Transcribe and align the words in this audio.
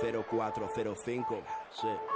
0405. 0.00 1.42
Sí. 1.70 2.15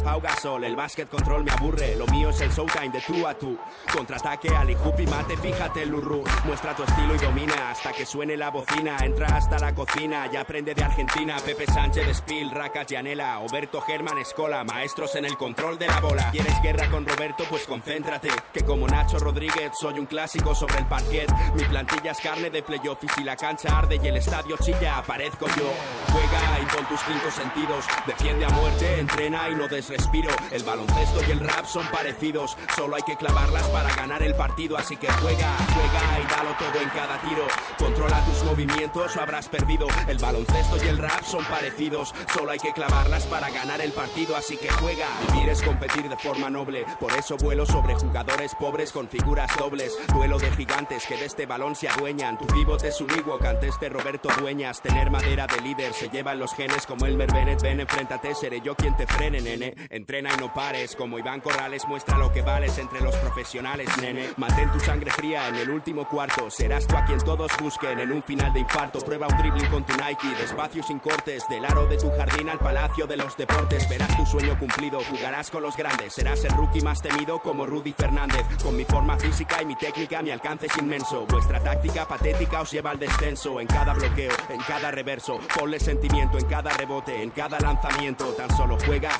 Pau 0.00 0.20
Gasol. 0.20 0.64
El 0.64 0.76
básquet 0.76 1.08
control 1.08 1.44
me 1.44 1.52
aburre, 1.52 1.96
lo 1.96 2.06
mío 2.06 2.30
es 2.30 2.40
el 2.40 2.50
showtime 2.50 2.90
de 2.90 3.00
tú 3.00 3.26
a 3.26 3.34
tú. 3.34 3.56
Contraataque, 3.92 4.48
Ali 4.54 4.76
y 4.98 5.06
mate, 5.06 5.36
fíjate 5.36 5.86
Lurru. 5.86 6.24
Muestra 6.44 6.74
tu 6.74 6.82
estilo 6.82 7.14
y 7.14 7.18
domina 7.18 7.70
hasta 7.70 7.92
que 7.92 8.06
suene 8.06 8.36
la 8.36 8.50
bocina. 8.50 8.96
Entra 9.02 9.28
hasta 9.36 9.58
la 9.58 9.74
cocina, 9.74 10.30
ya 10.30 10.42
aprende 10.42 10.74
de 10.74 10.82
Argentina. 10.82 11.36
Pepe 11.44 11.66
Sánchez, 11.66 12.18
Spill, 12.18 12.50
Racas, 12.50 12.86
Yanela, 12.86 13.40
Oberto 13.40 13.80
Germán, 13.80 14.18
Escola, 14.18 14.64
maestros 14.64 15.14
en 15.16 15.24
el 15.24 15.36
control 15.36 15.78
de 15.78 15.88
la 15.88 16.00
bola. 16.00 16.30
¿Quieres 16.30 16.60
guerra 16.62 16.88
con 16.90 17.06
Roberto? 17.06 17.44
Pues 17.48 17.66
concéntrate. 17.66 18.28
Que 18.52 18.62
como 18.62 18.86
Nacho 18.86 19.18
Rodríguez 19.18 19.72
soy 19.78 19.98
un 19.98 20.06
clásico 20.06 20.54
sobre 20.54 20.78
el 20.78 20.86
parquet. 20.86 21.30
Mi 21.54 21.64
plantilla 21.64 22.12
es 22.12 22.20
carne 22.20 22.50
de 22.50 22.62
playoff 22.62 23.02
y 23.02 23.08
si 23.08 23.24
la 23.24 23.36
cancha 23.36 23.78
arde 23.78 23.98
y 24.02 24.06
el 24.06 24.16
estadio 24.16 24.56
chilla, 24.62 24.98
aparezco 24.98 25.46
yo. 25.56 25.72
Juega 26.12 26.60
y 26.62 26.76
con 26.76 26.84
tus 26.86 27.00
cinco 27.00 27.30
sentidos. 27.30 27.84
Defiende 28.06 28.44
a 28.44 28.50
muerte, 28.50 29.00
entrena 29.00 29.48
y 29.48 29.54
no 29.54 29.68
desrespiro. 29.84 30.30
El 30.50 30.62
baloncesto 30.62 31.20
y 31.28 31.32
el 31.32 31.40
rap 31.40 31.66
son 31.66 31.86
parecidos, 31.88 32.56
solo 32.74 32.96
hay 32.96 33.02
que 33.02 33.16
clavarlas 33.16 33.66
para 33.68 33.94
ganar 33.94 34.22
el 34.22 34.34
partido. 34.34 34.76
Así 34.78 34.96
que 34.96 35.08
juega, 35.08 35.56
juega 35.74 36.20
y 36.20 36.26
dalo 36.30 36.56
todo 36.58 36.82
en 36.82 36.88
cada 36.90 37.20
tiro. 37.20 37.46
Controla 37.78 38.24
tus 38.24 38.44
movimientos 38.44 39.16
o 39.16 39.20
habrás 39.20 39.48
perdido. 39.48 39.86
El 40.08 40.18
baloncesto 40.18 40.82
y 40.84 40.88
el 40.88 40.98
rap 40.98 41.22
son 41.24 41.44
parecidos, 41.44 42.14
solo 42.32 42.52
hay 42.52 42.58
que 42.58 42.72
clavarlas 42.72 43.26
para 43.26 43.50
ganar 43.50 43.80
el 43.80 43.92
partido. 43.92 44.36
Así 44.36 44.56
que 44.56 44.70
juega. 44.70 45.06
Vivir 45.32 45.50
es 45.50 45.62
competir 45.62 46.08
de 46.08 46.16
forma 46.16 46.48
noble, 46.48 46.86
por 46.98 47.12
eso 47.12 47.36
vuelo 47.36 47.66
sobre 47.66 47.94
jugadores 47.94 48.54
pobres 48.54 48.92
con 48.92 49.08
figuras 49.08 49.50
dobles. 49.58 49.96
Duelo 50.14 50.38
de 50.38 50.50
gigantes 50.52 51.04
que 51.06 51.16
de 51.16 51.26
este 51.26 51.46
balón 51.46 51.74
se 51.74 51.88
adueñan. 51.88 52.38
Tu 52.38 52.46
pivote 52.46 52.88
es 52.88 53.00
un 53.00 53.08
ante 53.46 53.68
este 53.68 53.88
Roberto 53.88 54.28
Dueñas. 54.40 54.80
Tener 54.80 55.10
madera 55.10 55.46
de 55.46 55.60
líder 55.60 55.92
se 55.92 56.08
llevan 56.08 56.38
los 56.38 56.54
genes 56.54 56.86
como 56.86 57.06
el 57.06 57.16
Bennett. 57.16 57.62
Ven, 57.62 57.80
enfréntate, 57.80 58.34
seré 58.34 58.60
yo 58.60 58.74
quien 58.74 58.96
te 58.96 59.06
frene, 59.06 59.40
nene. 59.40 59.73
Entrena 59.90 60.30
y 60.36 60.40
no 60.40 60.52
pares, 60.52 60.96
como 60.96 61.18
Iván 61.18 61.40
Corrales 61.40 61.86
muestra 61.88 62.18
lo 62.18 62.32
que 62.32 62.42
vales 62.42 62.78
entre 62.78 63.00
los 63.00 63.14
profesionales, 63.16 63.88
nene. 64.00 64.30
Mantén 64.36 64.70
tu 64.72 64.80
sangre 64.80 65.10
fría 65.10 65.48
en 65.48 65.56
el 65.56 65.70
último 65.70 66.08
cuarto, 66.08 66.50
serás 66.50 66.86
tú 66.86 66.96
a 66.96 67.04
quien 67.04 67.18
todos 67.20 67.50
busquen 67.60 67.98
en 67.98 68.12
un 68.12 68.22
final 68.22 68.52
de 68.52 68.60
infarto. 68.60 69.00
Prueba 69.00 69.26
un 69.26 69.36
dribbling 69.36 69.66
con 69.70 69.84
tu 69.84 69.92
Nike, 69.94 70.28
despacio 70.40 70.82
sin 70.82 70.98
cortes, 70.98 71.44
del 71.48 71.64
aro 71.64 71.86
de 71.86 71.96
tu 71.96 72.10
jardín 72.10 72.48
al 72.48 72.58
palacio 72.58 73.06
de 73.06 73.16
los 73.16 73.36
deportes. 73.36 73.88
Verás 73.88 74.16
tu 74.16 74.26
sueño 74.26 74.58
cumplido, 74.58 75.00
jugarás 75.10 75.50
con 75.50 75.62
los 75.62 75.76
grandes, 75.76 76.14
serás 76.14 76.44
el 76.44 76.52
rookie 76.52 76.80
más 76.80 77.00
temido 77.02 77.40
como 77.40 77.66
Rudy 77.66 77.92
Fernández. 77.92 78.46
Con 78.62 78.76
mi 78.76 78.84
forma 78.84 79.18
física 79.18 79.62
y 79.62 79.66
mi 79.66 79.76
técnica, 79.76 80.22
mi 80.22 80.30
alcance 80.30 80.66
es 80.66 80.76
inmenso. 80.78 81.26
Vuestra 81.26 81.60
táctica 81.60 82.06
patética 82.06 82.60
os 82.60 82.70
lleva 82.70 82.90
al 82.90 82.98
descenso 82.98 83.60
en 83.60 83.66
cada 83.66 83.94
bloqueo, 83.94 84.32
en 84.48 84.60
cada 84.60 84.90
reverso. 84.90 85.38
Ponle 85.58 85.78
sentimiento 85.80 86.38
en 86.38 86.46
cada 86.46 86.70
rebote, 86.70 87.22
en 87.22 87.30
cada 87.30 87.58
lanzamiento. 87.60 88.32
Tan 88.34 88.50
solo 88.56 88.76
juega 88.86 89.10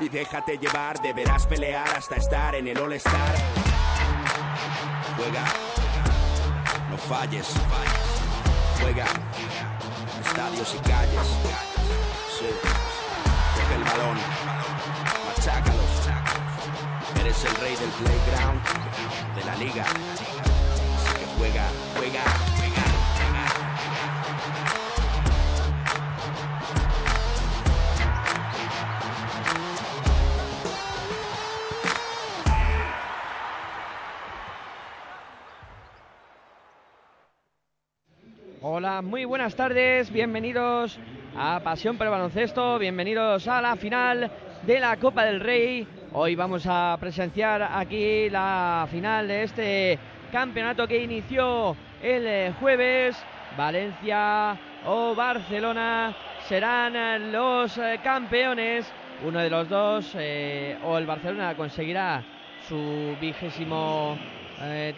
y 0.00 0.08
déjate 0.08 0.56
llevar, 0.56 1.00
deberás 1.02 1.46
pelear 1.46 1.88
hasta 1.96 2.16
estar 2.16 2.54
en 2.54 2.68
el 2.68 2.78
All-Star. 2.78 3.34
Juega, 5.16 5.44
no 6.90 6.96
falles, 6.96 7.48
juega, 8.80 9.04
estadios 10.24 10.74
y 10.74 10.78
calles. 10.88 11.26
Sí. 12.38 12.46
Coge 13.54 13.74
el 13.74 13.84
balón, 13.84 14.16
machácalos. 15.26 16.08
Eres 17.20 17.44
el 17.44 17.54
rey 17.56 17.76
del 17.76 17.90
playground, 17.90 18.62
de 19.36 19.44
la 19.44 19.54
liga. 19.56 19.84
Así 19.84 21.18
que 21.18 21.26
juega, 21.36 21.68
juega. 21.96 22.39
Muy 39.02 39.24
buenas 39.24 39.54
tardes, 39.54 40.12
bienvenidos 40.12 40.98
a 41.34 41.60
Pasión 41.60 41.96
por 41.96 42.06
el 42.06 42.10
Baloncesto, 42.10 42.78
bienvenidos 42.78 43.48
a 43.48 43.62
la 43.62 43.76
final 43.76 44.30
de 44.62 44.80
la 44.80 44.96
Copa 44.96 45.24
del 45.24 45.40
Rey. 45.40 45.86
Hoy 46.12 46.34
vamos 46.34 46.66
a 46.66 46.98
presenciar 47.00 47.62
aquí 47.62 48.28
la 48.28 48.86
final 48.90 49.28
de 49.28 49.44
este 49.44 49.98
campeonato 50.30 50.86
que 50.86 51.02
inició 51.02 51.76
el 52.02 52.26
eh, 52.26 52.52
jueves. 52.60 53.16
Valencia 53.56 54.58
o 54.84 55.14
Barcelona 55.14 56.14
serán 56.46 57.32
los 57.32 57.78
eh, 57.78 58.00
campeones. 58.02 58.92
Uno 59.24 59.38
de 59.38 59.50
los 59.50 59.68
dos, 59.68 60.14
eh, 60.18 60.76
o 60.84 60.98
el 60.98 61.06
Barcelona 61.06 61.54
conseguirá 61.54 62.22
su 62.68 63.16
vigésimo 63.20 64.18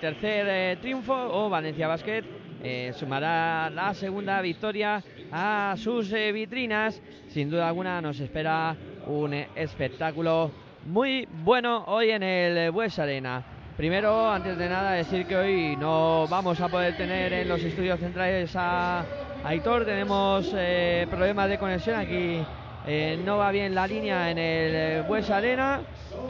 tercer 0.01 0.77
triunfo, 0.79 1.15
o 1.15 1.49
Valencia 1.49 1.87
Basket 1.87 2.42
eh, 2.63 2.93
sumará 2.97 3.69
la 3.71 3.93
segunda 3.95 4.41
victoria 4.41 5.03
a 5.33 5.75
sus 5.77 6.13
eh, 6.13 6.31
vitrinas. 6.33 7.01
Sin 7.29 7.51
duda 7.51 7.69
alguna 7.69 8.01
nos 8.01 8.21
espera 8.21 8.77
un 9.07 9.35
espectáculo 9.35 10.51
muy 10.87 11.27
bueno 11.43 11.85
hoy 11.87 12.11
en 12.11 12.23
el 12.23 12.71
Bues 12.71 12.99
Arena. 12.99 13.43
Primero, 13.77 14.31
antes 14.31 14.57
de 14.59 14.69
nada, 14.69 14.93
decir 14.93 15.27
que 15.27 15.37
hoy 15.37 15.77
no 15.77 16.27
vamos 16.29 16.61
a 16.61 16.69
poder 16.69 16.97
tener 16.97 17.33
en 17.33 17.49
los 17.49 17.63
estudios 17.63 17.99
centrales 17.99 18.55
a 18.55 19.05
Aitor. 19.45 19.85
Tenemos 19.85 20.53
eh, 20.55 21.07
problemas 21.11 21.49
de 21.49 21.59
conexión 21.59 21.97
aquí 21.97 22.45
eh, 22.85 23.17
no 23.25 23.39
va 23.39 23.53
bien 23.53 23.77
la 23.77 23.87
línea 23.87 24.31
en 24.31 24.39
el 24.39 25.03
Bues 25.05 25.31
Arena 25.31 25.83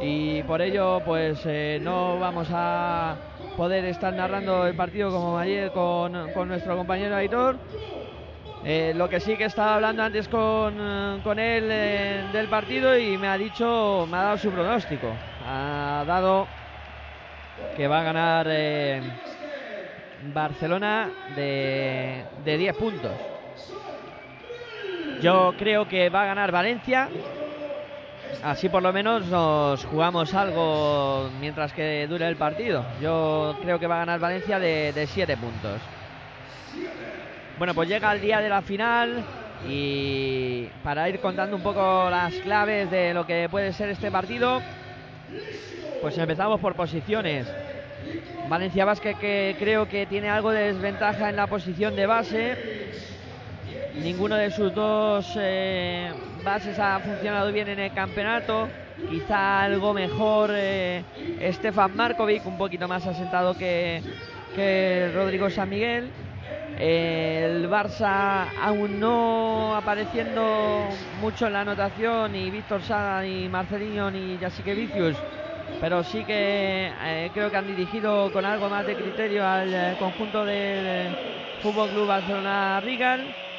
y 0.02 0.42
por 0.42 0.60
ello 0.60 1.00
pues 1.02 1.46
no 1.80 2.18
vamos 2.18 2.48
a 2.50 3.16
poder 3.56 3.84
estar 3.84 4.12
narrando 4.14 4.66
el 4.66 4.74
partido 4.74 5.10
como 5.10 5.38
ayer 5.38 5.70
con, 5.72 6.12
nuestro 6.48 6.76
compañero 6.76 7.16
Aitor. 7.16 7.56
Eh, 8.64 8.92
lo 8.94 9.08
que 9.08 9.18
sí 9.20 9.36
que 9.36 9.44
estaba 9.44 9.74
hablando 9.74 10.02
antes 10.02 10.28
con, 10.28 11.20
con 11.22 11.38
él 11.38 11.68
del 12.32 12.48
partido 12.48 12.96
y 12.96 13.18
me 13.18 13.28
ha 13.28 13.36
dicho, 13.36 14.06
me 14.10 14.16
ha 14.16 14.22
dado 14.22 14.38
su 14.38 14.50
pronóstico. 14.50 15.12
Ha 15.46 16.04
dado 16.06 16.46
que 17.76 17.88
va 17.88 18.00
a 18.00 18.04
ganar 18.04 18.46
Barcelona 20.32 21.10
de, 21.34 22.24
de 22.44 22.58
10 22.58 22.76
puntos. 22.76 23.12
Yo 25.20 25.54
creo 25.58 25.86
que 25.86 26.08
va 26.10 26.22
a 26.22 26.26
ganar 26.26 26.52
Valencia. 26.52 27.08
Así 28.42 28.68
por 28.68 28.82
lo 28.82 28.92
menos 28.92 29.26
nos 29.26 29.84
jugamos 29.84 30.34
algo 30.34 31.30
mientras 31.40 31.72
que 31.72 32.06
dure 32.08 32.26
el 32.26 32.36
partido. 32.36 32.84
Yo 33.00 33.56
creo 33.62 33.78
que 33.78 33.86
va 33.86 33.96
a 33.96 33.98
ganar 33.98 34.20
Valencia 34.20 34.58
de 34.58 35.06
7 35.06 35.36
puntos. 35.36 35.80
Bueno, 37.58 37.74
pues 37.74 37.88
llega 37.88 38.12
el 38.12 38.20
día 38.20 38.40
de 38.40 38.48
la 38.48 38.62
final 38.62 39.22
y 39.68 40.66
para 40.82 41.08
ir 41.08 41.20
contando 41.20 41.56
un 41.56 41.62
poco 41.62 42.08
las 42.10 42.34
claves 42.36 42.90
de 42.90 43.14
lo 43.14 43.26
que 43.26 43.48
puede 43.50 43.72
ser 43.72 43.90
este 43.90 44.10
partido, 44.10 44.60
pues 46.00 46.18
empezamos 46.18 46.60
por 46.60 46.74
posiciones. 46.74 47.46
Valencia 48.48 48.84
Vázquez 48.84 49.16
que 49.18 49.54
creo 49.58 49.88
que 49.88 50.06
tiene 50.06 50.28
algo 50.28 50.50
de 50.50 50.72
desventaja 50.72 51.30
en 51.30 51.36
la 51.36 51.46
posición 51.46 51.94
de 51.94 52.06
base 52.06 52.58
Ninguno 53.94 54.36
de 54.36 54.50
sus 54.50 54.74
dos 54.74 55.34
eh, 55.36 56.10
bases 56.42 56.78
ha 56.78 56.98
funcionado 57.00 57.52
bien 57.52 57.68
en 57.68 57.78
el 57.78 57.92
campeonato. 57.92 58.68
Quizá 59.08 59.62
algo 59.62 59.94
mejor 59.94 60.50
eh, 60.52 61.02
Stefan 61.52 61.96
Markovic, 61.96 62.46
un 62.46 62.58
poquito 62.58 62.86
más 62.86 63.06
asentado 63.06 63.54
que, 63.54 64.02
que 64.54 65.10
Rodrigo 65.14 65.50
San 65.50 65.68
Miguel. 65.68 66.10
el 66.78 67.68
Barça 67.68 68.46
aún 68.60 68.98
no 68.98 69.76
apareciendo 69.76 70.88
mucho 71.20 71.46
en 71.46 71.52
la 71.52 71.60
anotación, 71.60 72.32
ni 72.32 72.50
Víctor 72.50 72.82
Sada, 72.82 73.22
ni 73.22 73.48
Marcelinho, 73.48 74.10
ni 74.10 74.38
Jasique 74.38 74.74
Vicius, 74.74 75.16
pero 75.80 76.02
sí 76.02 76.24
que 76.24 76.92
eh, 77.02 77.30
creo 77.34 77.50
que 77.50 77.56
han 77.56 77.66
dirigido 77.66 78.32
con 78.32 78.44
algo 78.44 78.68
más 78.68 78.86
de 78.86 78.94
criterio 78.94 79.46
al 79.46 79.96
conjunto 79.98 80.44
del 80.44 81.14
Fútbol 81.62 81.90
Club 81.90 82.06
Barcelona 82.06 82.80
Rigal 82.80 83.51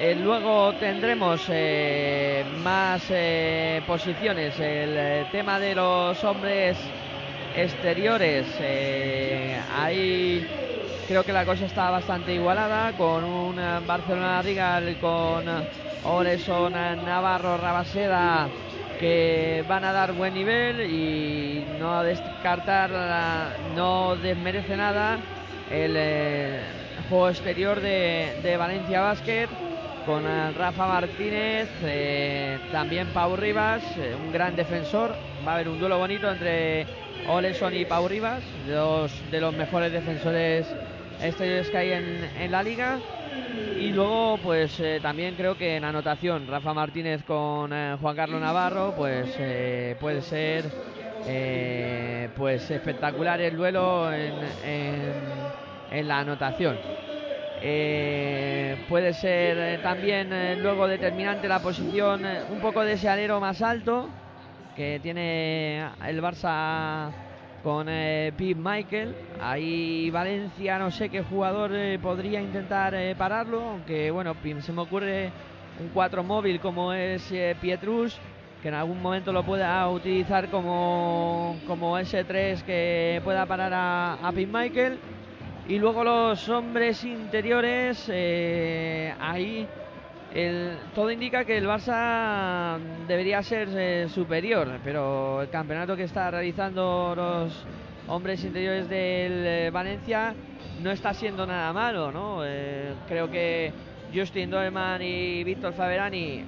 eh, 0.00 0.14
luego 0.14 0.74
tendremos 0.74 1.44
eh, 1.48 2.44
más 2.62 3.04
eh, 3.10 3.82
posiciones. 3.84 4.58
El 4.60 5.26
tema 5.32 5.58
de 5.58 5.74
los 5.74 6.22
hombres 6.22 6.78
exteriores. 7.56 8.46
ahí 9.76 10.46
creo 11.08 11.24
que 11.24 11.32
la 11.32 11.44
cosa 11.44 11.66
está 11.66 11.90
bastante 11.90 12.32
igualada 12.32 12.92
con 12.92 13.24
un 13.24 13.56
Barcelona 13.88 14.40
Rigal 14.40 14.96
con 15.00 15.44
Oreson, 16.04 16.72
Navarro, 16.72 17.56
Rabaseda 17.56 18.46
que 19.00 19.64
van 19.68 19.82
a 19.82 19.92
dar 19.92 20.12
buen 20.12 20.34
nivel 20.34 20.80
y 20.80 21.64
no 21.80 22.04
descartar, 22.04 22.90
no 23.74 24.14
desmerece 24.14 24.76
nada 24.76 25.18
el 25.72 26.60
juego 27.08 27.30
exterior 27.30 27.80
de, 27.80 28.38
de 28.44 28.56
Valencia 28.56 29.00
Basket 29.00 29.48
con 30.08 30.24
eh, 30.26 30.52
Rafa 30.52 30.86
Martínez, 30.86 31.68
eh, 31.82 32.58
también 32.72 33.08
Pau 33.08 33.36
Rivas, 33.36 33.82
eh, 33.98 34.16
un 34.18 34.32
gran 34.32 34.56
defensor. 34.56 35.14
Va 35.46 35.52
a 35.52 35.54
haber 35.56 35.68
un 35.68 35.78
duelo 35.78 35.98
bonito 35.98 36.30
entre 36.30 36.86
Oleson 37.28 37.74
y 37.74 37.84
Pau 37.84 38.08
Rivas, 38.08 38.42
dos 38.66 39.12
de 39.30 39.38
los 39.38 39.54
mejores 39.54 39.92
defensores 39.92 40.66
exteriores 41.20 41.68
que 41.68 41.76
hay 41.76 41.92
en, 41.92 42.50
la 42.50 42.62
liga. 42.62 42.98
Y 43.78 43.90
luego, 43.90 44.38
pues 44.42 44.82
también 45.02 45.34
creo 45.34 45.58
que 45.58 45.76
en 45.76 45.84
anotación, 45.84 46.46
Rafa 46.46 46.72
Martínez 46.72 47.22
con 47.24 47.70
Juan 47.98 48.16
Carlos 48.16 48.40
Navarro, 48.40 48.94
pues 48.96 49.28
puede 50.00 50.22
ser 50.22 50.64
pues 52.34 52.70
espectacular 52.70 53.42
el 53.42 53.58
duelo 53.58 54.10
en 54.10 56.08
la 56.08 56.18
anotación. 56.20 56.78
Eh, 57.60 58.76
puede 58.88 59.12
ser 59.14 59.58
eh, 59.58 59.78
también 59.82 60.32
eh, 60.32 60.56
luego 60.56 60.86
determinante 60.86 61.48
la 61.48 61.58
posición 61.60 62.22
un 62.50 62.60
poco 62.60 62.84
de 62.84 62.92
ese 62.92 63.08
alero 63.08 63.40
más 63.40 63.62
alto 63.62 64.08
que 64.76 65.00
tiene 65.02 65.80
el 66.06 66.22
Barça 66.22 67.10
con 67.64 67.86
Pete 67.86 68.54
Michael. 68.54 69.16
Ahí 69.40 70.08
Valencia, 70.10 70.78
no 70.78 70.92
sé 70.92 71.08
qué 71.08 71.22
jugador 71.22 71.72
podría 72.00 72.40
intentar 72.40 72.94
pararlo, 73.16 73.60
aunque 73.70 74.12
bueno, 74.12 74.36
se 74.60 74.72
me 74.72 74.82
ocurre 74.82 75.32
un 75.80 75.88
4 75.88 76.22
móvil 76.22 76.60
como 76.60 76.92
es 76.92 77.34
Pietrus, 77.60 78.16
que 78.62 78.68
en 78.68 78.74
algún 78.74 79.02
momento 79.02 79.32
lo 79.32 79.42
pueda 79.42 79.88
utilizar 79.88 80.48
como, 80.48 81.56
como 81.66 81.98
S3 81.98 82.62
que 82.62 83.20
pueda 83.24 83.46
parar 83.46 83.72
a, 83.74 84.14
a 84.22 84.30
Michael. 84.30 85.00
Y 85.68 85.78
luego 85.78 86.02
los 86.02 86.48
hombres 86.48 87.04
interiores, 87.04 88.08
eh, 88.10 89.14
ahí 89.20 89.68
todo 90.94 91.10
indica 91.10 91.44
que 91.44 91.58
el 91.58 91.66
Barça 91.66 92.78
debería 93.06 93.42
ser 93.42 93.68
eh, 93.76 94.08
superior, 94.08 94.80
pero 94.82 95.42
el 95.42 95.50
campeonato 95.50 95.94
que 95.94 96.04
está 96.04 96.30
realizando 96.30 97.12
los 97.14 97.66
hombres 98.06 98.42
interiores 98.44 98.88
del 98.88 99.46
eh, 99.46 99.70
Valencia 99.70 100.34
no 100.82 100.90
está 100.90 101.12
siendo 101.12 101.46
nada 101.46 101.70
malo, 101.74 102.10
¿no? 102.12 102.40
creo 103.06 103.30
que 103.30 103.70
Justin 104.14 104.48
Doeman 104.48 105.02
y 105.02 105.44
Víctor 105.44 105.74
Faberani, 105.74 106.44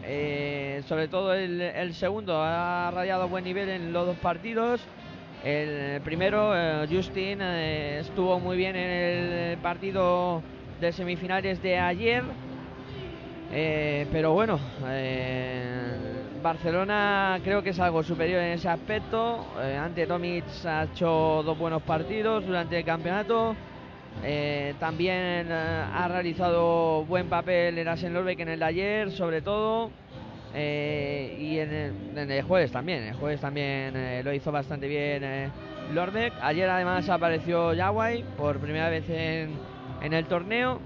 sobre 0.87 1.09
todo 1.09 1.35
el 1.35 1.93
segundo, 1.93 2.41
ha 2.41 2.91
radiado 2.91 3.29
buen 3.29 3.45
nivel 3.45 3.69
en 3.69 3.93
los 3.93 4.07
dos 4.07 4.17
partidos. 4.17 4.81
El 5.45 6.03
primero, 6.03 6.53
eh, 6.55 6.87
Justin, 6.91 7.39
eh, 7.41 8.01
estuvo 8.01 8.39
muy 8.39 8.59
bien 8.59 8.77
en 8.77 8.91
el 8.91 9.59
partido 9.59 10.43
de 10.79 10.93
semifinales 10.93 11.63
de 11.63 11.79
ayer. 11.79 12.23
Eh, 13.53 14.07
pero 14.13 14.33
bueno, 14.33 14.61
Barcelona 16.43 17.41
creo 17.43 17.63
que 17.63 17.71
es 17.71 17.81
algo 17.81 18.03
superior 18.03 18.41
en 18.43 18.53
ese 18.53 18.69
aspecto. 18.69 19.47
ante 19.83 20.07
Tomic 20.07 20.45
ha 20.67 20.85
hecho 20.85 21.43
dos 21.45 21.59
buenos 21.59 21.83
partidos 21.83 22.47
durante 22.47 22.79
el 22.79 22.85
campeonato. 22.85 23.57
también 24.79 25.51
ha 25.51 26.07
realizado 26.07 27.05
buen 27.07 27.29
papel 27.29 27.79
en 27.79 27.89
Asen 27.89 28.13
Lorbeck 28.13 28.41
en 28.41 28.51
el 28.51 28.59
de 28.61 28.65
ayer, 28.67 29.11
sobre 29.11 29.41
todo. 29.41 29.91
Eh, 30.55 31.37
y 31.39 31.59
en 31.59 32.31
el, 32.31 32.43
jueves 32.43 32.73
también, 32.73 33.05
el 33.05 33.15
jueves 33.15 33.41
también 33.41 33.95
eh, 33.97 34.23
lo 34.25 34.33
hizo 34.33 34.51
bastante 34.51 34.89
bien 34.89 35.23
eh, 35.23 35.51
Lorbeck. 35.93 36.33
Ayer 36.43 36.69
además 36.69 37.09
apareció 37.09 37.73
Yawai 37.73 38.25
por 38.37 38.59
primera 38.59 38.89
vez 38.89 39.09
en, 39.09 39.51
en 40.03 40.13
el 40.13 40.27
torneo. 40.27 40.81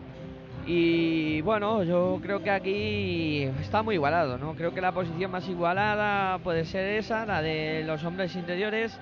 Y 0.67 1.43
bueno, 1.43 1.83
yo 1.83 2.19
creo 2.23 2.43
que 2.43 2.51
aquí 2.51 3.43
está 3.61 3.83
muy 3.83 3.97
igualado, 3.97 4.39
¿no? 4.39 4.55
Creo 4.55 4.73
que 4.73 4.81
la 4.81 4.93
posición 4.93 5.31
más 5.31 5.47
igualada 5.47 6.39
puede 6.39 6.65
ser 6.65 6.97
esa, 6.97 7.27
la 7.27 7.43
de 7.43 7.85
los 7.87 8.03
hombres 8.05 8.35
interiores, 8.35 8.99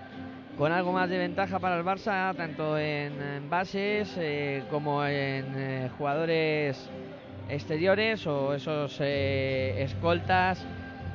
con 0.59 0.73
algo 0.73 0.93
más 0.93 1.09
de 1.09 1.19
ventaja 1.19 1.61
para 1.61 1.79
el 1.79 1.85
Barça, 1.85 2.35
tanto 2.37 2.77
en, 2.77 3.49
bases 3.49 4.19
como 4.71 5.05
en 5.07 5.89
jugadores 5.91 6.91
exteriores 7.49 8.27
o 8.27 8.55
esos 8.55 8.97
eh, 9.01 9.83
escoltas 9.83 10.65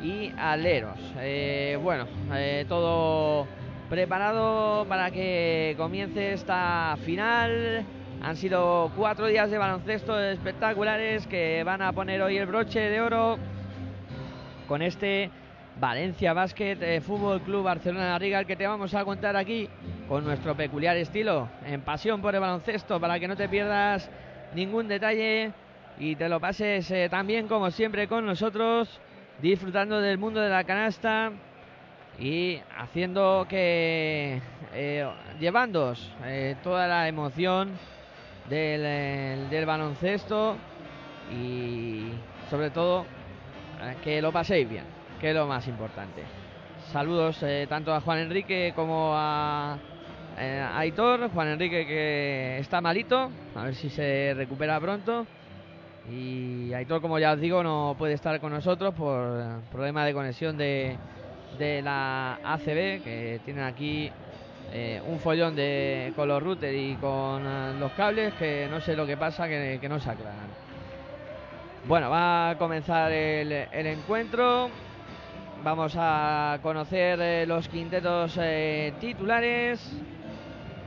y 0.01 0.31
aleros. 0.37 0.99
Eh, 1.19 1.77
bueno, 1.81 2.05
eh, 2.33 2.65
todo 2.67 3.47
preparado 3.89 4.85
para 4.87 5.11
que 5.11 5.75
comience 5.77 6.33
esta 6.33 6.97
final. 7.03 7.85
Han 8.21 8.35
sido 8.35 8.91
cuatro 8.95 9.27
días 9.27 9.51
de 9.51 9.57
baloncesto 9.57 10.19
espectaculares 10.19 11.27
que 11.27 11.63
van 11.63 11.81
a 11.81 11.93
poner 11.93 12.21
hoy 12.21 12.37
el 12.37 12.47
broche 12.47 12.79
de 12.79 12.99
oro 12.99 13.37
con 14.67 14.81
este 14.81 15.29
Valencia 15.79 16.33
Basket 16.33 16.99
Fútbol 17.01 17.41
Club 17.41 17.63
Barcelona 17.63 18.17
Riga, 18.17 18.43
que 18.45 18.55
te 18.55 18.65
vamos 18.65 18.95
a 18.95 19.05
contar 19.05 19.35
aquí 19.35 19.69
con 20.07 20.23
nuestro 20.23 20.55
peculiar 20.55 20.97
estilo, 20.97 21.47
en 21.65 21.81
pasión 21.81 22.21
por 22.21 22.33
el 22.33 22.41
baloncesto, 22.41 22.99
para 22.99 23.19
que 23.19 23.27
no 23.27 23.35
te 23.35 23.47
pierdas 23.47 24.09
ningún 24.55 24.87
detalle 24.87 25.51
y 25.99 26.15
te 26.15 26.29
lo 26.29 26.39
pases 26.39 26.89
eh, 26.91 27.07
también 27.09 27.47
como 27.47 27.71
siempre 27.71 28.07
con 28.07 28.25
nosotros, 28.25 28.99
disfrutando 29.41 29.99
del 29.99 30.17
mundo 30.17 30.39
de 30.39 30.49
la 30.49 30.63
canasta 30.63 31.31
y 32.19 32.59
haciendo 32.77 33.45
que 33.49 34.41
eh, 34.73 35.09
llevándos 35.39 36.11
eh, 36.23 36.55
toda 36.63 36.87
la 36.87 37.07
emoción 37.07 37.71
del, 38.49 39.49
del 39.49 39.65
baloncesto 39.65 40.55
y 41.31 42.09
sobre 42.49 42.69
todo 42.69 43.05
que 44.03 44.21
lo 44.21 44.31
paséis 44.31 44.67
bien, 44.67 44.85
que 45.19 45.29
es 45.29 45.35
lo 45.35 45.45
más 45.45 45.67
importante. 45.67 46.23
Saludos 46.91 47.43
tanto 47.67 47.93
a 47.93 48.01
Juan 48.01 48.19
Enrique 48.19 48.71
como 48.75 49.11
a 49.13 49.77
Aitor. 50.75 51.29
Juan 51.29 51.49
Enrique 51.49 51.85
que 51.85 52.57
está 52.59 52.81
malito, 52.81 53.29
a 53.53 53.65
ver 53.65 53.75
si 53.75 53.89
se 53.89 54.33
recupera 54.35 54.79
pronto. 54.79 55.27
Y 56.09 56.73
Aitor, 56.73 57.01
como 57.01 57.19
ya 57.19 57.33
os 57.33 57.39
digo, 57.39 57.63
no 57.63 57.95
puede 57.97 58.13
estar 58.13 58.39
con 58.39 58.53
nosotros 58.53 58.93
por 58.93 59.61
problema 59.71 60.05
de 60.05 60.13
conexión 60.13 60.57
de, 60.57 60.97
de 61.57 61.81
la 61.81 62.39
ACB, 62.43 63.03
que 63.03 63.41
tienen 63.43 63.63
aquí 63.63 64.11
eh, 64.73 65.01
un 65.07 65.19
follón 65.19 65.55
de, 65.55 66.11
con 66.15 66.27
los 66.27 66.43
routers 66.43 66.75
y 66.75 66.95
con 66.95 67.45
eh, 67.45 67.73
los 67.79 67.91
cables 67.93 68.33
que 68.33 68.67
no 68.69 68.81
sé 68.81 68.95
lo 68.95 69.05
que 69.05 69.15
pasa, 69.15 69.47
que, 69.47 69.79
no 69.87 69.99
se 69.99 70.09
aclaran. 70.09 70.47
Bueno, 71.85 72.09
va 72.09 72.51
a 72.51 72.57
comenzar 72.57 73.11
el, 73.11 73.51
encuentro. 73.71 74.69
Vamos 75.63 75.95
a 75.97 76.59
conocer 76.61 77.19
eh, 77.21 77.45
los 77.45 77.67
quintetos 77.69 78.37
titulares. 78.99 79.79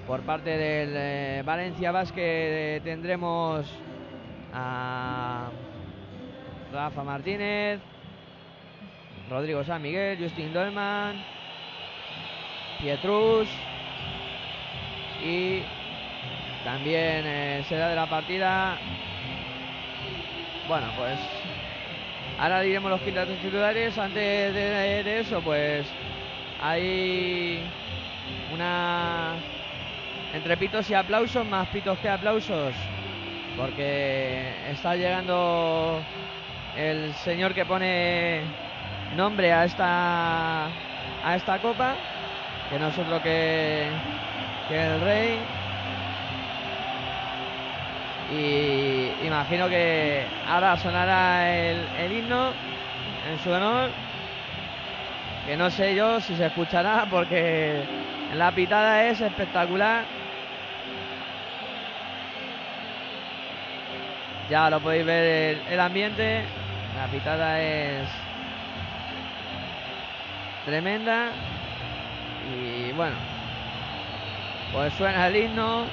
Por 0.06 0.20
parte 0.22 0.50
del 0.56 1.42
Valencia 1.44 1.92
Basket 1.92 2.80
tendremos 2.82 3.66
a 4.52 5.48
Rafa 6.72 7.04
Martínez, 7.04 7.80
Rodrigo 9.28 9.64
San 9.64 9.82
Miguel, 9.82 10.18
Justin 10.18 10.52
Dolman, 10.52 11.22
Pietrus 12.80 13.48
y 15.24 15.62
también 16.64 17.24
eh, 17.26 17.64
será 17.68 17.88
de 17.88 17.96
la 17.96 18.08
partida. 18.08 18.78
Bueno, 20.68 20.86
pues 20.96 21.18
ahora 22.38 22.60
diremos 22.60 22.90
los 22.90 23.00
quintos 23.00 23.28
titulares. 23.42 23.96
Antes 23.98 24.54
de, 24.54 25.20
eso, 25.20 25.40
pues 25.40 25.86
hay 26.62 27.60
una 28.52 29.34
entre 30.32 30.56
pitos 30.56 30.88
y 30.90 30.94
aplausos, 30.94 31.46
más 31.46 31.68
pitos 31.68 31.98
que 31.98 32.08
aplausos, 32.08 32.74
porque 33.60 34.52
está 34.70 34.96
llegando 34.96 36.00
el 36.76 37.12
señor 37.16 37.52
que 37.52 37.66
pone 37.66 38.40
nombre 39.16 39.52
a 39.52 39.64
esta 39.64 40.66
a 40.66 41.36
esta 41.36 41.58
copa 41.58 41.94
que 42.70 42.78
no 42.78 42.88
es 42.88 42.98
otro 42.98 43.22
que, 43.22 43.86
que 44.68 44.86
el 44.86 45.00
rey. 45.02 45.38
Y 48.32 49.26
imagino 49.26 49.68
que 49.68 50.24
ahora 50.48 50.76
sonará 50.76 51.52
el, 51.52 51.84
el 51.98 52.12
himno 52.12 52.52
en 53.30 53.38
su 53.40 53.50
honor 53.50 53.90
que 55.46 55.56
no 55.56 55.68
sé 55.68 55.94
yo 55.96 56.20
si 56.20 56.36
se 56.36 56.46
escuchará 56.46 57.06
porque 57.10 57.82
la 58.36 58.52
pitada 58.52 59.04
es 59.06 59.20
espectacular 59.20 60.19
ya 64.50 64.68
lo 64.68 64.80
podéis 64.80 65.06
ver 65.06 65.62
el 65.70 65.80
ambiente 65.80 66.44
la 67.00 67.06
pitada 67.06 67.60
es 67.60 68.08
tremenda. 70.66 71.30
Y 72.52 72.92
bueno, 72.92 73.16
pues 74.72 74.92
suena 74.94 75.28
el 75.28 75.36
himno. 75.36 75.84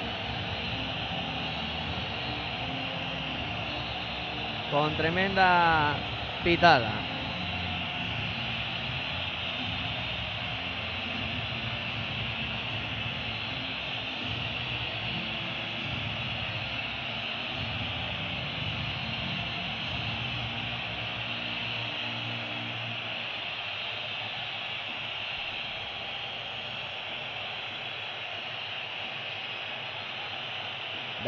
Con 4.70 4.94
tremenda 4.96 5.94
pitada. 6.44 7.07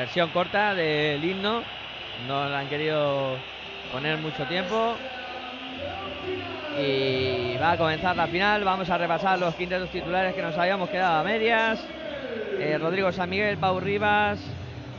Versión 0.01 0.31
corta 0.31 0.75
del 0.75 1.23
himno. 1.23 1.63
No 2.27 2.49
la 2.49 2.61
han 2.61 2.69
querido 2.69 3.37
poner 3.93 4.17
mucho 4.17 4.47
tiempo. 4.47 4.95
Y 6.79 7.59
va 7.59 7.73
a 7.73 7.77
comenzar 7.77 8.17
la 8.17 8.27
final. 8.27 8.65
Vamos 8.65 8.89
a 8.89 8.97
repasar 8.97 9.39
los 9.39 9.55
quintetos 9.55 9.91
titulares 9.91 10.35
que 10.35 10.41
nos 10.41 10.57
habíamos 10.57 10.89
quedado 10.89 11.21
a 11.21 11.23
medias. 11.23 11.85
Eh, 12.59 12.79
Rodrigo 12.81 13.13
San 13.13 13.29
Miguel, 13.29 13.59
Pau 13.59 13.79
Rivas, 13.79 14.41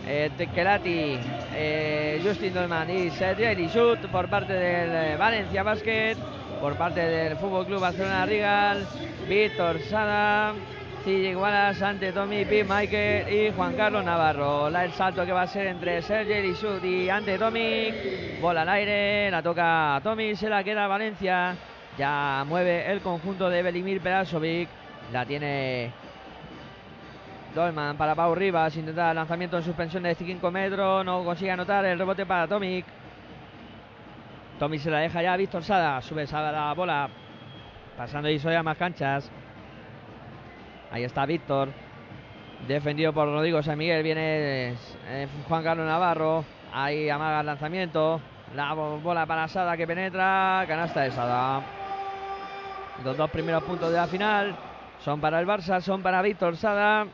eh, 0.07 0.29
Tekelati, 0.37 1.17
eh, 1.55 2.21
Justin 2.23 2.53
Dolman 2.53 2.89
y 2.89 3.09
Sergio 3.09 3.49
Elishut 3.49 3.99
por 4.07 4.29
parte 4.29 4.53
del 4.53 5.13
eh, 5.13 5.15
Valencia 5.17 5.63
Basket, 5.63 6.15
por 6.59 6.75
parte 6.75 6.99
del 6.99 7.37
Fútbol 7.37 7.65
Club 7.65 7.81
Barcelona 7.81 8.25
Rigal, 8.25 8.85
Víctor 9.27 9.79
Sada, 9.89 10.53
Wallace 11.03 11.83
ante 11.83 12.11
Tommy, 12.11 12.45
P. 12.45 12.63
Michael 12.63 13.33
y 13.33 13.51
Juan 13.51 13.75
Carlos 13.75 14.05
Navarro. 14.05 14.67
El 14.67 14.91
salto 14.91 15.25
que 15.25 15.31
va 15.31 15.41
a 15.43 15.47
ser 15.47 15.65
entre 15.65 15.99
Sergio 16.03 16.55
Sud 16.55 16.83
y 16.83 17.09
ante 17.09 17.39
Tommy. 17.39 18.37
Bola 18.39 18.61
al 18.61 18.69
aire, 18.69 19.31
la 19.31 19.41
toca 19.41 19.99
Tommy, 20.03 20.35
se 20.35 20.47
la 20.47 20.63
queda 20.63 20.85
Valencia. 20.85 21.55
Ya 21.97 22.45
mueve 22.47 22.91
el 22.91 23.01
conjunto 23.01 23.49
de 23.49 23.63
Belimir 23.63 23.99
Perasovic. 23.99 24.69
La 25.11 25.25
tiene 25.25 25.91
Dolman 27.55 27.97
para 27.97 28.13
Pau 28.13 28.35
Rivas. 28.35 28.75
Intenta 28.75 29.09
el 29.09 29.15
lanzamiento 29.15 29.57
en 29.57 29.63
suspensión 29.63 30.03
de 30.03 30.13
5 30.13 30.51
metros. 30.51 31.03
No 31.03 31.23
consigue 31.23 31.49
anotar 31.49 31.83
el 31.83 31.97
rebote 31.97 32.27
para 32.27 32.47
Tomic. 32.47 32.85
Tommy 34.59 34.77
se 34.77 34.91
la 34.91 34.99
deja 34.99 35.23
ya 35.23 35.33
a 35.33 35.37
Víctor 35.37 35.63
Sada. 35.63 35.99
Sube 36.03 36.27
Sada 36.27 36.51
la 36.51 36.73
bola. 36.73 37.09
Pasando 37.97 38.29
y 38.29 38.37
soy 38.37 38.53
a 38.53 38.61
más 38.61 38.77
canchas. 38.77 39.31
Ahí 40.91 41.03
está 41.05 41.25
Víctor. 41.25 41.69
Defendido 42.67 43.13
por 43.13 43.27
Rodrigo 43.27 43.63
San 43.63 43.77
Miguel. 43.77 44.03
Viene 44.03 44.75
eh, 45.07 45.27
Juan 45.47 45.63
Carlos 45.63 45.87
Navarro. 45.87 46.43
Ahí 46.73 47.09
amaga 47.09 47.39
el 47.39 47.45
lanzamiento. 47.45 48.19
La 48.55 48.73
bola 48.73 49.25
para 49.25 49.47
Sada 49.47 49.77
que 49.77 49.87
penetra. 49.87 50.65
Canasta 50.67 51.01
de 51.01 51.11
Sada. 51.11 51.61
Los 53.05 53.15
dos 53.15 53.29
primeros 53.31 53.63
puntos 53.63 53.89
de 53.89 53.97
la 53.97 54.07
final 54.07 54.55
son 54.99 55.19
para 55.21 55.39
el 55.39 55.47
Barça, 55.47 55.81
son 55.81 56.03
para 56.03 56.21
Víctor 56.21 56.57
Sada. 56.57 57.07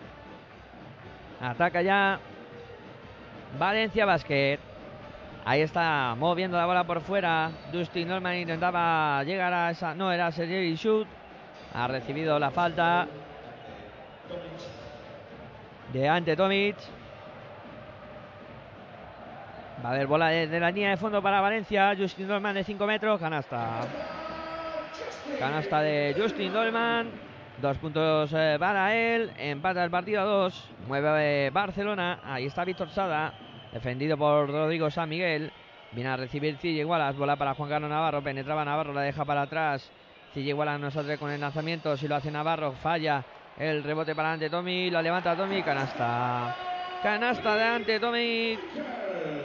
Ataca 1.39 1.81
ya 1.83 2.19
Valencia 3.59 4.05
Basket. 4.05 4.59
Ahí 5.45 5.61
está 5.61 6.15
moviendo 6.17 6.57
la 6.57 6.65
bola 6.65 6.83
por 6.83 6.99
fuera. 7.01 7.51
Dustin 7.71 8.07
Norman 8.07 8.35
intentaba 8.37 9.23
llegar 9.23 9.53
a 9.53 9.69
esa. 9.69 9.93
No, 9.93 10.11
era 10.11 10.31
Sergei 10.31 10.75
Shoot. 10.75 11.07
Ha 11.73 11.87
recibido 11.87 12.37
la 12.39 12.51
falta 12.51 13.07
de 15.93 16.07
ante 16.07 16.35
Tomic. 16.35 16.75
Va 19.83 19.89
a 19.89 19.91
haber 19.93 20.07
bola 20.07 20.29
de, 20.29 20.59
la 20.59 20.71
línea 20.71 20.89
de 20.91 20.97
fondo 20.97 21.21
para 21.21 21.39
Valencia. 21.39 21.95
Justin 21.97 22.27
Dolman 22.27 22.55
de 22.55 22.63
5 22.63 22.87
metros. 22.87 23.19
Canasta. 23.19 23.81
Canasta 25.39 25.81
de 25.81 26.15
Justin 26.17 26.51
Dolman. 26.51 27.09
Dos 27.61 27.77
puntos 27.77 28.31
eh, 28.33 28.57
para 28.59 28.95
él. 28.95 29.31
Empata 29.37 29.83
el 29.83 29.91
partido 29.91 30.21
a 30.21 30.25
dos. 30.25 30.69
Mueve 30.87 31.49
Barcelona. 31.51 32.19
Ahí 32.23 32.45
está 32.45 32.65
Víctor 32.65 32.89
Sada. 32.89 33.33
Defendido 33.71 34.17
por 34.17 34.49
Rodrigo 34.49 34.89
San 34.89 35.09
Miguel. 35.09 35.51
Viene 35.91 36.09
a 36.09 36.17
recibir 36.17 36.57
Cille 36.57 36.81
Igualas. 36.81 37.15
Bola 37.15 37.35
para 37.35 37.53
Juan 37.53 37.69
Carlos 37.69 37.89
Navarro. 37.89 38.23
Penetraba 38.23 38.65
Navarro. 38.65 38.93
La 38.93 39.01
deja 39.01 39.25
para 39.25 39.43
atrás. 39.43 39.91
Cille 40.33 40.49
Igualas 40.49 40.79
no 40.79 40.89
sale 40.89 41.19
con 41.19 41.29
el 41.29 41.39
lanzamiento. 41.39 41.95
Si 41.97 42.07
lo 42.07 42.15
hace 42.15 42.31
Navarro, 42.31 42.71
falla. 42.71 43.23
El 43.59 43.83
rebote 43.83 44.13
para 44.13 44.29
adelante 44.29 44.51
Tommy, 44.51 44.91
la 44.91 45.01
levanta 45.01 45.35
Tommy, 45.35 45.63
canasta. 45.63 46.55
Canasta 47.01 47.55
de 47.55 47.63
ante 47.63 47.99
Tommy. 47.99 48.59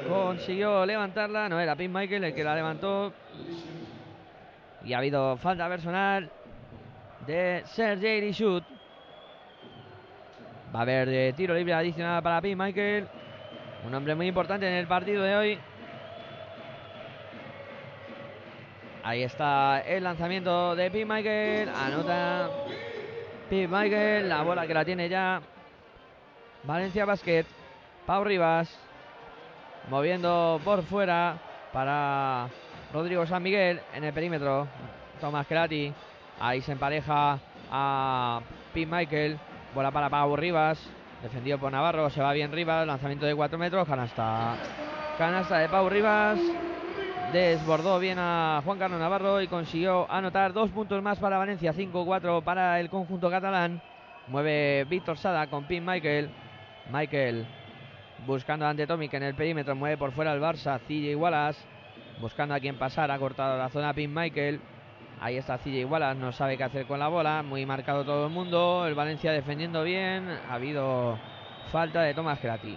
Consiguió 0.07 0.85
levantarla, 0.85 1.49
no 1.49 1.59
era 1.59 1.75
Pin 1.75 1.91
Michael 1.91 2.25
el 2.25 2.35
que 2.35 2.45
la 2.45 2.55
levantó. 2.55 3.15
Y 4.85 4.93
ha 4.93 4.99
habido 4.99 5.39
falta 5.39 5.67
personal 5.67 6.31
de 7.27 7.63
Sergei 7.65 8.21
Rishut. 8.21 8.65
Va 10.75 10.81
a 10.81 10.83
haber 10.83 11.09
de 11.09 11.33
tiro 11.35 11.55
libre 11.55 11.73
adicional 11.73 12.23
para 12.23 12.43
Pin 12.43 12.59
Michael. 12.59 13.09
Un 13.87 13.95
hombre 13.95 14.15
muy 14.15 14.27
importante 14.27 14.69
en 14.69 14.75
el 14.75 14.87
partido 14.87 15.23
de 15.23 15.37
hoy. 15.37 15.59
Ahí 19.05 19.23
está 19.23 19.81
el 19.81 20.05
lanzamiento 20.05 20.77
de 20.77 20.91
Pin 20.91 21.09
Michael. 21.09 21.71
Anota 21.71 22.51
Michael, 23.53 24.31
la 24.31 24.43
bola 24.43 24.67
que 24.67 24.73
la 24.73 24.83
tiene 24.83 25.11
ya 25.11 25.43
Valencia 26.65 27.05
Basket. 27.05 27.45
Pau 28.07 28.25
Rivas 28.25 28.75
moviendo 29.91 30.59
por 30.65 30.83
fuera 30.85 31.37
para 31.71 32.49
Rodrigo 32.95 33.27
San 33.27 33.43
Miguel 33.43 33.81
en 33.95 34.05
el 34.05 34.15
perímetro. 34.15 34.67
Tomás 35.21 35.47
Kelati. 35.47 35.93
Ahí 36.41 36.63
se 36.63 36.73
empareja 36.73 37.39
a 37.71 38.41
Pete 38.73 38.91
Michael. 38.91 39.39
Bola 39.75 39.91
para 39.91 40.09
Pau 40.09 40.35
Rivas. 40.35 40.83
Defendido 41.23 41.59
por 41.59 41.71
Navarro. 41.71 42.09
Se 42.09 42.23
va 42.23 42.33
bien 42.33 42.53
Rivas. 42.53 42.87
Lanzamiento 42.87 43.27
de 43.27 43.35
4 43.35 43.59
metros. 43.59 43.87
Canasta. 43.87 44.57
Canasta 45.19 45.59
de 45.59 45.69
Pau 45.69 45.91
Rivas. 45.91 46.39
Desbordó 47.33 47.99
bien 47.99 48.19
a 48.19 48.61
Juan 48.63 48.79
Carlos 48.79 49.01
Navarro 49.01 49.41
y 49.41 49.49
consiguió 49.49 50.07
anotar 50.13 50.53
dos 50.53 50.69
puntos 50.69 51.03
más 51.03 51.19
para 51.19 51.39
Valencia. 51.39 51.73
5-4 51.73 52.45
para 52.45 52.79
el 52.79 52.91
conjunto 52.91 53.31
catalán. 53.31 53.81
Mueve 54.29 54.85
Víctor 54.85 55.17
Sada 55.17 55.47
con 55.47 55.65
Pin 55.65 55.83
Michael. 55.83 56.29
Michael 56.93 57.47
buscando 58.27 58.67
ante 58.67 58.87
Tomic 58.87 59.15
en 59.15 59.23
el 59.23 59.35
perímetro. 59.35 59.75
Mueve 59.75 59.97
por 59.97 60.13
fuera 60.13 60.35
el 60.35 60.43
Barça. 60.43 60.79
CJ 60.81 61.17
Wallace 61.17 61.59
buscando 62.21 62.55
a 62.55 62.61
quien 62.61 62.77
pasar. 62.77 63.11
Ha 63.11 63.19
cortado 63.19 63.57
la 63.57 63.71
zona 63.71 63.95
Pin 63.95 64.13
Michael. 64.13 64.61
Ahí 65.19 65.39
está 65.39 65.57
CJ 65.57 65.87
Wallace. 65.87 66.21
No 66.21 66.33
sabe 66.33 66.59
qué 66.59 66.65
hacer 66.65 66.85
con 66.85 66.99
la 66.99 67.09
bola. 67.09 67.43
Muy 67.43 67.65
marcado 67.65 68.05
todo 68.05 68.27
el 68.27 68.33
mundo. 68.33 68.87
El 68.87 68.95
Valencia 68.95 69.33
defendiendo 69.33 69.83
bien. 69.85 70.29
Ha 70.51 70.53
habido 70.53 71.19
falta 71.71 72.03
de 72.03 72.13
Tomás 72.13 72.43
Grati. 72.43 72.77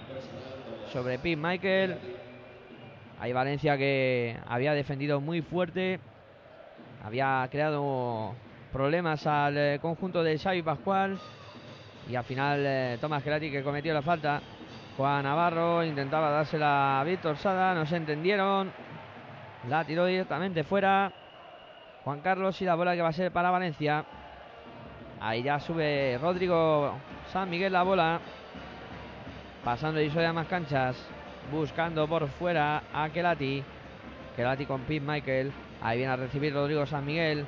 Sobre 0.93 1.19
Pin 1.19 1.41
Michael. 1.41 2.14
Hay 3.19 3.31
Valencia 3.31 3.77
que 3.77 4.37
había 4.47 4.73
defendido 4.73 5.21
muy 5.21 5.41
fuerte. 5.41 5.99
Había 7.03 7.47
creado 7.49 8.33
problemas 8.71 9.25
al 9.25 9.57
eh, 9.57 9.79
conjunto 9.81 10.21
de 10.21 10.37
Xavi 10.37 10.61
Pascual. 10.61 11.17
Y 12.09 12.15
al 12.15 12.23
final 12.25 12.63
eh, 12.65 12.97
Tomás 12.99 13.23
Gerati 13.23 13.49
que 13.49 13.63
cometió 13.63 13.93
la 13.93 14.01
falta. 14.01 14.41
Juan 14.97 15.23
Navarro 15.23 15.83
intentaba 15.83 16.29
dársela 16.29 16.99
a 16.99 17.03
Víctor 17.03 17.37
Sada. 17.37 17.73
No 17.73 17.85
se 17.85 17.95
entendieron. 17.95 18.71
La 19.69 19.85
tiró 19.85 20.05
directamente 20.05 20.63
fuera. 20.63 21.11
Juan 22.03 22.19
Carlos 22.19 22.61
y 22.61 22.65
la 22.65 22.75
bola 22.75 22.95
que 22.95 23.01
va 23.01 23.09
a 23.09 23.13
ser 23.13 23.31
para 23.31 23.49
Valencia. 23.49 24.03
Ahí 25.21 25.41
ya 25.41 25.59
sube 25.59 26.19
Rodrigo 26.21 26.93
San 27.31 27.49
Miguel 27.49 27.73
la 27.73 27.83
bola. 27.83 28.19
Pasando 29.63 30.01
y 30.01 30.09
a 30.09 30.33
más 30.33 30.47
canchas. 30.47 31.14
Buscando 31.51 32.07
por 32.07 32.27
fuera 32.27 32.83
a 32.91 33.09
Kelati. 33.09 33.63
Kelati 34.35 34.65
con 34.65 34.81
Pete 34.81 35.05
Michael. 35.05 35.51
Ahí 35.81 35.99
viene 35.99 36.13
a 36.13 36.15
recibir 36.15 36.53
Rodrigo 36.53 36.85
San 36.85 37.05
Miguel. 37.05 37.45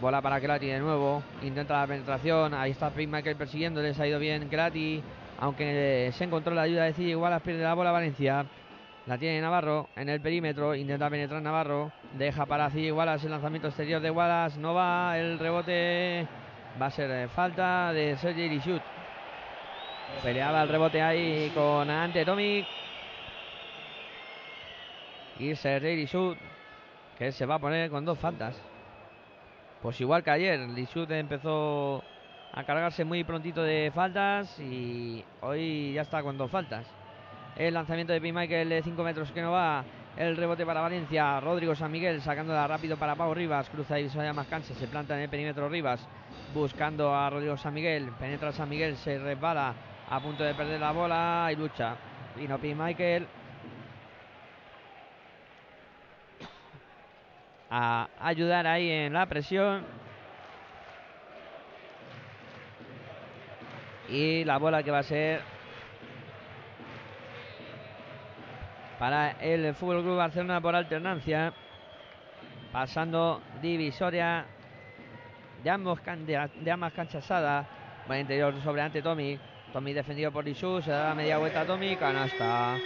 Bola 0.00 0.22
para 0.22 0.40
Kelati 0.40 0.66
de 0.66 0.78
nuevo. 0.78 1.22
Intenta 1.42 1.80
la 1.80 1.86
penetración. 1.86 2.54
Ahí 2.54 2.70
está 2.70 2.90
Pete 2.90 3.06
Michael 3.06 3.36
persiguiéndole. 3.36 3.92
Se 3.92 4.02
ha 4.02 4.06
ido 4.06 4.18
bien 4.18 4.48
Kelati. 4.48 5.02
Aunque 5.40 6.10
se 6.14 6.24
encontró 6.24 6.54
la 6.54 6.62
ayuda 6.62 6.84
de 6.84 6.94
Cid 6.94 7.08
Igualas, 7.08 7.42
pierde 7.42 7.62
la 7.62 7.74
bola 7.74 7.92
Valencia. 7.92 8.46
La 9.06 9.18
tiene 9.18 9.40
Navarro 9.40 9.88
en 9.94 10.08
el 10.08 10.20
perímetro. 10.20 10.74
Intenta 10.74 11.10
penetrar 11.10 11.42
Navarro. 11.42 11.92
Deja 12.14 12.46
para 12.46 12.70
Cid 12.70 12.86
Igualas 12.86 13.22
el 13.24 13.30
lanzamiento 13.30 13.68
exterior 13.68 14.00
de 14.00 14.08
Igualas. 14.08 14.56
No 14.56 14.74
va. 14.74 15.18
El 15.18 15.38
rebote 15.38 16.26
va 16.80 16.86
a 16.86 16.90
ser 16.90 17.10
eh, 17.10 17.28
falta 17.28 17.92
de 17.92 18.16
Sergei 18.16 18.48
Lishut. 18.48 18.82
Peleaba 20.22 20.62
el 20.62 20.68
rebote 20.68 21.02
ahí 21.02 21.52
con 21.54 21.88
Ante 21.90 22.24
Tomic 22.24 22.66
irse 25.38 25.80
Lishut, 25.80 26.38
que 27.18 27.32
se 27.32 27.46
va 27.46 27.56
a 27.56 27.58
poner 27.58 27.90
con 27.90 28.04
dos 28.04 28.18
faltas. 28.18 28.60
Pues 29.82 30.00
igual 30.00 30.24
que 30.24 30.30
ayer, 30.30 30.60
Lishut 30.60 31.10
empezó 31.10 32.02
a 32.52 32.64
cargarse 32.64 33.04
muy 33.04 33.24
prontito 33.24 33.62
de 33.62 33.92
faltas 33.94 34.58
y 34.58 35.24
hoy 35.40 35.92
ya 35.94 36.02
está 36.02 36.22
con 36.22 36.36
dos 36.36 36.50
faltas. 36.50 36.86
El 37.58 37.74
lanzamiento 37.74 38.12
de 38.12 38.20
P. 38.20 38.32
Michael 38.32 38.68
de 38.68 38.82
5 38.82 39.02
metros 39.02 39.32
que 39.32 39.42
no 39.42 39.50
va. 39.50 39.84
El 40.16 40.36
rebote 40.36 40.64
para 40.64 40.80
Valencia. 40.80 41.40
Rodrigo 41.40 41.74
San 41.74 41.90
Miguel 41.90 42.20
sacándola 42.22 42.68
rápido 42.68 42.96
para 42.96 43.16
Pau 43.16 43.34
Rivas. 43.34 43.68
Cruza 43.68 43.98
y 43.98 44.08
más 44.32 44.46
cancha. 44.46 44.74
Se 44.74 44.86
planta 44.86 45.16
en 45.16 45.22
el 45.22 45.28
perímetro 45.28 45.68
Rivas. 45.68 46.06
Buscando 46.54 47.12
a 47.12 47.28
Rodrigo 47.28 47.56
San 47.56 47.74
Miguel. 47.74 48.12
Penetra 48.18 48.52
San 48.52 48.68
Miguel. 48.68 48.96
Se 48.96 49.18
resbala. 49.18 49.74
A 50.08 50.20
punto 50.20 50.44
de 50.44 50.54
perder 50.54 50.78
la 50.78 50.92
bola. 50.92 51.48
Y 51.52 51.56
lucha. 51.56 51.96
Vino 52.36 52.58
P. 52.58 52.76
Michael. 52.76 53.26
A 57.70 58.08
ayudar 58.20 58.66
ahí 58.66 58.90
en 58.90 59.12
la 59.12 59.26
presión. 59.26 59.84
Y 64.08 64.44
la 64.44 64.56
bola 64.58 64.82
que 64.82 64.90
va 64.90 65.00
a 65.00 65.02
ser 65.02 65.42
para 68.98 69.32
el 69.40 69.74
Fútbol 69.74 70.02
Club 70.02 70.16
Barcelona 70.16 70.60
por 70.60 70.74
alternancia. 70.74 71.52
Pasando 72.72 73.40
divisoria 73.62 74.44
de, 75.62 75.70
ambos, 75.70 76.00
de, 76.04 76.70
ambas 76.70 76.92
canchasadas. 76.92 77.66
Buen 78.06 78.20
interior 78.20 78.54
sobre 78.62 78.82
ante 78.82 79.02
Tommy. 79.02 79.38
Tommy 79.72 79.92
defendido 79.92 80.32
por 80.32 80.48
Isu. 80.48 80.80
Se 80.82 80.90
da 80.90 81.14
media 81.14 81.38
vuelta 81.38 81.62
a 81.62 81.66
Tommy. 81.66 81.96
Canasta. 81.96 82.76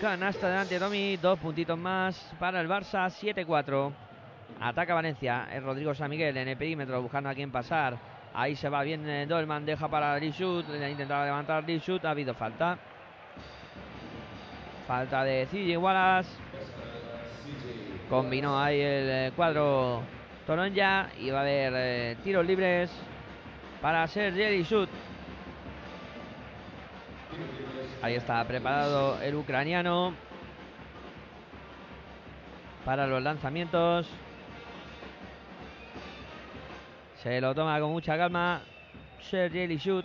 Canasta 0.00 0.48
delante 0.48 0.74
de 0.74 0.80
Tommy. 0.80 1.16
Dos 1.16 1.38
puntitos 1.38 1.78
más 1.78 2.34
para 2.38 2.60
el 2.60 2.68
Barça. 2.68 3.06
7-4. 3.06 4.11
Ataca 4.60 4.94
Valencia. 4.94 5.48
Es 5.52 5.62
Rodrigo 5.62 5.94
San 5.94 6.10
Miguel 6.10 6.36
en 6.36 6.48
el 6.48 6.56
perímetro 6.56 7.00
buscando 7.02 7.28
a 7.28 7.34
quién 7.34 7.50
pasar. 7.50 7.98
Ahí 8.34 8.56
se 8.56 8.68
va 8.68 8.82
bien 8.82 9.08
eh, 9.08 9.26
Dolman. 9.26 9.64
Deja 9.64 9.88
para 9.88 10.18
Lishut. 10.18 10.66
Intentaba 10.68 11.24
levantar 11.24 11.64
Lishut. 11.64 12.04
Ha 12.04 12.10
habido 12.10 12.34
falta. 12.34 12.78
Falta 14.86 15.24
de 15.24 15.46
CJ 15.46 15.76
Wallace. 15.76 16.30
Combinó 18.08 18.60
ahí 18.60 18.80
el 18.80 19.10
eh, 19.10 19.32
cuadro 19.34 20.02
Toronja. 20.46 21.10
Y 21.18 21.30
va 21.30 21.38
a 21.38 21.42
haber 21.42 21.72
eh, 21.76 22.16
tiros 22.22 22.46
libres 22.46 22.90
para 23.80 24.06
Sergei 24.06 24.58
Lishut. 24.58 24.88
Ahí 28.02 28.14
está 28.14 28.44
preparado 28.44 29.20
el 29.22 29.34
ucraniano 29.36 30.12
para 32.84 33.06
los 33.06 33.22
lanzamientos. 33.22 34.08
Se 37.22 37.40
lo 37.40 37.54
toma 37.54 37.78
con 37.78 37.92
mucha 37.92 38.16
calma. 38.16 38.62
Sergei 39.20 39.76
Shoot. 39.76 40.04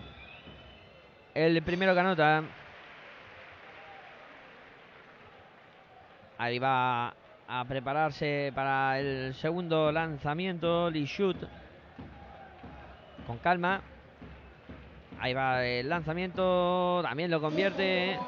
El 1.34 1.64
primero 1.64 1.96
que 1.96 2.00
anota. 2.00 2.44
Ahí 6.38 6.60
va 6.60 7.16
a 7.48 7.66
prepararse 7.68 8.52
para 8.54 9.00
el 9.00 9.34
segundo 9.34 9.92
lanzamiento. 9.92 10.92
Lishut. 10.92 11.38
Con 13.26 13.40
calma. 13.40 13.82
Ahí 15.20 15.34
va 15.34 15.66
el 15.66 15.90
lanzamiento. 15.90 17.00
También 17.02 17.32
lo 17.32 17.42
convierte. 17.42 18.20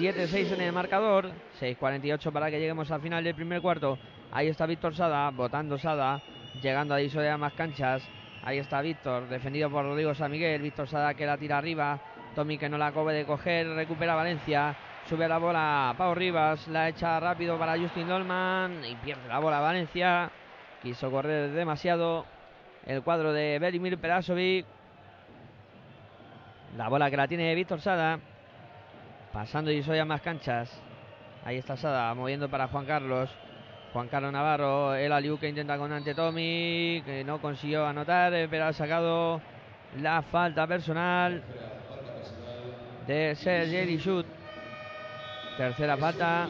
7-6 0.00 0.54
en 0.54 0.62
el 0.62 0.72
marcador. 0.72 1.30
6-48 1.60 2.32
para 2.32 2.50
que 2.50 2.58
lleguemos 2.58 2.90
al 2.90 3.00
final 3.00 3.22
del 3.22 3.36
primer 3.36 3.62
cuarto. 3.62 3.96
Ahí 4.32 4.48
está 4.48 4.66
Víctor 4.66 4.96
Sada. 4.96 5.30
Votando 5.30 5.78
Sada. 5.78 6.20
Llegando 6.62 6.94
a 6.94 6.98
de 6.98 7.36
más 7.36 7.52
canchas. 7.52 8.02
Ahí 8.42 8.58
está 8.58 8.80
Víctor, 8.80 9.28
defendido 9.28 9.68
por 9.70 9.84
Rodrigo 9.84 10.14
San 10.14 10.30
Miguel. 10.30 10.62
Víctor 10.62 10.88
Sada 10.88 11.14
que 11.14 11.26
la 11.26 11.36
tira 11.36 11.58
arriba. 11.58 11.98
Tommy 12.34 12.58
que 12.58 12.68
no 12.68 12.78
la 12.78 12.88
acaba 12.88 13.12
de 13.12 13.24
coger. 13.24 13.68
Recupera 13.68 14.14
Valencia. 14.14 14.74
Sube 15.08 15.28
la 15.28 15.38
bola 15.38 15.94
Pau 15.98 16.14
Rivas. 16.14 16.66
La 16.68 16.88
echa 16.88 17.20
rápido 17.20 17.58
para 17.58 17.78
Justin 17.78 18.08
Dolman. 18.08 18.84
Y 18.84 18.94
pierde 18.96 19.28
la 19.28 19.38
bola 19.38 19.60
Valencia. 19.60 20.30
Quiso 20.82 21.10
correr 21.10 21.50
demasiado. 21.50 22.24
El 22.86 23.02
cuadro 23.02 23.32
de 23.32 23.58
Belimir 23.58 23.98
Perasovic. 23.98 24.64
La 26.76 26.88
bola 26.88 27.10
que 27.10 27.16
la 27.16 27.28
tiene 27.28 27.54
Víctor 27.54 27.80
Sada. 27.80 28.18
Pasando 29.32 29.70
y 29.70 29.82
soy 29.82 29.98
a 29.98 30.04
más 30.04 30.22
canchas. 30.22 30.70
Ahí 31.44 31.56
está 31.56 31.76
Sada 31.76 32.14
moviendo 32.14 32.48
para 32.48 32.68
Juan 32.68 32.86
Carlos. 32.86 33.30
Juan 33.96 34.08
Carlos 34.08 34.30
Navarro, 34.30 34.94
el 34.94 35.10
Aliu 35.10 35.38
que 35.38 35.48
intenta 35.48 35.78
con 35.78 35.90
Ante 35.90 36.14
Tommy, 36.14 37.02
que 37.06 37.24
no 37.24 37.40
consiguió 37.40 37.86
anotar, 37.86 38.34
eh, 38.34 38.46
pero 38.46 38.66
ha 38.66 38.72
sacado 38.74 39.40
la 40.02 40.20
falta 40.20 40.66
personal 40.66 41.42
de 43.06 43.34
Sergei 43.36 43.86
Lishut. 43.86 44.26
Tercera 45.56 45.96
falta. 45.96 46.46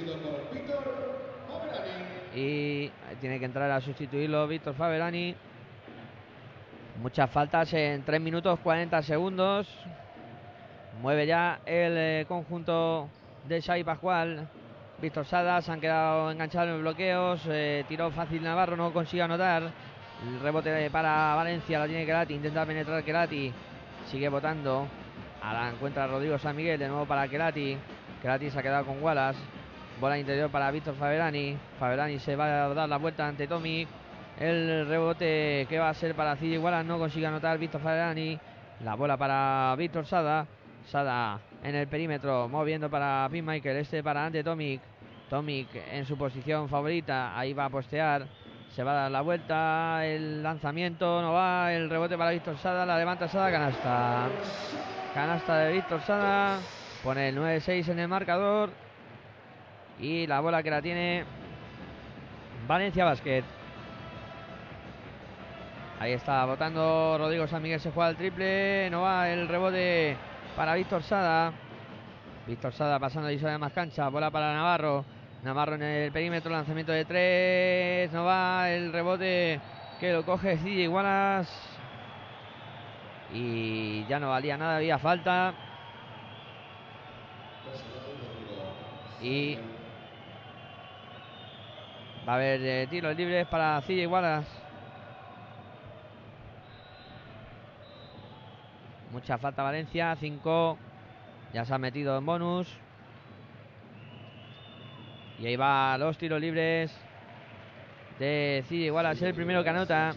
Y 2.34 2.90
tiene 3.20 3.38
que 3.38 3.44
entrar 3.44 3.70
a 3.70 3.80
sustituirlo 3.80 4.48
Víctor 4.48 4.74
Faberani. 4.74 5.36
Muchas 7.00 7.30
faltas 7.30 7.72
en 7.74 8.02
3 8.02 8.20
minutos 8.20 8.58
40 8.58 9.00
segundos. 9.02 9.68
Mueve 11.00 11.28
ya 11.28 11.60
el 11.64 11.96
eh, 11.96 12.24
conjunto 12.26 13.08
de 13.46 13.60
Shai 13.60 13.84
Pascual. 13.84 14.48
Víctor 15.00 15.26
Sadas 15.26 15.68
han 15.68 15.80
quedado 15.80 16.30
enganchados 16.30 16.68
en 16.68 16.72
los 16.74 16.82
bloqueos. 16.82 17.42
Eh, 17.48 17.84
tiró 17.88 18.10
fácil 18.10 18.42
Navarro, 18.42 18.76
no 18.76 18.92
consigue 18.92 19.22
anotar. 19.22 19.62
El 20.26 20.40
rebote 20.40 20.90
para 20.90 21.34
Valencia, 21.34 21.78
la 21.78 21.86
tiene 21.86 22.06
Kerati, 22.06 22.34
intenta 22.34 22.64
penetrar 22.64 23.02
Kerati. 23.02 23.52
Sigue 24.10 24.28
votando. 24.28 24.86
Ahora 25.42 25.68
encuentra 25.68 26.06
Rodrigo 26.06 26.38
San 26.38 26.56
Miguel, 26.56 26.78
de 26.78 26.88
nuevo 26.88 27.04
para 27.04 27.28
Kerati. 27.28 27.76
Kerati 28.22 28.50
se 28.50 28.58
ha 28.58 28.62
quedado 28.62 28.86
con 28.86 29.02
Wallace. 29.02 29.38
Bola 30.00 30.18
interior 30.18 30.50
para 30.50 30.70
Víctor 30.70 30.94
Faberani. 30.94 31.56
Faberani 31.78 32.18
se 32.18 32.36
va 32.36 32.64
a 32.64 32.74
dar 32.74 32.88
la 32.88 32.96
vuelta 32.96 33.26
ante 33.26 33.46
Tommy. 33.46 33.86
El 34.38 34.86
rebote 34.86 35.66
que 35.68 35.78
va 35.78 35.90
a 35.90 35.94
ser 35.94 36.14
para 36.14 36.36
Cid 36.36 36.52
Igualas 36.52 36.84
no 36.84 36.98
consigue 36.98 37.26
anotar 37.26 37.58
Víctor 37.58 37.80
Faberani. 37.80 38.38
La 38.84 38.94
bola 38.94 39.16
para 39.16 39.74
Víctor 39.76 40.04
Sada. 40.04 40.46
Sada 40.86 41.40
en 41.64 41.74
el 41.74 41.88
perímetro, 41.88 42.48
moviendo 42.48 42.88
para 42.88 43.28
Pin 43.30 43.44
Michael. 43.44 43.78
Este 43.78 44.02
para 44.02 44.24
ante 44.24 44.44
Tomic. 44.44 44.80
Tomic 45.28 45.68
en 45.90 46.06
su 46.06 46.16
posición 46.16 46.68
favorita. 46.68 47.36
Ahí 47.36 47.52
va 47.52 47.64
a 47.64 47.70
postear. 47.70 48.26
Se 48.70 48.84
va 48.84 48.92
a 48.92 48.94
dar 49.02 49.10
la 49.10 49.20
vuelta. 49.22 50.06
El 50.06 50.42
lanzamiento 50.42 51.20
no 51.22 51.32
va. 51.32 51.72
El 51.72 51.90
rebote 51.90 52.16
para 52.16 52.30
Víctor 52.30 52.56
Sada. 52.58 52.86
La 52.86 52.98
levanta 52.98 53.26
Sada. 53.26 53.50
Canasta. 53.50 54.28
Canasta 55.12 55.58
de 55.58 55.72
Víctor 55.72 56.00
Sada. 56.02 56.60
Pone 57.02 57.30
el 57.30 57.36
9-6 57.36 57.88
en 57.88 57.98
el 57.98 58.08
marcador. 58.08 58.70
Y 59.98 60.26
la 60.28 60.40
bola 60.40 60.62
que 60.62 60.70
la 60.70 60.82
tiene 60.82 61.24
Valencia 62.68 63.04
Basket. 63.04 63.42
Ahí 65.98 66.12
está 66.12 66.44
votando 66.44 67.16
Rodrigo 67.18 67.48
San 67.48 67.62
Miguel. 67.62 67.80
Se 67.80 67.90
juega 67.90 68.10
el 68.10 68.16
triple. 68.16 68.88
No 68.90 69.00
va 69.00 69.28
el 69.30 69.48
rebote 69.48 70.16
para 70.56 70.74
Víctor 70.74 71.02
Sada. 71.02 71.52
Víctor 72.46 72.72
Sada 72.72 72.98
pasando 72.98 73.30
y 73.30 73.38
sale 73.38 73.58
más 73.58 73.72
cancha. 73.72 74.08
Bola 74.08 74.30
para 74.30 74.54
Navarro. 74.54 75.04
Navarro 75.42 75.74
en 75.74 75.82
el 75.82 76.12
perímetro. 76.12 76.50
Lanzamiento 76.50 76.92
de 76.92 77.04
tres. 77.04 78.12
No 78.12 78.24
va 78.24 78.70
el 78.70 78.92
rebote 78.92 79.60
que 80.00 80.12
lo 80.12 80.24
coge 80.24 80.56
DJ 80.56 80.88
Wallace. 80.88 81.52
Y 83.34 84.06
ya 84.06 84.18
no 84.18 84.30
valía 84.30 84.56
nada. 84.56 84.76
Había 84.76 84.98
falta. 84.98 85.52
Y 89.20 89.58
va 92.26 92.32
a 92.32 92.36
haber 92.36 92.60
eh, 92.62 92.86
tiros 92.88 93.14
libres 93.14 93.46
para 93.48 93.80
CJ 93.82 94.06
Wallace. 94.06 94.65
Mucha 99.12 99.38
falta 99.38 99.62
Valencia. 99.62 100.16
5. 100.18 100.78
Ya 101.52 101.64
se 101.64 101.74
ha 101.74 101.78
metido 101.78 102.18
en 102.18 102.26
bonus. 102.26 102.68
Y 105.38 105.46
ahí 105.46 105.56
va 105.56 105.96
los 105.98 106.16
tiros 106.16 106.40
libres 106.40 106.94
de 108.18 108.64
Cid 108.68 108.84
Igualas. 108.84 109.20
El 109.22 109.34
primero 109.34 109.62
que 109.62 109.70
anota. 109.70 110.14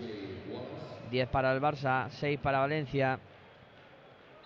10 1.12 1.28
para 1.30 1.52
el 1.54 1.62
Barça, 1.62 2.10
6 2.10 2.40
para 2.40 2.60
Valencia. 2.60 3.20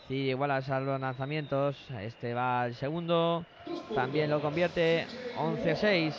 Cid 0.08 0.30
Igualas 0.30 0.70
a 0.70 0.80
los 0.80 1.00
lanzamientos. 1.00 1.78
Este 2.02 2.34
va 2.34 2.64
al 2.64 2.76
segundo. 2.76 3.46
También 3.94 4.30
lo 4.30 4.42
convierte. 4.42 5.06
11-6. 5.38 6.14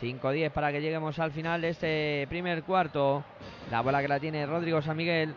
5-10 0.00 0.50
para 0.50 0.70
que 0.70 0.80
lleguemos 0.80 1.18
al 1.18 1.32
final 1.32 1.60
de 1.60 1.70
este 1.70 2.26
primer 2.28 2.62
cuarto. 2.62 3.24
La 3.70 3.80
bola 3.80 4.00
que 4.00 4.08
la 4.08 4.20
tiene 4.20 4.46
Rodrigo 4.46 4.80
San 4.80 4.96
Miguel. 4.96 5.34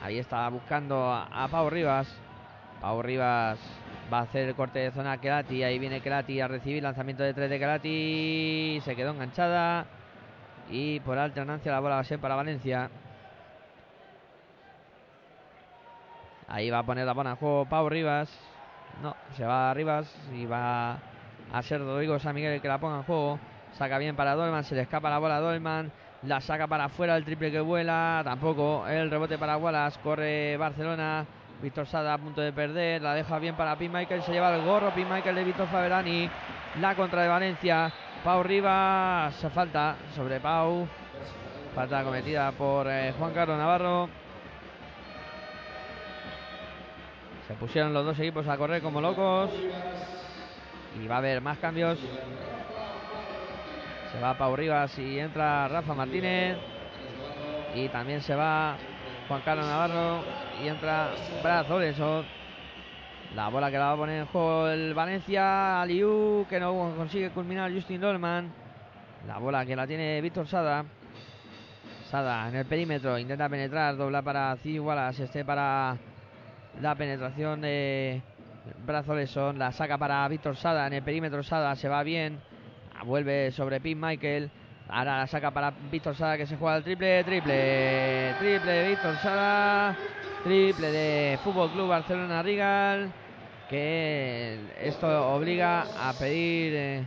Ahí 0.00 0.18
está 0.18 0.48
buscando 0.48 1.12
a, 1.12 1.48
Pau 1.50 1.68
Rivas. 1.68 2.08
Pau 2.80 3.02
Rivas 3.02 3.58
va 4.12 4.20
a 4.20 4.22
hacer 4.22 4.48
el 4.48 4.54
corte 4.54 4.78
de 4.78 4.92
zona 4.92 5.12
a 5.12 5.20
Kelati. 5.20 5.64
Ahí 5.64 5.78
viene 5.78 6.00
Kelati 6.00 6.40
a 6.40 6.48
recibir 6.48 6.82
lanzamiento 6.82 7.24
de 7.24 7.34
3 7.34 7.50
de 7.50 7.58
Kelati. 7.58 8.80
Se 8.84 8.94
quedó 8.94 9.10
enganchada. 9.10 9.86
Y 10.70 11.00
por 11.00 11.18
alternancia 11.18 11.72
la 11.72 11.80
bola 11.80 11.96
va 11.96 12.00
a 12.02 12.04
ser 12.04 12.20
para 12.20 12.36
Valencia. 12.36 12.90
Ahí 16.46 16.70
va 16.70 16.78
a 16.78 16.86
poner 16.86 17.04
la 17.04 17.12
bola 17.12 17.30
en 17.30 17.36
juego 17.36 17.66
Pau 17.66 17.88
Rivas. 17.88 18.30
No, 19.02 19.16
se 19.36 19.44
va 19.44 19.70
a 19.70 19.74
Rivas 19.74 20.12
y 20.32 20.46
va 20.46 20.98
a 21.52 21.62
ser 21.62 21.80
Rodrigo 21.80 22.18
San 22.18 22.34
Miguel 22.34 22.52
el 22.52 22.60
que 22.60 22.68
la 22.68 22.78
ponga 22.78 22.98
en 22.98 23.02
juego. 23.02 23.38
Saca 23.72 23.98
bien 23.98 24.16
para 24.16 24.34
Dolman, 24.34 24.64
se 24.64 24.74
le 24.74 24.82
escapa 24.82 25.10
la 25.10 25.18
bola 25.18 25.36
a 25.36 25.40
Dolman. 25.40 25.92
La 26.22 26.40
saca 26.40 26.66
para 26.66 26.86
afuera, 26.86 27.16
el 27.16 27.24
triple 27.24 27.52
que 27.52 27.60
vuela. 27.60 28.22
Tampoco. 28.24 28.86
El 28.88 29.10
rebote 29.10 29.38
para 29.38 29.56
Wallace. 29.56 30.00
Corre 30.02 30.56
Barcelona. 30.56 31.24
Víctor 31.62 31.86
Sada 31.86 32.14
a 32.14 32.18
punto 32.18 32.40
de 32.40 32.52
perder. 32.52 33.02
La 33.02 33.14
deja 33.14 33.38
bien 33.38 33.54
para 33.54 33.76
Pin 33.76 33.92
Michael. 33.92 34.22
Se 34.22 34.32
lleva 34.32 34.54
el 34.54 34.64
gorro. 34.64 34.92
Pin 34.94 35.08
Michael 35.08 35.36
de 35.36 35.44
Víctor 35.44 35.68
Faberani. 35.68 36.28
La 36.80 36.96
contra 36.96 37.22
de 37.22 37.28
Valencia. 37.28 37.92
Pau 38.24 38.42
Rivas. 38.42 39.34
Falta 39.54 39.96
sobre 40.16 40.40
Pau. 40.40 40.88
Falta 41.74 42.02
cometida 42.02 42.50
por 42.50 42.88
eh, 42.88 43.14
Juan 43.16 43.32
Carlos 43.32 43.56
Navarro. 43.56 44.08
Se 47.46 47.54
pusieron 47.54 47.94
los 47.94 48.04
dos 48.04 48.18
equipos 48.18 48.48
a 48.48 48.56
correr 48.56 48.82
como 48.82 49.00
locos. 49.00 49.50
Y 51.00 51.06
va 51.06 51.14
a 51.14 51.18
haber 51.18 51.40
más 51.40 51.58
cambios. 51.58 51.96
Se 54.12 54.20
va 54.20 54.38
Pau 54.38 54.56
Rivas 54.56 54.98
y 54.98 55.18
entra 55.18 55.68
Rafa 55.68 55.94
Martínez. 55.94 56.56
Y 57.74 57.88
también 57.88 58.22
se 58.22 58.34
va 58.34 58.76
Juan 59.28 59.42
Carlos 59.44 59.66
Navarro 59.66 60.24
y 60.62 60.68
entra 60.68 61.10
Brad 61.42 61.70
Oleson. 61.70 62.24
La 63.34 63.48
bola 63.48 63.70
que 63.70 63.76
la 63.76 63.86
va 63.86 63.92
a 63.92 63.96
poner 63.96 64.20
en 64.20 64.26
juego 64.26 64.68
el 64.68 64.94
Valencia. 64.94 65.82
Aliu 65.82 66.46
que 66.48 66.58
no 66.58 66.94
consigue 66.96 67.30
culminar 67.30 67.70
Justin 67.70 68.00
Dolman. 68.00 68.50
La 69.26 69.38
bola 69.38 69.66
que 69.66 69.76
la 69.76 69.86
tiene 69.86 70.20
Víctor 70.22 70.48
Sada. 70.48 70.84
Sada 72.10 72.48
en 72.48 72.56
el 72.56 72.64
perímetro. 72.64 73.18
Intenta 73.18 73.48
penetrar. 73.50 73.96
Dobla 73.96 74.22
para 74.22 74.56
Cid 74.56 74.80
Wallace. 74.80 75.24
Este 75.24 75.44
para 75.44 75.98
la 76.80 76.94
penetración 76.94 77.60
de 77.60 78.22
Brad 78.86 79.08
Oleson. 79.10 79.58
La 79.58 79.72
saca 79.72 79.98
para 79.98 80.26
Víctor 80.28 80.56
Sada. 80.56 80.86
En 80.86 80.94
el 80.94 81.02
perímetro 81.02 81.42
Sada 81.42 81.76
se 81.76 81.90
va 81.90 82.02
bien. 82.02 82.47
Vuelve 83.04 83.50
sobre 83.52 83.80
Pete 83.80 83.94
Michael. 83.94 84.50
Ahora 84.88 85.18
la 85.18 85.26
saca 85.26 85.50
para 85.50 85.72
Víctor 85.90 86.16
Sada 86.16 86.36
que 86.36 86.46
se 86.46 86.56
juega 86.56 86.76
el 86.76 86.84
triple, 86.84 87.22
triple, 87.24 88.34
triple 88.38 88.72
de 88.72 88.88
Víctor 88.88 89.16
Sada, 89.16 89.96
triple 90.44 90.90
de 90.90 91.38
Fútbol 91.44 91.70
Club 91.72 91.88
Barcelona 91.88 92.42
Rigal, 92.42 93.12
que 93.68 94.58
esto 94.80 95.34
obliga 95.34 95.82
a 96.08 96.14
pedir 96.14 96.72
eh, 96.74 97.06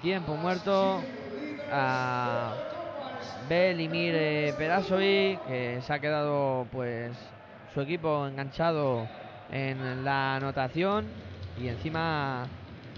tiempo 0.00 0.36
muerto 0.36 1.02
a 1.70 2.54
Belimir 3.48 4.14
eh, 4.16 4.54
que 5.46 5.80
se 5.82 5.92
ha 5.92 5.98
quedado 5.98 6.66
pues 6.72 7.12
su 7.74 7.80
equipo 7.82 8.26
enganchado 8.26 9.06
en 9.50 10.04
la 10.04 10.36
anotación 10.36 11.06
y 11.58 11.68
encima 11.68 12.46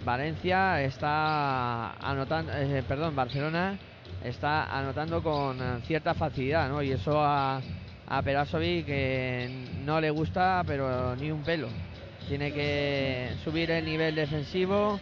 Valencia 0.04 0.82
está 0.82 1.92
anotando, 1.92 2.52
eh, 2.54 2.82
perdón, 2.86 3.14
Barcelona 3.14 3.78
está 4.24 4.64
anotando 4.76 5.22
con 5.22 5.60
eh, 5.60 5.80
cierta 5.86 6.14
facilidad, 6.14 6.68
¿no? 6.68 6.82
Y 6.82 6.92
eso 6.92 7.20
a, 7.22 7.60
a 8.06 8.22
Perasovic 8.22 8.86
que 8.86 9.66
no 9.84 10.00
le 10.00 10.10
gusta, 10.10 10.62
pero 10.66 11.14
ni 11.16 11.30
un 11.30 11.42
pelo. 11.42 11.68
Tiene 12.28 12.52
que 12.52 13.32
subir 13.44 13.70
el 13.70 13.84
nivel 13.84 14.14
defensivo, 14.14 14.98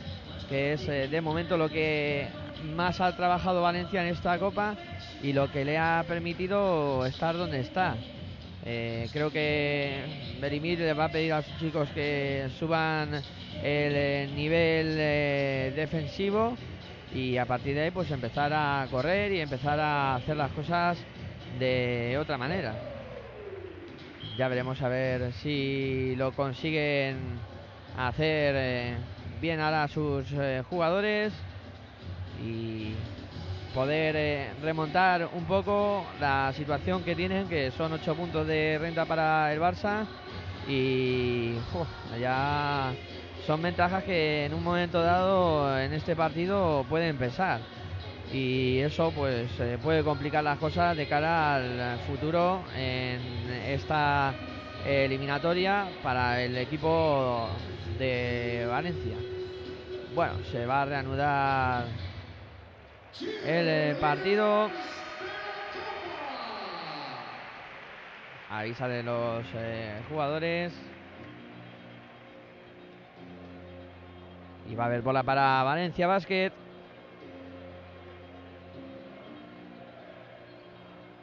que 0.49 0.73
es 0.73 0.89
eh, 0.89 1.09
de 1.09 1.21
momento 1.21 1.57
lo 1.57 1.69
que 1.69 2.27
más 2.75 3.01
ha 3.01 3.15
trabajado 3.15 3.63
Valencia 3.63 4.03
en 4.03 4.09
esta 4.09 4.37
copa 4.39 4.75
y 5.23 5.33
lo 5.33 5.51
que 5.53 5.65
le 5.65 5.79
ha 5.79 6.05
permitido 6.09 7.07
estar 7.07 7.37
donde 7.37 7.61
está. 7.61 7.95
creo 9.13 9.31
que 9.31 10.37
Berimir 10.41 10.81
le 10.81 10.93
va 10.93 11.05
a 11.05 11.09
pedir 11.09 11.33
a 11.33 11.43
sus 11.43 11.57
chicos 11.59 11.89
que 11.91 12.49
suban 12.59 13.23
el 13.63 13.93
eh, 13.97 14.31
nivel 14.35 14.97
eh, 14.99 15.73
defensivo 15.75 16.57
y 17.13 17.37
a 17.37 17.47
partir 17.47 17.75
de 17.75 17.83
ahí 17.83 17.91
pues 17.91 18.11
empezar 18.11 18.53
a 18.53 18.87
correr 18.91 19.33
y 19.33 19.41
empezar 19.41 19.81
a 19.81 20.17
hacer 20.17 20.37
las 20.37 20.53
cosas 20.53 20.99
de 21.59 22.17
otra 22.21 22.39
manera. 22.39 22.75
Ya 24.37 24.49
veremos 24.49 24.81
a 24.83 24.89
ver 24.89 25.33
si 25.33 26.15
lo 26.17 26.33
consiguen 26.33 27.19
hacer 27.97 28.55
eh, 28.57 28.95
bien 29.41 29.61
ahora 29.61 29.89
sus 29.89 30.27
jugadores 30.69 31.33
y 32.41 32.93
poder 33.75 34.55
remontar 34.63 35.29
un 35.33 35.45
poco 35.45 36.07
la 36.21 36.53
situación 36.55 37.03
que 37.03 37.17
tienen, 37.17 37.49
que 37.49 37.73
son 37.73 37.93
8 37.93 38.15
puntos 38.15 38.47
de 38.47 38.79
renta 38.81 39.05
para 39.05 39.53
el 39.53 39.61
Barça 39.61 40.07
y 40.69 41.55
ya 42.21 42.93
son 43.49 43.63
ventajas 43.63 44.05
que 44.05 44.45
en 44.45 44.53
un 44.53 44.63
momento 44.63 45.01
dado 45.01 45.81
en 45.81 45.95
este 45.95 46.15
partido 46.15 46.85
pueden 46.87 47.17
pesar 47.17 47.63
y 48.31 48.79
eso 48.81 49.11
pues 49.17 49.49
eh, 49.59 49.79
puede 49.83 50.05
complicar 50.05 50.45
las 50.45 50.59
cosas 50.59 50.95
de 50.95 51.09
cara 51.09 51.55
al 51.55 51.99
futuro 52.01 52.63
en 52.77 53.23
esta 53.67 54.35
eliminatoria 54.85 55.89
para 56.03 56.43
el 56.43 56.59
equipo 56.59 57.49
de 57.99 58.67
Valencia. 58.69 59.17
Bueno, 60.15 60.35
se 60.53 60.67
va 60.67 60.83
a 60.83 60.85
reanudar 60.85 61.87
el 63.47 63.67
eh, 63.67 63.97
partido. 63.99 64.69
Avisa 68.51 68.89
de 68.89 69.03
los 69.03 69.47
eh, 69.55 70.03
jugadores. 70.11 70.98
Y 74.69 74.75
va 74.75 74.85
a 74.85 74.87
haber 74.87 75.03
bola 75.03 75.23
para 75.23 75.63
Valencia 75.63 76.07
Basket. 76.07 76.53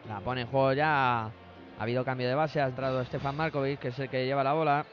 La 0.10 0.20
pone 0.20 0.42
en 0.42 0.48
juego 0.48 0.74
ya. 0.74 1.26
Ha 1.26 1.32
habido 1.80 2.04
cambio 2.04 2.28
de 2.28 2.36
base. 2.36 2.60
Ha 2.60 2.68
entrado 2.68 3.04
Stefan 3.06 3.36
Markovic, 3.36 3.80
que 3.80 3.88
es 3.90 4.00
el 4.00 4.10
que 4.10 4.26
lleva 4.26 4.44
la 4.44 4.54
bola. 4.54 4.86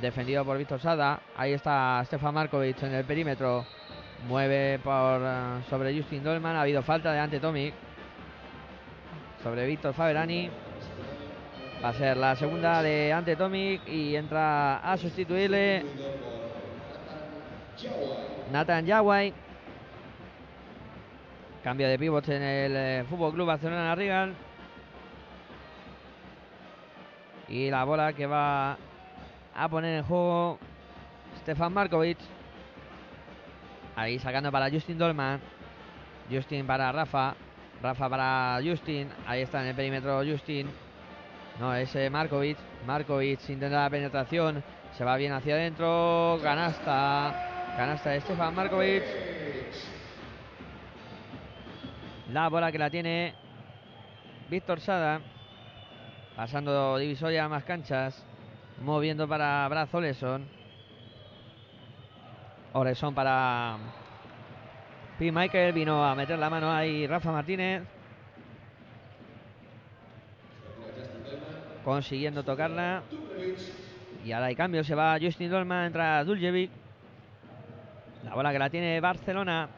Defendido 0.00 0.44
por 0.44 0.58
Víctor 0.58 0.80
Sada. 0.80 1.20
Ahí 1.36 1.52
está 1.52 2.02
Stefan 2.04 2.34
Markovic 2.34 2.82
en 2.82 2.94
el 2.94 3.04
perímetro. 3.04 3.64
Mueve 4.28 4.78
por, 4.80 5.20
eh, 5.22 5.62
sobre 5.70 5.96
Justin 5.96 6.24
Dolman. 6.24 6.56
Ha 6.56 6.62
habido 6.62 6.82
falta 6.82 7.12
de 7.12 7.20
ante 7.20 7.40
Tomic. 7.40 7.74
Sobre 9.42 9.66
Víctor 9.66 9.94
Faberani. 9.94 10.50
Va 11.82 11.90
a 11.90 11.94
ser 11.94 12.16
la 12.16 12.36
segunda 12.36 12.82
de 12.82 13.12
ante 13.12 13.36
Tomic. 13.36 13.86
Y 13.86 14.16
entra 14.16 14.78
a 14.78 14.96
sustituirle 14.96 15.84
Nathan 18.52 18.86
Yawai. 18.86 19.32
Cambio 21.62 21.88
de 21.88 21.98
pivote 21.98 22.36
en 22.36 22.42
el 22.42 22.76
eh, 22.76 23.04
Fútbol 23.08 23.32
Club 23.32 23.46
Barcelona 23.46 23.94
Regal. 23.94 24.34
Y 27.48 27.70
la 27.70 27.84
bola 27.84 28.12
que 28.12 28.26
va 28.26 28.76
a 29.54 29.68
poner 29.68 29.98
en 29.98 30.04
juego 30.04 30.58
Stefan 31.40 31.72
Markovic. 31.72 32.18
Ahí 33.96 34.18
sacando 34.18 34.52
para 34.52 34.70
Justin 34.70 34.98
Dolman. 34.98 35.40
Justin 36.30 36.66
para 36.66 36.92
Rafa. 36.92 37.34
Rafa 37.82 38.08
para 38.08 38.60
Justin. 38.64 39.08
Ahí 39.26 39.42
está 39.42 39.60
en 39.62 39.68
el 39.68 39.74
perímetro 39.74 40.22
Justin. 40.24 40.68
No, 41.58 41.74
es 41.74 41.96
Markovic. 42.10 42.58
Markovic 42.86 43.48
intenta 43.48 43.82
la 43.82 43.90
penetración. 43.90 44.62
Se 44.96 45.04
va 45.04 45.16
bien 45.16 45.32
hacia 45.32 45.54
adentro. 45.54 46.38
Canasta. 46.42 47.45
Canasta 47.76 48.08
de 48.08 48.22
Stefan 48.22 48.54
Markovic. 48.54 49.02
La 52.32 52.48
bola 52.48 52.72
que 52.72 52.78
la 52.78 52.88
tiene 52.88 53.34
Víctor 54.48 54.80
Sada. 54.80 55.20
Pasando 56.34 56.96
divisoria 56.96 57.44
a 57.44 57.50
más 57.50 57.64
canchas. 57.64 58.24
Moviendo 58.80 59.28
para 59.28 59.68
Braz 59.68 59.92
Oleson. 59.92 60.48
Oleson 62.72 63.14
para 63.14 63.76
P. 65.18 65.30
Michael. 65.30 65.74
Vino 65.74 66.02
a 66.02 66.14
meter 66.14 66.38
la 66.38 66.48
mano 66.48 66.72
ahí 66.72 67.06
Rafa 67.06 67.30
Martínez. 67.30 67.82
Consiguiendo 71.84 72.42
tocarla. 72.42 73.02
Y 74.24 74.32
ahora 74.32 74.46
hay 74.46 74.56
cambio. 74.56 74.82
Se 74.82 74.94
va 74.94 75.18
Justin 75.20 75.50
Dolman. 75.50 75.88
Entra 75.88 76.24
Duljevic. 76.24 76.85
La 78.26 78.34
bola 78.34 78.50
que 78.50 78.58
la 78.58 78.68
tiene 78.68 79.00
Barcelona. 79.00 79.68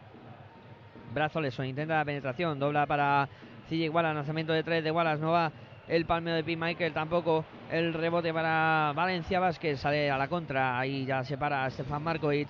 Brazo 1.13 1.39
Oleson 1.39 1.67
intenta 1.67 1.99
la 1.99 2.05
penetración. 2.05 2.59
Dobla 2.59 2.87
para 2.87 3.29
CJ 3.69 3.91
Wallace. 3.91 4.15
Lanzamiento 4.15 4.55
de 4.55 4.63
tres 4.63 4.83
de 4.83 4.91
Wallace. 4.91 5.21
No 5.21 5.33
va 5.33 5.53
el 5.87 6.07
palmeo 6.07 6.35
de 6.35 6.43
P. 6.43 6.57
Michael. 6.57 6.95
Tampoco 6.95 7.45
el 7.71 7.93
rebote 7.93 8.33
para 8.33 8.93
Valencia 8.97 9.39
Vázquez. 9.39 9.79
Sale 9.79 10.11
a 10.11 10.17
la 10.17 10.29
contra. 10.29 10.79
Ahí 10.79 11.05
ya 11.05 11.23
se 11.25 11.37
para 11.37 11.69
Stefan 11.69 12.03
Markovic. 12.03 12.49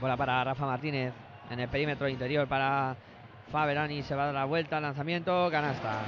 Bola 0.00 0.16
para 0.16 0.42
Rafa 0.42 0.66
Martínez. 0.66 1.12
En 1.50 1.60
el 1.60 1.68
perímetro 1.68 2.08
interior 2.08 2.48
para 2.48 2.96
Faberani. 3.52 4.02
Se 4.02 4.16
va 4.16 4.24
a 4.24 4.26
dar 4.26 4.34
la 4.34 4.44
vuelta. 4.44 4.80
Lanzamiento. 4.80 5.48
Canasta. 5.52 6.00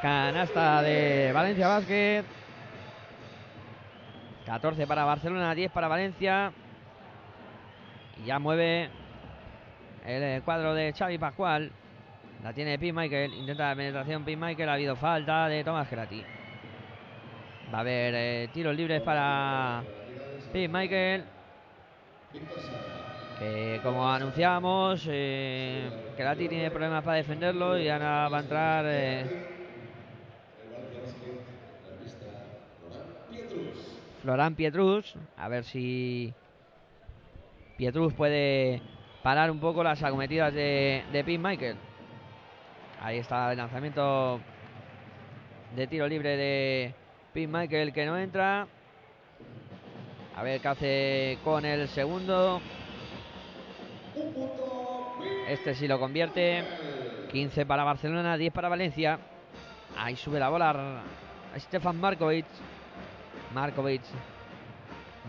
Canasta 0.00 0.80
de 0.80 1.32
Valencia 1.34 1.68
Vázquez. 1.68 2.24
14 4.46 4.86
para 4.86 5.04
Barcelona, 5.04 5.54
10 5.54 5.70
para 5.70 5.88
Valencia. 5.88 6.52
Y 8.22 8.26
ya 8.26 8.38
mueve 8.38 8.88
el 10.06 10.42
cuadro 10.42 10.74
de 10.74 10.92
Xavi 10.92 11.18
Pascual. 11.18 11.70
La 12.42 12.52
tiene 12.52 12.76
Michael. 12.92 13.32
Intenta 13.34 13.70
la 13.70 13.76
penetración 13.76 14.24
Michael. 14.36 14.68
Ha 14.68 14.74
habido 14.74 14.96
falta 14.96 15.48
de 15.48 15.64
Tomás 15.64 15.90
Grati. 15.90 16.22
Va 17.72 17.78
a 17.78 17.80
haber 17.80 18.14
eh, 18.14 18.48
tiros 18.52 18.76
libres 18.76 19.00
para 19.02 19.82
Michael. 20.52 21.24
Que 23.38 23.80
como 23.82 24.08
anunciábamos, 24.08 25.08
eh, 25.10 25.90
tiene 26.48 26.70
problemas 26.70 27.02
para 27.02 27.16
defenderlo 27.16 27.78
y 27.78 27.88
ahora 27.88 28.28
va 28.28 28.38
a 28.38 28.40
entrar. 28.40 28.84
Eh, 28.86 29.46
Florán 34.22 34.54
Pietrus. 34.54 35.16
A 35.36 35.48
ver 35.48 35.64
si 35.64 36.32
Pietrus 37.76 38.12
puede 38.14 38.80
parar 39.22 39.50
un 39.50 39.58
poco 39.58 39.82
las 39.82 40.02
acometidas 40.02 40.54
de, 40.54 41.04
de 41.12 41.38
Michael. 41.38 41.76
Ahí 43.00 43.18
está 43.18 43.50
el 43.50 43.58
lanzamiento 43.58 44.40
de 45.74 45.86
tiro 45.86 46.06
libre 46.06 46.36
de 46.36 46.94
Pete 47.32 47.48
Michael 47.48 47.92
que 47.92 48.06
no 48.06 48.16
entra. 48.16 48.66
A 50.36 50.42
ver 50.42 50.60
qué 50.60 50.68
hace 50.68 51.38
con 51.42 51.64
el 51.64 51.88
segundo. 51.88 52.60
Este 55.48 55.74
sí 55.74 55.88
lo 55.88 55.98
convierte. 55.98 56.64
15 57.32 57.66
para 57.66 57.82
Barcelona, 57.82 58.36
10 58.36 58.52
para 58.52 58.68
Valencia. 58.68 59.18
Ahí 59.96 60.16
sube 60.16 60.38
la 60.38 60.48
bola 60.48 61.02
Stefan 61.56 62.00
Markovic. 62.00 62.46
Markovic 63.52 64.02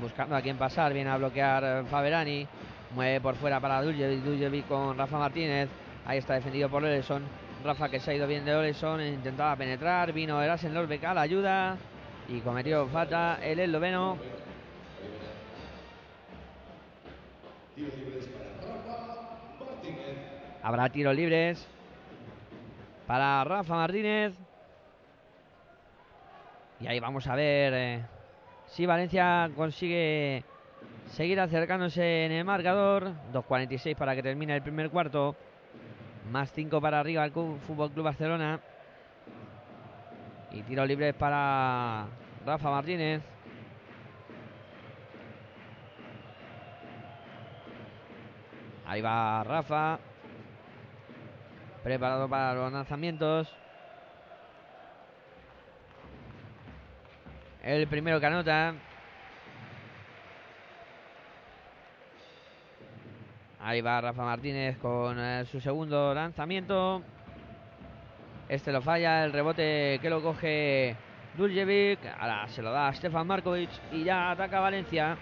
buscando 0.01 0.35
a 0.35 0.41
quién 0.41 0.57
pasar. 0.57 0.93
Viene 0.93 1.09
a 1.09 1.17
bloquear 1.17 1.85
Faberani. 1.85 2.47
Mueve 2.93 3.21
por 3.21 3.35
fuera 3.35 3.59
para 3.59 3.81
Duljevic. 3.81 4.23
Duljevic 4.23 4.67
con 4.67 4.97
Rafa 4.97 5.17
Martínez. 5.17 5.69
Ahí 6.05 6.19
está 6.19 6.35
defendido 6.35 6.69
por 6.69 6.83
Oleson. 6.83 7.23
Rafa 7.63 7.89
que 7.89 7.99
se 7.99 8.11
ha 8.11 8.13
ido 8.13 8.27
bien 8.27 8.45
de 8.45 8.55
Oleson. 8.55 9.01
Intentaba 9.01 9.55
penetrar. 9.55 10.13
Vino 10.13 10.41
Erasen 10.41 10.73
Lorbeck 10.73 11.03
a 11.03 11.13
la 11.13 11.21
ayuda. 11.21 11.77
Y 12.27 12.39
cometió 12.39 12.87
falta 12.87 13.39
el 13.41 13.59
esloveno. 13.59 14.17
Habrá 20.63 20.89
tiros 20.89 21.15
libres 21.15 21.67
para 23.05 23.43
Rafa 23.43 23.75
Martínez. 23.75 24.33
Y 26.79 26.87
ahí 26.87 26.99
vamos 26.99 27.27
a 27.27 27.35
ver 27.35 27.73
eh, 27.73 28.05
si 28.75 28.85
Valencia 28.85 29.49
consigue 29.55 30.43
seguir 31.07 31.39
acercándose 31.39 32.25
en 32.25 32.33
el 32.33 32.43
marcador. 32.43 33.13
2.46 33.31 33.95
para 33.95 34.13
que 34.15 34.21
termine 34.21 34.53
el 34.53 34.61
primer 34.61 34.89
cuarto. 34.89 35.33
Más 36.29 36.51
5 36.51 36.81
para 36.81 36.99
arriba 36.99 37.23
el 37.23 37.31
Fútbol 37.31 37.91
Club 37.91 38.03
Barcelona. 38.03 38.59
Y 40.51 40.61
tiros 40.63 40.85
libres 40.89 41.13
para 41.13 42.07
Rafa 42.45 42.69
Martínez. 42.69 43.21
Ahí 48.85 49.01
va 49.01 49.41
Rafa. 49.45 49.99
Preparado 51.81 52.27
para 52.27 52.53
los 52.55 52.73
lanzamientos. 52.73 53.55
El 57.65 57.87
primero 57.87 58.19
que 58.19 58.25
anota. 58.27 58.75
Ahí 63.59 63.81
va 63.81 63.99
Rafa 64.01 64.23
Martínez 64.23 64.77
con 64.77 65.19
eh, 65.19 65.45
su 65.45 65.59
segundo 65.59 66.13
lanzamiento. 66.13 67.01
Este 68.47 68.71
lo 68.71 68.83
falla, 68.83 69.25
el 69.25 69.33
rebote 69.33 69.97
que 69.99 70.11
lo 70.11 70.21
coge 70.21 70.95
Duljevic. 71.35 71.97
Ahora 72.19 72.47
se 72.49 72.61
lo 72.61 72.71
da 72.71 72.89
a 72.89 72.93
Stefan 72.93 73.25
Markovic 73.25 73.71
y 73.91 74.03
ya 74.03 74.29
ataca 74.29 74.59
Valencia. 74.59 75.17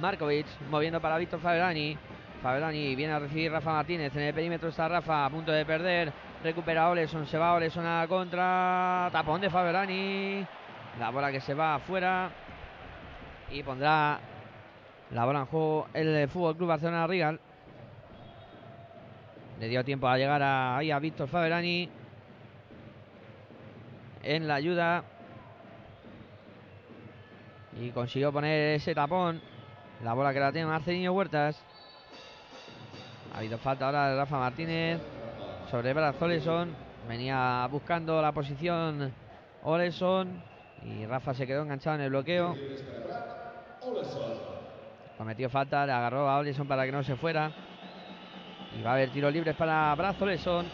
Markovic 0.00 0.46
moviendo 0.70 1.02
para 1.02 1.18
Víctor 1.18 1.40
Faberani. 1.40 1.98
Faberani 2.42 2.96
viene 2.96 3.12
a 3.12 3.18
recibir 3.18 3.52
Rafa 3.52 3.72
Martínez. 3.72 4.16
En 4.16 4.22
el 4.22 4.32
perímetro 4.32 4.70
está 4.70 4.88
Rafa 4.88 5.26
a 5.26 5.28
punto 5.28 5.52
de 5.52 5.66
perder. 5.66 6.10
Recupera 6.42 6.88
Oleson, 6.88 7.26
se 7.26 7.36
va 7.36 7.52
Oleson 7.52 7.84
a 7.84 8.00
la 8.00 8.08
contra. 8.08 9.10
Tapón 9.12 9.42
de 9.42 9.50
Faberani. 9.50 10.46
La 10.98 11.10
bola 11.10 11.32
que 11.32 11.40
se 11.40 11.54
va 11.54 11.76
afuera. 11.76 12.30
Y 13.50 13.62
pondrá 13.62 14.20
la 15.10 15.24
bola 15.24 15.40
en 15.40 15.46
juego 15.46 15.86
el 15.92 16.28
Fútbol 16.28 16.56
Club 16.56 16.68
Barcelona 16.68 17.06
Rigal. 17.06 17.40
Le 19.60 19.68
dio 19.68 19.84
tiempo 19.84 20.08
a 20.08 20.16
llegar 20.16 20.42
a, 20.42 20.76
ahí 20.76 20.90
a 20.90 20.98
Víctor 20.98 21.28
Faberani. 21.28 21.88
En 24.22 24.48
la 24.48 24.54
ayuda. 24.54 25.04
Y 27.80 27.90
consiguió 27.90 28.32
poner 28.32 28.76
ese 28.76 28.94
tapón. 28.94 29.40
La 30.02 30.14
bola 30.14 30.32
que 30.32 30.40
la 30.40 30.52
tiene 30.52 30.68
Marcelino 30.68 31.12
Huertas. 31.12 31.60
Ha 33.34 33.38
habido 33.38 33.58
falta 33.58 33.86
ahora 33.86 34.10
de 34.10 34.16
Rafa 34.16 34.38
Martínez. 34.38 35.00
Sobre 35.70 35.92
Braz 35.92 36.20
Oleson. 36.22 36.74
Venía 37.08 37.66
buscando 37.70 38.22
la 38.22 38.32
posición 38.32 39.12
Oleson. 39.64 40.53
Y 40.84 41.06
Rafa 41.06 41.34
se 41.34 41.46
quedó 41.46 41.62
enganchado 41.62 41.96
en 41.96 42.02
el 42.02 42.10
bloqueo. 42.10 42.56
Cometió 45.16 45.48
falta, 45.48 45.86
le 45.86 45.92
agarró 45.92 46.28
a 46.28 46.38
Oleson 46.38 46.68
para 46.68 46.84
que 46.84 46.92
no 46.92 47.02
se 47.02 47.16
fuera. 47.16 47.50
Y 48.78 48.82
va 48.82 48.90
a 48.90 48.94
haber 48.94 49.10
tiros 49.10 49.32
libres 49.32 49.54
para 49.56 49.94
Braz 49.94 50.20
Oleson. 50.20 50.66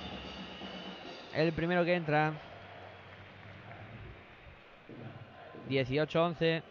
el 1.35 1.53
primero 1.53 1.85
que 1.85 1.95
entra. 1.95 2.33
18-11. 5.69 6.63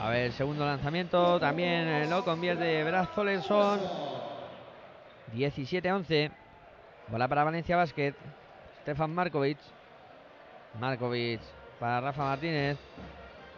A 0.00 0.08
ver, 0.08 0.32
segundo 0.32 0.66
lanzamiento 0.66 1.38
también 1.38 1.86
eh, 1.86 2.06
lo 2.08 2.24
convierte 2.24 2.82
Brad 2.82 3.08
Solerson. 3.14 3.80
17-11. 5.32 6.30
Bola 7.06 7.28
para 7.28 7.44
Valencia 7.44 7.76
Basket. 7.76 8.14
Stefan 8.82 9.14
Markovic. 9.14 9.58
Markovic 10.80 11.40
para 11.78 12.00
Rafa 12.00 12.24
Martínez. 12.24 12.78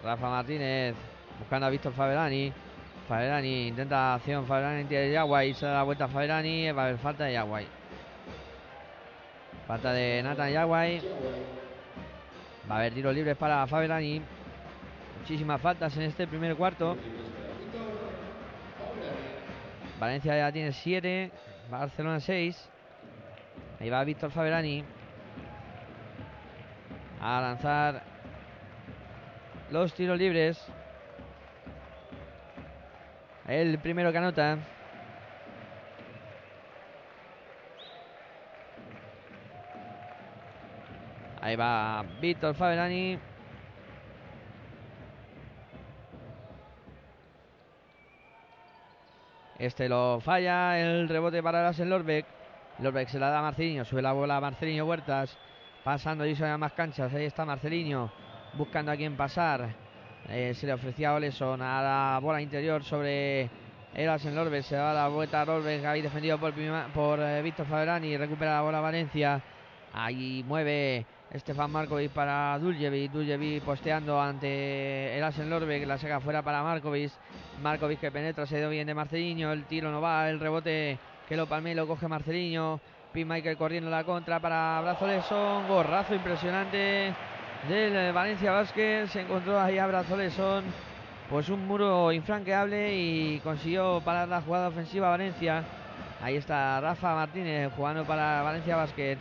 Rafa 0.02 0.28
Martínez 0.28 0.94
buscando 1.38 1.66
a 1.66 1.70
Víctor 1.70 1.92
Faberani. 1.94 2.52
Faberani 3.08 3.68
intenta 3.68 4.14
acción. 4.14 4.46
Faberani 4.46 4.84
tiene 4.84 5.12
Yaguay. 5.12 5.54
Se 5.54 5.64
da 5.64 5.74
la 5.74 5.82
vuelta 5.82 6.04
a 6.04 6.08
Faberani. 6.08 6.70
Va 6.72 6.82
a 6.82 6.84
haber 6.86 6.98
falta 6.98 7.24
de 7.24 7.32
Yaguay. 7.32 7.66
Falta 9.66 9.92
de 9.92 10.22
Nathan 10.22 10.52
Yaguay. 10.52 11.00
Va 12.70 12.74
a 12.74 12.78
haber 12.78 12.92
tiros 12.92 13.14
libres 13.14 13.36
para 13.36 13.66
Faberani. 13.66 14.20
Muchísimas 15.20 15.58
faltas 15.58 15.96
en 15.96 16.02
este 16.02 16.26
primer 16.26 16.54
cuarto. 16.54 16.98
Valencia 19.98 20.36
ya 20.36 20.52
tiene 20.52 20.72
7. 20.72 21.30
Barcelona 21.70 22.20
6. 22.20 22.70
Ahí 23.80 23.88
va 23.88 24.04
Víctor 24.04 24.30
Faberani. 24.30 24.84
A 27.26 27.40
lanzar 27.40 28.02
los 29.70 29.94
tiros 29.94 30.18
libres. 30.18 30.62
El 33.48 33.78
primero 33.78 34.12
que 34.12 34.18
anota. 34.18 34.58
Ahí 41.40 41.56
va 41.56 42.04
Víctor 42.20 42.54
Faberani. 42.54 43.18
Este 49.58 49.88
lo 49.88 50.20
falla. 50.20 50.78
El 50.78 51.08
rebote 51.08 51.42
para 51.42 51.62
Lassen 51.62 51.88
Lorbeck. 51.88 52.26
Lorbeck 52.80 53.08
se 53.08 53.18
la 53.18 53.30
da 53.30 53.38
a 53.38 53.42
Marcelinho. 53.42 53.86
Sube 53.86 54.02
la 54.02 54.12
bola 54.12 54.36
a 54.36 54.40
Marcelinho 54.42 54.84
Huertas. 54.84 55.38
Pasando 55.84 56.24
y 56.24 56.34
a 56.42 56.56
más 56.56 56.72
canchas. 56.72 57.12
Ahí 57.12 57.26
está 57.26 57.44
Marcelinho. 57.44 58.10
Buscando 58.54 58.90
a 58.90 58.96
quién 58.96 59.18
pasar. 59.18 59.68
Eh, 60.30 60.54
se 60.54 60.66
le 60.66 60.72
ofrecía 60.72 61.10
a 61.10 61.14
Oleson 61.14 61.60
a 61.60 61.82
la 61.82 62.18
bola 62.22 62.40
interior 62.40 62.82
sobre 62.82 63.50
Lassen 63.94 64.34
Lorbeck. 64.34 64.62
Se 64.62 64.76
da 64.76 64.94
la 64.94 65.08
vuelta 65.08 65.42
a 65.42 65.44
Lorbeck. 65.44 65.84
Ahí 65.84 66.00
defendido 66.00 66.38
por, 66.38 67.20
eh, 67.20 67.42
Víctor 67.42 67.66
Faberani. 67.66 68.16
Recupera 68.16 68.54
la 68.54 68.62
bola 68.62 68.80
Valencia. 68.80 69.42
Ahí 69.92 70.42
mueve 70.48 71.04
Estefan 71.30 71.70
Markovic 71.70 72.12
para 72.12 72.58
Duljevic. 72.58 73.12
Duljevic 73.12 73.62
posteando 73.62 74.18
ante 74.18 75.18
el 75.18 75.22
Asen 75.22 75.50
Lorbeck. 75.50 75.86
La 75.86 75.98
saca 75.98 76.18
fuera 76.18 76.40
para 76.40 76.62
Markovic. 76.62 77.12
Markovic 77.62 78.00
que 78.00 78.10
penetra, 78.10 78.46
se 78.46 78.56
dio 78.56 78.70
bien 78.70 78.86
de 78.86 78.94
Marceliño. 78.94 79.52
El 79.52 79.64
tiro 79.64 79.92
no 79.92 80.00
va, 80.00 80.30
el 80.30 80.40
rebote 80.40 80.98
que 81.28 81.36
lo 81.36 81.46
palme 81.46 81.74
lo 81.74 81.86
coge 81.86 82.08
Marceliño. 82.08 82.80
Pin 83.14 83.28
Michael 83.28 83.56
corriendo 83.56 83.90
la 83.90 84.02
contra 84.02 84.40
para 84.40 84.80
Brazolesson. 84.80 85.68
Gorrazo 85.68 86.16
impresionante 86.16 87.14
del 87.68 88.12
Valencia 88.12 88.50
Vázquez. 88.50 89.12
Se 89.12 89.20
encontró 89.20 89.60
ahí 89.60 89.78
a 89.78 89.86
Brazolesson. 89.86 90.64
Pues 91.30 91.48
un 91.48 91.64
muro 91.64 92.10
infranqueable 92.10 92.92
y 92.92 93.38
consiguió 93.38 94.00
parar 94.04 94.26
la 94.26 94.40
jugada 94.40 94.66
ofensiva 94.66 95.10
Valencia. 95.10 95.62
Ahí 96.20 96.34
está 96.34 96.80
Rafa 96.80 97.14
Martínez 97.14 97.70
jugando 97.76 98.04
para 98.04 98.42
Valencia 98.42 98.74
Basket. 98.74 99.18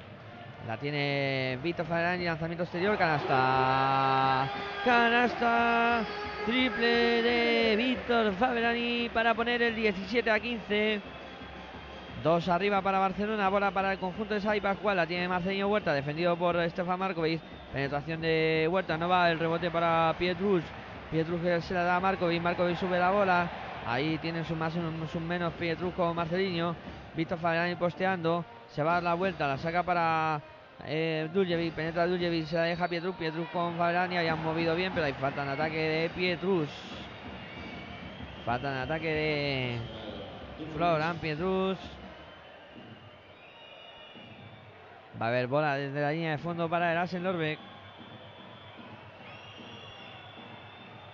La 0.68 0.78
tiene 0.78 1.60
Víctor 1.62 1.86
Faberani, 1.86 2.26
lanzamiento 2.26 2.64
exterior, 2.64 2.98
canasta. 2.98 4.50
Canasta. 4.84 6.02
Triple 6.48 7.22
de 7.22 7.76
Víctor 7.78 8.34
Faberani 8.34 9.10
para 9.14 9.36
poner 9.36 9.62
el 9.62 9.76
17 9.76 10.32
a 10.32 10.40
15. 10.40 11.23
Dos 12.24 12.48
arriba 12.48 12.82
para 12.82 13.00
Barcelona, 13.00 13.50
bola 13.50 13.72
para 13.72 13.92
el 13.92 14.00
conjunto 14.00 14.34
de 14.34 14.40
Sai 14.40 14.62
Pascual. 14.62 14.96
La 14.96 15.06
tiene 15.06 15.28
Marceño 15.28 15.68
Huerta, 15.68 15.92
defendido 15.92 16.38
por 16.38 16.56
Stefan 16.70 16.98
Markovic. 16.98 17.42
Penetración 17.74 18.22
de 18.22 18.66
Huerta, 18.72 18.98
no 18.98 19.10
va 19.10 19.30
el 19.30 19.38
rebote 19.38 19.70
para 19.70 20.16
Pietrus. 20.18 20.64
Pietrus 21.12 21.42
se 21.66 21.74
la 21.74 21.84
da 21.84 21.98
a 21.98 22.00
Markovic. 22.00 22.42
Markovic 22.42 22.78
sube 22.78 22.98
la 22.98 23.12
bola. 23.12 23.52
Ahí 23.86 24.18
tiene 24.20 24.46
su 24.46 24.56
más 24.56 24.72
sus 25.12 25.22
menos 25.22 25.52
Pietrus 25.56 25.94
con 25.96 26.16
Marcelinho. 26.16 26.78
Víctor 27.14 27.40
Faberani 27.40 27.76
posteando. 27.76 28.46
Se 28.70 28.82
va 28.82 28.92
a 28.92 28.94
dar 28.96 29.04
la 29.04 29.14
vuelta, 29.16 29.46
la 29.46 29.58
saca 29.58 29.84
para 29.84 30.42
eh, 30.86 31.30
penetra 31.76 32.08
Duljevic, 32.08 32.46
se 32.46 32.56
la 32.56 32.64
deja 32.64 32.88
Pietrus, 32.88 33.18
Pietrus 33.18 33.50
con 33.50 33.76
Fabrani, 33.76 34.16
y 34.16 34.28
han 34.28 34.42
movido 34.42 34.76
bien, 34.76 34.94
pero 34.94 35.08
hay 35.08 35.14
falta 35.14 35.44
en 35.44 35.50
ataque 35.50 35.78
de 35.78 36.10
Pietrus. 36.10 36.70
Falta 38.46 38.72
en 38.72 38.78
ataque 38.78 39.14
de 39.14 39.78
Florian 40.74 41.18
Pietrus. 41.18 41.78
Va 45.22 45.28
a 45.28 45.30
haber 45.30 45.48
bola 45.48 45.76
desde 45.76 46.02
la 46.02 46.12
línea 46.12 46.32
de 46.32 46.38
fondo 46.38 46.70
para 46.70 46.92
el 46.92 46.98
Asen 46.98 47.24
Lorbeck. 47.24 47.60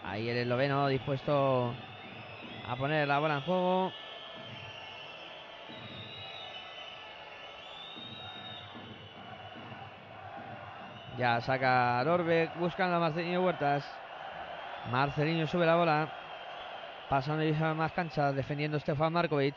Ahí 0.05 0.29
el 0.29 0.37
esloveno 0.37 0.87
dispuesto 0.87 1.73
a 2.67 2.75
poner 2.75 3.07
la 3.07 3.19
bola 3.19 3.35
en 3.35 3.41
juego. 3.41 3.91
Ya 11.17 11.41
saca 11.41 12.01
Lorbeck 12.05 12.57
buscando 12.57 12.95
a 12.95 12.99
Marcelino 12.99 13.41
Huertas. 13.41 13.85
Marcelino 14.89 15.45
sube 15.47 15.65
la 15.65 15.75
bola. 15.75 16.09
Pasando 17.09 17.43
y 17.43 17.51
más 17.51 17.91
canchas, 17.91 18.33
defendiendo 18.33 18.79
Stefan 18.79 19.11
Markovic. 19.11 19.55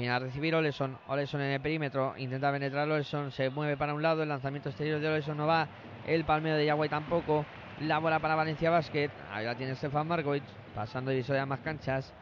Viene 0.00 0.14
a 0.14 0.18
recibir 0.18 0.54
Oleson. 0.54 0.96
Oleson 1.08 1.42
en 1.42 1.50
el 1.50 1.60
perímetro. 1.60 2.14
Intenta 2.16 2.50
penetrar 2.50 2.88
Oleson. 2.88 3.30
Se 3.32 3.50
mueve 3.50 3.76
para 3.76 3.92
un 3.92 4.00
lado. 4.00 4.22
El 4.22 4.30
lanzamiento 4.30 4.70
exterior 4.70 4.98
de 4.98 5.06
Oleson 5.06 5.36
no 5.36 5.46
va. 5.46 5.68
El 6.06 6.24
palmeo 6.24 6.56
de 6.56 6.64
Yaguay 6.64 6.88
tampoco. 6.88 7.44
La 7.80 7.98
bola 7.98 8.18
para 8.18 8.34
Valencia 8.34 8.70
Basket. 8.70 9.10
Ahí 9.30 9.44
la 9.44 9.54
tiene 9.56 9.74
Stefan 9.74 10.08
Markovic. 10.08 10.42
Pasando 10.74 11.12
y 11.12 11.22
a 11.22 11.44
más 11.44 11.60
canchas. 11.60 12.14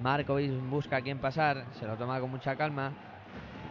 Markovic 0.00 0.50
busca 0.70 0.96
a 0.96 1.02
quién 1.02 1.18
pasar. 1.18 1.66
Se 1.78 1.86
lo 1.86 1.94
toma 1.96 2.18
con 2.20 2.30
mucha 2.30 2.56
calma. 2.56 2.90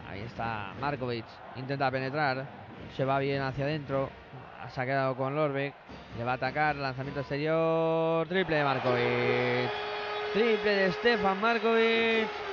Ahí 0.08 0.20
está 0.20 0.72
Markovic. 0.80 1.24
Intenta 1.56 1.90
penetrar. 1.90 2.46
Se 2.96 3.04
va 3.04 3.18
bien 3.18 3.42
hacia 3.42 3.64
adentro. 3.64 4.10
Se 4.68 4.80
ha 4.80 4.86
quedado 4.86 5.16
con 5.16 5.34
Lorbeck. 5.34 5.74
Le 6.16 6.22
va 6.22 6.30
a 6.30 6.34
atacar. 6.36 6.76
Lanzamiento 6.76 7.18
exterior. 7.18 8.28
Triple 8.28 8.58
de 8.58 8.62
Markovic. 8.62 9.70
Triple 10.34 10.70
de 10.70 10.92
Stefan 10.92 11.40
Markovic. 11.40 12.45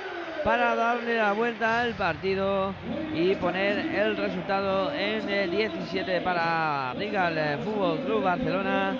Para 0.44 0.74
darle 0.74 1.16
la 1.16 1.32
vuelta 1.32 1.80
al 1.80 1.94
partido 1.94 2.74
y 3.14 3.34
poner 3.36 3.78
el 3.78 4.14
resultado 4.14 4.92
en 4.92 5.26
el 5.26 5.50
17 5.50 6.20
para 6.20 6.92
Rigal 6.92 7.60
Fútbol 7.64 8.00
Club 8.00 8.22
Barcelona. 8.22 8.94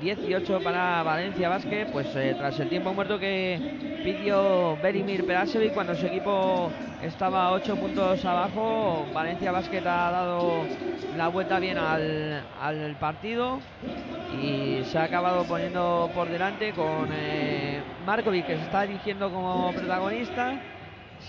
18 0.00 0.60
para 0.62 1.02
Valencia 1.02 1.50
Basket, 1.50 1.86
pues 1.92 2.06
eh, 2.16 2.34
tras 2.38 2.58
el 2.58 2.70
tiempo 2.70 2.94
muerto 2.94 3.18
que 3.18 4.00
pidió 4.02 4.78
Berimir 4.82 5.26
Perasevic 5.26 5.74
cuando 5.74 5.94
su 5.94 6.06
equipo 6.06 6.70
estaba 7.02 7.52
8 7.52 7.76
puntos 7.76 8.24
abajo, 8.24 9.04
Valencia 9.12 9.52
Basket 9.52 9.82
ha 9.86 10.10
dado 10.10 10.62
la 11.18 11.28
vuelta 11.28 11.58
bien 11.58 11.76
al, 11.76 12.42
al 12.62 12.96
partido 12.98 13.60
y 14.42 14.82
se 14.84 14.98
ha 14.98 15.04
acabado 15.04 15.44
poniendo 15.44 16.10
por 16.14 16.30
delante 16.30 16.72
con 16.72 17.10
eh, 17.12 17.82
Markovic 18.06 18.46
que 18.46 18.56
se 18.56 18.62
está 18.62 18.86
dirigiendo 18.86 19.30
como 19.30 19.70
protagonista. 19.72 20.58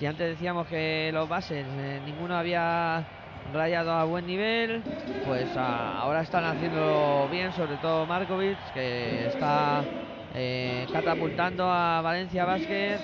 Si 0.01 0.07
antes 0.07 0.29
decíamos 0.29 0.65
que 0.65 1.11
los 1.13 1.29
bases 1.29 1.63
eh, 1.77 2.01
ninguno 2.03 2.35
había 2.35 3.05
rayado 3.53 3.91
a 3.91 4.03
buen 4.05 4.25
nivel, 4.25 4.81
pues 5.23 5.55
ahora 5.55 6.21
están 6.21 6.43
haciendo 6.43 7.29
bien, 7.29 7.51
sobre 7.51 7.77
todo 7.77 8.07
Markovic, 8.07 8.57
que 8.73 9.27
está 9.27 9.85
eh, 10.33 10.87
catapultando 10.91 11.69
a 11.69 12.01
Valencia 12.01 12.45
Basket 12.45 12.97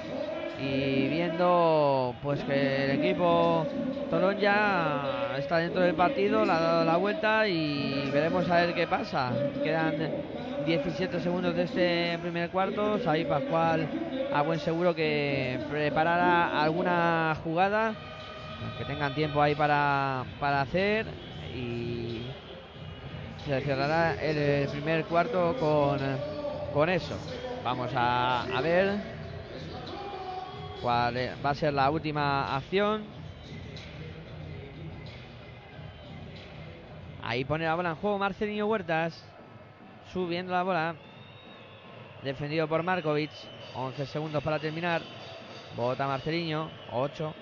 y 0.60 1.08
viendo 1.08 2.16
pues 2.22 2.44
que 2.44 2.86
el 2.86 2.92
equipo 3.00 3.66
Torón 4.10 4.38
ya 4.40 5.36
está 5.38 5.58
dentro 5.58 5.82
del 5.82 5.96
partido, 5.96 6.46
le 6.46 6.52
ha 6.52 6.60
dado 6.60 6.86
la 6.86 6.98
vuelta 6.98 7.48
y 7.48 8.10
veremos 8.12 8.50
a 8.50 8.56
ver 8.66 8.74
qué 8.74 8.88
pasa. 8.88 9.32
Quedan 9.64 9.96
17 10.66 11.20
segundos 11.20 11.56
de 11.56 11.64
este 11.64 12.20
primer 12.20 12.50
cuarto. 12.50 13.00
Ahí 13.06 13.26
Pascual 13.26 13.88
a 14.34 14.42
buen 14.42 14.60
seguro 14.60 14.96
que 14.96 15.60
preparará 15.70 16.62
alguna 16.62 17.36
jugada 17.44 17.94
que 18.78 18.86
tengan 18.86 19.14
tiempo 19.14 19.42
ahí 19.42 19.56
para, 19.56 20.24
para 20.40 20.62
hacer 20.62 21.06
y 21.56 22.24
se 23.46 23.62
cerrará 23.62 24.16
el, 24.22 24.68
primer 24.70 25.06
cuarto 25.06 25.56
con, 25.60 26.00
con 26.74 26.90
eso. 26.90 27.16
Vamos 27.64 27.92
a, 27.94 28.44
a 28.44 28.62
ver 28.62 29.17
cuál 30.82 31.18
eh, 31.18 31.34
va 31.44 31.52
a 31.52 31.56
ser 31.56 31.74
la 31.74 31.90
última 31.90 32.56
acción. 32.56 33.04
Ahí 37.24 37.44
pone 37.44 37.66
la 37.66 37.76
bola 37.76 37.90
en 37.90 37.96
juego 37.96 38.18
Marcelinho 38.18 38.68
Huertas. 38.68 39.26
Subiendo 40.14 40.54
la 40.54 40.64
bola. 40.64 40.96
Defendido 42.24 42.68
por 42.68 42.84
Markovic. 42.84 43.32
11 43.76 44.06
segundos 44.06 44.42
para 44.44 44.60
terminar. 44.60 45.02
Vota 45.76 46.08
Marcelinho. 46.08 46.70
8. 46.94 47.34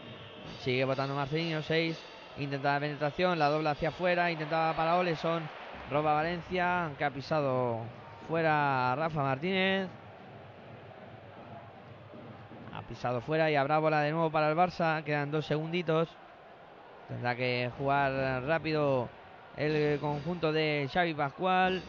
Sigue 0.61 0.86
votando 0.86 1.13
Marcelinho. 1.13 1.61
6. 1.61 2.03
Intenta 2.39 2.73
la 2.73 2.79
penetración. 2.79 3.38
La 3.38 3.49
dobla 3.49 3.71
hacia 3.71 3.89
afuera. 3.89 4.31
Intentaba 4.31 4.75
para 4.75 4.97
Oleson. 4.97 5.47
Roba 5.91 6.13
Valencia. 6.15 6.86
Aunque 6.86 7.05
ha 7.05 7.11
pisado 7.11 7.81
fuera 8.27 8.95
Rafa 8.95 9.21
Martínez. 9.21 9.88
Pisado 12.88 13.19
fuera 13.21 13.49
y 13.49 13.55
habrá 13.55 13.79
bola 13.79 14.01
de 14.01 14.11
nuevo 14.11 14.29
para 14.29 14.49
el 14.49 14.55
Barça. 14.55 15.03
Quedan 15.03 15.31
dos 15.31 15.45
segunditos. 15.45 16.07
Tendrá 17.07 17.36
que 17.36 17.71
jugar 17.77 18.43
rápido 18.43 19.09
el 19.57 19.99
conjunto 19.99 20.51
de 20.51 20.88
Xavi 20.93 21.13
Pascual. 21.15 21.81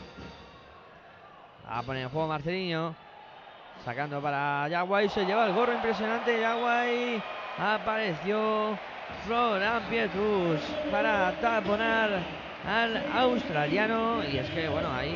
A 1.69 1.83
poner 1.83 2.05
en 2.05 2.09
juego 2.09 2.29
Marcelino. 2.29 2.95
Sacando 3.85 4.23
para 4.23 4.69
Yaguay. 4.69 5.09
Se 5.11 5.27
lleva 5.27 5.47
el 5.47 5.53
gorro 5.53 5.75
impresionante. 5.75 6.41
Yaguay. 6.41 7.23
Apareció 7.59 8.79
Florian 9.27 9.83
Pietrus 9.91 10.61
para 10.91 11.33
taponar 11.41 12.46
al 12.67 13.03
australiano. 13.13 14.23
Y 14.25 14.39
es 14.39 14.51
que, 14.51 14.69
bueno, 14.69 14.93
ahí 14.93 15.15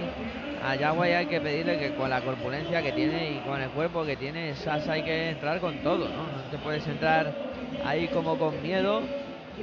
a 0.63 0.77
Yaguay 0.77 1.13
hay 1.13 1.27
que 1.27 1.41
pedirle 1.41 1.79
que 1.79 1.95
con 1.95 2.11
la 2.11 2.21
corpulencia 2.21 2.83
que 2.83 2.93
tiene 2.93 3.33
y 3.33 3.39
con 3.39 3.61
el 3.61 3.71
cuerpo 3.71 4.05
que 4.05 4.17
tiene, 4.17 4.55
Sasa 4.55 4.93
hay 4.93 5.03
que 5.03 5.31
entrar 5.31 5.61
con 5.61 5.79
todo, 5.79 6.09
¿no? 6.09 6.23
No 6.23 6.43
te 6.51 6.59
puedes 6.59 6.87
entrar 6.87 7.33
ahí 7.85 8.09
como 8.09 8.39
con 8.39 8.63
miedo 8.63 9.03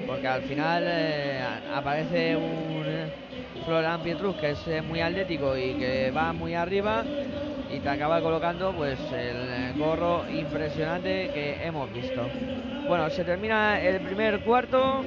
porque 0.05 0.27
al 0.27 0.41
final 0.43 0.83
eh, 0.85 1.41
aparece 1.73 2.35
un 2.35 2.83
eh, 2.85 3.07
Florian 3.65 4.01
Pietrus 4.01 4.35
que 4.35 4.51
es 4.51 4.67
eh, 4.67 4.81
muy 4.81 5.01
atlético 5.01 5.57
y 5.57 5.73
que 5.73 6.11
va 6.11 6.33
muy 6.33 6.53
arriba 6.53 7.03
y 7.71 7.79
te 7.79 7.89
acaba 7.89 8.21
colocando 8.21 8.73
pues 8.73 8.99
el 9.11 9.73
gorro 9.77 10.29
impresionante 10.29 11.31
que 11.33 11.65
hemos 11.65 11.91
visto. 11.91 12.27
Bueno, 12.87 13.09
se 13.09 13.23
termina 13.23 13.79
el 13.81 14.01
primer 14.01 14.41
cuarto 14.41 15.03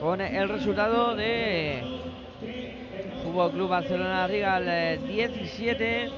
con 0.00 0.20
el 0.20 0.48
resultado 0.48 1.14
de 1.14 2.03
Club 3.34 3.68
Barcelona 3.68 4.28
Rigal 4.28 4.64
17 5.08 6.10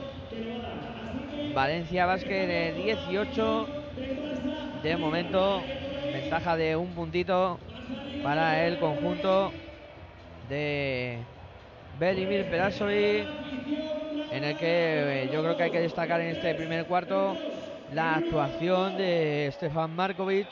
Valencia 1.54 2.04
Basket 2.04 2.74
18 2.74 3.66
de 4.82 4.96
momento 4.98 5.62
ventaja 6.12 6.56
de 6.58 6.76
un 6.76 6.94
puntito 6.94 7.58
para 8.22 8.66
el 8.66 8.78
conjunto 8.78 9.50
de 10.50 11.16
Belimir 11.98 12.50
Perasovic 12.50 13.26
en 14.30 14.44
el 14.44 14.56
que 14.58 15.22
eh, 15.22 15.30
yo 15.32 15.42
creo 15.42 15.56
que 15.56 15.62
hay 15.62 15.70
que 15.70 15.80
destacar 15.80 16.20
en 16.20 16.36
este 16.36 16.54
primer 16.54 16.84
cuarto 16.84 17.34
la 17.94 18.16
actuación 18.16 18.98
de 18.98 19.48
Stefan 19.54 19.96
Markovic 19.96 20.48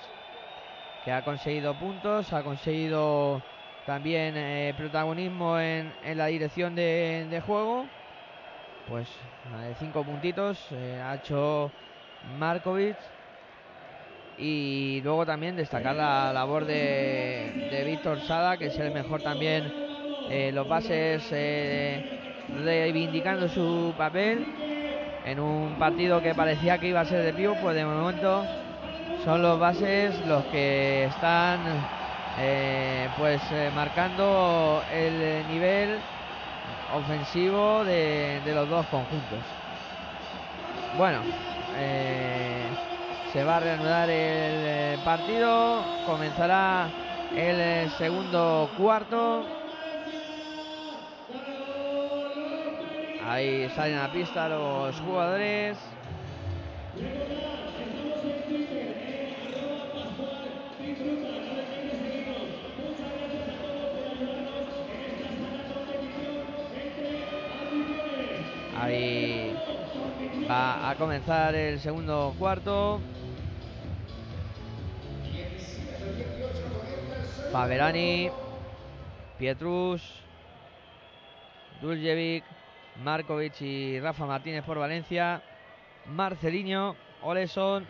que 1.05 1.13
ha 1.13 1.23
conseguido 1.23 1.75
puntos, 1.75 2.33
ha 2.33 2.43
conseguido 2.43 3.43
también 3.87 4.35
eh, 4.37 4.75
protagonismo 4.77 5.59
en, 5.59 5.93
la 6.15 6.27
dirección 6.27 6.75
de, 6.75 7.43
juego. 7.47 7.87
Pues 8.89 9.09
de 9.67 9.75
cinco 9.77 10.05
puntitos 10.05 10.59
eh, 10.73 11.01
ha 11.03 11.15
hecho 11.15 11.71
Markovic 12.39 12.97
y 14.39 15.01
luego 15.03 15.25
también 15.25 15.57
destacar 15.57 15.95
la 15.95 16.33
labor 16.33 16.65
de, 16.65 17.83
Víctor 17.87 18.21
Sada, 18.21 18.57
que 18.57 18.67
es 18.67 18.79
el 18.79 18.93
mejor 18.93 19.23
también 19.23 19.73
eh, 20.31 20.51
los 20.53 20.67
bases 20.69 21.27
eh, 21.31 22.19
reivindicando 22.65 23.49
su 23.49 23.95
papel 23.97 24.47
en 25.25 25.41
un 25.41 25.79
partido 25.79 26.21
que 26.23 26.35
parecía 26.35 26.79
que 26.79 26.89
iba 26.89 27.01
a 27.01 27.05
ser 27.05 27.23
de 27.23 27.33
pío, 27.33 27.55
pues 27.63 27.75
de 27.75 27.85
momento 27.85 28.45
son 29.25 29.43
los 29.43 29.59
bases 29.59 30.15
los 30.27 30.45
que 30.47 31.05
están 31.05 32.04
eh, 32.39 33.09
pues 33.19 33.41
marcando 33.75 34.83
el 34.93 35.47
nivel 35.49 35.99
ofensivo 36.95 37.85
de, 37.85 38.41
los 38.47 38.69
dos 38.69 38.87
conjuntos. 38.87 39.39
Bueno, 40.97 41.21
se 43.35 43.43
va 43.43 43.57
a 43.57 43.61
reanudar 43.61 44.09
el 44.09 44.15
eh, 44.17 44.99
partido. 45.05 45.83
Comenzará 46.07 46.89
el 47.35 47.61
eh, 47.61 47.91
segundo 47.99 48.71
cuarto. 48.77 49.45
Ahí 53.27 53.69
salen 53.71 53.99
a 53.99 54.07
la 54.07 54.13
pista 54.13 54.49
los 54.49 55.01
jugadores. 55.01 55.77
Ahí 68.85 69.57
va 70.47 70.91
a 70.91 70.95
comenzar 70.97 71.55
el 71.55 71.81
segundo 71.81 72.35
cuarto. 72.39 73.01
Faberani, 77.51 78.31
Pietrus, 79.39 80.03
Duljevic, 81.81 82.45
Markovic 83.03 83.59
y 83.63 84.01
Rafa 84.01 84.27
Martínez 84.27 84.63
por 84.65 84.79
Valencia, 84.79 85.41
Marcelinho, 86.05 86.95
Oleson, 87.23 87.87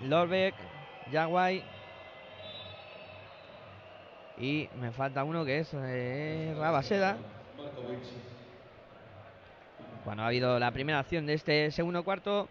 Lorbeck, 0.00 0.54
Yaguay 1.12 1.62
y 4.38 4.70
me 4.80 4.90
falta 4.90 5.22
uno 5.24 5.44
que 5.44 5.58
es 5.58 5.70
eh, 5.74 6.54
Rabaseda. 6.56 7.18
Bueno, 10.04 10.22
ha 10.22 10.26
habido 10.26 10.58
la 10.58 10.70
primera 10.70 11.00
acción 11.00 11.26
de 11.26 11.34
este 11.34 11.70
segundo 11.70 12.02
cuarto. 12.02 12.48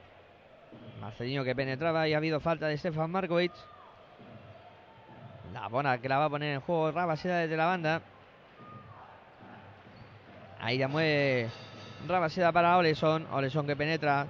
Marcelinho 1.01 1.43
que 1.43 1.55
penetraba 1.55 2.07
y 2.07 2.13
ha 2.13 2.17
habido 2.17 2.39
falta 2.39 2.67
de 2.67 2.77
Stefan 2.77 3.09
Markovic. 3.09 3.51
La 5.53 5.67
bola 5.67 5.97
que 5.97 6.09
la 6.09 6.19
va 6.19 6.25
a 6.25 6.29
poner 6.29 6.53
en 6.55 6.61
juego 6.61 6.91
Rabaseda 6.91 7.39
desde 7.39 7.57
la 7.57 7.65
banda. 7.65 8.01
Ahí 10.59 10.77
ya 10.77 10.87
mueve 10.87 11.49
Rabaseda 12.07 12.51
para 12.51 12.77
Oleson. 12.77 13.25
Oleson 13.31 13.65
que 13.65 13.75
penetra. 13.75 14.27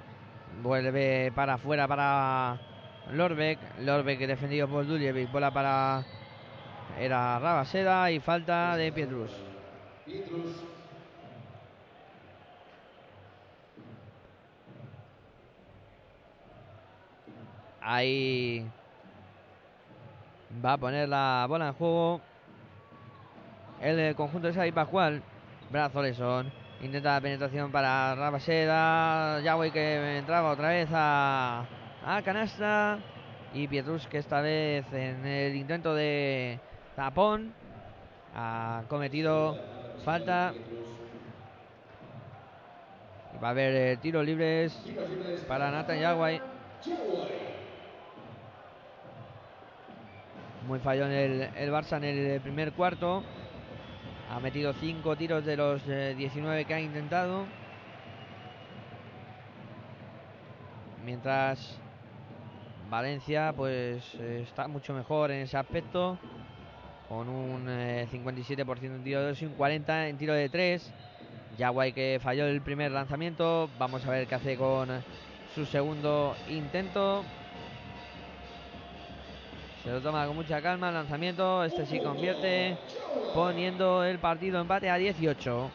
Vuelve 0.61 1.31
para 1.35 1.55
afuera 1.55 1.87
para 1.87 2.59
Lorbeck. 3.11 3.59
Lorbeck 3.79 4.19
defendido 4.19 4.67
por 4.67 4.85
Duljevic. 4.85 5.31
Bola 5.31 5.51
para. 5.51 6.05
Era 6.99 7.39
Rabaseda 7.39 8.09
y 8.11 8.19
falta 8.19 8.77
de 8.77 8.91
Pietrus. 8.91 9.31
Ahí 17.89 18.69
Va 20.63 20.73
a 20.73 20.77
poner 20.77 21.07
la 21.07 21.45
bola 21.47 21.67
en 21.67 21.73
juego. 21.73 22.19
El 23.79 24.13
conjunto 24.15 24.49
de 24.49 24.53
Xavi 24.53 24.73
Pascual. 24.73 25.23
Brazo 25.69 26.01
Lesón. 26.01 26.51
Intenta 26.81 27.13
la 27.13 27.21
penetración 27.21 27.71
para 27.71 28.13
Rabaseda. 28.15 29.39
Yahweh 29.39 29.71
que 29.71 30.17
entraba 30.17 30.51
otra 30.51 30.69
vez 30.69 30.89
a, 30.91 31.65
a 32.05 32.21
canasta. 32.23 32.99
Y 33.53 33.69
Pietrus 33.69 34.05
que 34.07 34.17
esta 34.17 34.41
vez 34.41 34.85
en 34.91 35.25
el 35.25 35.55
intento 35.55 35.95
de 35.95 36.59
tapón 36.97 37.53
ha 38.35 38.83
cometido 38.89 39.57
falta. 40.03 40.53
Va 43.41 43.47
a 43.47 43.51
haber 43.51 43.75
eh, 43.75 43.97
tiros 43.97 44.25
libres 44.25 44.77
para 45.47 45.71
Nathan 45.71 45.99
Yahweh. 46.01 46.41
Muy 50.67 50.79
falló 50.79 51.05
en 51.05 51.13
el, 51.55 51.71
Barça 51.71 51.95
en 51.95 52.03
el 52.03 52.41
primer 52.41 52.73
cuarto. 52.73 53.23
Ha 54.29 54.37
metido 54.41 54.73
5 54.73 55.15
tiros 55.15 55.45
de 55.45 55.55
los 55.55 55.81
19 55.87 56.59
eh, 56.59 56.65
que 56.65 56.73
ha 56.73 56.81
intentado. 56.81 57.45
Mientras 61.05 61.79
Valencia 62.89 63.53
pues 63.55 64.03
eh, 64.15 64.41
está 64.43 64.67
mucho 64.67 64.93
mejor 64.93 65.31
en 65.31 65.43
ese 65.43 65.55
aspecto. 65.55 66.17
Con 67.07 67.29
un 67.29 67.65
57% 67.67 67.69
eh, 67.69 68.85
en 68.87 69.03
tiro 69.05 69.21
de 69.21 69.27
2 69.27 69.41
y 69.41 69.45
un 69.45 69.57
40% 69.57 70.09
en 70.09 70.17
tiro 70.17 70.33
de 70.33 70.49
3. 70.49 70.93
Yaguay 71.57 71.93
que 71.93 72.19
falló 72.21 72.45
el 72.45 72.61
primer 72.61 72.91
lanzamiento. 72.91 73.69
Vamos 73.79 74.05
a 74.05 74.11
ver 74.11 74.27
qué 74.27 74.35
hace 74.35 74.57
con 74.57 74.89
su 75.55 75.65
segundo 75.65 76.35
intento. 76.49 77.23
Se 79.87 79.93
lo 79.93 80.01
toma 80.01 80.27
con 80.27 80.35
mucha 80.35 80.61
calma 80.61 80.89
el 80.89 80.95
lanzamiento. 80.95 81.63
Este 81.63 81.85
sí 81.85 82.01
convierte. 82.01 82.77
Poniendo 83.33 84.03
el 84.03 84.19
partido 84.19 84.59
empate 84.59 84.89
a 84.89 84.97
18. 84.97 85.71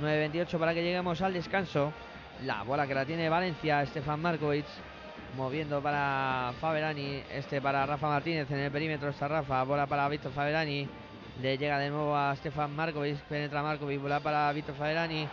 9-28 0.00 0.58
para 0.60 0.72
que 0.72 0.84
lleguemos 0.84 1.20
al 1.20 1.32
descanso. 1.32 1.92
La 2.44 2.62
bola 2.62 2.86
que 2.86 2.94
la 2.94 3.04
tiene 3.04 3.28
Valencia, 3.28 3.84
Stefan 3.84 4.22
Markovic. 4.22 4.66
Moviendo 5.36 5.82
para 5.82 6.52
Faberani. 6.60 7.24
Este 7.32 7.60
para 7.60 7.84
Rafa 7.84 8.06
Martínez. 8.06 8.48
En 8.48 8.58
el 8.60 8.70
perímetro 8.70 9.08
está 9.08 9.26
Rafa. 9.26 9.64
Bola 9.64 9.88
para 9.88 10.08
Víctor 10.08 10.30
Faberani. 10.30 10.88
Le 11.42 11.58
llega 11.58 11.80
de 11.80 11.90
nuevo 11.90 12.14
a 12.14 12.36
Stefan 12.36 12.76
Markovic. 12.76 13.16
Penetra 13.22 13.60
Markovic. 13.60 14.00
Bola 14.00 14.20
para 14.20 14.52
Víctor 14.52 14.76
Faberani. 14.76 15.26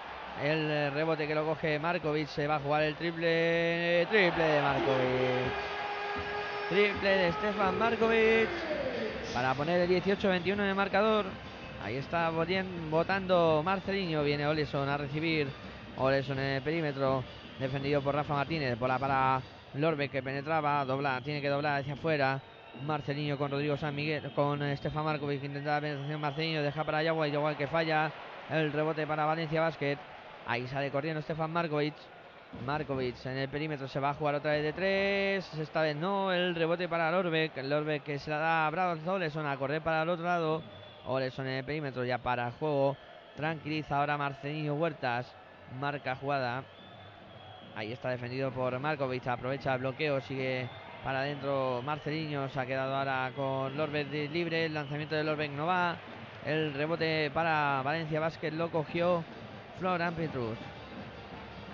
El 0.43 0.91
rebote 0.93 1.27
que 1.27 1.35
lo 1.35 1.45
coge 1.45 1.77
Markovic. 1.77 2.25
Se 2.25 2.47
va 2.47 2.55
a 2.55 2.59
jugar 2.59 2.81
el 2.81 2.95
triple. 2.95 4.07
Triple 4.09 4.43
de 4.43 4.61
Markovic. 4.63 5.72
Triple 6.69 7.09
de 7.09 7.31
Stefan 7.33 7.77
Markovic. 7.77 8.47
Para 9.33 9.53
poner 9.53 9.81
el 9.81 9.89
18-21 10.01 10.53
en 10.53 10.59
el 10.61 10.75
marcador. 10.75 11.25
Ahí 11.83 11.97
está 11.97 12.31
votando 12.89 13.61
Marcelinho. 13.63 14.23
Viene 14.23 14.47
Oleson 14.47 14.87
a 14.87 14.97
recibir. 14.97 15.47
Oleson 15.97 16.39
en 16.39 16.45
el 16.55 16.61
perímetro. 16.61 17.23
Defendido 17.59 18.01
por 18.01 18.15
Rafa 18.15 18.33
Martínez. 18.33 18.79
Bola 18.79 18.97
para 18.97 19.41
Lorbe 19.75 20.09
que 20.09 20.23
penetraba. 20.23 20.85
Tiene 21.23 21.41
que 21.41 21.49
doblar 21.49 21.81
hacia 21.81 21.93
afuera. 21.93 22.41
Marcelinho 22.85 23.37
con 23.37 23.51
Rodrigo 23.51 23.77
San 23.77 23.93
Miguel. 23.93 24.31
Con 24.33 24.61
Stefan 24.77 25.03
Markovic 25.03 25.41
que 25.41 25.47
intenta 25.47 25.75
la 25.75 25.81
penetración. 25.81 26.21
Marcelinho 26.21 26.63
deja 26.63 26.83
para 26.83 27.03
Yaguay. 27.03 27.31
Yaguay 27.31 27.55
que 27.55 27.67
falla. 27.67 28.11
El 28.49 28.71
rebote 28.71 29.05
para 29.05 29.25
Valencia 29.25 29.61
Basket. 29.61 29.97
Ahí 30.47 30.67
sale 30.67 30.89
corriendo 30.91 31.21
Stefan 31.21 31.51
Markovic. 31.51 31.95
Markovic 32.65 33.25
en 33.25 33.37
el 33.37 33.49
perímetro 33.49 33.87
se 33.87 33.99
va 33.99 34.11
a 34.11 34.13
jugar 34.13 34.35
otra 34.35 34.51
vez 34.51 34.63
de 34.63 34.73
tres. 34.73 35.53
Esta 35.59 35.81
vez 35.81 35.95
no. 35.95 36.31
El 36.31 36.55
rebote 36.55 36.87
para 36.87 37.11
Lorbeck. 37.11 37.57
Lorbeck 37.63 38.03
que 38.03 38.19
se 38.19 38.29
la 38.29 38.37
da 38.37 38.67
a 38.67 38.69
Bravo 38.69 39.11
Oleson 39.11 39.45
a 39.45 39.57
correr 39.57 39.81
para 39.81 40.03
el 40.03 40.09
otro 40.09 40.25
lado. 40.25 40.63
Oleson 41.05 41.47
en 41.47 41.53
el 41.55 41.65
perímetro 41.65 42.05
ya 42.05 42.17
para 42.17 42.51
juego. 42.51 42.95
Tranquiliza 43.35 43.97
ahora 43.97 44.17
Marcelinho 44.17 44.75
Huertas. 44.75 45.33
Marca 45.79 46.15
jugada. 46.15 46.63
Ahí 47.75 47.91
está 47.91 48.09
defendido 48.09 48.51
por 48.51 48.79
Markovic. 48.79 49.27
Aprovecha 49.27 49.73
el 49.73 49.79
bloqueo. 49.79 50.21
Sigue 50.21 50.69
para 51.03 51.19
adentro 51.19 51.81
Marcelinho. 51.83 52.47
Se 52.49 52.59
ha 52.59 52.65
quedado 52.65 52.95
ahora 52.95 53.31
con 53.35 53.75
Lorbeck 53.75 54.09
libre. 54.31 54.65
El 54.65 54.73
lanzamiento 54.73 55.15
de 55.15 55.23
Lorbeck 55.23 55.51
no 55.51 55.65
va. 55.65 55.97
El 56.45 56.73
rebote 56.73 57.29
para 57.33 57.81
Valencia 57.83 58.19
Basket 58.19 58.51
lo 58.51 58.69
cogió 58.69 59.23
Florian 59.79 60.13
Petrus. 60.13 60.57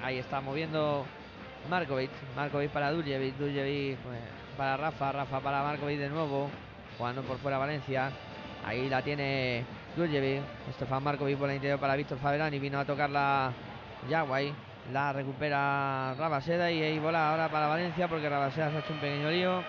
Ahí 0.04 0.18
está 0.18 0.42
moviendo 0.42 1.06
Markovic. 1.70 2.12
Markovic 2.36 2.72
para 2.72 2.92
Duljevic. 2.92 3.36
Duljevic 3.36 3.98
pues, 4.00 4.20
para 4.58 4.78
Rafa. 4.78 5.12
Rafa 5.12 5.40
para 5.40 5.64
Markovic 5.64 6.00
de 6.00 6.10
nuevo. 6.10 6.50
Jugando 6.98 7.22
por 7.24 7.38
fuera 7.38 7.58
Valencia. 7.58 8.12
Ahí 8.66 8.90
la 8.90 9.02
tiene 9.02 9.66
Duljevic. 9.96 10.42
Estefan 10.70 11.04
Markovic 11.04 11.38
por 11.38 11.50
el 11.50 11.56
interior 11.56 11.80
para 11.80 11.96
Víctor 11.96 12.18
Faberani. 12.20 12.60
Vino 12.60 12.80
a 12.80 12.86
tocar 12.86 13.10
la 13.10 13.52
Yaguay. 14.10 14.54
La 14.94 15.14
recupera 15.14 16.16
Rabaseda 16.18 16.72
y 16.72 16.82
ahí 16.82 16.98
bola 16.98 17.30
ahora 17.30 17.50
para 17.50 17.68
Valencia 17.68 18.08
porque 18.08 18.28
Rabaseda 18.28 18.72
se 18.72 18.78
ha 18.78 18.80
hecho 18.80 18.94
un 18.94 19.00
pequeño 19.00 19.30
lío. 19.30 19.64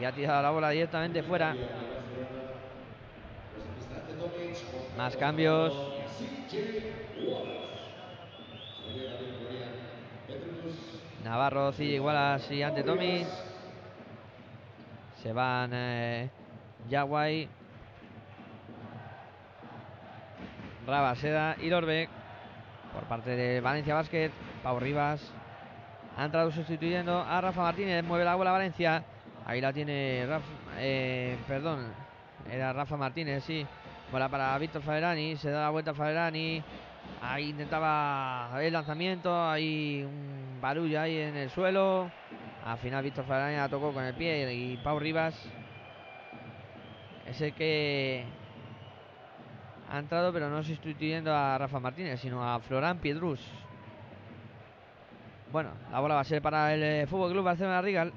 Y 0.00 0.04
ha 0.04 0.12
tirado 0.12 0.42
la 0.42 0.50
bola 0.50 0.70
directamente 0.70 1.22
fuera. 1.22 1.54
Más 4.96 5.16
cambios. 5.16 5.74
Navarro, 11.26 11.72
sigue 11.72 11.96
igual 11.96 12.40
y 12.50 12.62
ante 12.62 12.84
Tommy. 12.84 13.26
Se 15.20 15.32
van 15.32 15.70
eh, 15.72 16.30
Yaguay, 16.88 17.48
Rabaseda 20.86 21.56
y 21.60 21.68
Lorbeck. 21.68 22.08
Por 22.94 23.02
parte 23.08 23.30
de 23.30 23.60
Valencia 23.60 23.96
Basket. 23.96 24.30
Pau 24.62 24.78
Rivas. 24.78 25.32
Ha 26.16 26.26
entrado 26.26 26.52
sustituyendo 26.52 27.20
a 27.20 27.40
Rafa 27.40 27.60
Martínez. 27.60 28.04
Mueve 28.04 28.24
la 28.24 28.36
bola 28.36 28.52
Valencia. 28.52 29.02
Ahí 29.44 29.60
la 29.60 29.72
tiene 29.72 30.26
Rafa. 30.28 30.46
Eh, 30.78 31.36
perdón. 31.48 31.86
Era 32.48 32.72
Rafa 32.72 32.96
Martínez, 32.96 33.42
sí. 33.42 33.66
Bola 34.12 34.28
para 34.28 34.56
Víctor 34.58 34.82
Faberani. 34.82 35.34
Se 35.34 35.50
da 35.50 35.62
la 35.62 35.70
vuelta 35.70 35.90
a 35.90 35.94
Faberani. 35.94 36.62
Ahí 37.20 37.50
intentaba 37.50 38.48
el 38.62 38.72
lanzamiento. 38.72 39.50
Hay 39.50 40.04
un 40.04 40.45
barullo 40.66 41.00
ahí 41.00 41.16
en 41.18 41.36
el 41.36 41.48
suelo. 41.50 42.10
Al 42.64 42.78
final 42.78 43.04
Víctor 43.04 43.24
Faberani 43.24 43.56
la 43.56 43.68
tocó 43.68 43.92
con 43.92 44.02
el 44.02 44.14
pie. 44.14 44.52
Y 44.52 44.76
Pau 44.78 44.98
Rivas 44.98 45.40
es 47.24 47.40
el 47.40 47.52
que 47.52 48.24
ha 49.88 49.98
entrado, 49.98 50.32
pero 50.32 50.50
no 50.50 50.64
sustituyendo 50.64 51.32
a 51.32 51.56
Rafa 51.56 51.78
Martínez, 51.78 52.20
sino 52.20 52.42
a 52.42 52.58
Florán 52.58 52.98
Piedrus. 52.98 53.40
Bueno, 55.52 55.70
la 55.92 56.00
bola 56.00 56.16
va 56.16 56.22
a 56.22 56.24
ser 56.24 56.42
para 56.42 56.74
el 56.74 56.82
eh, 56.82 57.06
Fútbol 57.06 57.30
Club 57.30 57.44
Barcelona 57.44 57.80
Rigal, 57.80 58.12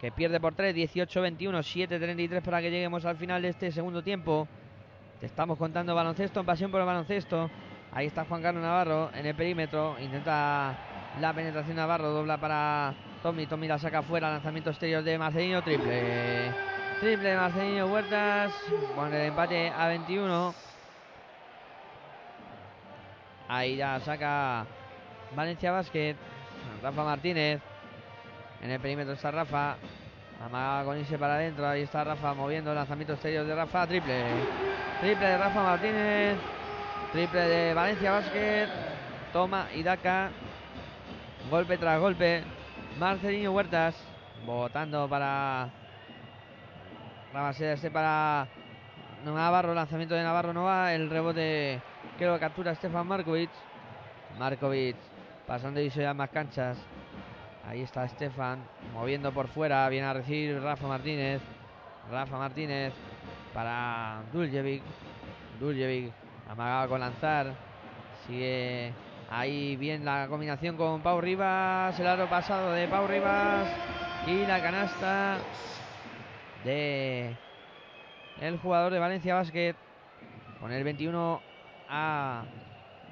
que 0.00 0.10
pierde 0.10 0.40
por 0.40 0.56
3, 0.56 0.74
18-21, 0.74 1.38
7-33 1.38 2.42
para 2.42 2.60
que 2.60 2.72
lleguemos 2.72 3.04
al 3.04 3.16
final 3.16 3.40
de 3.42 3.50
este 3.50 3.70
segundo 3.70 4.02
tiempo. 4.02 4.48
Te 5.20 5.26
estamos 5.26 5.56
contando 5.56 5.94
baloncesto, 5.94 6.40
en 6.40 6.46
pasión 6.46 6.72
por 6.72 6.80
el 6.80 6.86
baloncesto. 6.86 7.48
Ahí 7.92 8.06
está 8.06 8.24
Juan 8.24 8.42
Carlos 8.42 8.62
Navarro 8.62 9.10
en 9.14 9.26
el 9.26 9.34
perímetro. 9.36 9.96
Intenta 10.00 10.76
la 11.20 11.32
penetración 11.32 11.76
Navarro. 11.76 12.10
Dobla 12.10 12.38
para 12.38 12.94
Tommy. 13.22 13.46
Tommy 13.46 13.68
la 13.68 13.78
saca 13.78 14.02
fuera. 14.02 14.30
Lanzamiento 14.30 14.70
exterior 14.70 15.02
de 15.02 15.18
Marcelino. 15.18 15.62
Triple. 15.62 16.52
Triple 17.00 17.30
de 17.30 17.36
Marcelino 17.36 17.86
Huertas. 17.86 18.52
Con 18.94 19.12
el 19.12 19.22
empate 19.28 19.70
a 19.70 19.88
21. 19.88 20.54
Ahí 23.48 23.76
ya 23.76 23.98
saca 24.00 24.66
Valencia 25.34 25.72
Basket. 25.72 26.16
Rafa 26.82 27.04
Martínez. 27.04 27.60
En 28.62 28.70
el 28.70 28.80
perímetro 28.80 29.14
está 29.14 29.30
Rafa. 29.30 29.76
Amaga 30.44 30.84
con 30.84 30.98
irse 30.98 31.18
para 31.18 31.34
adentro. 31.34 31.66
Ahí 31.66 31.82
está 31.82 32.04
Rafa 32.04 32.34
moviendo 32.34 32.74
lanzamiento 32.74 33.14
exterior 33.14 33.44
de 33.44 33.54
Rafa. 33.54 33.86
Triple. 33.86 34.24
Triple 35.00 35.26
de 35.26 35.38
Rafa 35.38 35.62
Martínez. 35.62 36.36
Triple 37.12 37.40
de 37.40 37.74
Valencia 37.74 38.12
Basket. 38.12 38.68
Toma 39.32 39.68
y 39.74 39.82
Daca. 39.82 40.30
Golpe 41.50 41.78
tras 41.78 41.98
golpe. 41.98 42.42
Marcelino 42.98 43.52
Huertas. 43.52 43.96
Votando 44.44 45.08
para. 45.08 45.70
Rabaseda 47.32 47.72
este 47.72 47.90
para 47.90 48.46
Navarro. 49.24 49.72
Lanzamiento 49.72 50.14
de 50.14 50.22
Navarro 50.22 50.52
no 50.52 50.64
va. 50.64 50.92
El 50.92 51.08
rebote 51.08 51.80
que 52.18 52.26
lo 52.26 52.38
captura 52.38 52.74
Stefan 52.74 53.06
Markovic. 53.06 53.50
Markovic 54.38 54.96
pasando 55.46 55.80
y 55.80 55.88
se 55.88 56.12
más 56.12 56.28
canchas. 56.28 56.76
Ahí 57.66 57.80
está 57.80 58.06
Stefan 58.08 58.62
moviendo 58.92 59.32
por 59.32 59.48
fuera. 59.48 59.88
Viene 59.88 60.06
a 60.06 60.12
recibir 60.12 60.60
Rafa 60.60 60.86
Martínez. 60.86 61.40
Rafa 62.10 62.36
Martínez 62.36 62.92
para 63.54 64.20
Duljevic. 64.34 64.82
Duljevic 65.58 66.12
amagado 66.46 66.90
con 66.90 67.00
lanzar. 67.00 67.54
Sigue 68.26 68.92
ahí 69.30 69.76
bien 69.76 70.04
la 70.04 70.26
combinación 70.28 70.76
con 70.76 71.00
Pau 71.02 71.20
Rivas. 71.20 71.98
El 71.98 72.06
aro 72.06 72.28
pasado 72.28 72.72
de 72.72 72.88
Pau 72.88 73.06
Rivas. 73.06 73.68
Y 74.26 74.46
la 74.46 74.60
canasta 74.60 75.38
de 76.64 77.36
el 78.40 78.58
jugador 78.58 78.92
de 78.92 78.98
Valencia 78.98 79.34
Basket. 79.34 79.74
Con 80.60 80.72
el 80.72 80.84
21 80.84 81.40
a 81.88 82.44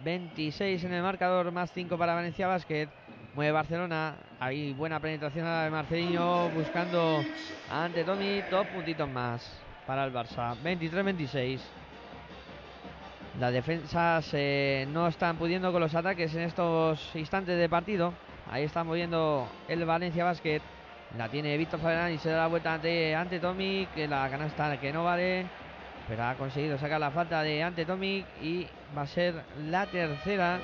26 0.04 0.84
en 0.84 0.92
el 0.92 1.02
marcador. 1.02 1.50
Más 1.52 1.70
5 1.72 1.96
para 1.96 2.14
Valencia 2.14 2.46
Basket. 2.46 2.88
Mueve 3.34 3.52
Barcelona. 3.52 4.16
Ahí 4.40 4.72
buena 4.72 5.00
penetración 5.00 5.46
a 5.46 5.64
de 5.64 5.70
Marcelinho. 5.70 6.48
Buscando 6.50 7.22
ante 7.70 8.04
Tommy. 8.04 8.42
Dos 8.50 8.66
puntitos 8.68 9.08
más 9.08 9.62
para 9.86 10.04
el 10.04 10.12
Barça. 10.12 10.56
23-26. 10.62 11.85
Las 13.38 13.52
defensas 13.52 14.30
eh, 14.32 14.88
no 14.90 15.08
están 15.08 15.36
pudiendo 15.36 15.70
con 15.70 15.82
los 15.82 15.94
ataques 15.94 16.34
en 16.34 16.42
estos 16.42 17.14
instantes 17.14 17.58
de 17.58 17.68
partido. 17.68 18.14
Ahí 18.50 18.64
está 18.64 18.82
moviendo 18.82 19.46
el 19.68 19.84
Valencia 19.84 20.24
Basket. 20.24 20.62
La 21.18 21.28
tiene 21.28 21.58
Víctor 21.58 21.80
Faberán 21.80 22.14
y 22.14 22.18
se 22.18 22.30
da 22.30 22.38
la 22.38 22.46
vuelta 22.46 22.74
ante, 22.74 23.14
ante. 23.14 23.38
Que 23.94 24.08
la 24.08 24.30
canasta 24.30 24.80
que 24.80 24.90
no 24.90 25.04
vale. 25.04 25.44
Pero 26.08 26.24
ha 26.24 26.34
conseguido 26.36 26.78
sacar 26.78 26.98
la 26.98 27.10
falta 27.10 27.42
de 27.42 27.62
ante 27.62 27.84
Tommy. 27.84 28.24
Y 28.40 28.66
va 28.96 29.02
a 29.02 29.06
ser 29.06 29.34
la 29.68 29.84
tercera 29.84 30.58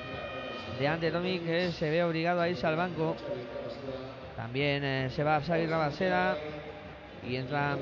de 0.79 0.87
ante 0.87 1.11
Tommy 1.11 1.39
que 1.39 1.71
se 1.71 1.91
ve 1.91 2.03
obligado 2.03 2.41
a 2.41 2.49
irse 2.49 2.65
al 2.65 2.75
banco. 2.75 3.15
También 4.35 4.83
eh, 4.83 5.09
se 5.11 5.23
va 5.23 5.35
a 5.35 5.43
salir 5.43 5.69
la 5.69 5.77
basera. 5.77 6.37
Y 7.23 7.35
entran 7.35 7.77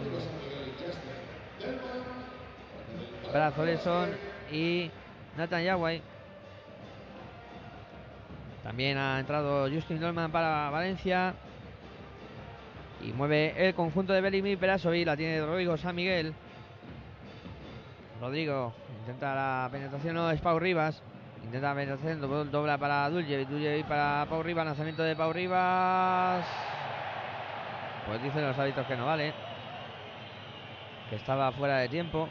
Brazoleson 3.32 4.31
y 4.52 4.92
Nathan 5.38 5.64
Yawai. 5.64 6.02
También 8.64 8.98
ha 8.98 9.20
entrado 9.20 9.70
Justin 9.70 10.00
Dolman 10.00 10.32
para 10.32 10.70
Valencia. 10.70 11.34
Y 13.02 13.12
mueve 13.14 13.68
el 13.68 13.74
conjunto 13.74 14.14
de 14.14 14.22
Belimir 14.22 14.60
Perasovic. 14.60 15.06
La 15.08 15.18
tiene 15.18 15.44
Rodrigo 15.44 15.76
San 15.78 15.96
Miguel. 15.96 16.34
Rodrigo 18.20 18.74
intenta 19.00 19.34
la 19.34 19.70
penetración. 19.72 20.14
No, 20.14 20.30
es 20.30 20.40
Pau 20.42 20.60
Rivas. 20.60 21.02
Intenta 21.44 21.70
la 21.70 21.76
penetración. 21.76 22.52
Dobla 22.52 22.78
para 22.78 23.10
Dulce. 23.10 23.46
Dulce 23.46 23.84
para 23.88 24.28
Pau 24.30 24.44
Rivas. 24.44 24.66
Lanzamiento 24.66 25.02
de 25.02 25.16
Pau 25.16 25.34
Rivas. 25.34 26.46
Pues 28.06 28.22
dicen 28.22 28.46
los 28.46 28.58
hábitos 28.60 28.86
que 28.86 28.96
no 28.96 29.08
vale. 29.08 29.34
Que 31.10 31.16
estaba 31.16 31.52
fuera 31.52 31.80
de 31.80 31.90
tiempo. 31.90 32.30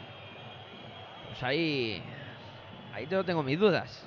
Pues 1.31 1.43
ahí. 1.43 2.03
Ahí 2.93 3.07
tengo 3.07 3.41
mis 3.41 3.57
dudas. 3.57 4.05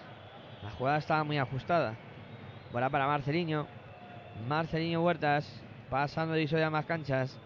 La 0.62 0.70
jugada 0.72 0.98
estaba 0.98 1.24
muy 1.24 1.38
ajustada. 1.38 1.94
Bola 2.70 2.90
para 2.90 3.06
Marceliño. 3.06 3.66
Marceliño 4.46 5.00
Huertas. 5.00 5.50
Pasando 5.88 6.34
de 6.34 6.64
a 6.64 6.68
más 6.68 6.84
canchas. 6.84 7.40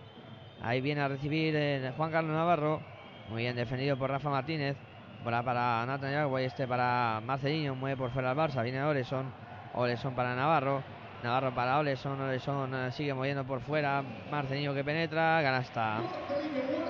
Ahí 0.60 0.80
viene 0.80 1.00
a 1.00 1.06
recibir 1.06 1.54
Juan 1.96 2.10
Carlos 2.10 2.34
Navarro. 2.34 2.82
Muy 3.28 3.42
bien 3.42 3.54
defendido 3.54 3.96
por 3.96 4.10
Rafa 4.10 4.28
Martínez. 4.30 4.76
Bola 5.22 5.44
para 5.44 5.86
Nathan 5.86 6.10
Yagüey. 6.10 6.46
Este 6.46 6.66
para 6.66 7.20
Marceliño. 7.24 7.76
Mueve 7.76 7.96
por 7.96 8.10
fuera 8.10 8.32
al 8.32 8.36
Barça. 8.36 8.64
Viene 8.64 8.82
Oleson. 8.82 9.32
Oleson 9.74 10.12
para 10.16 10.34
Navarro. 10.34 10.82
Navarro 11.22 11.52
para 11.54 11.78
Oleson. 11.78 12.18
Eh, 12.32 12.92
sigue 12.92 13.14
moviendo 13.14 13.44
por 13.44 13.60
fuera. 13.60 14.02
Marceliño 14.30 14.74
que 14.74 14.84
penetra. 14.84 15.42
Ganasta. 15.42 16.00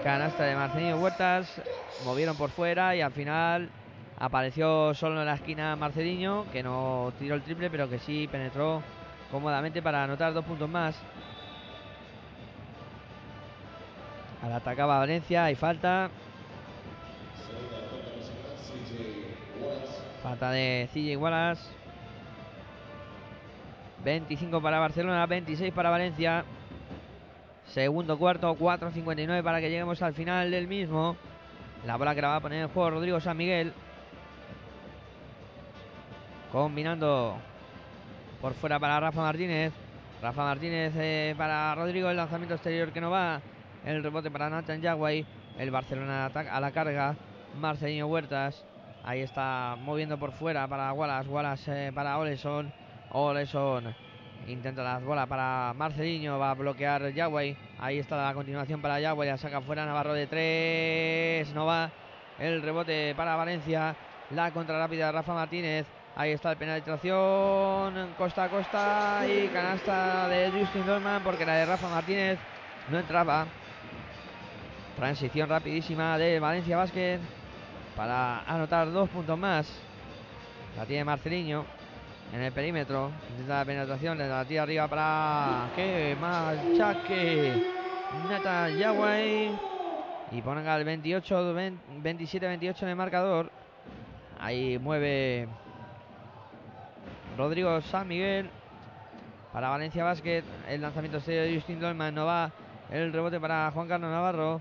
Canasta 0.03 0.45
de 0.45 0.55
Marceliño 0.55 0.97
Huertas. 0.99 1.63
Movieron 2.05 2.37
por 2.37 2.51
fuera 2.51 2.95
y 2.95 3.01
al 3.01 3.13
final 3.13 3.71
apareció 4.19 4.95
solo 4.95 5.21
en 5.21 5.27
la 5.27 5.35
esquina 5.35 5.77
Marceliño, 5.77 6.51
que 6.53 6.63
no 6.63 7.13
tiró 7.19 7.35
el 7.35 7.43
triple, 7.43 7.71
pero 7.71 7.89
que 7.89 7.99
sí 7.99 8.29
penetró 8.31 8.83
cómodamente 9.31 9.81
para 9.81 10.05
anotar 10.05 10.35
dos 10.35 10.45
puntos 10.45 10.69
más. 10.69 10.97
Al 14.43 14.53
atacaba 14.53 14.99
Valencia, 14.99 15.45
hay 15.45 15.55
falta. 15.55 16.11
Falta 20.23 20.51
de 20.51 20.89
CJ 20.93 21.17
Wallace. 21.17 21.79
25 24.05 24.61
para 24.61 24.79
Barcelona, 24.79 25.27
26 25.27 25.73
para 25.73 25.91
Valencia. 25.91 26.45
Segundo 27.67 28.19
cuarto, 28.19 28.57
4.59 28.57 29.43
para 29.43 29.61
que 29.61 29.69
lleguemos 29.69 30.01
al 30.03 30.15
final 30.15 30.51
del 30.51 30.67
mismo. 30.67 31.17
La 31.85 31.97
bola 31.97 32.15
que 32.15 32.23
la 32.23 32.29
va 32.29 32.37
a 32.37 32.41
poner 32.41 32.63
en 32.63 32.69
juego 32.69 32.91
Rodrigo 32.91 33.21
San 33.21 33.37
Miguel. 33.37 33.73
Combinando 36.51 37.37
por 38.41 38.55
fuera 38.55 38.79
para 38.79 38.99
Rafa 38.99 39.21
Martínez. 39.21 39.73
Rafa 40.23 40.45
Martínez 40.45 40.95
eh, 40.97 41.35
para 41.37 41.75
Rodrigo. 41.75 42.09
El 42.09 42.17
lanzamiento 42.17 42.55
exterior 42.55 42.93
que 42.93 43.01
no 43.01 43.11
va. 43.11 43.41
El 43.85 44.03
rebote 44.03 44.31
para 44.31 44.49
Nathan 44.49 44.81
Yaguay. 44.81 45.27
El 45.59 45.71
Barcelona 45.71 46.27
a 46.27 46.61
la 46.61 46.71
carga. 46.71 47.17
Marcelino 47.59 48.07
Huertas. 48.07 48.65
Ahí 49.05 49.21
está 49.21 49.77
moviendo 49.81 50.19
por 50.19 50.33
fuera 50.33 50.67
para 50.67 50.93
Wallace. 50.93 51.29
Wallace 51.29 51.89
eh, 51.89 51.93
para 51.93 52.19
Oleson. 52.19 52.73
Oleson 53.11 53.95
intenta 54.47 54.83
la 54.83 54.99
bola 54.99 55.27
para 55.27 55.73
Marcelino. 55.75 56.39
Va 56.39 56.51
a 56.51 56.55
bloquear 56.55 57.13
Yagüey. 57.13 57.57
Ahí 57.79 57.99
está 57.99 58.17
la 58.17 58.35
continuación 58.35 58.81
para 58.81 59.01
Yagüey. 59.01 59.29
La 59.29 59.37
saca 59.37 59.61
fuera 59.61 59.87
Navarro 59.87 60.15
de 60.15 60.27
tres. 60.27 61.55
No 61.55 61.67
va. 61.67 61.91
El 62.39 62.63
rebote 62.63 63.15
para 63.15 63.37
Valencia. 63.37 63.95
La 64.31 64.51
contra 64.51 64.79
rápida 64.79 65.13
Rafa 65.13 65.35
Martínez. 65.35 65.87
Ahí 66.17 66.33
está 66.33 66.51
el 66.51 66.57
penetración 66.57 68.15
costa 68.19 68.45
a 68.45 68.49
costa 68.49 69.21
y 69.29 69.47
canasta 69.49 70.27
de 70.29 70.51
Justin 70.51 70.85
Dolman 70.85 71.23
porque 71.23 71.47
la 71.47 71.55
de 71.55 71.67
Rafa 71.67 71.89
Martínez 71.89 72.39
no 72.91 72.99
entraba. 72.99 73.47
Transición 74.97 75.49
rapidísima 75.49 76.19
de 76.19 76.41
Valencia 76.41 76.77
Vázquez 76.77 77.21
para 77.95 78.41
anotar 78.41 78.91
dos 78.91 79.09
puntos 79.11 79.39
más. 79.39 79.73
La 80.77 80.85
tiene 80.85 81.05
Marceliño 81.05 81.65
en 82.33 82.43
el 82.43 82.53
perímetro. 82.53 83.11
Intenta 83.31 83.59
la 83.59 83.65
penetración, 83.65 84.19
le 84.19 84.27
da 84.27 84.45
tira 84.45 84.63
arriba 84.63 84.89
para 84.89 85.71
que 85.75 86.17
machaque 86.21 87.63
Nata 88.29 88.71
Yawai. 88.71 89.59
Y 90.31 90.43
ponen 90.43 90.67
al 90.67 90.85
28, 90.85 91.55
27-28 92.03 92.83
en 92.83 92.89
el 92.89 92.97
marcador. 92.97 93.51
Ahí 94.39 94.79
mueve 94.79 95.49
Rodrigo 97.37 97.81
San 97.81 98.07
Miguel 98.07 98.51
para 99.53 99.71
Valencia 99.71 100.05
Basket. 100.05 100.45
El 100.69 100.83
lanzamiento 100.83 101.19
exterior 101.19 101.47
de 101.47 101.55
Justin 101.55 101.81
Dolman 101.81 102.15
no 102.15 102.27
va. 102.27 102.53
El 102.91 103.13
rebote 103.13 103.41
para 103.41 103.71
Juan 103.71 103.89
Carlos 103.89 104.11
Navarro. 104.11 104.61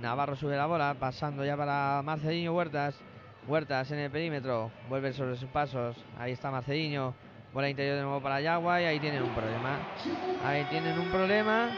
Navarro 0.00 0.34
sube 0.34 0.56
la 0.56 0.66
bola, 0.66 0.96
pasando 0.98 1.44
ya 1.44 1.56
para 1.56 2.02
Marcelino 2.02 2.52
Huertas. 2.52 2.96
Huertas 3.46 3.90
en 3.90 3.98
el 3.98 4.10
perímetro, 4.10 4.70
vuelve 4.88 5.12
sobre 5.12 5.36
sus 5.36 5.48
pasos. 5.50 5.96
Ahí 6.18 6.32
está 6.32 6.50
Marcelino. 6.50 7.14
Bola 7.52 7.68
interior 7.68 7.96
de 7.96 8.02
nuevo 8.02 8.20
para 8.20 8.40
Yagua 8.40 8.80
y 8.80 8.84
ahí 8.86 8.98
tienen 8.98 9.22
un 9.22 9.34
problema. 9.34 9.78
Ahí 10.44 10.64
tienen 10.70 10.98
un 10.98 11.08
problema. 11.10 11.68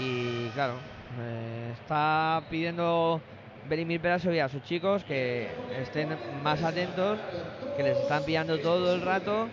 Y 0.00 0.48
claro, 0.50 0.74
eh, 1.20 1.72
está 1.74 2.40
pidiendo 2.48 3.20
Berimir 3.68 4.00
Peraso 4.00 4.32
y 4.32 4.38
a 4.38 4.48
sus 4.48 4.62
chicos 4.62 5.02
que 5.04 5.48
estén 5.76 6.16
más 6.42 6.62
atentos, 6.62 7.18
que 7.76 7.82
les 7.82 7.98
están 7.98 8.22
pillando 8.24 8.60
todo 8.60 8.94
el 8.94 9.02
rato 9.02 9.48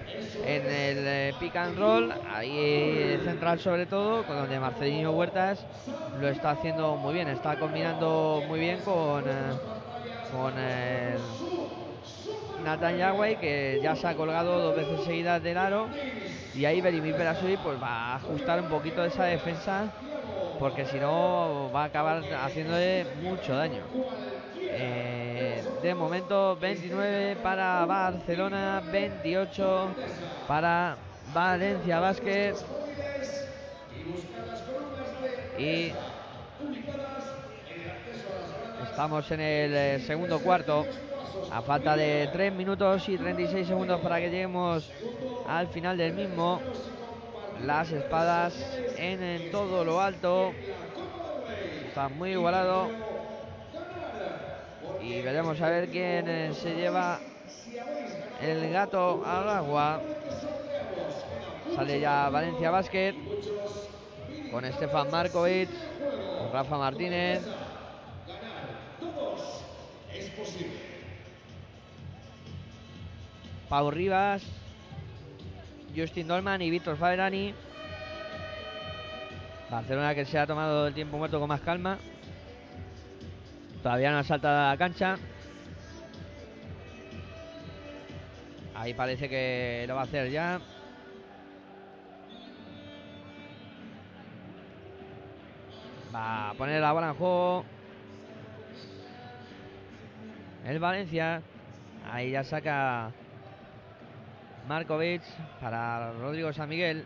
en 0.46 0.62
el 0.62 0.98
eh, 1.00 1.34
pick 1.40 1.56
and 1.56 1.78
roll, 1.80 2.14
ahí 2.32 3.20
central 3.24 3.60
sobre 3.60 3.88
todo, 3.88 4.24
con 4.24 4.38
donde 4.38 4.60
Marcelino 4.60 5.12
Huertas 5.12 5.66
lo 6.22 6.28
está 6.30 6.52
haciendo 6.52 6.96
muy 6.96 7.16
bien, 7.16 7.28
está 7.28 7.58
combinando 7.58 8.44
muy 8.48 8.60
bien 8.60 8.80
con, 8.82 9.28
eh, 9.28 9.34
con 10.36 10.58
el 10.58 11.22
Nathan 12.58 12.98
Yagüey, 12.98 13.38
que 13.40 13.80
ya 13.82 13.96
se 13.96 14.08
ha 14.08 14.16
colgado 14.16 14.60
dos 14.62 14.76
veces 14.76 15.02
seguidas 15.02 15.42
del 15.42 15.58
aro, 15.58 15.96
y 16.54 16.66
ahí 16.66 16.82
Berimir 16.82 17.16
pues 17.62 17.82
va 17.82 18.14
a 18.14 18.16
ajustar 18.18 18.60
un 18.62 18.70
poquito 18.70 19.04
esa 19.06 19.26
defensa 19.26 19.96
porque 20.58 20.86
si 20.86 21.00
no 21.00 21.72
va 21.74 21.84
a 21.84 21.86
acabar 21.86 22.32
haciéndole 22.34 23.06
mucho 23.06 23.56
daño. 23.56 23.94
Eh, 24.68 25.66
de 25.82 25.96
momento 25.96 26.58
29 26.58 27.38
para 27.38 27.86
Barcelona, 27.86 28.82
28 28.86 29.98
para 30.46 31.06
Valencia 31.22 32.00
Basket. 32.00 32.60
Y 35.56 35.96
estamos 38.96 39.30
en 39.30 39.42
el 39.42 39.76
eh, 39.76 40.00
segundo 40.08 40.40
cuarto. 40.40 40.86
A 41.52 41.62
falta 41.62 41.98
de 41.98 42.30
3 42.32 42.54
minutos 42.54 43.10
y 43.10 43.18
36 43.18 43.68
segundos 43.68 44.00
para 44.00 44.22
que 44.22 44.30
lleguemos 44.30 44.90
al 45.46 45.68
final 45.68 45.98
del 45.98 46.14
mismo. 46.14 46.62
Las 47.66 47.92
espadas 47.92 48.54
en, 48.96 49.52
todo 49.52 49.84
lo 49.84 50.00
alto. 50.00 50.54
Está 51.90 52.08
muy 52.08 52.32
igualado. 52.32 52.90
Y 55.02 55.22
veremos 55.22 55.60
a 55.60 55.68
ver 55.68 55.90
quién 55.90 56.30
eh, 56.30 56.54
se 56.54 56.74
lleva 56.74 57.20
el 58.42 58.72
gato 58.72 59.24
al 59.26 59.50
agua. 59.50 60.02
Sale 61.76 62.00
ya 62.00 62.30
Valencia 62.30 62.72
Basket 62.72 63.14
con 64.52 64.64
Estefan 64.64 65.12
Markovic, 65.12 65.70
Rafa 66.54 66.78
Martínez. 66.78 67.42
Pau 73.70 73.92
Rivas, 73.92 74.44
Justin 75.96 76.28
Dolman 76.28 76.62
y 76.62 76.70
Víctor 76.70 76.98
Faderani. 76.98 77.54
Barcelona 79.70 80.14
que 80.14 80.26
se 80.26 80.38
ha 80.38 80.46
tomado 80.46 80.88
el 80.88 80.94
tiempo 80.94 81.18
muerto 81.18 81.40
con 81.40 81.50
más 81.50 81.62
calma. 81.62 81.98
Todavía 83.82 84.12
no 84.12 84.20
ha 84.20 84.24
saltado 84.24 84.60
a 84.60 84.70
la 84.72 84.78
cancha. 84.78 85.18
Ahí 88.76 88.94
parece 88.94 89.30
que 89.30 89.86
lo 89.88 89.96
va 89.96 90.02
a 90.02 90.04
hacer 90.04 90.30
ya. 90.30 90.60
Va 96.14 96.52
a 96.52 96.54
poner 96.54 96.82
la 96.82 96.92
bola 96.92 97.10
en 97.10 97.14
juego. 97.16 97.66
El 100.66 100.80
Valencia. 100.80 101.44
Ahí 102.12 102.32
ya 102.32 102.44
saca 102.44 103.12
Markovic 104.68 105.22
para 105.62 106.12
Rodrigo 106.14 106.52
San 106.54 106.68
Miguel. 106.70 107.06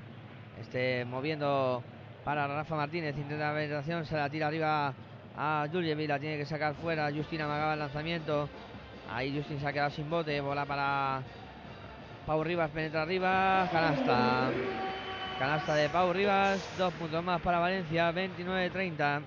Este 0.62 1.03
moviendo 1.03 1.84
para 2.24 2.47
Rafa 2.47 2.76
Martínez. 2.76 3.18
Intenta 3.18 3.49
la 3.49 3.53
penetración, 3.53 4.05
se 4.05 4.16
la 4.16 4.30
tira 4.30 4.47
arriba 4.47 4.93
a 5.38 5.68
Julievi, 5.72 6.07
la 6.07 6.20
tiene 6.20 6.38
que 6.38 6.45
sacar 6.45 6.74
fuera. 6.76 7.12
Justina 7.12 7.45
amagaba 7.45 7.74
el 7.74 7.80
lanzamiento. 7.80 8.47
Ahí 9.12 9.36
Justin 9.36 9.60
se 9.60 9.68
ha 9.68 9.74
quedado 9.74 9.89
sin 9.89 10.10
bote. 10.10 10.39
Bola 10.39 10.66
para 10.66 11.22
Pau 12.26 12.41
Rivas, 12.41 12.72
penetra 12.72 13.01
arriba. 13.01 13.68
Canasta. 13.70 14.51
Canasta 15.38 15.76
de 15.76 15.89
Pau 15.89 16.14
Rivas, 16.14 16.76
dos 16.78 16.93
puntos 16.93 17.24
más 17.24 17.41
para 17.41 17.60
Valencia, 17.60 18.12
29-30. 18.12 19.22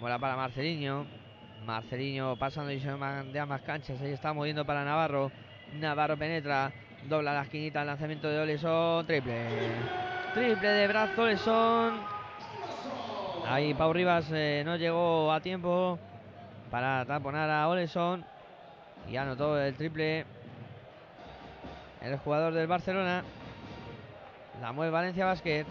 Bola 0.00 0.18
para 0.18 0.36
Marceliño. 0.36 1.17
Marceliño 1.64 2.36
pasando 2.36 2.70
y 2.72 2.78
de 2.78 3.40
ambas 3.40 3.62
canchas. 3.62 4.00
Ahí 4.00 4.12
está 4.12 4.32
moviendo 4.32 4.64
para 4.64 4.84
Navarro. 4.84 5.30
Navarro 5.74 6.16
penetra. 6.16 6.72
Dobla 7.08 7.32
la 7.32 7.42
esquinita. 7.42 7.82
El 7.82 7.88
lanzamiento 7.88 8.28
de 8.28 8.38
Oleson. 8.40 9.06
Triple. 9.06 9.46
Triple 10.34 10.68
de 10.68 10.88
brazo 10.88 11.22
Oleson. 11.22 12.00
Ahí 13.46 13.74
Pau 13.74 13.92
Rivas 13.92 14.30
eh, 14.32 14.62
no 14.64 14.76
llegó 14.76 15.32
a 15.32 15.40
tiempo 15.40 15.98
para 16.70 17.04
taponar 17.04 17.50
a 17.50 17.68
Oleson. 17.68 18.24
Y 19.08 19.16
anotó 19.16 19.60
el 19.60 19.74
triple. 19.74 20.26
El 22.02 22.16
jugador 22.18 22.54
del 22.54 22.66
Barcelona. 22.66 23.24
La 24.60 24.72
mueve 24.72 24.90
Valencia 24.90 25.24
Basket. 25.24 25.66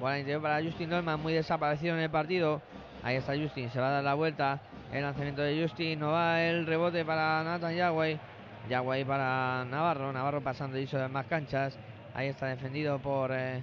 Bola 0.00 0.18
interior 0.18 0.42
para 0.42 0.62
Justin 0.62 0.90
Dolman, 0.90 1.20
muy 1.20 1.32
desaparecido 1.32 1.94
en 1.94 2.02
el 2.02 2.10
partido. 2.10 2.60
Ahí 3.02 3.16
está 3.16 3.36
Justin, 3.36 3.70
se 3.70 3.80
va 3.80 3.88
a 3.88 3.92
dar 3.92 4.04
la 4.04 4.14
vuelta. 4.14 4.60
El 4.92 5.00
lanzamiento 5.00 5.40
de 5.40 5.62
Justin, 5.62 5.98
no 6.00 6.12
va 6.12 6.42
el 6.42 6.66
rebote 6.66 7.02
para 7.02 7.42
Nathan 7.42 7.74
Yagüey. 7.74 8.20
Yagüey 8.68 9.06
para 9.06 9.64
Navarro, 9.64 10.12
Navarro 10.12 10.42
pasando 10.42 10.76
y 10.78 10.84
de 10.84 11.08
más 11.08 11.24
canchas. 11.24 11.78
Ahí 12.14 12.28
está 12.28 12.48
defendido 12.48 12.98
por 12.98 13.30
eh, 13.32 13.62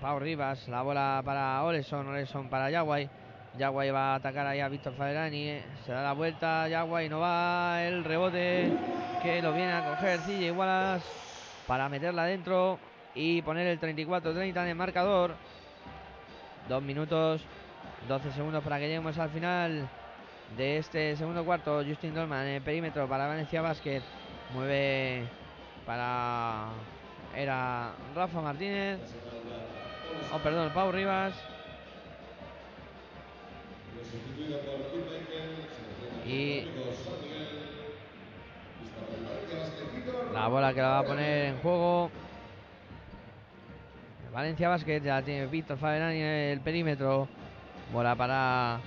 Pau 0.00 0.18
Rivas. 0.18 0.66
La 0.66 0.82
bola 0.82 1.22
para 1.24 1.62
Oleson, 1.62 2.08
Oleson 2.08 2.48
para 2.48 2.68
Yagüey. 2.70 3.08
Yagüey 3.56 3.92
va 3.92 4.12
a 4.12 4.14
atacar 4.16 4.48
ahí 4.48 4.58
a 4.58 4.68
Víctor 4.68 4.94
Faderani. 4.94 5.60
Se 5.86 5.92
da 5.92 6.02
la 6.02 6.12
vuelta, 6.12 6.66
Yagüey 6.66 7.08
no 7.08 7.20
va 7.20 7.84
el 7.84 8.02
rebote 8.02 8.68
que 9.22 9.40
lo 9.40 9.52
viene 9.52 9.72
a 9.72 9.90
coger 9.90 10.18
CJ 10.18 10.46
Igualas 10.46 11.04
para 11.68 11.88
meterla 11.88 12.22
adentro 12.22 12.80
y 13.14 13.42
poner 13.42 13.68
el 13.68 13.78
34-30 13.78 14.62
en 14.62 14.68
el 14.70 14.74
marcador. 14.74 15.36
Dos 16.68 16.82
minutos, 16.82 17.44
12 18.08 18.32
segundos 18.32 18.64
para 18.64 18.80
que 18.80 18.88
lleguemos 18.88 19.16
al 19.16 19.30
final 19.30 19.88
de 20.56 20.78
este 20.78 21.16
segundo 21.16 21.44
cuarto. 21.44 21.82
Justin 21.86 22.14
Dolman 22.14 22.46
en 22.46 22.54
el 22.54 22.62
perímetro 22.62 23.08
para 23.08 23.26
Valencia 23.26 23.62
Basket. 23.62 24.02
Mueve 24.52 25.24
para. 25.86 26.68
Era 27.34 27.92
Rafa 28.14 28.40
Martínez. 28.40 28.98
Oh, 30.32 30.38
perdón, 30.38 30.70
Pau 30.72 30.90
Rivas. 30.90 31.34
Y 36.26 36.64
la 40.32 40.48
bola 40.48 40.72
que 40.72 40.80
la 40.80 40.88
va 40.88 40.98
a 41.00 41.04
poner 41.04 41.46
en 41.46 41.58
juego 41.58 42.10
Valencia 44.32 44.68
Basket, 44.68 45.00
ya 45.02 45.22
tiene 45.22 45.46
Víctor 45.46 45.76
Faberani 45.76 46.18
en 46.18 46.52
el 46.52 46.60
perímetro. 46.60 47.28
Bola 47.92 48.14
para 48.14 48.80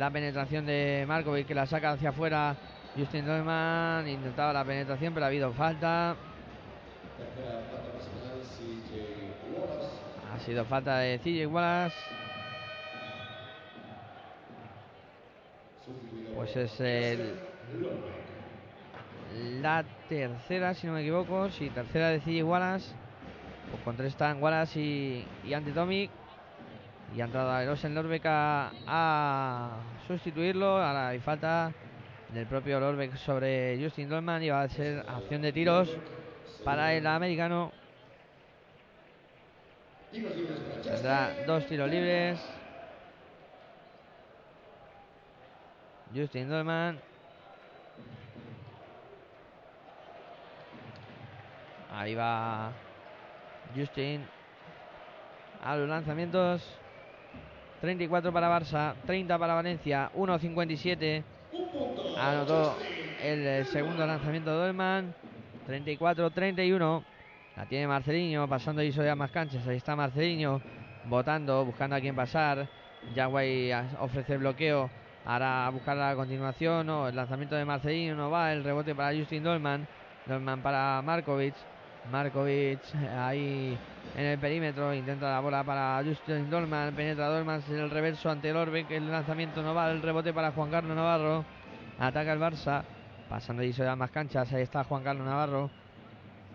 la 0.00 0.10
penetración 0.10 0.64
de 0.64 1.04
Markovic 1.06 1.46
que 1.46 1.54
la 1.54 1.66
saca 1.66 1.90
hacia 1.90 2.08
afuera. 2.08 2.56
Justin 2.96 3.26
Dolman 3.26 4.08
intentaba 4.08 4.50
la 4.50 4.64
penetración, 4.64 5.12
pero 5.12 5.26
ha 5.26 5.28
habido 5.28 5.52
falta. 5.52 6.16
Ha 10.32 10.38
sido 10.38 10.64
falta 10.64 10.98
de 11.00 11.18
CJ 11.18 11.46
Wallace. 11.46 11.96
Pues 16.34 16.56
es 16.56 16.80
el, 16.80 17.34
la 19.60 19.84
tercera, 20.08 20.72
si 20.72 20.86
no 20.86 20.94
me 20.94 21.02
equivoco. 21.02 21.50
Sí, 21.50 21.68
tercera 21.68 22.08
de 22.08 22.20
CJ 22.20 22.42
Wallace. 22.42 22.90
Pues 23.70 23.82
con 23.82 24.06
están 24.06 24.42
Wallace 24.42 24.80
y, 24.80 25.26
y. 25.44 26.10
Y 27.14 27.20
ha 27.20 27.24
entrado 27.24 27.58
Erosen 27.58 27.94
Lorbeck 27.94 28.24
a, 28.26 28.70
a, 28.86 29.70
sustituirlo. 30.06 30.76
Ahora 30.80 31.08
hay 31.08 31.18
falta 31.18 31.72
del 32.32 32.46
propio 32.46 32.78
Lorbeck 32.78 33.16
sobre 33.16 33.78
Justin 33.82 34.08
Dolman. 34.08 34.42
Y 34.42 34.50
va 34.50 34.62
a 34.62 34.68
ser 34.68 35.04
acción 35.08 35.42
de 35.42 35.52
tiros 35.52 35.96
para 36.64 36.94
el 36.94 37.06
americano. 37.06 37.72
Tendrá 40.82 41.34
dos 41.46 41.66
tiros 41.66 41.90
libres. 41.90 42.40
Justin 46.14 46.48
Dolman. 46.48 47.00
Ahí 51.92 52.14
va 52.14 52.72
Justin 53.74 54.24
a 55.62 55.76
los 55.76 55.88
lanzamientos. 55.88 56.79
34 57.80 58.32
para 58.32 58.48
Barça, 58.48 58.94
30 59.06 59.38
para 59.38 59.54
Valencia, 59.54 60.10
1.57. 60.14 61.22
Anotó 62.18 62.76
el 63.22 63.64
segundo 63.66 64.06
lanzamiento 64.06 64.50
de 64.50 64.66
Dolman. 64.66 65.14
34-31. 65.66 67.04
La 67.56 67.66
tiene 67.66 67.86
Marceliño, 67.86 68.48
pasando 68.48 68.82
y 68.82 68.92
a 69.08 69.14
más 69.14 69.30
canchas. 69.30 69.66
Ahí 69.66 69.76
está 69.76 69.96
Marceliño, 69.96 70.60
votando, 71.06 71.64
buscando 71.64 71.96
a 71.96 72.00
quién 72.00 72.14
pasar. 72.14 72.68
Yagüey 73.14 73.72
ofrece 73.98 74.34
el 74.34 74.40
bloqueo. 74.40 74.90
Ahora 75.24 75.66
a 75.66 75.70
buscar 75.70 75.96
la 75.96 76.14
continuación. 76.14 76.86
No, 76.86 77.08
el 77.08 77.16
lanzamiento 77.16 77.54
de 77.54 77.64
Marceliño 77.64 78.14
no 78.14 78.30
va. 78.30 78.52
El 78.52 78.64
rebote 78.64 78.94
para 78.94 79.16
Justin 79.16 79.42
Dolman. 79.42 79.86
Dolman 80.26 80.60
para 80.60 81.00
Markovic. 81.02 81.54
Markovic 82.10 82.80
ahí 83.16 83.78
en 84.16 84.24
el 84.24 84.38
perímetro. 84.38 84.94
Intenta 84.94 85.30
la 85.30 85.40
bola 85.40 85.62
para 85.64 86.02
Justin 86.04 86.50
Dolman. 86.50 86.94
Penetra 86.94 87.28
Dolman 87.28 87.62
en 87.68 87.78
el 87.78 87.90
reverso 87.90 88.30
ante 88.30 88.50
el 88.50 88.86
que 88.86 88.96
El 88.96 89.10
lanzamiento 89.10 89.62
no 89.62 89.74
va. 89.74 89.90
El 89.90 90.02
rebote 90.02 90.32
para 90.32 90.52
Juan 90.52 90.70
Carlos 90.70 90.96
Navarro. 90.96 91.44
Ataca 91.98 92.32
el 92.32 92.40
Barça. 92.40 92.82
Pasando 93.28 93.62
y 93.62 93.72
se 93.72 93.84
da 93.84 93.94
más 93.96 94.10
canchas. 94.10 94.52
Ahí 94.52 94.62
está 94.62 94.84
Juan 94.84 95.02
Carlos 95.02 95.26
Navarro. 95.26 95.70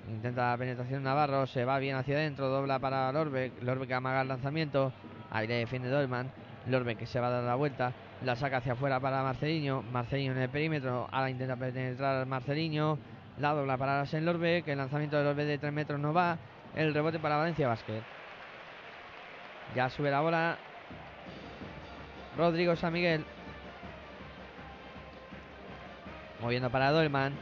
Intenta 0.09 0.51
la 0.51 0.57
penetración 0.57 1.03
Navarro. 1.03 1.45
Se 1.47 1.63
va 1.65 1.79
bien 1.79 1.95
hacia 1.95 2.15
adentro. 2.15 2.49
Dobla 2.49 2.79
para 2.79 3.11
Lorbeck. 3.11 3.61
Lorbeck 3.61 3.91
amaga 3.91 4.21
el 4.21 4.27
lanzamiento. 4.27 4.91
Ahí 5.31 5.47
le 5.47 5.55
defiende 5.55 5.89
Dolman. 5.89 6.31
Lorbeck 6.67 6.97
que 6.97 7.05
se 7.05 7.19
va 7.19 7.27
a 7.27 7.31
dar 7.31 7.43
la 7.43 7.55
vuelta. 7.55 7.93
La 8.23 8.35
saca 8.35 8.57
hacia 8.57 8.73
afuera 8.73 8.99
para 8.99 9.23
Marceliño. 9.23 9.83
Marceliño 9.83 10.33
en 10.33 10.39
el 10.39 10.49
perímetro. 10.49 11.07
Ahora 11.11 11.29
intenta 11.29 11.55
penetrar 11.55 12.25
Marceliño. 12.25 12.97
La 13.37 13.53
dobla 13.53 13.77
para 13.77 13.99
Arsène 13.99 14.25
Lorbe, 14.25 14.63
que 14.63 14.71
el 14.71 14.77
lanzamiento 14.77 15.17
de 15.17 15.23
Lorbe 15.25 15.43
de 15.43 15.57
3 15.57 15.73
metros 15.73 15.99
no 15.99 16.13
va. 16.13 16.37
El 16.73 16.93
rebote 16.93 17.19
para 17.19 17.35
Valencia 17.35 17.67
Basket. 17.67 18.01
Ya 19.75 19.89
sube 19.89 20.09
la 20.09 20.21
bola. 20.21 20.57
Rodrigo 22.37 22.75
San 22.75 22.93
Miguel. 22.93 23.25
Moviendo 26.41 26.69
para 26.69 26.91
Dolman. 26.91 27.33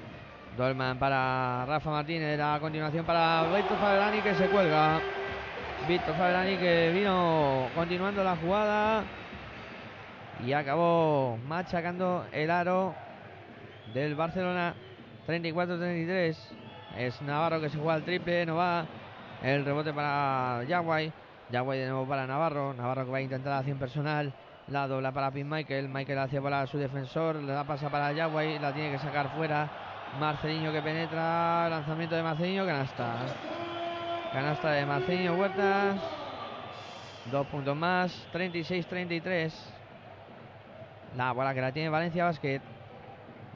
Dolman 0.57 0.97
para 0.97 1.65
Rafa 1.67 1.91
Martínez. 1.91 2.39
A 2.39 2.59
continuación 2.59 3.05
para 3.05 3.43
Víctor 3.55 3.77
Faberani 3.77 4.21
que 4.21 4.33
se 4.33 4.47
cuelga. 4.47 4.99
Víctor 5.87 6.15
Faberani 6.15 6.57
que 6.57 6.91
vino 6.91 7.67
continuando 7.75 8.23
la 8.23 8.35
jugada. 8.35 9.03
Y 10.43 10.53
acabó 10.53 11.37
machacando 11.47 12.25
el 12.31 12.49
aro 12.49 12.95
del 13.93 14.15
Barcelona. 14.15 14.73
34-33. 15.27 16.35
Es 16.97 17.21
Navarro 17.21 17.59
que 17.61 17.69
se 17.69 17.77
juega 17.77 17.93
al 17.95 18.03
triple, 18.03 18.45
no 18.45 18.55
va. 18.55 18.85
El 19.41 19.65
rebote 19.65 19.93
para 19.93 20.63
Yaguay. 20.63 21.11
Yaguay 21.49 21.79
de 21.79 21.87
nuevo 21.87 22.07
para 22.07 22.27
Navarro. 22.27 22.73
Navarro 22.73 23.05
que 23.05 23.11
va 23.11 23.17
a 23.17 23.21
intentar 23.21 23.51
la 23.51 23.59
acción 23.59 23.77
personal. 23.77 24.33
La 24.67 24.87
dobla 24.87 25.11
para 25.11 25.31
Pin 25.31 25.49
Michael. 25.49 25.89
Michael 25.89 26.19
hacia 26.19 26.41
para 26.41 26.65
su 26.67 26.77
defensor. 26.77 27.35
Le 27.37 27.51
da 27.51 27.63
pasa 27.63 27.89
para 27.89 28.11
Yaguay. 28.13 28.59
La 28.59 28.73
tiene 28.73 28.91
que 28.91 28.99
sacar 28.99 29.35
fuera. 29.35 29.69
Marceliño 30.19 30.71
que 30.71 30.81
penetra. 30.81 31.69
Lanzamiento 31.69 32.15
de 32.15 32.23
Marceliño. 32.23 32.65
Canasta. 32.65 33.15
Canasta 34.31 34.71
de 34.71 34.85
Marceliño 34.85 35.35
Huertas. 35.35 35.99
Dos 37.31 37.47
puntos 37.47 37.75
más. 37.75 38.27
36-33. 38.33 39.51
La 41.17 41.31
bola 41.31 41.53
que 41.53 41.61
la 41.61 41.71
tiene 41.71 41.89
Valencia 41.89 42.25
Basket. 42.25 42.61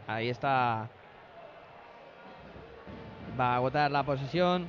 Ahí 0.08 0.30
está 0.30 0.90
Va 3.40 3.54
a 3.54 3.56
agotar 3.58 3.92
la 3.92 4.04
posición. 4.04 4.68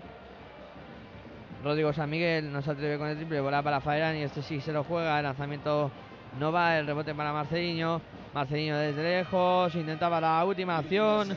Rodrigo 1.64 1.92
San 1.92 2.10
Miguel 2.10 2.52
no 2.52 2.62
se 2.62 2.70
atreve 2.70 2.98
con 2.98 3.08
el 3.08 3.16
triple. 3.16 3.40
Bola 3.40 3.62
para 3.62 3.80
Faerán 3.80 4.16
y 4.16 4.22
este 4.22 4.42
sí 4.42 4.60
se 4.60 4.72
lo 4.72 4.84
juega. 4.84 5.18
El 5.18 5.24
lanzamiento 5.24 5.90
no 6.38 6.52
va. 6.52 6.78
El 6.78 6.86
rebote 6.86 7.14
para 7.14 7.32
Marceliño. 7.32 8.00
Marceliño 8.34 8.76
desde 8.76 9.02
lejos. 9.02 9.74
Intentaba 9.74 10.20
la 10.20 10.44
última 10.44 10.78
acción. 10.78 11.36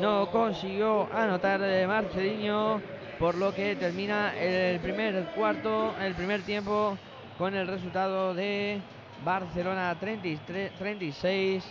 No 0.00 0.30
consiguió 0.30 1.08
anotar 1.12 1.60
de 1.60 1.86
Marceliño. 1.86 2.80
Por 3.18 3.34
lo 3.36 3.54
que 3.54 3.76
termina 3.76 4.36
el 4.38 4.78
primer 4.80 5.24
cuarto, 5.34 5.94
el 5.98 6.14
primer 6.14 6.42
tiempo, 6.42 6.98
con 7.38 7.54
el 7.54 7.66
resultado 7.66 8.34
de 8.34 8.82
Barcelona 9.24 9.96
33, 9.98 10.72
36, 10.72 11.64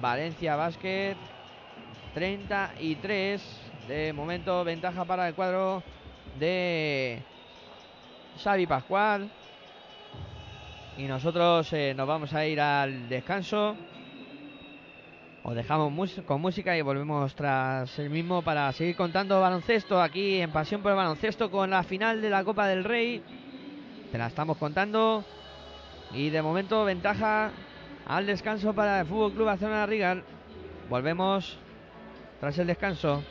Valencia 0.00 0.56
Basket 0.56 1.14
33. 2.14 3.61
De 3.88 4.12
momento, 4.12 4.62
ventaja 4.62 5.04
para 5.04 5.26
el 5.26 5.34
cuadro 5.34 5.82
de 6.38 7.20
Xavi 8.42 8.66
Pascual. 8.66 9.28
Y 10.96 11.04
nosotros 11.04 11.72
eh, 11.72 11.92
nos 11.96 12.06
vamos 12.06 12.32
a 12.32 12.46
ir 12.46 12.60
al 12.60 13.08
descanso. 13.08 13.76
Os 15.42 15.54
dejamos 15.56 16.12
con 16.24 16.40
música 16.40 16.76
y 16.76 16.82
volvemos 16.82 17.34
tras 17.34 17.98
el 17.98 18.08
mismo 18.10 18.42
para 18.42 18.70
seguir 18.70 18.94
contando 18.94 19.40
baloncesto 19.40 20.00
aquí 20.00 20.40
en 20.40 20.52
Pasión 20.52 20.82
por 20.82 20.92
el 20.92 20.96
Baloncesto 20.96 21.50
con 21.50 21.70
la 21.70 21.82
final 21.82 22.22
de 22.22 22.30
la 22.30 22.44
Copa 22.44 22.68
del 22.68 22.84
Rey. 22.84 23.20
Te 24.12 24.18
la 24.18 24.28
estamos 24.28 24.58
contando. 24.58 25.24
Y 26.12 26.30
de 26.30 26.40
momento 26.40 26.84
ventaja 26.84 27.50
al 28.06 28.26
descanso 28.26 28.72
para 28.72 29.00
el 29.00 29.06
Fútbol 29.06 29.32
Club 29.32 29.46
Barcelona 29.46 29.86
Rigal. 29.86 30.22
Volvemos 30.88 31.58
tras 32.38 32.56
el 32.58 32.68
descanso. 32.68 33.24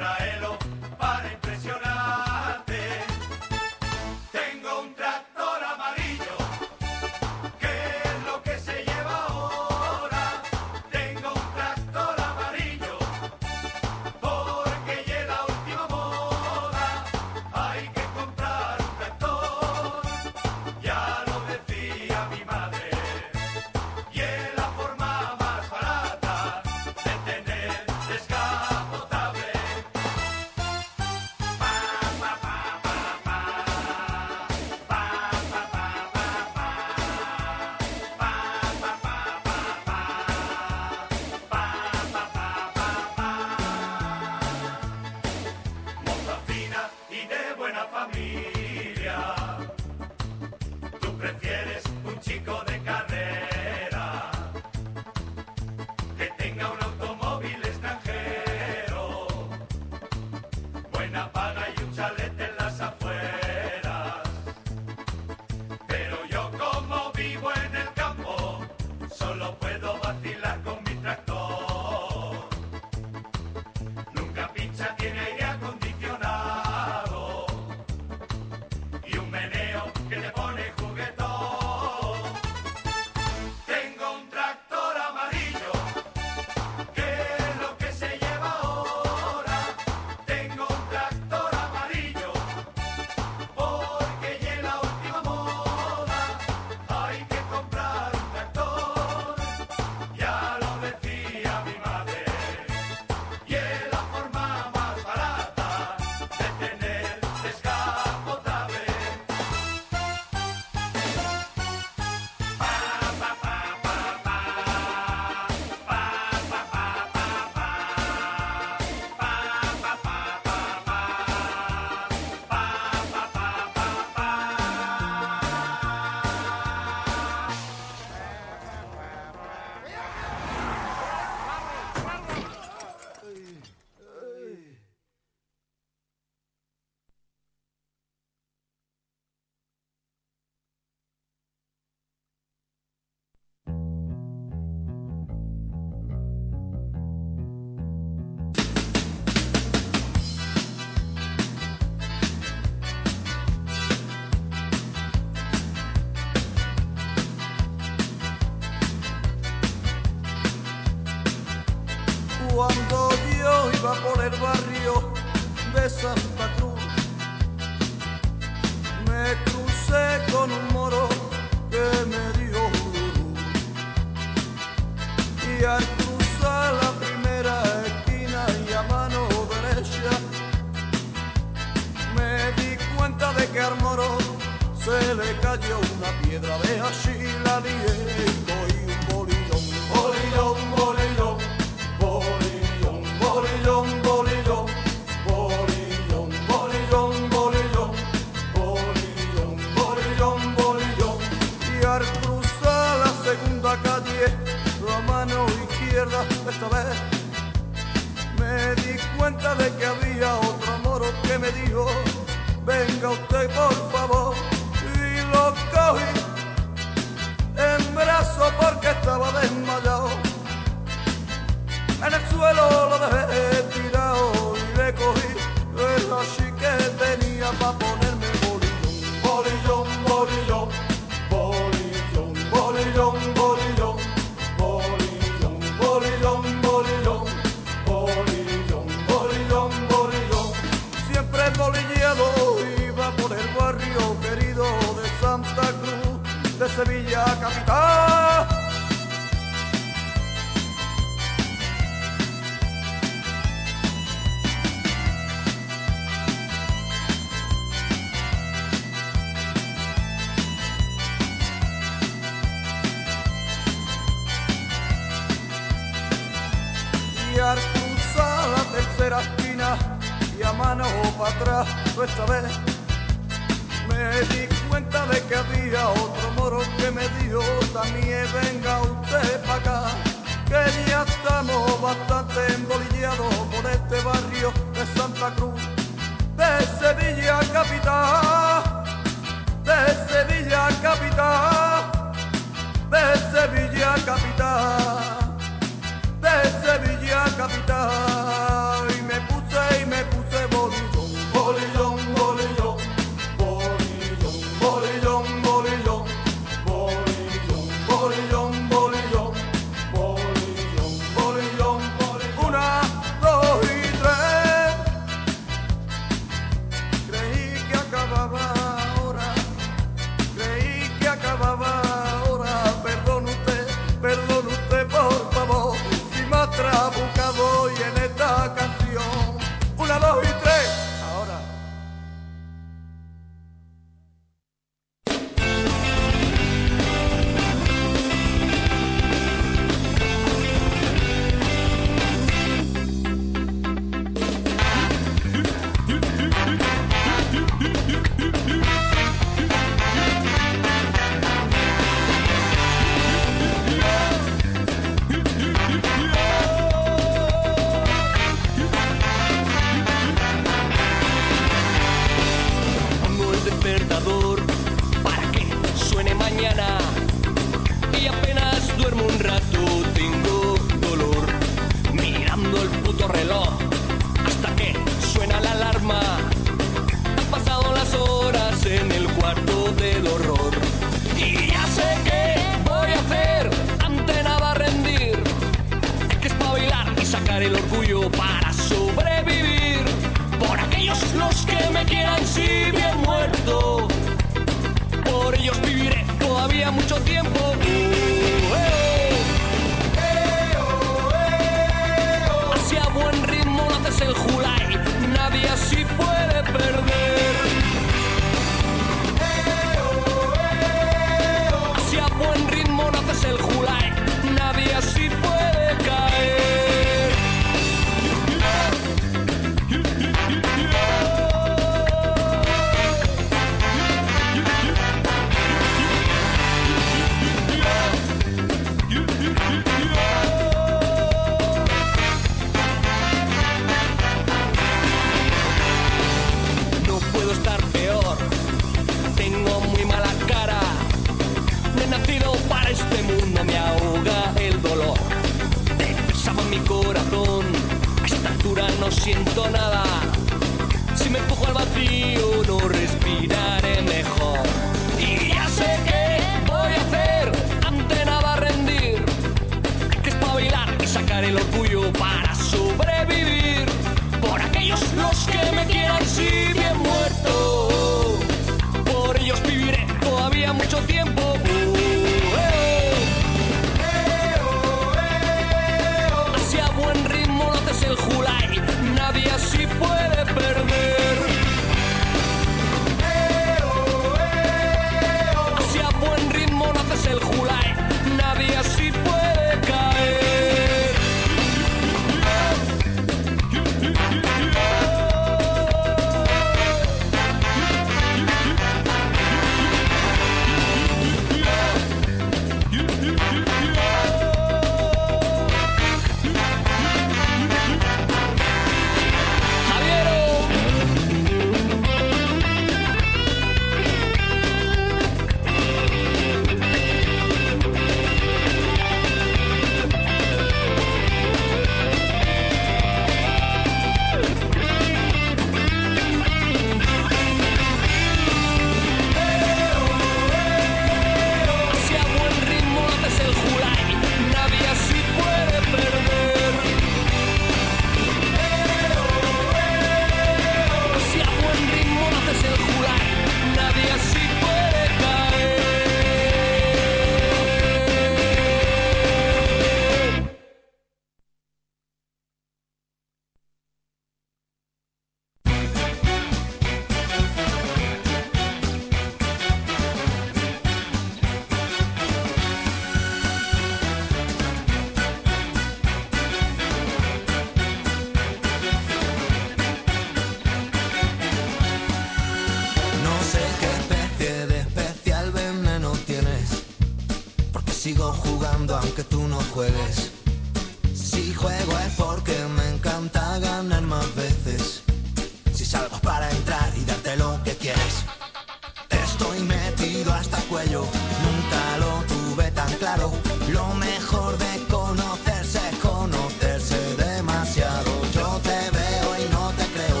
Lo 593.48 593.66
mejor 593.74 594.38
de 594.38 594.66
conocerse 594.70 595.58
es 595.70 595.78
conocerse 595.78 596.78
demasiado. 596.96 597.90
Yo 598.12 598.40
te 598.42 598.70
veo 598.70 599.08
y 599.18 599.32
no 599.32 599.50
te 599.58 599.66
creo, 599.74 600.00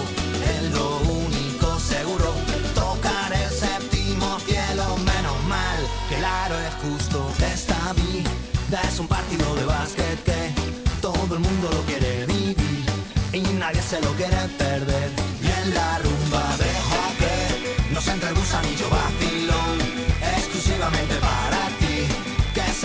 es 0.56 0.72
lo 0.72 0.98
único 0.98 1.78
seguro. 1.78 2.32
Tocar 2.74 3.32
el 3.32 3.50
séptimo 3.50 4.38
cielo, 4.40 4.96
menos 4.98 5.44
mal, 5.48 5.78
que 6.08 6.16
el 6.16 6.24
aro 6.24 6.58
es 6.58 6.74
justo. 6.82 7.30
Esta 7.52 7.92
vida 7.92 8.80
es 8.88 8.98
un 8.98 9.08
partido 9.08 9.54
de 9.56 9.64
básquet 9.66 10.22
que 10.24 10.54
todo 11.00 11.34
el 11.34 11.40
mundo 11.40 11.70
lo 11.70 11.82
quiere 11.82 12.26
vivir 12.26 12.84
y 13.32 13.40
nadie 13.58 13.82
se 13.82 14.00
lo 14.00 14.10
quiere 14.12 14.36
perder. 14.58 15.10
Y 15.42 15.46
en 15.46 15.74
la 15.74 15.98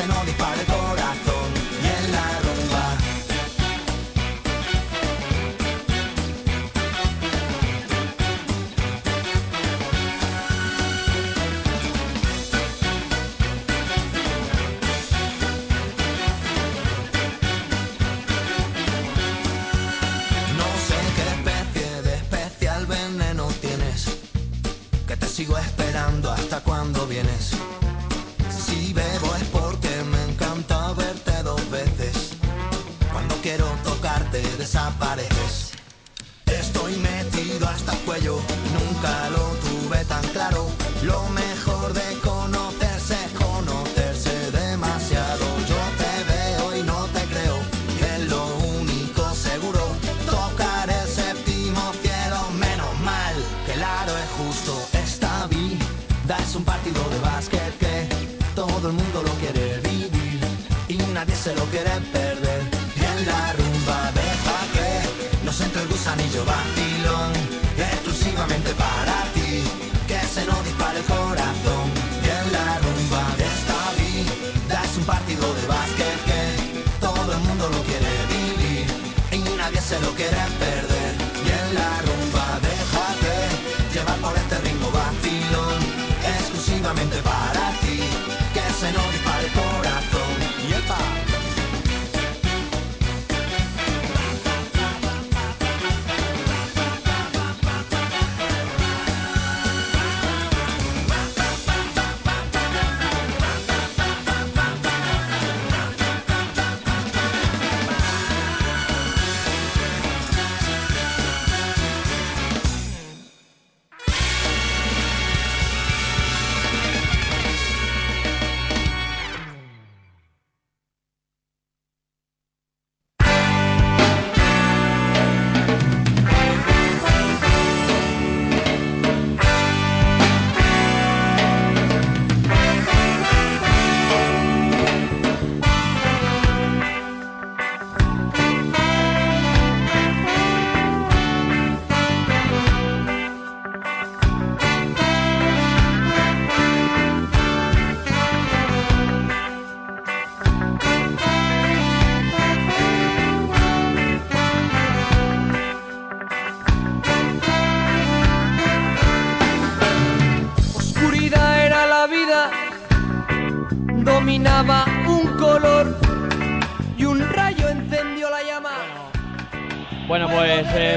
que 0.10 0.14
se 0.14 0.18
nos 0.18 0.26
dispare 0.26 1.29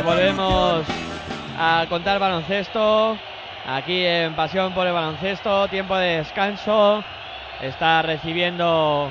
volvemos 0.05 0.85
a 1.59 1.87
contar 1.89 2.19
baloncesto. 2.19 3.17
Aquí 3.67 4.05
en 4.05 4.35
Pasión 4.35 4.75
por 4.75 4.87
el 4.87 4.93
Baloncesto, 4.93 5.69
tiempo 5.69 5.97
de 5.97 6.19
descanso. 6.19 7.03
Está 7.61 8.03
recibiendo 8.03 9.11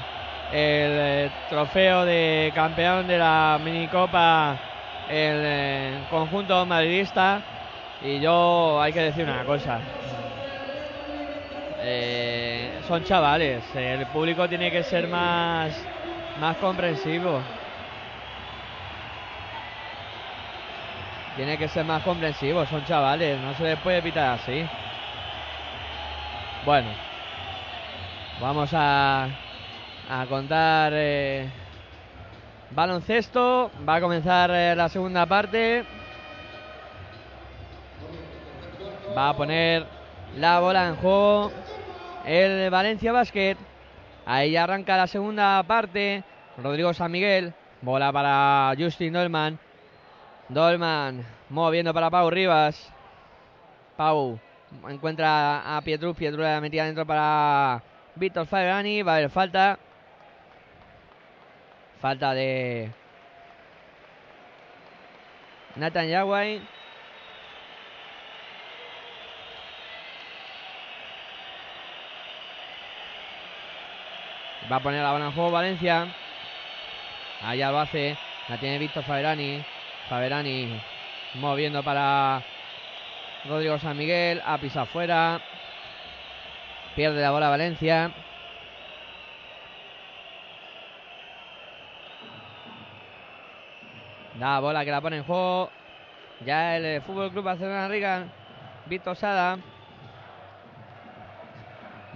el 0.52 0.58
eh, 0.58 1.32
trofeo 1.50 2.06
de 2.06 2.52
campeón 2.54 3.08
de 3.08 3.18
la 3.18 3.60
minicopa 3.64 4.60
el 5.10 5.42
eh, 5.44 6.00
conjunto 6.10 6.66
madridista. 6.66 7.42
Y 8.04 8.20
yo 8.20 8.82
hay 8.82 8.94
que 8.94 9.02
decir 9.02 9.24
una 9.24 9.44
cosa. 9.46 9.80
Eh, 11.84 12.82
son 12.88 13.04
chavales, 13.04 13.64
el 13.74 14.06
público 14.08 14.48
tiene 14.48 14.70
que 14.70 14.84
ser 14.84 15.08
más, 15.08 15.72
más 16.40 16.58
comprensivo. 16.58 17.42
Tiene 21.36 21.58
que 21.58 21.68
ser 21.70 21.86
más 21.86 22.04
comprensivo, 22.04 22.66
son 22.66 22.84
chavales, 22.86 23.40
no 23.40 23.54
se 23.56 23.64
les 23.64 23.80
puede 23.80 24.02
pitar 24.02 24.40
así. 24.40 24.66
Bueno, 26.66 26.90
vamos 28.40 28.70
a, 28.74 29.30
a 30.10 30.26
contar 30.28 30.92
eh, 30.94 31.50
baloncesto. 32.72 33.72
Va 33.88 33.96
a 33.96 34.02
comenzar 34.02 34.52
eh, 34.52 34.76
la 34.76 34.90
segunda 34.90 35.26
parte. 35.26 35.86
Va 39.18 39.30
a 39.30 39.34
poner 39.34 39.86
la 40.38 40.60
bola 40.60 40.88
en 40.88 40.96
juego 40.98 41.52
el 42.26 42.70
Valencia 42.70 43.12
Basket. 43.12 43.58
Ahí 44.26 44.56
arranca 44.56 44.98
la 44.98 45.08
segunda 45.08 45.64
parte. 45.64 46.24
Rodrigo 46.58 46.94
San 46.94 47.12
Miguel. 47.12 47.54
Bola 47.82 48.12
para 48.12 48.74
Justin 48.78 49.14
Dolman. 49.14 49.58
Dolman 50.52 51.26
moviendo 51.50 51.94
para 51.94 52.10
Pau 52.10 52.30
Rivas. 52.30 52.92
Pau 53.96 54.38
encuentra 54.90 55.78
a 55.78 55.82
Pietrus. 55.82 56.18
Pietrus 56.18 56.44
la 56.44 56.60
metida 56.60 56.86
dentro 56.86 57.06
para 57.06 57.82
Víctor 58.16 58.46
Fabrani. 58.46 59.02
Va 59.02 59.14
a 59.14 59.16
haber 59.16 59.30
falta. 59.30 59.80
Falta 62.02 62.34
de 62.34 62.92
Nathan 65.78 66.10
Yawai. 66.10 66.62
Va 74.70 74.76
a 74.76 74.80
poner 74.82 75.02
la 75.02 75.14
bola 75.14 75.26
en 75.28 75.32
juego 75.32 75.52
Valencia. 75.52 76.08
Allá 77.42 77.72
lo 77.72 77.80
hace. 77.80 78.18
La 78.50 78.58
tiene 78.60 78.80
Víctor 78.80 79.04
Faberani. 79.04 79.64
Faberani 80.12 80.68
moviendo 81.36 81.82
para 81.84 82.44
Rodrigo 83.48 83.80
San 83.80 83.96
Miguel. 83.96 84.42
A 84.46 84.58
pisar 84.58 84.86
fuera. 84.88 85.40
Pierde 86.98 87.22
la 87.22 87.32
bola 87.32 87.48
Valencia. 87.48 88.12
La 94.38 94.60
bola 94.60 94.84
que 94.84 94.92
la 94.92 95.00
pone 95.00 95.16
en 95.16 95.24
juego. 95.24 95.72
Ya 96.46 96.76
el 96.76 96.86
eh, 96.86 97.00
Fútbol 97.00 97.32
Club 97.32 97.46
Barcelona 97.46 97.88
Riga. 97.88 98.26
Víctor 98.88 99.16
Sada. 99.16 99.60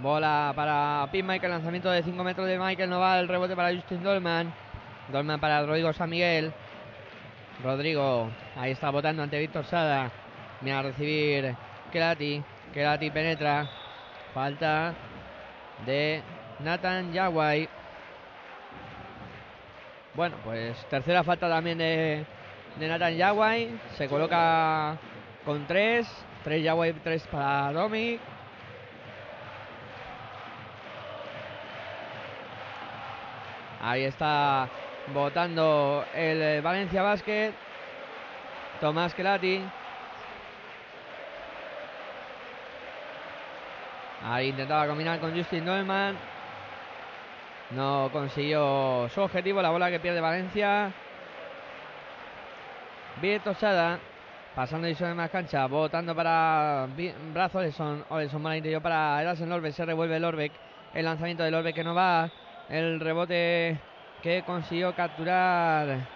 Bola 0.00 0.52
para 0.54 1.08
Pete 1.10 1.22
Michael. 1.22 1.50
Lanzamiento 1.50 1.90
de 1.90 2.02
5 2.02 2.22
metros 2.22 2.46
de 2.46 2.58
Michael. 2.58 2.90
No 2.90 3.00
va 3.00 3.18
el 3.18 3.26
rebote 3.26 3.56
para 3.56 3.74
Justin 3.74 4.02
Dolman. 4.02 4.52
Dolman 5.08 5.40
para 5.40 5.64
Rodrigo 5.64 5.94
San 5.94 6.10
Miguel. 6.10 6.52
Rodrigo. 7.62 8.30
Ahí 8.56 8.72
está 8.72 8.90
votando 8.90 9.22
ante 9.22 9.38
Víctor 9.38 9.64
Sada. 9.64 10.10
Viene 10.60 10.78
a 10.78 10.82
recibir 10.82 11.56
Kelati. 11.92 12.42
Kelati 12.72 13.10
penetra. 13.10 13.68
Falta 14.34 14.94
de 15.86 16.22
Nathan 16.60 17.12
Yawai. 17.12 17.68
Bueno, 20.14 20.36
pues 20.44 20.76
tercera 20.86 21.24
falta 21.24 21.48
también 21.48 21.78
de, 21.78 22.24
de 22.78 22.88
Nathan 22.88 23.16
Yawai. 23.16 23.78
Se 23.96 24.08
coloca 24.08 24.96
con 25.44 25.66
tres. 25.66 26.06
Tres 26.44 26.62
Yawai, 26.62 26.92
tres 27.02 27.26
para 27.26 27.72
Domi. 27.72 28.20
Ahí 33.80 34.04
está 34.04 34.68
votando 35.12 36.04
el 36.14 36.42
eh, 36.42 36.60
Valencia 36.60 37.02
Basket. 37.02 37.52
Tomás 38.80 39.14
Kelati. 39.14 39.62
Ahí 44.24 44.48
intentaba 44.48 44.86
combinar 44.86 45.20
con 45.20 45.36
Justin 45.36 45.64
Dolman. 45.64 46.16
No 47.70 48.10
consiguió 48.12 49.08
su 49.14 49.20
objetivo. 49.20 49.62
La 49.62 49.70
bola 49.70 49.90
que 49.90 50.00
pierde 50.00 50.20
Valencia. 50.20 50.92
Bien 53.20 53.40
tosada. 53.40 53.98
Pasando 54.54 54.88
y 54.88 54.94
de 54.94 55.14
más 55.14 55.30
cancha. 55.30 55.66
Votando 55.66 56.14
para 56.14 56.86
Brazo. 57.32 57.58
Oleson. 57.58 58.04
Oleson 58.08 58.42
mal 58.42 58.56
interior 58.56 58.82
para 58.82 59.20
Erasen 59.22 59.48
Lorbeck. 59.48 59.72
Se 59.72 59.84
revuelve 59.84 60.18
Lorbeck. 60.18 60.52
El 60.94 61.04
lanzamiento 61.04 61.42
de 61.42 61.50
Lorbeck 61.50 61.74
que 61.74 61.84
no 61.84 61.94
va. 61.94 62.30
El 62.68 63.00
rebote 63.00 63.78
que 64.22 64.42
consiguió 64.44 64.94
capturar 64.94 66.06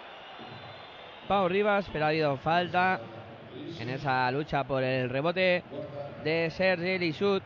Pau 1.28 1.48
Rivas. 1.48 1.88
Pero 1.92 2.04
ha 2.04 2.08
habido 2.08 2.36
falta 2.38 3.00
en 3.78 3.88
esa 3.88 4.30
lucha 4.30 4.64
por 4.64 4.82
el 4.82 5.08
rebote 5.08 5.62
de 6.24 6.50
Sergi 6.50 6.98
Lishut. 6.98 7.42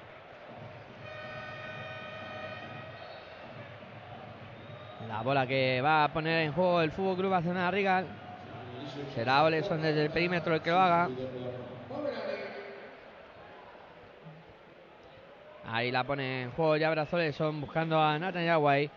La 5.08 5.22
bola 5.22 5.46
que 5.46 5.80
va 5.80 6.04
a 6.04 6.12
poner 6.12 6.46
en 6.46 6.52
juego 6.52 6.80
el 6.80 6.90
Fútbol 6.90 7.16
Club 7.16 7.30
Barcelona 7.30 7.70
Rigal. 7.70 8.06
Será 9.14 9.44
Oleson 9.44 9.80
desde 9.80 10.04
el 10.04 10.10
perímetro 10.10 10.54
el 10.54 10.60
que 10.60 10.70
lo 10.70 10.78
haga. 10.78 11.08
Ahí 15.66 15.90
la 15.90 16.04
pone 16.04 16.42
en 16.42 16.50
juego 16.52 16.76
ya 16.76 16.90
Brazo 16.90 17.16
Oleson 17.16 17.60
buscando 17.60 18.00
a 18.00 18.18
Nathan 18.18 18.44
Yaguay. 18.44 18.90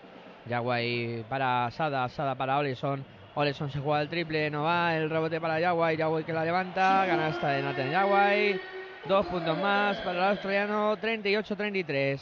Yaguay 0.48 1.26
para 1.30 1.69
Sada, 1.72 2.07
Sada 2.10 2.36
para 2.36 2.57
Oleson. 2.57 3.06
Oleson 3.36 3.69
se 3.69 3.80
juega 3.80 4.02
el 4.02 4.10
triple, 4.10 4.49
no 4.49 4.64
va. 4.64 4.95
El 4.95 5.10
rebote 5.10 5.40
para 5.40 5.60
Yaguay, 5.60 5.98
Yaguay 5.98 6.24
que 6.24 6.34
la 6.34 6.45
levanta. 6.45 7.06
Canasta 7.07 7.49
de 7.49 7.61
Nathan 7.61 7.91
Yaguay. 7.91 8.60
Dos 9.07 9.26
puntos 9.28 9.57
más 9.60 9.98
para 9.98 10.18
el 10.18 10.24
australiano, 10.32 10.98
38-33. 10.98 12.19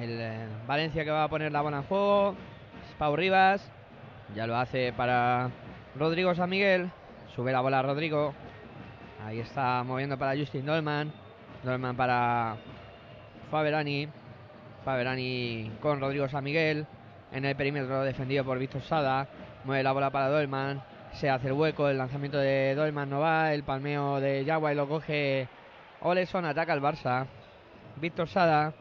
El 0.00 0.20
eh, 0.20 0.48
Valencia 0.66 1.04
que 1.04 1.10
va 1.10 1.24
a 1.24 1.28
poner 1.28 1.52
la 1.52 1.60
bola 1.60 1.76
en 1.78 1.82
juego. 1.84 2.34
Pau 2.98 3.14
Rivas. 3.14 3.70
Ya 4.34 4.46
lo 4.46 4.56
hace 4.56 4.92
para 4.92 5.50
Rodrigo 5.94 6.34
San 6.34 6.50
Miguel. 6.50 6.90
Sube 7.34 7.52
la 7.52 7.60
bola 7.60 7.82
Rodrigo. 7.82 8.34
Ahí 9.24 9.40
está 9.40 9.82
moviendo 9.84 10.18
para 10.18 10.36
Justin 10.36 10.66
Dolman. 10.66 11.12
Dolman 11.62 11.96
para 11.96 12.56
Faberani. 13.50 14.08
Faberani 14.84 15.72
con 15.80 16.00
Rodrigo 16.00 16.28
San 16.28 16.44
Miguel. 16.44 16.86
En 17.32 17.44
el 17.44 17.56
perímetro 17.56 18.02
defendido 18.02 18.44
por 18.44 18.58
Víctor 18.58 18.82
Sada. 18.82 19.28
Mueve 19.64 19.82
la 19.82 19.92
bola 19.92 20.10
para 20.10 20.28
Dolman. 20.28 20.82
Se 21.12 21.30
hace 21.30 21.48
el 21.48 21.54
hueco. 21.54 21.88
El 21.88 21.98
lanzamiento 21.98 22.38
de 22.38 22.74
Dolman 22.74 23.10
no 23.10 23.20
va. 23.20 23.52
El 23.52 23.62
palmeo 23.62 24.20
de 24.20 24.44
Yaguay 24.44 24.74
lo 24.74 24.88
coge 24.88 25.48
Oleson. 26.00 26.44
Ataca 26.44 26.72
al 26.72 26.82
Barça. 26.82 27.26
Víctor 27.96 28.28
Sada. 28.28 28.72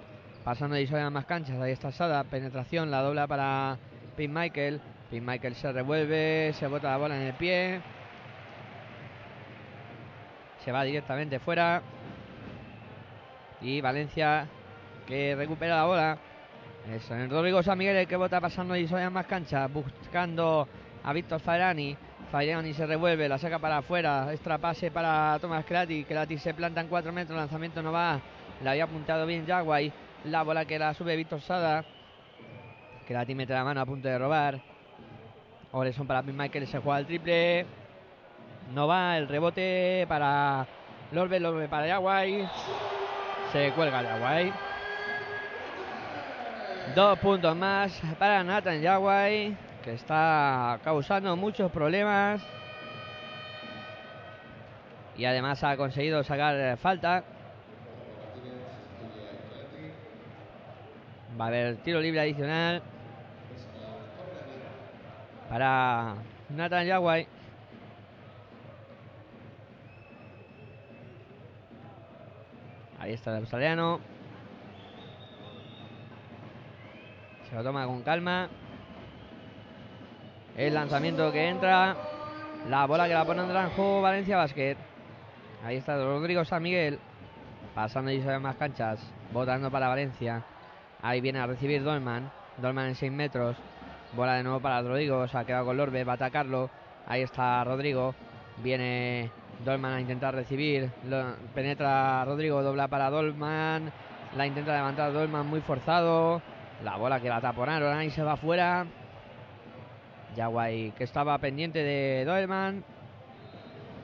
Pasando 0.44 0.78
y 0.78 0.88
a 0.94 1.10
más 1.10 1.26
canchas. 1.26 1.60
Ahí 1.60 1.72
está 1.72 1.92
Sada. 1.92 2.24
Penetración. 2.24 2.92
La 2.92 3.02
dobla 3.02 3.28
para 3.28 3.78
Pete 4.16 4.32
Michael. 4.32 4.82
Pete 5.10 5.22
Michael 5.22 5.56
se 5.56 5.72
revuelve. 5.72 6.54
Se 6.54 6.68
bota 6.68 6.92
la 6.92 6.98
bola 6.98 7.16
en 7.16 7.24
el 7.24 7.34
pie. 7.34 7.82
Se 10.64 10.72
va 10.72 10.84
directamente 10.84 11.40
fuera. 11.40 11.82
Y 13.64 13.80
Valencia 13.80 14.46
que 15.08 15.36
recupera 15.36 15.78
la 15.78 15.86
bola. 15.86 16.18
Es 16.94 17.10
el 17.12 17.30
Rodrigo 17.30 17.64
San 17.64 17.78
Miguel 17.78 17.96
el 17.96 18.08
que 18.08 18.18
bota 18.18 18.42
pasando 18.42 18.76
y 18.76 18.86
a 18.94 19.10
más 19.10 19.26
canchas. 19.26 19.72
Buscando 19.72 20.68
a 21.02 21.14
Víctor 21.14 21.40
Fairani. 21.40 21.96
Fairani 22.30 22.74
se 22.74 22.86
revuelve. 22.86 23.30
La 23.30 23.38
saca 23.38 23.60
para 23.60 23.78
afuera. 23.78 24.28
Extra 24.34 24.58
pase 24.58 24.92
para 24.92 25.38
Tomás 25.40 25.64
Kelati. 25.64 26.04
Kelati 26.04 26.38
se 26.38 26.54
planta 26.54 26.82
en 26.82 26.88
4 26.88 27.14
metros. 27.14 27.38
Lanzamiento 27.38 27.82
no 27.82 27.94
va. 27.94 28.20
Le 28.62 28.70
había 28.70 28.84
apuntado 28.84 29.26
bien 29.26 29.46
Yaguay. 29.46 29.94
La 30.26 30.44
bola 30.44 30.66
que 30.66 30.78
la 30.78 30.94
sube 30.94 31.16
Víctor 31.16 31.40
Sada. 31.40 31.86
Kelati 33.08 33.34
mete 33.34 33.54
la 33.54 33.64
mano 33.64 33.80
a 33.80 33.86
punto 33.86 34.10
de 34.10 34.18
robar. 34.18 34.60
Oleson 35.72 36.06
para 36.06 36.22
Michael. 36.22 36.68
Se 36.68 36.80
juega 36.80 37.00
el 37.00 37.06
triple. 37.06 37.66
No 38.74 38.88
va 38.88 39.18
el 39.18 39.30
rebote 39.30 40.06
para 40.10 40.68
Lorbe, 41.14 41.40
Lorbe 41.40 41.70
para 41.70 41.88
Yaguay. 41.88 42.46
Se 43.54 43.72
cuelga 43.74 44.02
Yaguay. 44.02 44.52
Dos 46.96 47.20
puntos 47.20 47.56
más 47.56 48.02
para 48.18 48.44
Nathan 48.44 48.82
Yaguay, 48.82 49.56
que 49.84 49.94
está 49.94 50.80
causando 50.84 51.36
muchos 51.36 51.72
problemas. 51.72 52.42
Y 55.16 55.26
además 55.26 55.64
ha 55.64 55.78
conseguido 55.78 56.24
sacar 56.24 56.78
falta. 56.78 57.24
Va 61.40 61.46
a 61.46 61.48
haber 61.50 61.76
tiro 61.78 62.02
libre 62.02 62.22
adicional 62.22 62.82
para 65.48 66.16
Nathan 66.50 66.88
Yaguay. 66.88 67.28
Ahí 73.04 73.12
está 73.12 73.32
el 73.32 73.40
australiano. 73.40 74.00
Se 77.50 77.54
lo 77.54 77.62
toma 77.62 77.86
con 77.86 78.02
calma. 78.02 78.48
El 80.56 80.74
lanzamiento 80.74 81.30
que 81.34 81.50
entra. 81.50 81.98
La 82.70 82.86
bola 82.86 83.10
que 83.10 83.14
la 83.14 83.26
pone 83.26 83.42
en 83.42 83.70
juego 83.72 84.02
Valencia 84.02 84.38
Basket. 84.38 84.78
Ahí 85.66 85.76
está 85.76 85.98
Rodrigo 85.98 86.46
San 86.46 86.64
Miguel. 86.64 86.98
Pasando 87.76 88.10
y 88.10 88.22
se 88.22 88.40
más 88.40 88.56
canchas. 88.56 89.02
Votando 89.34 89.70
para 89.70 89.90
Valencia. 89.90 90.42
Ahí 91.02 91.20
viene 91.20 91.40
a 91.40 91.46
recibir 91.46 91.84
Dolman. 91.84 92.32
Dolman 92.58 92.88
en 92.88 92.96
6 92.96 93.12
metros. 93.12 93.58
Bola 94.16 94.36
de 94.36 94.44
nuevo 94.44 94.62
para 94.62 94.82
Rodrigo. 94.82 95.28
Se 95.28 95.38
ha 95.38 95.44
quedado 95.44 95.66
con 95.66 95.76
Lorbe. 95.76 96.06
Va 96.06 96.14
a 96.14 96.16
atacarlo. 96.16 96.70
Ahí 97.06 97.22
está 97.22 97.66
Rodrigo. 97.66 98.16
Viene 98.64 99.30
Dolman 99.64 99.94
a 99.94 100.02
intentar 100.02 100.36
recibir. 100.36 100.90
Penetra 101.54 102.26
Rodrigo. 102.26 102.62
Dobla 102.62 102.88
para 102.88 103.10
Dolman. 103.10 103.92
La 104.36 104.46
intenta 104.48 104.76
levantar 104.76 105.14
Dolman 105.14 105.48
muy 105.48 105.62
forzado. 105.62 106.42
La 106.84 106.98
bola 106.98 107.20
que 107.20 107.30
la 107.30 107.40
taponaron. 107.40 107.96
Ahí 107.96 108.10
se 108.10 108.24
va 108.24 108.36
fuera. 108.36 108.86
Yaguay 110.36 110.92
que 110.92 111.04
estaba 111.04 111.38
pendiente 111.38 111.80
de 111.84 112.26
Dolman. 112.26 112.84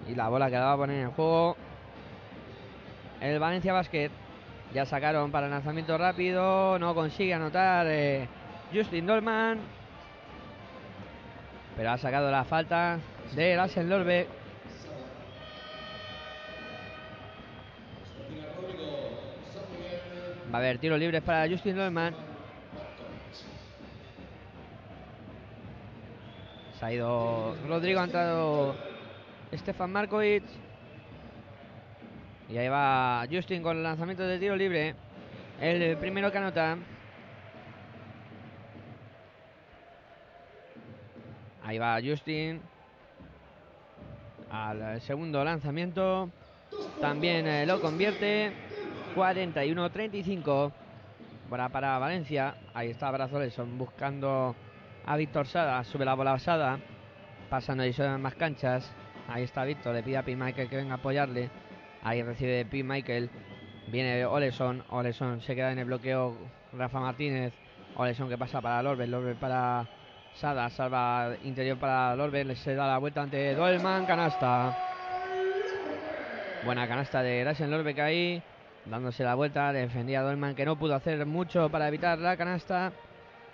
Y 0.07 0.15
la 0.15 0.29
bola 0.29 0.47
que 0.49 0.55
la 0.55 0.65
va 0.65 0.73
a 0.73 0.77
poner 0.77 1.03
en 1.03 1.11
juego. 1.11 1.57
El 3.19 3.39
Valencia 3.39 3.73
Basket. 3.73 4.11
Ya 4.73 4.85
sacaron 4.85 5.31
para 5.31 5.47
el 5.47 5.51
lanzamiento 5.51 5.97
rápido. 5.97 6.79
No 6.79 6.95
consigue 6.95 7.33
anotar 7.33 7.85
eh, 7.89 8.27
Justin 8.73 9.05
Dolman. 9.07 9.59
Pero 11.75 11.91
ha 11.91 11.97
sacado 11.97 12.29
la 12.29 12.43
falta 12.43 12.99
de 13.35 13.55
Lassen 13.55 13.89
Lorbe. 20.49 20.57
a 20.57 20.59
ver, 20.59 20.77
tiros 20.79 20.99
libres 20.99 21.21
para 21.21 21.49
Justin 21.49 21.75
Dolman. 21.75 22.15
Se 26.79 26.85
ha 26.85 26.93
ido 26.93 27.55
Rodrigo, 27.67 27.99
ha 27.99 28.05
entrado 28.05 28.75
Stefan 29.53 29.91
Markovic. 29.91 30.43
Y 32.49 32.57
ahí 32.57 32.67
va 32.67 33.27
Justin 33.29 33.61
con 33.61 33.77
el 33.77 33.83
lanzamiento 33.83 34.23
de 34.23 34.39
tiro 34.39 34.55
libre. 34.55 34.95
El 35.59 35.97
primero 35.97 36.31
que 36.31 36.37
anota. 36.37 36.77
Ahí 41.63 41.77
va 41.77 41.99
Justin. 42.01 42.61
Al 44.49 45.01
segundo 45.01 45.43
lanzamiento. 45.43 46.29
También 47.01 47.45
eh, 47.45 47.65
lo 47.65 47.81
convierte. 47.81 48.68
41-35. 49.15 50.71
Para, 51.49 51.69
para 51.69 51.97
Valencia. 51.97 52.55
Ahí 52.73 52.89
está 52.89 53.09
Brazoleson 53.11 53.77
buscando 53.77 54.55
a 55.05 55.17
Víctor 55.17 55.47
Sada. 55.47 55.83
Sube 55.83 56.05
la 56.05 56.13
bola 56.13 56.37
Sada. 56.39 56.79
Pasando 57.49 57.85
y 57.85 57.93
en 57.97 58.21
más 58.21 58.35
canchas. 58.35 58.91
Ahí 59.27 59.43
está 59.43 59.63
Víctor. 59.63 59.95
Le 59.95 60.03
pide 60.03 60.17
a 60.17 60.23
P. 60.23 60.35
Michael 60.35 60.69
que 60.69 60.75
venga 60.75 60.93
a 60.93 60.97
apoyarle. 60.97 61.49
Ahí 62.03 62.21
recibe 62.21 62.65
P. 62.65 62.83
Michael. 62.83 63.29
Viene 63.87 64.25
Oleson. 64.25 64.83
Oleson 64.89 65.41
se 65.41 65.55
queda 65.55 65.71
en 65.71 65.79
el 65.79 65.85
bloqueo. 65.85 66.37
Rafa 66.73 66.99
Martínez. 66.99 67.53
Oleson 67.95 68.29
que 68.29 68.37
pasa 68.37 68.61
para 68.61 68.83
Lorber. 68.83 69.09
Lorber 69.09 69.35
para 69.35 69.87
Sada. 70.35 70.69
Salva 70.69 71.35
interior 71.43 71.77
para 71.77 72.15
Lorber. 72.15 72.55
Se 72.55 72.75
da 72.75 72.87
la 72.87 72.99
vuelta 72.99 73.23
ante 73.23 73.55
Dolman. 73.55 74.05
Canasta. 74.05 74.77
Buena 76.63 76.87
canasta 76.87 77.23
de 77.23 77.39
Gracian 77.39 77.71
Lorbeck 77.71 77.99
ahí. 77.99 78.43
Dándose 78.89 79.23
la 79.23 79.35
vuelta. 79.35 79.71
Defendía 79.71 80.21
a 80.21 80.23
Dolman 80.23 80.55
que 80.55 80.65
no 80.65 80.75
pudo 80.77 80.95
hacer 80.95 81.23
mucho 81.25 81.69
para 81.69 81.87
evitar 81.87 82.17
la 82.17 82.35
canasta. 82.35 82.91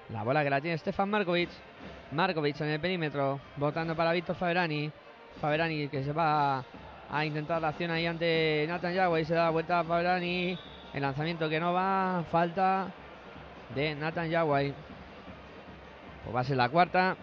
La 0.10 0.24
bola 0.24 0.44
que 0.44 0.50
la 0.50 0.62
tiene 0.62 0.78
Stefan 0.78 1.10
Markovic. 1.10 1.50
Markovic 2.12 2.62
en 2.62 2.70
el 2.70 2.80
perímetro. 2.80 3.40
Votando 3.58 3.96
para 3.96 4.14
Víctor 4.14 4.36
Faverani. 4.36 4.92
Faverani 5.42 5.90
que 5.90 6.04
se 6.04 6.14
va 6.14 6.64
a 7.12 7.26
intentar 7.26 7.62
la 7.62 7.70
acción 7.70 7.92
ahí 7.92 8.06
ante 8.06 8.66
Nathan 8.68 8.94
Yagüey. 8.94 9.26
Se 9.26 9.34
da 9.34 9.46
la 9.46 9.50
vuelta 9.50 9.80
a 9.80 9.84
Faverani. 9.84 10.58
El 10.94 11.02
lanzamiento 11.02 11.50
que 11.50 11.60
no 11.60 11.74
va. 11.74 12.24
Falta 12.32 12.88
de 13.76 13.94
Nathan 13.96 14.30
Yagüey. 14.30 14.74
Pues 16.24 16.36
va 16.36 16.40
a 16.40 16.44
ser 16.46 16.56
la 16.56 16.70
cuarta 16.70 17.18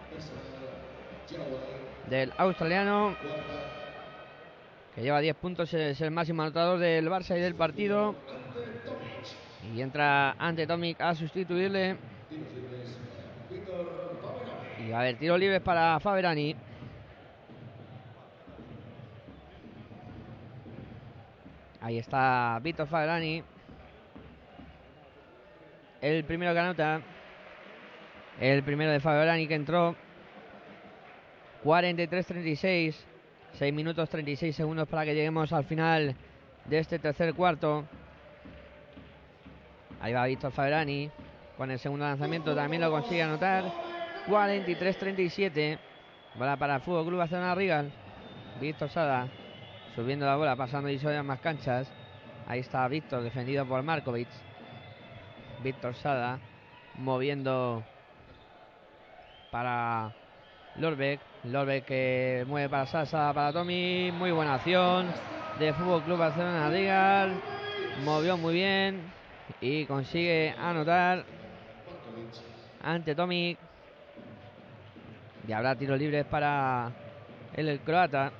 del 2.09 2.31
australiano. 2.37 3.15
Que 4.95 5.01
lleva 5.01 5.19
10 5.19 5.35
puntos. 5.35 5.73
Es 5.73 5.99
el 6.01 6.11
máximo 6.11 6.43
anotador 6.43 6.79
del 6.79 7.09
Barça 7.09 7.37
y 7.37 7.41
del 7.41 7.55
partido. 7.55 8.15
Y 9.73 9.81
entra 9.81 10.31
ante 10.37 10.67
Tomic 10.67 11.01
a 11.01 11.15
sustituirle. 11.15 11.97
Y 14.85 14.91
a 14.91 14.99
haber 14.99 15.17
tiro 15.17 15.37
libres 15.37 15.61
para 15.61 15.99
Faberani. 15.99 16.55
Ahí 21.81 21.97
está 21.97 22.59
Víctor 22.61 22.87
Faberani. 22.87 23.43
El 26.01 26.23
primero 26.25 26.53
que 26.53 26.59
anota. 26.59 27.01
El 28.39 28.63
primero 28.63 28.91
de 28.91 28.99
Faberani 28.99 29.47
que 29.47 29.55
entró. 29.55 29.95
43-36. 31.63 33.12
6 33.53 33.73
minutos 33.73 34.09
36 34.09 34.55
segundos 34.55 34.87
para 34.87 35.05
que 35.05 35.13
lleguemos 35.13 35.53
al 35.53 35.63
final 35.65 36.15
de 36.65 36.79
este 36.79 36.99
tercer 36.99 37.33
cuarto. 37.33 37.85
Ahí 40.01 40.13
va 40.13 40.25
Víctor 40.25 40.51
Faberani. 40.51 41.09
Con 41.57 41.69
el 41.69 41.79
segundo 41.79 42.05
lanzamiento 42.05 42.55
también 42.55 42.81
lo 42.81 42.91
consigue 42.91 43.23
anotar. 43.23 43.63
43-37. 44.27 45.77
Bola 46.35 46.57
para 46.57 46.75
el 46.75 46.81
Fútbol 46.81 47.05
Club 47.05 47.19
Barcelona 47.19 47.55
Rigal. 47.55 47.91
Víctor 48.59 48.89
Sada 48.89 49.27
subiendo 49.95 50.25
la 50.25 50.35
bola, 50.35 50.55
pasando 50.55 50.89
y 50.89 50.99
en 51.01 51.25
más 51.25 51.39
canchas. 51.39 51.87
Ahí 52.47 52.59
está 52.59 52.87
Víctor, 52.87 53.21
defendido 53.23 53.65
por 53.65 53.81
Markovic. 53.83 54.27
Víctor 55.63 55.93
Sada 55.95 56.39
moviendo 56.95 57.83
para 59.51 60.13
Lorbeck. 60.77 61.32
Lorbeck 61.43 61.85
que 61.85 62.45
mueve 62.47 62.69
para 62.69 62.85
Sasa, 62.85 63.33
para 63.33 63.51
Tommy. 63.51 64.11
Muy 64.13 64.31
buena 64.31 64.55
acción 64.55 65.07
de 65.59 65.73
Fútbol 65.73 66.03
Club 66.03 66.17
Barcelona 66.17 66.69
Rigal. 66.69 67.33
Movió 68.05 68.37
muy 68.37 68.53
bien 68.53 69.01
y 69.59 69.85
consigue 69.85 70.55
anotar 70.57 71.25
ante 72.81 73.13
Tommy. 73.13 73.57
Y 75.45 75.51
habrá 75.51 75.75
tiros 75.75 75.99
libres 75.99 76.25
para 76.25 76.91
el, 77.55 77.67
el 77.67 77.79
croata. 77.81 78.31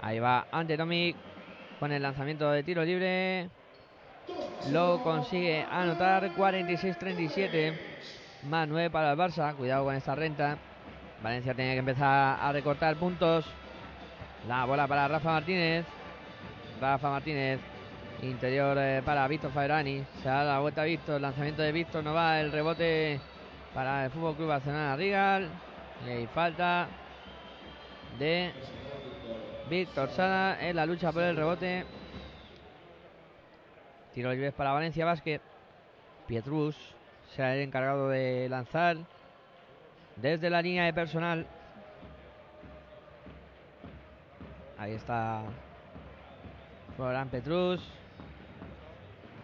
Ahí 0.00 0.18
va 0.18 0.46
ante 0.50 0.76
Tomic 0.76 1.16
con 1.78 1.92
el 1.92 2.02
lanzamiento 2.02 2.50
de 2.50 2.62
tiro 2.62 2.84
libre. 2.84 3.50
Lo 4.70 5.02
consigue 5.02 5.64
anotar 5.70 6.30
46-37. 6.34 7.74
Más 8.48 8.68
9 8.68 8.90
para 8.90 9.12
el 9.12 9.18
Barça. 9.18 9.54
Cuidado 9.54 9.84
con 9.84 9.94
esta 9.94 10.14
renta. 10.14 10.58
Valencia 11.22 11.54
tiene 11.54 11.72
que 11.72 11.78
empezar 11.78 12.38
a 12.40 12.52
recortar 12.52 12.96
puntos. 12.96 13.44
La 14.48 14.64
bola 14.64 14.86
para 14.86 15.08
Rafa 15.08 15.32
Martínez. 15.32 15.86
Rafa 16.80 17.10
Martínez. 17.10 17.60
Interior 18.22 18.76
eh, 18.78 19.02
para 19.04 19.26
Víctor 19.28 19.50
Fairani. 19.52 20.04
Se 20.22 20.28
da 20.28 20.44
la 20.44 20.60
vuelta 20.60 20.82
a 20.82 20.84
Víctor. 20.84 21.20
Lanzamiento 21.20 21.62
de 21.62 21.72
Víctor 21.72 22.04
no 22.04 22.14
va. 22.14 22.40
El 22.40 22.52
rebote 22.52 23.20
para 23.74 24.04
el 24.04 24.10
Fútbol 24.10 24.36
Club 24.36 24.48
Barcelona 24.48 24.96
Rigal. 24.96 25.48
Y 26.06 26.10
hay 26.10 26.26
falta 26.26 26.86
de 28.18 28.52
Víctor 29.68 30.10
Sada 30.10 30.60
en 30.60 30.76
la 30.76 30.86
lucha 30.86 31.12
por 31.12 31.22
el 31.22 31.36
rebote. 31.36 31.84
Tiro 34.14 34.32
libre 34.32 34.50
para 34.50 34.72
Valencia 34.72 35.04
Basket. 35.04 35.40
Pietrus 36.26 36.76
será 37.34 37.54
el 37.54 37.62
encargado 37.62 38.08
de 38.08 38.48
lanzar 38.48 38.96
desde 40.16 40.50
la 40.50 40.60
línea 40.62 40.84
de 40.84 40.92
personal. 40.92 41.46
Ahí 44.78 44.92
está 44.92 45.42
Florán 46.96 47.28
Petrus. 47.28 47.80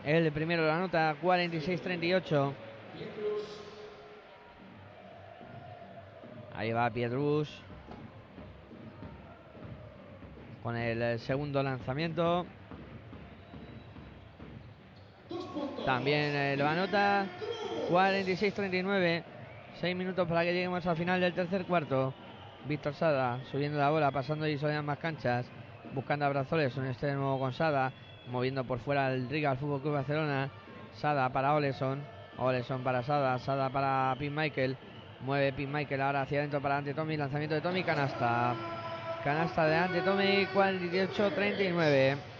El 0.05 0.33
primero 0.33 0.63
de 0.63 0.69
la 0.69 0.81
nota, 0.81 1.15
46-38. 1.23 2.53
Ahí 6.55 6.73
va 6.73 6.91
Pietrus. 6.91 7.63
Con 10.63 10.77
el 10.77 11.21
segundo 11.21 11.63
lanzamiento. 11.63 12.47
También 15.85 16.35
eh, 16.35 16.57
lo 16.57 16.67
anota. 16.67 17.27
46-39. 17.91 19.25
6 19.81 19.97
minutos 19.97 20.27
para 20.27 20.43
que 20.43 20.53
lleguemos 20.53 20.87
al 20.87 20.97
final 20.97 21.21
del 21.21 21.35
tercer 21.35 21.65
cuarto. 21.65 22.15
Víctor 22.67 22.95
Sada 22.95 23.39
subiendo 23.51 23.79
la 23.79 23.91
bola, 23.91 24.11
pasando 24.11 24.49
y 24.49 24.59
en 24.61 24.85
más 24.85 24.99
canchas. 24.99 25.47
Buscando 25.95 26.25
a 26.25 26.29
Brazoles, 26.29 26.77
un 26.77 26.85
nuevo 26.85 27.39
con 27.39 27.53
Sada. 27.53 27.93
Moviendo 28.29 28.65
por 28.65 28.81
fuera 28.81 29.13
el 29.13 29.29
Riga 29.29 29.51
al 29.51 29.59
Fútbol 29.59 29.81
Club 29.81 29.95
Barcelona. 29.95 30.51
Sada 30.95 31.29
para 31.31 31.55
Oleson. 31.55 32.03
Oleson 32.39 32.83
para 32.83 33.03
Sada. 33.03 33.39
Sada 33.39 33.71
para 33.71 34.17
Pin 34.19 34.35
Michael. 34.35 34.77
Mueve 35.21 35.53
Pin 35.53 35.73
Michael 35.73 36.01
ahora 36.01 36.23
hacia 36.23 36.41
adentro 36.41 36.61
para 36.61 36.79
Ante 36.79 36.95
Tommy. 36.95 37.17
Lanzamiento 37.17 37.55
de 37.55 37.61
Tommy. 37.61 37.85
Canasta. 37.85 38.55
Canasta 39.23 39.67
de 39.67 39.77
Ante 39.77 40.01
Tommy. 40.01 40.47
48-39. 40.47 42.36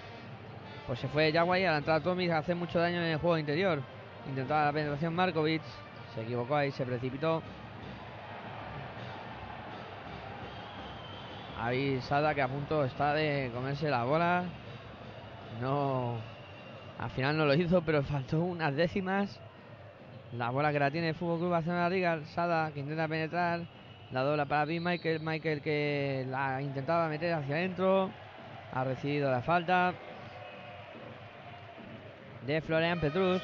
Pues 0.87 1.01
se 1.01 1.09
fue 1.09 1.33
Yaguay 1.33 1.65
a 1.65 1.73
la 1.73 1.79
entrada 1.79 2.01
Tommy 2.01 2.31
hace 2.31 2.55
mucho 2.55 2.79
daño 2.79 2.99
en 2.99 3.09
el 3.09 3.19
juego 3.19 3.37
interior. 3.39 3.83
Intentaba 4.29 4.67
la 4.67 4.73
penetración 4.73 5.15
Markovic. 5.15 5.63
Se 6.15 6.23
equivocó 6.23 6.55
ahí, 6.55 6.71
se 6.71 6.87
precipitó. 6.87 7.43
Ahí 11.61 12.01
Sada 12.03 12.35
que 12.35 12.43
a 12.43 12.47
punto 12.47 12.85
está 12.85 13.15
de 13.15 13.51
comerse 13.53 13.91
la 13.91 14.05
bola. 14.05 14.45
No. 15.61 16.19
Al 17.01 17.11
final 17.11 17.37
no 17.37 17.47
lo 17.47 17.55
hizo, 17.55 17.83
pero 17.83 18.03
faltó 18.05 18.41
unas 18.41 18.75
décimas. 18.77 19.41
La 20.33 20.51
bola 20.51 20.71
que 20.71 20.79
la 20.79 20.93
tiene 20.93 21.09
el 21.09 21.15
Fútbol 21.17 21.39
Club 21.41 21.51
Barcelona 21.51 21.89
Riga. 21.89 22.21
Sada 22.27 22.71
que 22.71 22.79
intenta 22.79 23.09
penetrar. 23.09 23.63
La 24.13 24.23
dobla 24.23 24.45
para 24.45 24.65
Big 24.65 24.81
Michael. 24.81 25.19
Michael 25.21 25.63
que 25.63 26.25
la 26.31 26.63
intentaba 26.63 27.09
meter 27.09 27.35
hacia 27.35 27.57
adentro. 27.57 28.09
Ha 28.73 28.85
recibido 28.85 29.33
la 29.33 29.43
falta 29.43 29.93
de 32.47 32.61
Florian 32.61 33.01
Petrus. 33.01 33.43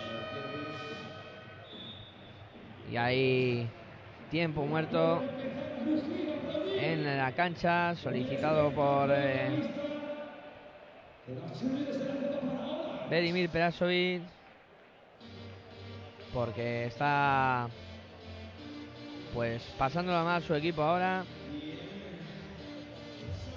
Y 2.90 2.96
hay 2.96 3.68
tiempo 4.30 4.64
muerto 4.64 5.22
en 6.78 7.18
la 7.18 7.32
cancha, 7.32 7.94
solicitado 7.96 8.70
por 8.70 9.10
eh, 9.12 9.70
Perasovic, 13.50 14.22
porque 16.32 16.86
está 16.86 17.68
pues 19.34 19.62
pasándolo 19.78 20.24
mal 20.24 20.42
su 20.42 20.54
equipo 20.54 20.82
ahora 20.82 21.24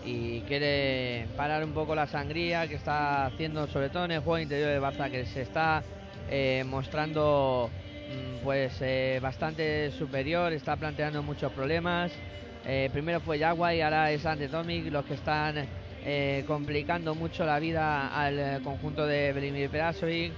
y 0.06 0.42
quiere 0.42 1.28
parar 1.36 1.64
un 1.64 1.72
poco 1.72 1.96
la 1.96 2.06
sangría 2.06 2.68
que 2.68 2.76
está 2.76 3.26
haciendo 3.26 3.68
sobre 3.68 3.90
todo 3.90 4.06
en 4.06 4.12
el 4.12 4.20
juego 4.20 4.40
interior 4.40 4.70
de 4.70 4.80
Barça 4.80 5.10
que 5.10 5.26
se 5.26 5.42
está 5.42 5.84
eh, 6.30 6.64
mostrando 6.68 7.70
mm, 8.10 8.44
pues 8.44 8.78
eh, 8.82 9.20
bastante 9.22 9.92
superior 9.92 10.54
está 10.54 10.76
planteando 10.76 11.24
muchos 11.24 11.52
problemas. 11.52 12.12
Eh, 12.68 12.90
primero 12.94 13.20
fue 13.20 13.40
Yagua 13.40 13.74
y 13.74 13.82
ahora 13.82 14.12
es 14.12 14.26
Antetomic 14.26 14.92
los 14.92 15.06
que 15.06 15.16
están 15.16 15.68
complicando 16.46 17.16
mucho 17.16 17.48
la 17.48 17.58
vida 17.58 18.10
al 18.10 18.62
conjunto 18.62 19.08
de 19.08 19.34
Vladimir 19.34 19.72
Perasovic. 19.72 20.32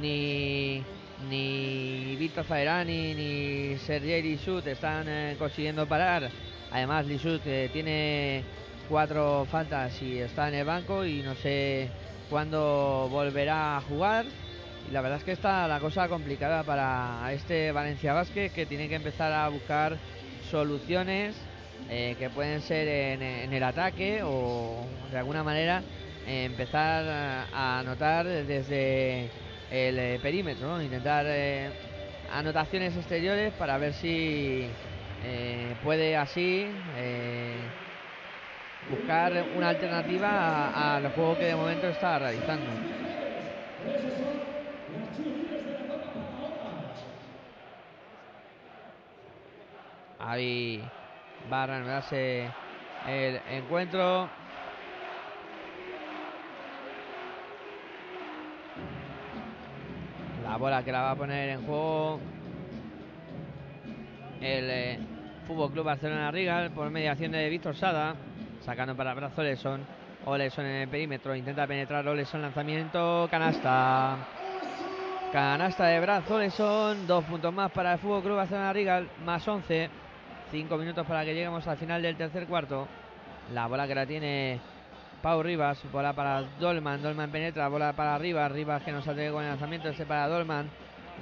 Ni 0.00 0.82
ni 1.30 2.16
Víctor 2.18 2.44
Faerani 2.44 3.14
ni 3.14 3.78
Sergei 3.78 4.20
Lishut 4.20 4.66
están 4.66 5.06
consiguiendo 5.38 5.86
parar. 5.86 6.28
Además 6.72 7.06
Lishut 7.06 7.42
eh, 7.46 7.68
tiene 7.72 8.42
cuatro 8.88 9.46
faltas 9.50 10.00
y 10.02 10.18
está 10.18 10.48
en 10.48 10.54
el 10.54 10.64
banco 10.64 11.04
y 11.04 11.22
no 11.22 11.34
sé 11.34 11.88
cuándo 12.30 13.08
volverá 13.10 13.76
a 13.76 13.80
jugar. 13.82 14.26
Y 14.88 14.92
la 14.92 15.00
verdad 15.00 15.18
es 15.18 15.24
que 15.24 15.32
está 15.32 15.68
la 15.68 15.80
cosa 15.80 16.08
complicada 16.08 16.64
para 16.64 17.30
este 17.32 17.72
Valencia 17.72 18.12
Basket 18.12 18.50
que 18.50 18.66
tiene 18.66 18.88
que 18.88 18.96
empezar 18.96 19.32
a 19.32 19.48
buscar 19.48 19.96
soluciones 20.50 21.36
eh, 21.88 22.16
que 22.18 22.30
pueden 22.30 22.62
ser 22.62 22.88
en, 22.88 23.52
el 23.52 23.62
ataque 23.62 24.22
o 24.24 24.84
de 25.10 25.18
alguna 25.18 25.42
manera 25.42 25.82
empezar 26.26 27.04
a, 27.52 27.80
anotar 27.80 28.26
desde 28.26 29.28
el 29.70 29.98
eh, 29.98 30.18
perímetro, 30.22 30.80
intentar 30.80 31.26
eh, 31.28 31.70
anotaciones 32.32 32.96
exteriores 32.96 33.52
para 33.54 33.78
ver 33.78 33.92
si 33.94 34.66
puede 35.84 36.16
así 36.16 36.66
buscar 38.92 39.32
una 39.56 39.70
alternativa 39.70 40.96
al 40.96 41.12
juego 41.12 41.38
que 41.38 41.46
de 41.46 41.56
momento 41.56 41.88
está 41.88 42.18
realizando. 42.18 42.66
Ahí 50.18 50.82
va 51.50 51.62
a 51.62 51.66
reanudarse 51.66 52.50
el 53.08 53.40
encuentro. 53.50 54.28
La 60.44 60.56
bola 60.58 60.84
que 60.84 60.92
la 60.92 61.00
va 61.00 61.10
a 61.12 61.16
poner 61.16 61.48
en 61.48 61.64
juego 61.64 62.20
el 64.42 64.70
eh, 64.70 64.98
Fútbol 65.46 65.72
Club 65.72 65.86
Barcelona 65.86 66.30
Rigal 66.30 66.72
por 66.72 66.90
mediación 66.90 67.32
de 67.32 67.48
Víctor 67.48 67.74
Sada, 67.74 68.14
sacando 68.64 68.96
para 68.96 69.10
el 69.10 69.16
brazo 69.16 69.40
Oleson. 69.40 69.80
Oleson 70.24 70.66
en 70.66 70.82
el 70.82 70.88
perímetro, 70.88 71.34
intenta 71.34 71.66
penetrar 71.66 72.06
Oleson, 72.06 72.42
lanzamiento, 72.42 73.28
canasta. 73.30 74.16
Canasta 75.32 75.86
de 75.86 76.00
brazo 76.00 76.36
Oleson, 76.36 77.06
dos 77.06 77.24
puntos 77.24 77.52
más 77.52 77.70
para 77.72 77.94
el 77.94 77.98
Fútbol 77.98 78.22
Club 78.22 78.36
Barcelona 78.36 78.72
Rigal, 78.72 79.08
más 79.24 79.46
11. 79.46 79.90
Cinco 80.50 80.76
minutos 80.76 81.06
para 81.06 81.24
que 81.24 81.34
lleguemos 81.34 81.66
al 81.66 81.76
final 81.76 82.02
del 82.02 82.16
tercer 82.16 82.46
cuarto. 82.46 82.86
La 83.52 83.66
bola 83.66 83.86
que 83.88 83.94
la 83.94 84.06
tiene 84.06 84.60
Pau 85.22 85.42
Rivas, 85.42 85.80
bola 85.90 86.12
para 86.12 86.42
Dolman, 86.58 87.00
Dolman 87.00 87.30
penetra, 87.30 87.68
bola 87.68 87.92
para 87.92 88.18
Rivas, 88.18 88.50
Rivas 88.50 88.82
que 88.82 88.92
no 88.92 89.02
sale 89.02 89.30
con 89.30 89.42
el 89.42 89.50
lanzamiento, 89.50 89.88
este 89.88 90.04
para 90.04 90.26
Dolman, 90.26 90.68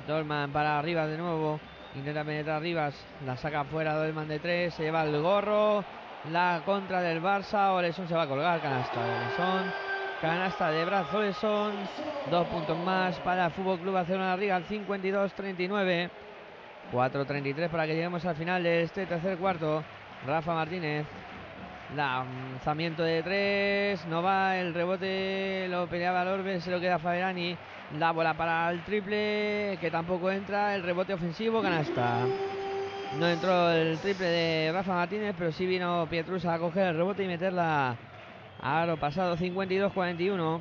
Dolman 0.09 0.51
para 0.51 0.81
Rivas 0.81 1.09
de 1.09 1.19
nuevo, 1.19 1.61
intenta 1.95 2.25
penetrar 2.25 2.63
Rivas, 2.63 2.95
la 3.27 3.37
saca 3.37 3.65
fuera 3.65 3.95
Dolman 3.95 4.27
de 4.27 4.39
tres, 4.39 4.73
se 4.75 4.85
lleva 4.85 5.05
el 5.05 5.21
gorro, 5.21 5.85
la 6.31 6.63
contra 6.65 7.01
del 7.01 7.23
Barça, 7.23 7.73
Oleson 7.73 8.07
se 8.07 8.15
va 8.15 8.23
a 8.23 8.29
colgar, 8.29 8.61
canasta 8.61 9.01
Oleson, 9.01 9.73
canasta 10.21 10.71
de 10.71 10.85
brazo 10.85 11.19
Oleson, 11.19 11.73
dos 12.31 12.47
puntos 12.49 12.79
más 12.79 13.19
para 13.21 13.47
el 13.47 13.51
Fútbol 13.53 13.79
Club 13.79 13.95
Barcelona 13.95 14.37
Rigal, 14.37 14.67
52-39, 14.67 16.11
4-33 16.93 17.69
para 17.69 17.87
que 17.87 17.95
lleguemos 17.95 18.25
al 18.27 18.37
final 18.37 18.63
de 18.63 18.83
este 18.83 19.07
tercer 19.07 19.39
cuarto, 19.39 19.83
Rafa 20.27 20.55
Martínez 20.55 21.07
Lanzamiento 21.97 23.03
de 23.03 23.23
tres, 23.23 24.07
no 24.07 24.23
va, 24.23 24.57
el 24.59 24.73
rebote 24.75 25.67
lo 25.69 25.89
peleaba 25.89 26.25
Lorbe, 26.25 26.61
se 26.61 26.71
lo 26.71 26.79
queda 26.79 27.01
Faberani. 27.01 27.57
La 27.99 28.13
bola 28.13 28.35
para 28.35 28.71
el 28.71 28.85
triple, 28.85 29.77
que 29.81 29.91
tampoco 29.91 30.31
entra, 30.31 30.77
el 30.77 30.85
rebote 30.85 31.15
ofensivo, 31.15 31.61
canasta. 31.61 32.25
No 33.19 33.27
entró 33.27 33.71
el 33.73 33.99
triple 33.99 34.27
de 34.27 34.73
Rafa 34.73 34.95
Martínez, 34.95 35.35
pero 35.37 35.51
sí 35.51 35.67
vino 35.67 36.07
Pietrusa 36.09 36.55
a 36.55 36.59
coger 36.59 36.89
el 36.89 36.97
rebote 36.97 37.25
y 37.25 37.27
meterla 37.27 37.97
a 38.61 38.87
lo 38.87 38.97
pasado 38.99 39.37
52-41. 39.37 40.61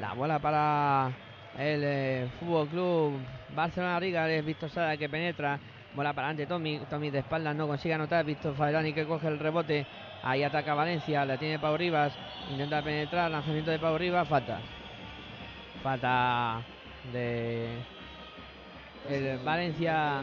La 0.00 0.12
bola 0.14 0.38
para 0.38 1.10
el 1.58 1.82
eh, 1.82 2.28
Fútbol 2.38 2.68
Club 2.68 3.20
Barcelona 3.54 3.98
Riga, 3.98 4.30
es 4.30 4.44
Víctor 4.44 4.70
que 4.98 5.08
penetra. 5.08 5.58
Bola 5.94 6.12
para 6.12 6.28
adelante, 6.28 6.46
Tommy, 6.46 6.80
Tommy 6.88 7.10
de 7.10 7.18
espaldas 7.18 7.56
no 7.56 7.66
consigue 7.66 7.94
anotar, 7.94 8.24
Víctor 8.24 8.54
Faberani 8.54 8.92
que 8.92 9.04
coge 9.04 9.26
el 9.26 9.40
rebote, 9.40 9.84
ahí 10.22 10.44
ataca 10.44 10.74
Valencia, 10.74 11.24
la 11.24 11.36
tiene 11.36 11.58
Pau 11.58 11.76
Rivas, 11.76 12.12
intenta 12.48 12.80
penetrar, 12.80 13.28
lanzamiento 13.28 13.72
de 13.72 13.80
Pau 13.80 13.98
Rivas, 13.98 14.28
falta. 14.28 14.60
Falta 15.82 16.62
de 17.12 17.70
el 19.08 19.38
Valencia, 19.38 20.22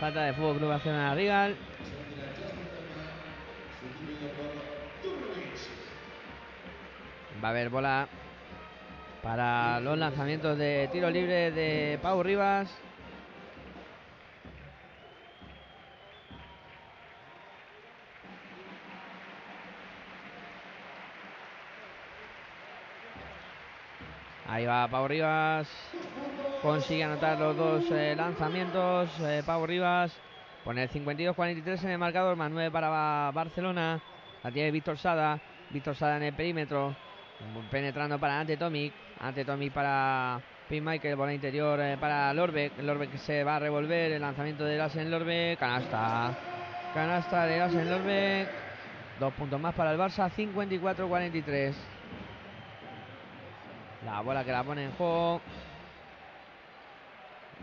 falta 0.00 0.22
de 0.22 0.32
Fútbol 0.32 0.56
Club 0.56 0.68
Barcelona 0.70 1.14
Rigal. 1.14 1.56
Va 7.44 7.48
a 7.48 7.50
haber 7.50 7.68
bola 7.68 8.08
para 9.22 9.78
los 9.80 9.98
lanzamientos 9.98 10.56
de 10.56 10.88
tiro 10.90 11.10
libre 11.10 11.50
de 11.50 11.98
Pau 12.00 12.22
Rivas. 12.22 12.74
Ahí 24.48 24.64
va 24.64 24.88
Pau 24.88 25.06
Rivas. 25.06 25.68
Consigue 26.62 27.04
anotar 27.04 27.38
los 27.38 27.56
dos 27.56 27.84
eh, 27.90 28.14
lanzamientos. 28.16 29.08
Eh, 29.20 29.42
Rivas. 29.66 30.12
Pone 30.64 30.82
el 30.82 30.90
52-43 30.90 31.84
en 31.84 31.90
el 31.90 31.98
marcador. 31.98 32.36
Más 32.36 32.50
9 32.50 32.70
para 32.70 32.88
Ba- 32.90 33.30
Barcelona. 33.32 34.00
La 34.42 34.50
tiene 34.50 34.70
Víctor 34.70 34.98
Sada. 34.98 35.40
Víctor 35.70 35.94
Sada 35.96 36.18
en 36.18 36.24
el 36.24 36.34
perímetro. 36.34 36.94
Penetrando 37.70 38.18
para 38.18 38.40
Ante 38.40 38.58
Tomic. 38.58 38.92
Ante 39.20 39.44
Tomic 39.44 39.72
para 39.72 40.38
Pin 40.68 40.84
Michael. 40.84 41.16
Bola 41.16 41.32
interior 41.32 41.80
eh, 41.80 41.96
para 41.98 42.32
Lorbeck. 42.34 42.78
Lorbeck 42.82 43.16
se 43.16 43.42
va 43.42 43.56
a 43.56 43.58
revolver. 43.60 44.12
El 44.12 44.20
lanzamiento 44.20 44.64
de 44.64 44.76
Lassen 44.76 45.10
Lorbeck. 45.10 45.58
Canasta. 45.58 46.36
Canasta 46.92 47.46
de 47.46 47.58
Lassen 47.58 47.90
Lorbeck. 47.90 48.48
Dos 49.18 49.32
puntos 49.32 49.58
más 49.58 49.74
para 49.74 49.92
el 49.92 49.98
Barça. 49.98 50.30
54-43. 50.30 51.72
La 54.04 54.20
bola 54.20 54.44
que 54.44 54.52
la 54.52 54.62
pone 54.62 54.84
en 54.84 54.92
juego. 54.92 55.40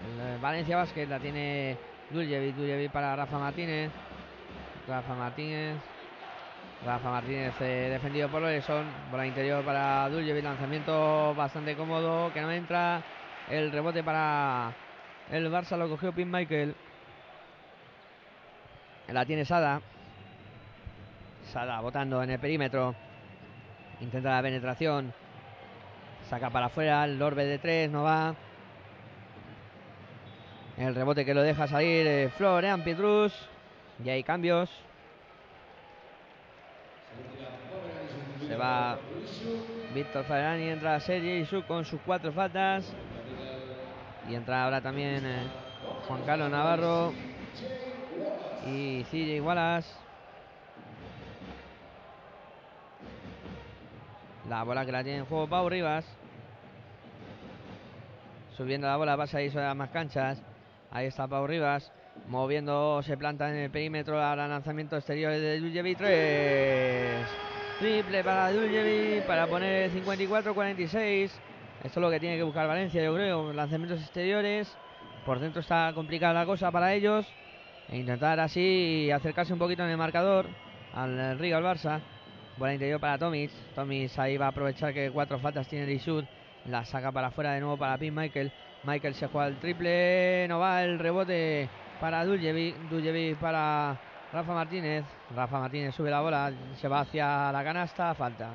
Eh, 0.06 0.38
Valencia 0.41 0.78
Basket 0.78 1.07
la 1.07 1.19
tiene 1.19 1.78
Duljevic. 2.10 2.56
Duljevic 2.56 2.91
para 2.91 3.15
Rafa 3.15 3.40
Martínez. 3.40 3.91
Rafa 4.88 5.15
Martínez. 5.15 5.76
Rafa 6.86 7.10
Martínez 7.10 7.53
eh, 7.61 7.90
defendido 7.91 8.30
por 8.30 8.44
Oleson. 8.44 8.86
Bola 9.11 9.26
interior 9.26 9.64
para 9.64 10.10
Duljevic. 10.10 10.44
Lanzamiento 10.44 11.34
bastante 11.36 11.76
cómodo 11.76 12.32
que 12.34 12.41
no 12.41 12.52
entra. 12.52 13.02
El 13.49 13.72
rebote 13.72 14.03
para 14.03 14.74
el 15.32 15.52
Barça 15.52 15.78
lo 15.78 15.90
cogió 15.90 16.14
Pin 16.14 16.32
Michael. 16.32 16.76
La 19.10 19.26
tiene 19.26 19.45
Sada. 19.45 19.82
Sada 21.52 21.80
botando 21.82 22.22
en 22.24 22.30
el 22.30 22.40
perímetro. 22.40 22.95
Intenta 23.99 24.36
la 24.36 24.41
penetración. 24.41 25.14
Saca 26.30 26.49
para 26.49 26.68
afuera, 26.68 27.06
el 27.06 27.18
Lorbe 27.18 27.45
de 27.45 27.57
tres, 27.57 27.90
no 27.90 28.03
va. 28.03 28.36
El 30.78 30.94
rebote 30.94 31.26
que 31.26 31.34
lo 31.34 31.41
deja 31.41 31.68
salir 31.68 32.06
eh, 32.06 32.30
Florian 32.38 32.84
Pietrus. 32.84 33.34
Y 34.04 34.10
hay 34.10 34.22
cambios. 34.22 34.70
Se 38.48 38.56
va 38.56 38.99
Víctor 39.95 40.24
Ferrani, 40.26 40.70
entra 40.70 40.99
Sergi 40.99 41.40
Isu 41.40 41.64
con 41.64 41.84
sus 41.84 41.99
cuatro 42.02 42.32
faltas. 42.32 42.94
Y 44.30 44.36
entra 44.36 44.66
ahora 44.66 44.80
también 44.80 45.26
eh, 45.26 45.48
Juan 46.08 46.22
Carlos 46.24 46.52
Navarro 46.52 47.12
y 48.68 49.04
CJ 49.06 49.41
Wallace. 49.41 49.90
La 54.48 54.62
bola 54.62 54.86
que 54.86 54.91
la 54.91 55.04
tiene 55.04 55.20
en 55.20 55.26
juego 55.26 55.48
Pau 55.48 55.68
Rivas. 55.68 56.06
Subiendo 58.56 58.86
la 58.86 58.98
bola 58.98 59.18
pasa 59.18 59.41
y 59.41 59.49
a 59.49 59.54
las 59.56 59.76
más 59.76 59.90
canchas. 59.90 60.40
Ahí 60.91 61.07
está 61.07 61.27
Pau 61.27 61.45
Rivas. 61.45 61.91
Moviendo, 62.27 63.01
se 63.03 63.18
planta 63.18 63.49
en 63.49 63.57
el 63.57 63.72
perímetro. 63.72 64.22
Ahora 64.22 64.47
lanzamiento 64.47 64.95
exterior 64.95 65.31
de 65.31 65.59
Duljevi 65.59 65.95
3. 65.95 67.27
Triple 67.80 68.23
para 68.23 68.51
Duljevi 68.51 69.22
para 69.27 69.47
poner 69.47 69.91
54-46. 69.91 71.31
Esto 71.84 71.99
es 71.99 72.03
lo 72.03 72.09
que 72.09 72.19
tiene 72.19 72.38
que 72.38 72.43
buscar 72.43 72.68
Valencia, 72.68 73.03
yo 73.03 73.14
creo. 73.14 73.53
Lanzamientos 73.53 74.01
exteriores. 74.01 74.76
Por 75.26 75.39
dentro 75.39 75.61
está 75.61 75.91
complicada 75.93 76.34
la 76.34 76.45
cosa 76.45 76.72
para 76.72 76.93
ellos. 76.93 77.26
E 77.89 77.97
intentar 77.97 78.39
así 78.39 79.09
acercarse 79.11 79.53
un 79.53 79.59
poquito 79.59 79.84
en 79.84 79.89
el 79.89 79.97
marcador 79.97 80.47
al 80.93 81.38
Riga, 81.38 81.57
al 81.57 81.64
Barça. 81.64 82.01
Bola 82.57 82.73
interior 82.73 82.99
para 82.99 83.18
Tomis. 83.18 83.51
Tomis 83.76 84.18
ahí 84.18 84.38
va 84.38 84.47
a 84.47 84.49
aprovechar 84.49 84.93
que 84.93 85.11
cuatro 85.11 85.38
faltas 85.39 85.68
tiene 85.68 85.85
Lishud. 85.85 86.23
La 86.65 86.84
saca 86.84 87.11
para 87.11 87.27
afuera 87.27 87.53
de 87.53 87.59
nuevo 87.59 87.77
para 87.77 87.97
Pin 87.97 88.15
Michael. 88.15 88.51
Michael 88.84 89.16
se 89.16 89.28
juega 89.28 89.48
el 89.48 89.58
triple. 89.60 90.48
No 90.48 90.60
va 90.60 90.84
el 90.84 90.99
rebote 90.99 91.70
para 91.99 92.24
Duljevic. 92.26 92.76
Duljevic 92.90 93.38
para 93.38 93.98
Rafa 94.32 94.54
Martínez. 94.54 95.06
Rafa 95.36 95.60
Martínez 95.60 95.95
sube 95.95 96.10
la 96.10 96.22
bola. 96.22 96.52
Se 96.76 96.88
va 96.88 97.02
hacia 97.02 97.52
la 97.52 97.64
canasta. 97.64 98.14
Falta. 98.14 98.52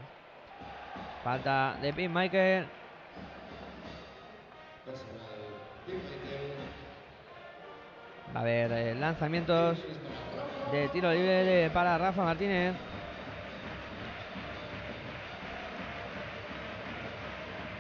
Falta 1.23 1.77
de 1.81 1.93
Pin 1.93 2.13
Michael. 2.13 2.67
Va 8.35 8.41
a 8.41 8.43
haber 8.43 8.73
eh, 8.73 8.95
lanzamientos 8.95 9.79
de 10.73 10.89
tiro 10.89 11.13
libre 11.13 11.71
para 11.71 11.99
Rafa 11.99 12.25
Martínez. 12.25 12.75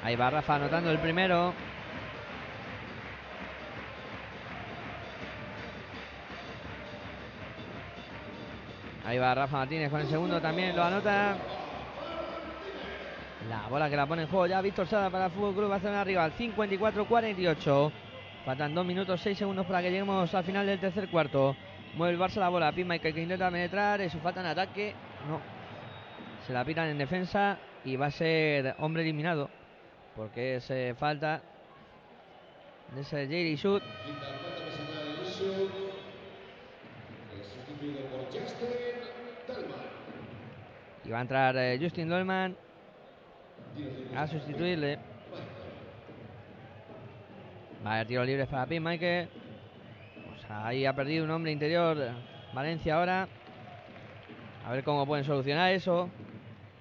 Ahí 0.05 0.17
va 0.17 0.31
Rafa 0.31 0.57
anotando 0.57 0.91
el 0.91 0.99
primero. 0.99 1.55
Ahí 9.05 9.19
va 9.19 9.35
Rafa 9.35 9.59
Martínez 9.59 9.91
con 9.91 10.01
el 10.01 10.07
segundo 10.07 10.41
también 10.41 10.77
lo 10.77 10.85
anota. 10.85 11.37
La 13.49 13.69
bola 13.69 13.91
que 13.91 13.97
la 13.97 14.07
pone 14.07 14.23
en 14.23 14.29
juego 14.29 14.47
ya 14.47 14.61
Víctor 14.61 14.87
Sada 14.87 15.11
para 15.11 15.27
el 15.27 15.33
Fútbol 15.33 15.55
Club 15.55 15.69
Barcelona 15.69 16.05
Rival 16.05 16.33
54-48. 16.39 17.93
Faltan 18.45 18.75
2 18.75 18.87
minutos 18.87 19.21
6 19.21 19.39
segundos 19.39 19.67
para 19.67 19.83
que 19.83 19.91
lleguemos 19.91 20.33
al 20.35 20.45
final 20.45 20.67
del 20.67 20.79
tercer 20.79 21.09
cuarto. 21.09 21.57
Mueve 21.95 22.15
el 22.15 22.21
Barça 22.21 22.37
la 22.37 22.49
bola. 22.49 22.73
Pin 22.73 22.87
Michael 22.87 23.15
que 23.15 23.23
intenta 23.23 23.51
penetrar. 23.51 24.01
Eso 24.01 24.19
falta 24.21 24.41
en 24.41 24.47
ataque. 24.47 24.95
No. 25.29 25.41
Se 26.47 26.53
la 26.53 26.65
pitan 26.65 26.89
en 26.89 26.99
defensa 26.99 27.59
y 27.85 27.97
va 27.97 28.07
a 28.07 28.11
ser 28.11 28.77
hombre 28.79 29.03
eliminado. 29.03 29.51
Porque 30.17 30.57
es 30.57 30.71
eh, 30.71 30.95
falta 30.99 31.43
de 32.95 33.01
ese 33.01 33.27
Jerry 33.27 33.57
Shoot. 33.57 33.83
Y 41.05 41.11
va 41.11 41.19
a 41.19 41.23
entrar 41.23 41.57
eh, 41.57 41.79
Justin 41.81 42.09
Dolman 42.09 42.57
a 44.17 44.27
sustituirle. 44.27 44.99
Va 47.85 47.91
a 47.91 47.95
haber 47.95 48.07
tiros 48.07 48.27
libres 48.27 48.47
para 48.47 48.67
Pin 48.67 48.83
Michael. 48.83 49.29
O 50.37 50.47
sea, 50.47 50.67
ahí 50.67 50.87
ha 50.87 50.95
perdido 50.95 51.25
un 51.25 51.31
hombre 51.31 51.51
interior 51.51 51.99
Valencia 52.53 52.95
ahora. 52.95 53.29
A 54.65 54.73
ver 54.73 54.85
cómo 54.85 55.07
pueden 55.07 55.25
solucionar 55.25 55.73
eso. 55.73 56.09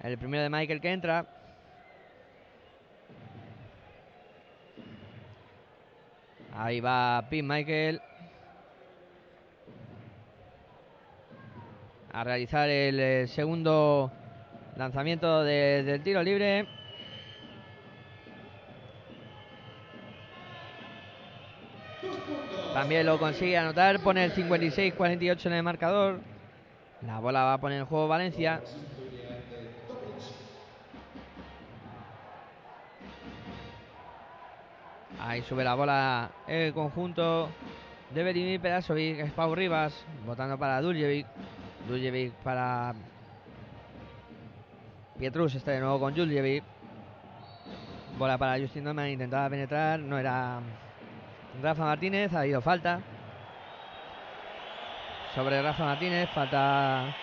El 0.00 0.18
primero 0.18 0.42
de 0.44 0.50
Michael 0.50 0.80
que 0.80 0.92
entra. 0.92 1.26
Ahí 6.54 6.80
va 6.80 7.26
Pin 7.28 7.46
Michael. 7.46 8.00
A 12.12 12.24
realizar 12.24 12.68
el, 12.68 13.00
eh, 13.00 13.26
segundo 13.26 14.10
lanzamiento 14.76 15.42
de- 15.44 15.82
del 15.82 16.02
tiro 16.02 16.22
libre. 16.22 16.66
También 22.72 23.04
lo 23.06 23.18
consigue 23.18 23.56
anotar, 23.56 24.00
pone 24.00 24.24
el 24.24 24.32
56-48 24.32 25.48
en 25.48 25.54
el 25.54 25.62
marcador. 25.62 26.20
La 27.06 27.18
bola 27.18 27.42
va 27.44 27.54
a 27.54 27.58
poner 27.58 27.80
en 27.80 27.86
juego 27.86 28.08
Valencia. 28.08 28.62
Ahí 35.20 35.42
sube 35.42 35.64
la 35.64 35.74
bola 35.74 36.30
el 36.46 36.72
conjunto 36.72 37.48
de 38.10 38.22
Berimir 38.22 38.60
Perasovic, 38.60 39.20
es 39.20 39.32
Rivas, 39.54 40.04
votando 40.26 40.58
para 40.58 40.80
Duljevic. 40.80 41.26
Duljevic 41.88 42.32
para 42.44 42.94
Pietrus, 45.18 45.54
está 45.54 45.72
de 45.72 45.80
nuevo 45.80 45.98
con 45.98 46.14
Duljevic. 46.14 46.64
Bola 48.18 48.38
para 48.38 48.60
Justin 48.60 48.84
Norman, 48.84 49.08
intentaba 49.08 49.48
penetrar, 49.48 49.98
no 49.98 50.18
era 50.18 50.60
Rafa 51.60 51.84
Martínez, 51.84 52.32
ha 52.32 52.40
habido 52.40 52.60
falta. 52.60 53.00
Sobre 55.34 55.62
Rafa 55.62 55.84
Martínez, 55.84 56.28
falta 56.30 57.16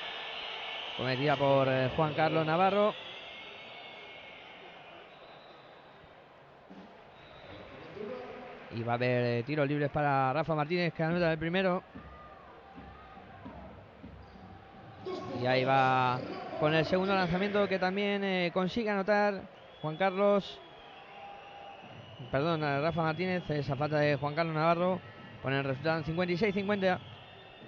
cometida 0.97 1.35
por 1.35 1.67
eh, 1.69 1.89
Juan 1.95 2.13
Carlos 2.13 2.45
Navarro. 2.45 2.93
Y 8.75 8.83
va 8.83 8.93
a 8.93 8.95
haber 8.95 9.23
eh, 9.25 9.43
tiros 9.43 9.67
libres 9.67 9.89
para 9.89 10.33
Rafa 10.33 10.55
Martínez, 10.55 10.93
que 10.93 11.03
anota 11.03 11.31
el 11.31 11.37
primero. 11.37 11.83
Y 15.41 15.45
ahí 15.45 15.63
va 15.63 16.19
con 16.59 16.73
el 16.73 16.85
segundo 16.85 17.15
lanzamiento 17.15 17.67
que 17.67 17.79
también 17.79 18.23
eh, 18.23 18.51
consigue 18.53 18.89
anotar 18.89 19.41
Juan 19.81 19.95
Carlos. 19.95 20.59
Perdón, 22.29 22.61
Rafa 22.61 23.01
Martínez, 23.01 23.49
esa 23.49 23.77
falta 23.77 23.99
de 23.99 24.17
Juan 24.17 24.35
Carlos 24.35 24.53
Navarro. 24.53 24.99
Pone 25.41 25.59
el 25.59 25.63
resultado 25.63 25.99
en 25.99 26.03
56-50. 26.03 26.99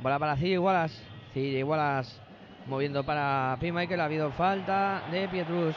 Bola 0.02 0.20
para 0.20 0.36
CJ 0.36 0.60
Wallace. 0.60 1.02
CJ 1.34 1.64
Wallace 1.64 2.20
moviendo 2.68 3.06
para 3.06 3.56
P. 3.62 3.72
Michael. 3.72 4.02
Ha 4.02 4.06
habido 4.06 4.32
falta 4.32 5.04
de 5.10 5.30
Pietrus. 5.30 5.76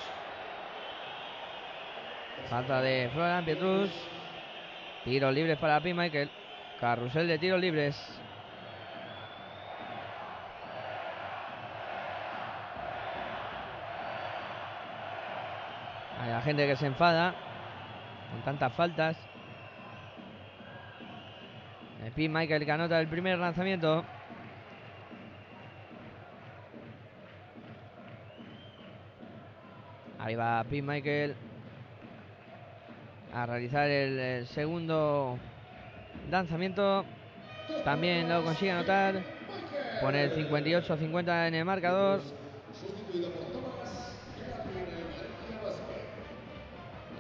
Falta 2.51 2.81
de 2.81 3.09
Florian 3.13 3.45
Pietrus. 3.45 3.91
Tiros 5.05 5.33
libres 5.33 5.59
para 5.59 5.81
P. 5.81 5.95
Michael. 5.95 6.29
Carrusel 6.81 7.29
de 7.29 7.39
tiros 7.39 7.61
libres. 7.61 8.24
Gente 16.45 16.67
que 16.67 16.77
se 16.77 16.87
enfada 16.87 17.35
con 18.31 18.43
tantas 18.43 18.73
faltas. 18.75 19.17
El 22.05 22.13
P. 22.13 22.29
Michael 22.29 22.65
que 22.65 22.73
anota 22.73 23.01
el 23.01 23.09
primer 23.09 23.39
lanzamiento. 23.39 24.05
Ahí 30.19 30.35
va 30.35 30.63
P. 30.65 30.83
Michael 30.83 31.35
a 33.33 33.47
realizar 33.47 33.89
el, 33.89 34.19
el 34.19 34.47
segundo 34.49 35.39
lanzamiento. 36.31 37.05
También 37.85 38.29
lo 38.29 38.45
consigue 38.45 38.71
anotar. 38.71 39.23
Pone 40.01 40.25
el 40.25 40.33
58-50 40.35 41.49
en 41.49 41.55
el 41.55 41.65
marcador. 41.65 42.21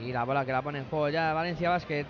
Y 0.05 0.13
la 0.13 0.25
bola 0.25 0.45
que 0.45 0.53
la 0.53 0.61
pone 0.61 0.81
en 0.81 0.85
juego 0.85 1.09
ya 1.09 1.33
Valencia 1.33 1.71
Basket. 1.71 2.05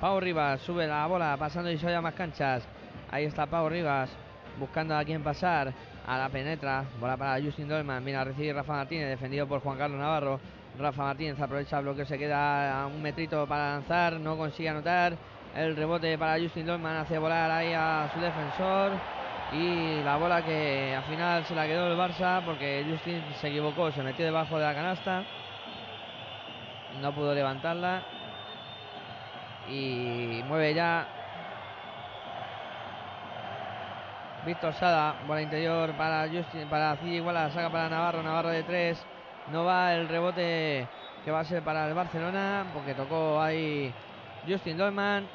Pau 0.00 0.20
Rivas 0.20 0.60
sube 0.60 0.86
la 0.86 1.06
bola 1.06 1.36
pasando 1.38 1.70
y 1.70 1.78
se 1.78 2.00
más 2.00 2.14
canchas. 2.14 2.62
Ahí 3.10 3.24
está 3.24 3.46
Pau 3.46 3.68
Rivas 3.68 4.10
buscando 4.58 4.96
a 4.96 5.04
quién 5.04 5.22
pasar. 5.22 5.72
A 6.06 6.18
la 6.18 6.28
penetra. 6.28 6.84
Bola 7.00 7.16
para 7.16 7.42
Justin 7.42 7.66
Dolman. 7.66 8.04
Viene 8.04 8.20
a 8.20 8.24
recibir 8.24 8.54
Rafa 8.54 8.74
Martínez, 8.74 9.08
defendido 9.08 9.46
por 9.46 9.60
Juan 9.60 9.78
Carlos 9.78 9.98
Navarro. 9.98 10.38
Rafa 10.78 11.04
Martínez 11.04 11.40
aprovecha 11.40 11.78
el 11.78 11.84
bloqueo, 11.84 12.04
se 12.04 12.18
queda 12.18 12.82
a 12.82 12.86
un 12.86 13.00
metrito 13.00 13.46
para 13.46 13.70
lanzar. 13.70 14.20
No 14.20 14.36
consigue 14.36 14.68
anotar. 14.68 15.16
El 15.56 15.74
rebote 15.74 16.18
para 16.18 16.38
Justin 16.38 16.66
Dolman 16.66 16.96
hace 16.96 17.16
volar 17.16 17.50
ahí 17.50 17.72
a 17.72 18.10
su 18.12 18.20
defensor. 18.20 18.92
Y 19.52 20.02
la 20.02 20.16
bola 20.16 20.44
que 20.44 20.94
al 20.94 21.04
final 21.04 21.44
se 21.46 21.54
la 21.54 21.66
quedó 21.66 21.86
el 21.86 21.98
Barça 21.98 22.44
porque 22.44 22.84
Justin 22.90 23.22
se 23.40 23.48
equivocó, 23.48 23.90
se 23.92 24.02
metió 24.02 24.26
debajo 24.26 24.58
de 24.58 24.64
la 24.64 24.74
canasta. 24.74 25.24
No 27.00 27.14
pudo 27.14 27.34
levantarla. 27.34 28.02
Y 29.68 30.42
mueve 30.46 30.74
ya 30.74 31.06
Víctor 34.44 34.74
Sada, 34.74 35.14
bola 35.26 35.40
interior 35.40 35.92
para 35.92 36.28
Justin, 36.28 36.68
para 36.68 36.96
Cid 36.96 37.12
igual 37.12 37.34
la 37.34 37.50
saca 37.50 37.70
para 37.70 37.88
Navarro, 37.88 38.22
Navarro 38.22 38.50
de 38.50 38.62
tres, 38.62 39.02
No 39.50 39.64
va 39.64 39.94
el 39.94 40.06
rebote 40.06 40.86
que 41.24 41.30
va 41.30 41.40
a 41.40 41.44
ser 41.44 41.62
para 41.62 41.88
el 41.88 41.94
Barcelona, 41.94 42.66
porque 42.74 42.94
tocó 42.94 43.40
ahí 43.40 43.92
Justin 44.46 44.76
Dolman. 44.76 45.26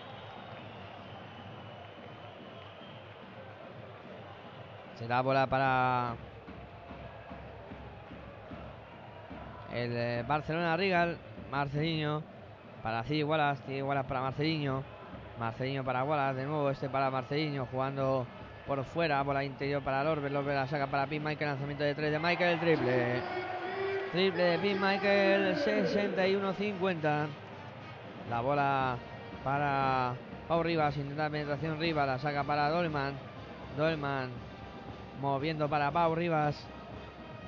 Será 4.99 5.21
bola 5.21 5.47
para 5.47 6.13
el 9.73 9.91
eh, 9.95 10.23
Barcelona 10.27 10.77
Rigal, 10.77 11.17
Marcelinho 11.51 12.23
para 12.83 13.03
Cid 13.03 13.23
Wallace, 13.25 13.63
Cid 13.65 13.83
Wallace 13.83 14.07
para 14.07 14.21
Marcelinho, 14.21 14.83
Marcelinho 15.39 15.83
para 15.83 16.03
Wallace, 16.03 16.39
de 16.39 16.45
nuevo 16.45 16.69
este 16.69 16.89
para 16.89 17.09
Marcelinho 17.09 17.65
jugando 17.65 18.25
por 18.69 18.83
fuera, 18.83 19.23
bola 19.23 19.43
interior 19.43 19.81
para 19.81 20.03
Lorbe, 20.03 20.29
Lorbe 20.29 20.53
la 20.53 20.67
saca 20.67 20.85
para 20.85 21.07
Pin 21.07 21.23
Michael, 21.23 21.49
lanzamiento 21.49 21.83
de 21.83 21.95
3 21.95 22.11
de 22.11 22.19
Michael, 22.19 22.53
el 22.53 22.59
triple. 22.59 23.21
Triple 24.11 24.43
de 24.43 24.59
Pin 24.59 24.79
Michael, 24.79 25.55
61-50. 25.55 27.27
La 28.29 28.41
bola 28.41 28.95
para 29.43 30.13
Pau 30.47 30.61
Rivas, 30.61 30.95
intenta 30.97 31.31
penetración 31.31 31.79
Rivas, 31.79 32.05
la 32.05 32.19
saca 32.19 32.43
para 32.43 32.69
Dolman. 32.69 33.15
Dolman 33.75 34.29
moviendo 35.19 35.67
para 35.67 35.89
Pau 35.89 36.13
Rivas. 36.13 36.63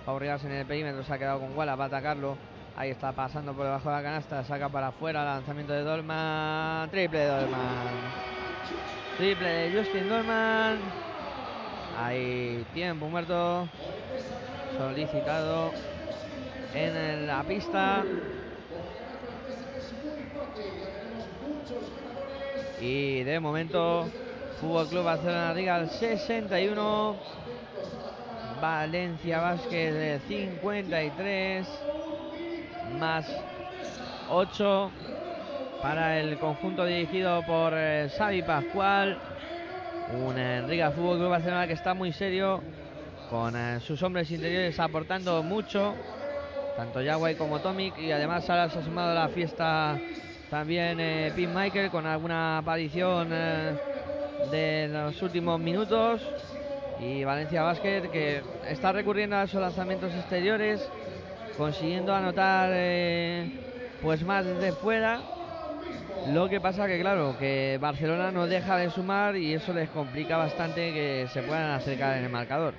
Pau 0.08 0.18
Rivas 0.18 0.44
en 0.44 0.54
el 0.54 0.66
perímetro 0.66 1.04
se 1.04 1.14
ha 1.14 1.20
quedado 1.20 1.40
con 1.40 1.56
Wallace, 1.56 1.78
va 1.78 1.84
a 1.84 1.88
atacarlo. 1.88 2.36
Ahí 2.76 2.90
está 2.90 3.12
pasando 3.12 3.54
por 3.54 3.66
debajo 3.66 3.90
de 3.90 3.96
la 3.96 4.02
canasta, 4.02 4.44
saca 4.44 4.70
para 4.70 4.88
afuera, 4.88 5.26
lanzamiento 5.26 5.74
de 5.74 5.84
Dolman, 5.84 6.90
triple 6.90 7.20
de 7.20 7.28
Dolman. 7.28 7.88
Triple 9.18 9.48
de 9.48 9.78
Justin 9.78 10.10
Dolman. 10.10 10.80
Hay 12.00 12.66
tiempo 12.74 13.08
muerto 13.08 13.68
solicitado 14.78 15.72
en 16.74 17.28
la 17.28 17.44
pista. 17.44 18.04
Y 22.80 23.24
de 23.24 23.40
momento, 23.40 24.08
Fútbol 24.60 24.88
Club 24.88 25.04
Barcelona 25.04 25.54
Riga 25.54 25.88
61. 25.88 27.16
Valencia 28.62 29.42
Vázquez 29.42 30.22
53. 30.28 31.91
Más 33.00 33.26
8 34.30 34.92
para 35.82 36.20
el 36.20 36.38
conjunto 36.38 36.86
dirigido 36.86 37.44
por 37.46 37.74
eh, 37.76 38.10
Xavi 38.18 38.44
Pascual. 38.44 39.18
Un 40.14 40.68
Riga 40.68 40.92
Fútbol 40.92 41.18
Club 41.18 41.30
Barcelona 41.30 41.68
que 41.68 41.74
está 41.74 41.94
muy 41.94 42.12
serio 42.12 42.62
con 43.32 43.56
eh, 43.56 43.80
sus 43.80 44.04
hombres 44.04 44.30
interiores 44.30 44.78
aportando 44.78 45.42
mucho, 45.42 45.96
tanto 46.76 47.02
Yagüey 47.02 47.36
como 47.36 47.60
Tomic, 47.62 47.98
y 47.98 48.12
además 48.12 48.50
ahora 48.50 48.70
se 48.70 48.80
ha 48.80 48.84
sumado 48.84 49.12
a 49.12 49.14
la 49.14 49.30
fiesta 49.30 49.98
también 50.50 51.00
eh, 51.00 51.32
Pete 51.34 51.48
Michael 51.48 51.90
con 51.90 52.06
alguna 52.06 52.58
aparición 52.58 53.30
eh, 53.32 53.74
de 54.52 54.90
los 54.90 55.22
últimos 55.22 55.62
minutos. 55.62 56.22
Y 57.00 57.24
Valencia 57.24 57.64
Basket 57.64 58.10
que 58.12 58.44
está 58.68 58.92
recurriendo 58.92 59.38
a 59.38 59.44
esos 59.44 59.62
lanzamientos 59.62 60.14
exteriores, 60.14 60.86
consiguiendo 61.58 62.14
anotar 62.14 62.70
eh, 62.74 63.50
pues 64.02 64.24
más 64.24 64.46
desde 64.46 64.72
fuera. 64.74 65.22
Lo 66.28 66.50
que 66.50 66.62
pasa 66.62 66.88
que 66.88 67.00
claro, 67.00 67.36
que 67.40 67.80
Barcelona 67.82 68.32
no 68.32 68.46
deja 68.46 68.78
de 68.78 68.90
sumar 68.92 69.36
y 69.36 69.54
eso 69.54 69.74
les 69.74 69.90
complica 69.90 70.38
bastante 70.38 70.94
que 70.94 71.28
se 71.34 71.42
puedan 71.42 71.72
acercar 71.72 72.18
en 72.18 72.26
el 72.26 72.30
marcador. 72.30 72.74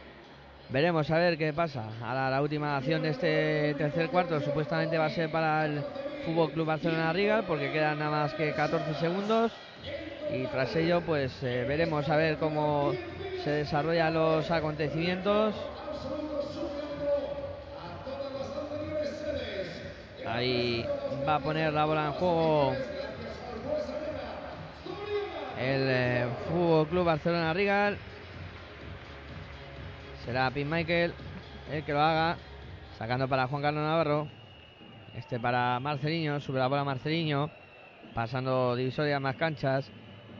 Veremos 0.68 1.10
a 1.10 1.18
ver 1.18 1.36
qué 1.36 1.52
pasa. 1.52 1.84
Ahora 2.02 2.30
la 2.30 2.40
última 2.40 2.76
acción 2.76 3.02
de 3.02 3.10
este 3.10 3.74
tercer 3.74 4.08
cuarto 4.10 4.40
supuestamente 4.40 4.96
va 4.96 5.06
a 5.06 5.10
ser 5.10 5.30
para 5.30 5.66
el 5.66 5.82
Fútbol 6.24 6.52
Club 6.52 6.66
Barcelona 6.66 7.12
Riga 7.12 7.42
porque 7.42 7.72
quedan 7.72 7.98
nada 7.98 8.10
más 8.10 8.34
que 8.34 8.52
14 8.52 8.94
segundos 8.94 9.52
y 10.32 10.46
tras 10.46 10.74
ello 10.76 11.02
pues 11.02 11.32
eh, 11.42 11.64
veremos 11.66 12.08
a 12.08 12.16
ver 12.16 12.36
cómo 12.38 12.92
se 13.44 13.50
desarrollan 13.50 14.14
los 14.14 14.50
acontecimientos. 14.50 15.54
Ahí 20.32 20.86
va 21.28 21.36
a 21.36 21.40
poner 21.40 21.72
la 21.72 21.84
bola 21.84 22.06
en 22.06 22.12
juego 22.12 22.74
el 25.62 25.86
eh, 25.88 26.26
Fútbol 26.48 26.88
Club 26.88 27.04
Barcelona 27.04 27.52
Rigal. 27.52 27.96
Será 30.24 30.50
Pin 30.50 30.68
Michael 30.68 31.12
el 31.70 31.84
que 31.84 31.92
lo 31.92 32.00
haga. 32.00 32.36
Sacando 32.98 33.28
para 33.28 33.46
Juan 33.46 33.62
Carlos 33.62 33.82
Navarro. 33.82 34.28
Este 35.14 35.38
para 35.38 35.78
Marceliño. 35.80 36.40
Sube 36.40 36.58
la 36.58 36.66
bola 36.66 36.84
Marceliño. 36.84 37.50
Pasando 38.14 38.74
divisoria 38.74 39.20
más 39.20 39.36
canchas. 39.36 39.90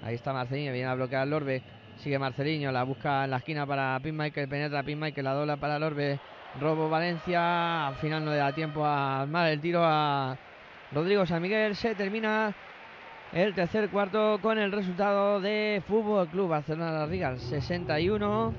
Ahí 0.03 0.15
está 0.15 0.33
Marceliño. 0.33 0.73
Viene 0.73 0.89
a 0.89 0.95
bloquear 0.95 1.27
Lorbe. 1.29 1.63
Sigue 1.99 2.19
Marceliño. 2.19 2.73
La 2.73 2.83
busca 2.83 3.25
en 3.25 3.31
la 3.31 3.37
esquina 3.37 3.67
para 3.67 4.01
Pin 4.03 4.17
Michael. 4.17 4.49
Penetra 4.49 4.83
Pin 4.83 4.99
Michael. 4.99 5.25
La 5.25 5.35
dobla 5.35 5.57
para 5.57 5.79
Lorbe. 5.79 6.19
Robo 6.61 6.89
Valencia. 6.89 7.89
Al 7.89 7.95
final 7.97 8.25
no 8.25 8.31
le 8.31 8.37
da 8.39 8.53
tiempo 8.53 8.85
a 8.85 9.23
armar 9.23 9.49
el 9.49 9.61
tiro 9.61 9.83
a 9.85 10.37
Rodrigo 10.93 11.27
San 11.27 11.43
Miguel. 11.43 11.77
Se 11.77 11.95
termina 11.95 12.55
el 13.33 13.55
tercer 13.55 13.89
cuarto 13.89 14.39
con 14.43 14.59
el 14.59 14.71
resultado 14.73 15.41
de 15.41 15.83
Fútbol 15.87 16.29
Club 16.29 16.51
Barcelona 16.51 16.93
La 16.93 17.07
Riga 17.07 17.39
61 17.39 18.53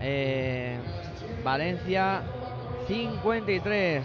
eh, 0.00 0.78
Valencia 1.42 2.22
53 2.86 4.04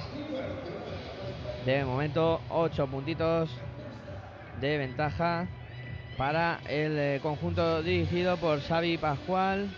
de 1.65 1.85
momento 1.85 2.41
8 2.49 2.87
puntitos 2.87 3.49
de 4.59 4.77
ventaja 4.79 5.47
para 6.17 6.59
el 6.67 6.97
eh, 6.97 7.19
conjunto 7.21 7.83
dirigido 7.83 8.37
por 8.37 8.61
Xavi 8.61 8.97
Pascual 8.97 9.69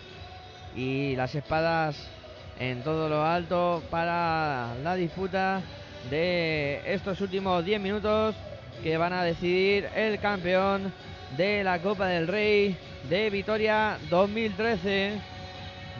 y 0.74 1.16
las 1.16 1.34
espadas 1.34 2.17
en 2.58 2.82
todo 2.82 3.08
lo 3.08 3.24
alto 3.24 3.82
para 3.90 4.74
la 4.82 4.94
disputa 4.94 5.62
de 6.10 6.80
estos 6.86 7.20
últimos 7.20 7.64
10 7.64 7.80
minutos 7.80 8.34
que 8.82 8.96
van 8.96 9.12
a 9.12 9.24
decidir 9.24 9.88
el 9.94 10.18
campeón 10.18 10.92
de 11.36 11.62
la 11.64 11.80
Copa 11.80 12.06
del 12.06 12.26
Rey 12.26 12.76
de 13.08 13.30
Vitoria 13.30 13.98
2013. 14.10 15.20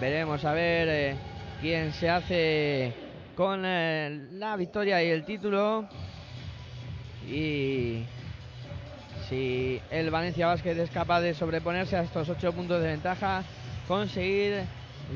Veremos 0.01 0.45
a 0.45 0.53
ver 0.53 0.89
eh, 0.89 1.17
quién 1.61 1.93
se 1.93 2.09
hace 2.09 2.95
con 3.37 3.63
eh, 3.65 4.29
la 4.33 4.57
victoria 4.57 5.03
y 5.03 5.11
el 5.11 5.25
título. 5.25 5.89
Y 7.29 8.05
si 9.29 9.81
el 9.91 10.11
Valencia 10.11 10.47
Basket 10.47 10.79
es 10.79 10.91
capaz 10.91 11.21
de 11.21 11.35
sobreponerse 11.35 11.97
a 11.97 12.03
estos 12.03 12.29
8 12.29 12.53
puntos 12.53 12.81
de 12.81 12.89
ventaja, 12.89 13.43
conseguir 13.87 14.63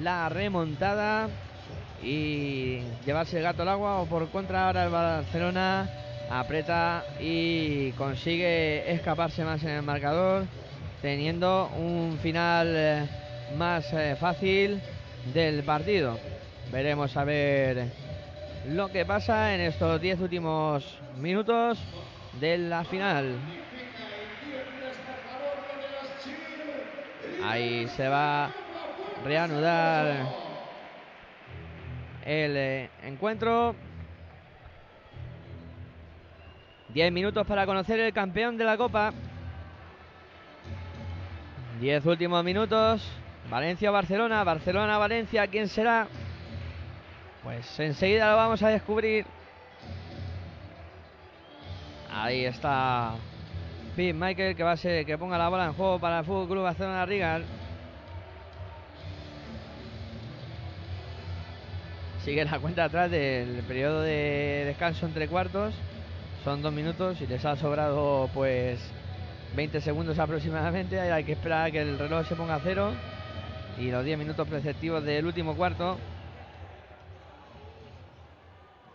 la 0.03 0.29
remontada 0.29 1.29
y 2.03 2.81
llevarse 3.05 3.39
el 3.39 3.45
gato 3.45 3.63
al 3.63 3.69
agua 3.69 4.01
o 4.01 4.07
por 4.07 4.29
contra 4.31 4.67
ahora 4.67 4.85
el 4.85 4.91
Barcelona 4.91 5.89
aprieta 6.31 7.05
y 7.21 7.93
consigue 7.93 8.91
escaparse 8.93 9.45
más 9.45 9.63
en 9.63 9.71
el 9.71 9.83
marcador 9.83 10.45
teniendo 11.03 11.69
un 11.77 12.19
final 12.23 12.69
eh, 12.71 13.07
más 13.57 13.93
eh, 13.93 14.17
fácil 14.19 14.81
del 15.35 15.63
partido. 15.65 16.19
Veremos 16.71 17.17
a 17.17 17.25
ver 17.25 17.89
lo 18.69 18.91
que 18.91 19.05
pasa 19.05 19.55
en 19.55 19.61
estos 19.63 20.01
10 20.01 20.21
últimos 20.21 20.99
minutos 21.19 21.79
de 22.41 22.57
la 22.57 22.85
final. 22.85 23.37
Ahí 27.45 27.89
se 27.89 28.09
va 28.09 28.53
reanudar 29.25 30.27
el 32.25 32.57
eh, 32.57 32.91
encuentro 33.03 33.75
10 36.89 37.13
minutos 37.13 37.47
para 37.47 37.65
conocer 37.65 37.99
el 38.01 38.13
campeón 38.13 38.57
de 38.59 38.65
la 38.65 38.77
Copa. 38.77 39.13
10 41.81 42.07
últimos 42.07 42.45
minutos. 42.45 43.03
Valencia-Barcelona. 43.51 44.45
Barcelona-Valencia. 44.45 45.47
¿Quién 45.47 45.69
será? 45.69 46.07
Pues 47.43 47.81
enseguida 47.81 48.31
lo 48.31 48.37
vamos 48.37 48.63
a 48.63 48.69
descubrir. 48.69 49.25
Ahí 52.15 52.45
está 52.45 53.15
Pete 53.97 54.13
Michael 54.13 54.55
que 54.55 54.63
va 54.63 54.73
a 54.73 54.77
ser 54.77 55.07
que 55.07 55.17
ponga 55.17 55.39
la 55.39 55.49
bola 55.49 55.65
en 55.65 55.73
juego 55.73 55.99
para 55.99 56.19
el 56.19 56.25
Fútbol 56.27 56.49
Club 56.49 56.63
Barcelona 56.63 57.07
Rigal. 57.07 57.45
Sigue 62.25 62.45
la 62.45 62.61
cuenta 62.61 62.85
atrás 62.85 63.11
del 63.11 63.65
periodo 63.67 64.03
de 64.03 64.63
descanso 64.67 65.07
entre 65.07 65.27
cuartos. 65.27 65.75
Son 66.45 66.63
dos 66.63 66.73
minutos 66.73 67.21
y 67.21 67.27
les 67.27 67.45
ha 67.45 67.57
sobrado 67.57 68.31
pues 68.33 68.79
20 69.57 69.81
segundos 69.81 70.21
aproximadamente. 70.21 71.01
Hay 71.01 71.25
que 71.25 71.33
esperar 71.33 71.67
a 71.67 71.71
que 71.73 71.83
el 71.83 71.99
reloj 71.99 72.25
se 72.29 72.37
ponga 72.37 72.55
a 72.55 72.61
cero. 72.61 72.93
Y 73.77 73.91
los 73.91 74.05
10 74.05 74.19
minutos 74.19 74.47
preceptivos 74.47 75.03
del 75.03 75.27
último 75.27 75.57
cuarto. 75.57 75.99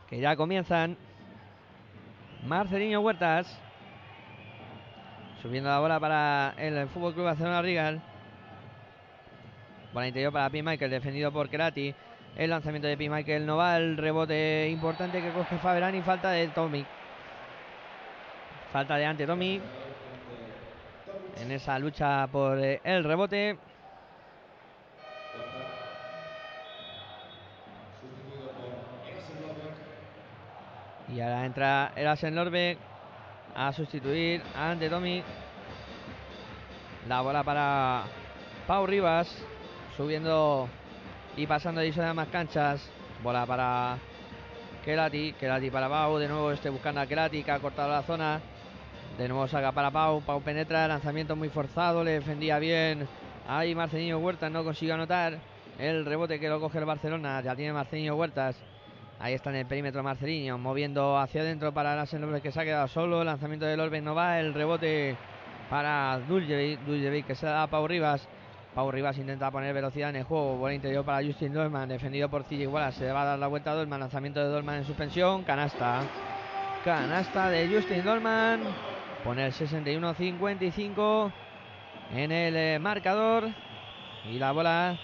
que 0.10 0.20
ya 0.20 0.38
comienzan. 0.38 0.96
Marcelino 2.46 3.02
Huertas. 3.02 3.46
Subiendo 5.42 5.70
la 5.70 5.80
bola 5.80 6.00
para 6.00 6.54
el 6.58 6.88
Fútbol 6.88 7.14
Club 7.14 7.26
Barcelona 7.26 7.62
Rigal. 7.62 8.02
Bola 9.94 10.08
interior 10.08 10.32
para 10.32 10.50
P. 10.50 10.64
Michael, 10.64 10.92
defendido 10.92 11.32
por 11.34 11.50
Kerati. 11.50 11.94
El 12.38 12.52
lanzamiento 12.52 12.88
de 12.88 12.96
P. 12.96 13.10
Michael 13.10 13.48
no 13.48 13.58
va. 13.58 13.78
El 13.78 13.98
rebote 13.98 14.70
importante 14.70 15.20
que 15.22 15.32
coge 15.32 15.58
Faberani. 15.58 16.04
Falta 16.04 16.30
de 16.30 16.48
Tommy. 16.50 16.86
Falta 18.72 18.96
de 18.96 19.06
ante 19.06 19.26
Tommy. 19.26 19.60
En 21.42 21.52
esa 21.52 21.80
lucha 21.80 22.28
por 22.28 22.60
eh, 22.60 22.80
el 22.84 23.04
rebote. 23.04 23.58
Y 31.12 31.20
ahora 31.20 31.44
entra 31.44 31.92
Erasen 31.96 32.36
Lorbeck 32.36 32.78
a 33.56 33.74
sustituir 33.74 34.44
Ante 34.56 34.92
Tommy. 34.92 35.24
La 37.08 37.22
bola 37.22 37.44
para 37.44 38.04
Pau 38.68 38.86
Rivas. 38.86 39.44
Subiendo 39.96 40.70
y 41.38 41.46
pasando 41.46 41.82
de 41.82 42.04
a 42.04 42.14
más 42.16 42.28
canchas. 42.30 42.90
Bola 43.24 43.46
para 43.46 43.98
Kelati. 44.84 45.34
Kelati 45.34 45.70
para 45.70 45.88
Pau. 45.88 46.18
De 46.18 46.28
nuevo 46.28 46.52
este 46.52 46.70
buscando 46.70 47.00
a 47.00 47.06
Kelati 47.06 47.44
que 47.44 47.52
ha 47.52 47.60
cortado 47.60 47.90
la 47.90 48.02
zona. 48.02 48.42
De 49.20 49.28
nuevo 49.28 49.48
saca 49.48 49.72
para 49.72 49.92
Pau. 49.92 50.22
Pau 50.22 50.42
penetra. 50.42 50.88
Lanzamiento 50.88 51.36
muy 51.36 51.50
forzado. 51.50 52.04
Le 52.04 52.14
defendía 52.14 52.58
bien. 52.58 53.08
Ahí 53.48 53.76
Marcelino 53.76 54.18
Huertas 54.18 54.52
no 54.52 54.64
consigue 54.64 54.92
anotar. 54.92 55.38
El 55.78 56.06
rebote 56.06 56.40
que 56.40 56.50
lo 56.50 56.60
coge 56.60 56.80
el 56.80 56.86
Barcelona. 56.86 57.40
Ya 57.42 57.56
tiene 57.56 57.72
Marcelino 57.72 58.16
Huertas. 58.16 58.56
Ahí 59.20 59.36
está 59.36 59.52
en 59.52 59.58
el 59.58 59.66
perímetro 59.66 60.04
Marcelino, 60.04 60.60
moviendo 60.60 61.18
hacia 61.18 61.42
adentro 61.42 61.74
para 61.74 61.96
Lassen 61.96 62.22
López 62.22 62.42
que 62.42 62.52
se 62.52 62.62
ha 62.62 62.64
quedado 62.64 62.88
solo. 62.88 63.24
Lanzamiento 63.24 63.66
de 63.68 63.78
Lorben 63.78 64.04
no 64.04 64.16
va. 64.16 64.40
El 64.40 64.56
rebote 64.56 65.16
para 65.70 66.20
Duljevic. 66.28 66.80
Duljevic 66.82 67.28
que 67.28 67.36
se 67.36 67.46
da 67.46 67.62
a 67.62 67.68
Pau 67.68 67.88
Rivas. 67.88 68.28
Pau 68.78 68.92
Rivas 68.92 69.18
intenta 69.18 69.50
poner 69.50 69.74
velocidad 69.74 70.12
en 70.12 70.18
el 70.18 70.24
juego. 70.24 70.56
Buen 70.58 70.76
interior 70.76 71.04
para 71.04 71.26
Justin 71.26 71.52
Dolman, 71.52 71.90
defendido 71.90 72.30
por 72.30 72.44
CJ 72.44 72.68
Wallace. 72.68 73.00
Se 73.00 73.12
va 73.12 73.24
a 73.24 73.26
dar 73.26 73.40
la 73.40 73.48
vuelta 73.48 73.72
a 73.72 73.74
Dolman. 73.74 74.02
Lanzamiento 74.02 74.40
de 74.40 74.50
Dolman 74.50 74.76
en 74.76 74.86
suspensión. 74.86 75.42
Canasta. 75.42 76.04
Canasta 76.86 77.50
de 77.50 77.70
Justin 77.70 78.04
Dolman. 78.04 78.62
Pone 79.24 79.48
el 79.48 79.52
61-55 79.52 81.32
en 82.14 82.32
el 82.32 82.56
eh, 82.56 82.78
marcador. 82.78 83.50
Y 84.26 84.38
la 84.38 84.52
bola 84.52 84.96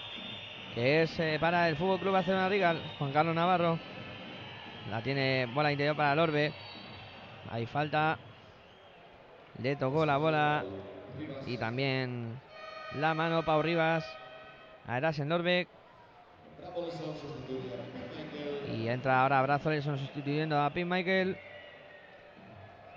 que 0.76 1.02
es 1.02 1.18
eh, 1.18 1.38
para 1.40 1.68
el 1.68 1.74
Fútbol 1.74 1.98
Club 1.98 2.12
Barcelona. 2.12 2.80
Juan 3.00 3.10
Carlos 3.10 3.34
Navarro. 3.34 3.80
La 4.88 5.02
tiene 5.02 5.48
bola 5.52 5.72
interior 5.72 5.96
para 5.96 6.14
Lorbe. 6.14 6.52
Hay 7.50 7.66
falta. 7.66 8.18
Le 9.60 9.74
tocó 9.74 10.06
la 10.06 10.16
bola. 10.16 10.64
Y 11.48 11.58
también 11.58 12.38
la 12.94 13.14
mano 13.14 13.44
Pau 13.44 13.62
Rivas. 13.62 14.04
A 14.86 14.98
Erasen 14.98 15.28
Lorbe. 15.28 15.66
Y 18.74 18.88
entra 18.88 19.22
ahora 19.22 19.42
Brazoleson 19.42 19.98
sustituyendo 19.98 20.60
a 20.60 20.70
Pim 20.70 20.88
Michael. 20.88 21.36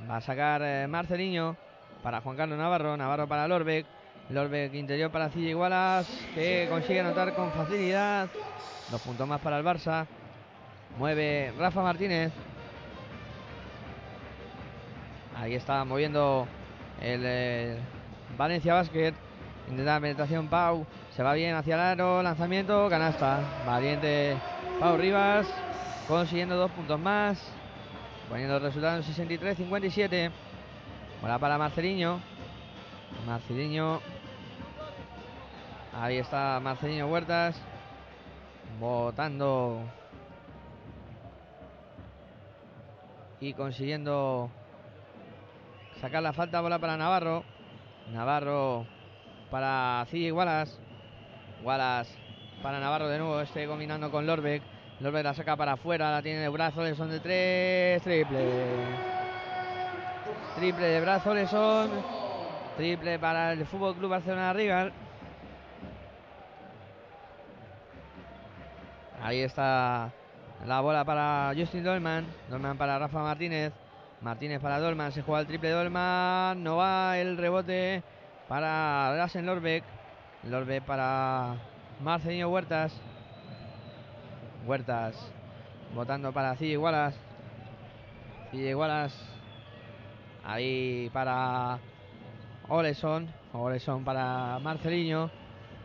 Va 0.10 0.18
a 0.18 0.22
sacar 0.22 0.61
eh, 0.64 0.88
Marceliño 0.88 1.56
para 2.03 2.22
Juan 2.22 2.36
Carlos 2.36 2.57
Navarro. 2.57 2.98
Navarro 2.98 3.28
para 3.28 3.48
Lorbeck. 3.48 3.86
Lorbeck 4.30 4.74
interior 4.74 5.11
para 5.11 5.30
Cilla 5.30 5.49
Igualas. 5.49 6.07
Que 6.36 6.68
consigue 6.69 6.99
anotar 6.99 7.34
con 7.34 7.52
facilidad. 7.52 8.28
Dos 8.91 9.02
puntos 9.02 9.28
más 9.28 9.41
para 9.41 9.57
el 9.57 9.65
Barça. 9.65 10.06
Mueve 10.98 11.53
Rafa 11.57 11.82
Martínez. 11.82 12.34
Ahí 15.36 15.53
está 15.53 15.86
moviendo 15.86 16.48
el 16.99 17.22
eh, 17.24 17.78
Valencia 18.38 18.74
Basket. 18.74 19.14
Intenta 19.69 19.99
penetración 19.99 20.48
Pau. 20.48 20.85
Se 21.15 21.23
va 21.23 21.34
bien 21.34 21.56
hacia 21.56 21.76
el 21.76 21.81
aro. 21.81 22.23
Lanzamiento. 22.23 22.88
Canasta. 22.89 23.39
Valiente 23.65 24.38
Pau 24.80 24.98
Rivas. 24.98 25.48
Consiguiendo 26.07 26.56
dos 26.56 26.72
puntos 26.72 26.99
más. 26.99 27.38
Poniendo 28.30 28.57
el 28.57 28.64
resultado 28.64 28.98
en 28.98 29.03
63-57. 29.03 30.31
Bola 31.22 31.38
para 31.38 31.57
Marceliño. 31.57 32.19
Marceliño. 33.26 33.99
Ahí 35.94 36.18
está 36.18 36.60
Marceliño 36.61 37.07
Huertas. 37.07 37.60
Votando 38.80 39.81
y 43.39 43.53
consiguiendo 43.53 44.49
sacar 45.99 46.23
la 46.23 46.34
falta. 46.34 46.61
Bola 46.61 46.80
para 46.80 46.95
Navarro. 46.95 47.44
Navarro 48.14 48.97
para 49.49 50.06
Cilla 50.10 50.34
Wallace. 50.34 50.78
Wallace 51.64 52.11
para 52.61 52.80
Navarro 52.80 53.07
de 53.07 53.18
nuevo. 53.18 53.40
Este 53.41 53.68
combinando 53.68 54.11
con 54.11 54.26
Lorbeck. 54.26 54.61
Lorbeck 54.99 55.24
la 55.24 55.34
saca 55.34 55.56
para 55.56 55.74
afuera. 55.74 56.11
La 56.11 56.22
tiene 56.22 56.40
de 56.40 56.49
brazo. 56.49 56.84
Le 56.84 56.95
son 56.95 57.10
de 57.10 57.19
tres. 57.19 58.02
Triple. 58.02 58.45
Triple 60.56 60.86
de 60.86 61.02
brazo. 61.02 61.34
Le 61.34 61.48
son. 61.48 61.90
Triple 62.78 63.19
para 63.19 63.53
el 63.53 63.65
Fútbol 63.65 63.95
Club 63.95 64.11
Barcelona 64.11 64.53
Rigal. 64.53 64.94
Ahí 69.22 69.41
está 69.41 70.11
la 70.65 70.82
bola 70.82 71.03
para 71.03 71.53
Justin 71.57 71.84
Dolman. 71.84 72.26
Dolman 72.49 72.78
para 72.78 72.99
Rafa 72.99 73.19
Martínez. 73.24 73.74
Martínez 74.22 74.60
para 74.60 74.80
Dolman. 74.80 75.11
Se 75.11 75.22
juega 75.22 75.41
el 75.41 75.48
triple 75.48 75.72
Dolman. 75.72 76.64
No 76.64 76.78
va 76.78 77.18
el 77.18 77.38
rebote 77.38 78.03
para 78.48 79.15
Lassen 79.15 79.45
Lorbeck. 79.45 79.84
Lorbeck 80.44 80.84
para 80.84 81.56
Marcelino 82.02 82.49
Huertas. 82.49 82.94
Huertas 84.65 85.15
votando 85.94 86.32
para 86.32 86.56
Cille 86.56 86.78
Wallace. 86.78 87.18
Cille 88.52 88.76
Wallace. 88.76 89.18
Ahí 90.44 91.10
para 91.14 91.80
Oleson. 92.69 93.28
Oleson 93.53 94.03
para 94.03 94.60
Marcelino. 94.60 95.30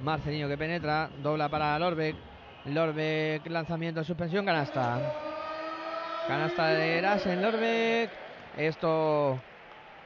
Marcelino 0.01 0.48
que 0.48 0.59
penetra. 0.59 1.10
Dobla 1.22 1.48
para 1.48 1.78
Lorbeck. 1.78 2.16
Lorbeck, 2.66 3.47
lanzamiento, 3.47 4.05
suspensión, 4.05 4.44
canasta. 4.44 5.01
Canasta 6.28 6.66
de 6.66 6.98
Erasen 6.98 7.43
Lorbeck. 7.43 8.10
Esto 8.56 9.40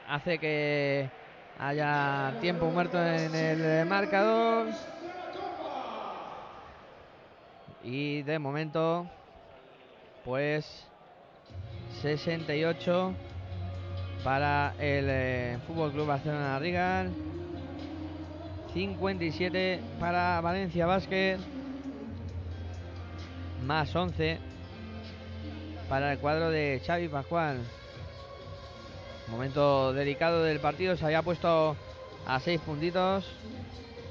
hace 0.09 0.39
que 0.39 1.11
haya 1.59 2.35
tiempo 2.41 2.67
muerto 2.67 2.99
en 3.05 3.35
el 3.35 3.87
marcador. 3.87 4.69
Y 7.83 8.23
de 8.23 8.39
momento, 8.39 9.07
pues 10.25 10.87
68 12.03 13.15
para 14.25 14.75
el 14.79 15.07
eh, 15.09 15.59
Fútbol 15.67 15.93
Club 15.93 16.07
Barcelona 16.07 16.59
Rigal. 16.59 17.13
57 18.75 19.81
para 19.99 20.41
Valencia 20.43 20.85
Basket 20.85 21.39
más 23.65 23.95
11 23.97 24.39
para 25.89 26.13
el 26.13 26.19
cuadro 26.19 26.51
de 26.51 26.83
Xavi 26.85 27.09
Pascual. 27.09 27.61
Momento 29.29 29.93
delicado 29.93 30.45
del 30.45 30.61
partido, 30.61 30.97
se 30.97 31.05
había 31.05 31.23
puesto 31.23 31.77
a 32.27 32.41
6 32.41 32.61
puntitos 32.61 33.25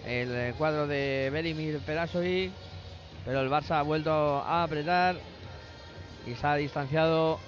el 0.05 0.53
cuadro 0.55 0.87
de 0.87 1.29
Belimir 1.31 1.79
Perasovic, 1.79 2.51
pero 3.23 3.41
el 3.41 3.49
Barça 3.49 3.79
ha 3.79 3.81
vuelto 3.81 4.11
a 4.11 4.63
apretar 4.63 5.15
y 6.27 6.35
se 6.35 6.45
ha 6.45 6.55
distanciado 6.55 7.39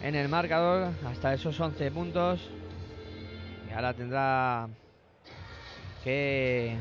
en 0.00 0.14
el 0.14 0.28
marcador 0.28 0.92
hasta 1.04 1.34
esos 1.34 1.58
11 1.58 1.90
puntos. 1.90 2.40
Y 3.68 3.72
ahora 3.72 3.92
tendrá 3.92 4.68
que 6.04 6.78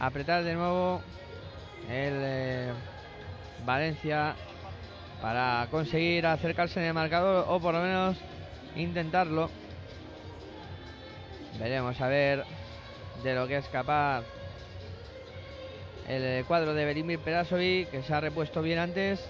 apretar 0.00 0.42
de 0.44 0.54
nuevo 0.54 1.02
el 1.88 2.14
eh, 2.14 2.72
Valencia 3.64 4.34
para 5.20 5.68
conseguir 5.70 6.26
acercarse 6.26 6.80
en 6.80 6.86
el 6.86 6.94
marcador 6.94 7.44
o 7.48 7.60
por 7.60 7.74
lo 7.74 7.82
menos 7.82 8.16
intentarlo. 8.76 9.50
Veremos 11.58 12.00
a 12.00 12.08
ver 12.08 12.44
de 13.22 13.34
lo 13.34 13.46
que 13.46 13.58
es 13.58 13.66
capaz 13.68 14.24
el 16.08 16.44
cuadro 16.44 16.74
de 16.74 16.84
Berimir 16.84 17.20
Perasovic 17.20 17.90
que 17.90 18.02
se 18.02 18.14
ha 18.14 18.20
repuesto 18.20 18.62
bien 18.62 18.78
antes 18.78 19.20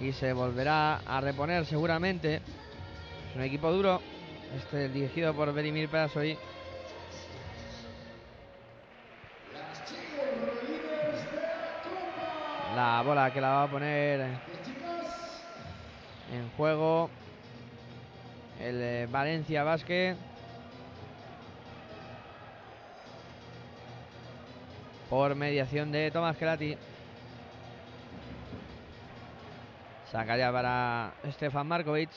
y 0.00 0.12
se 0.12 0.32
volverá 0.32 0.96
a 1.06 1.20
reponer 1.20 1.64
seguramente. 1.66 2.36
Es 2.36 3.36
un 3.36 3.42
equipo 3.42 3.70
duro, 3.70 4.00
este 4.56 4.88
dirigido 4.88 5.34
por 5.34 5.52
Berimir 5.52 5.88
Perasovic. 5.88 6.38
La 12.74 13.02
bola 13.02 13.32
que 13.32 13.40
la 13.40 13.50
va 13.50 13.62
a 13.64 13.70
poner 13.70 14.20
en 16.32 16.50
juego 16.56 17.10
el 18.62 18.80
eh, 18.80 19.08
Valencia 19.10 19.64
Basket. 19.64 20.16
Por 25.10 25.34
mediación 25.34 25.92
de 25.92 26.10
Tomás 26.10 26.36
Kelati. 26.36 26.76
Sacaría 30.10 30.50
para 30.52 31.12
Stefan 31.32 31.66
Markovic. 31.66 32.10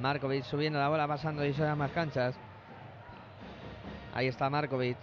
Markovic 0.00 0.44
subiendo 0.44 0.78
la 0.78 0.88
bola, 0.88 1.06
pasando 1.06 1.46
y 1.46 1.52
más 1.52 1.90
canchas. 1.92 2.34
Ahí 4.14 4.26
está 4.26 4.50
Markovic. 4.50 4.98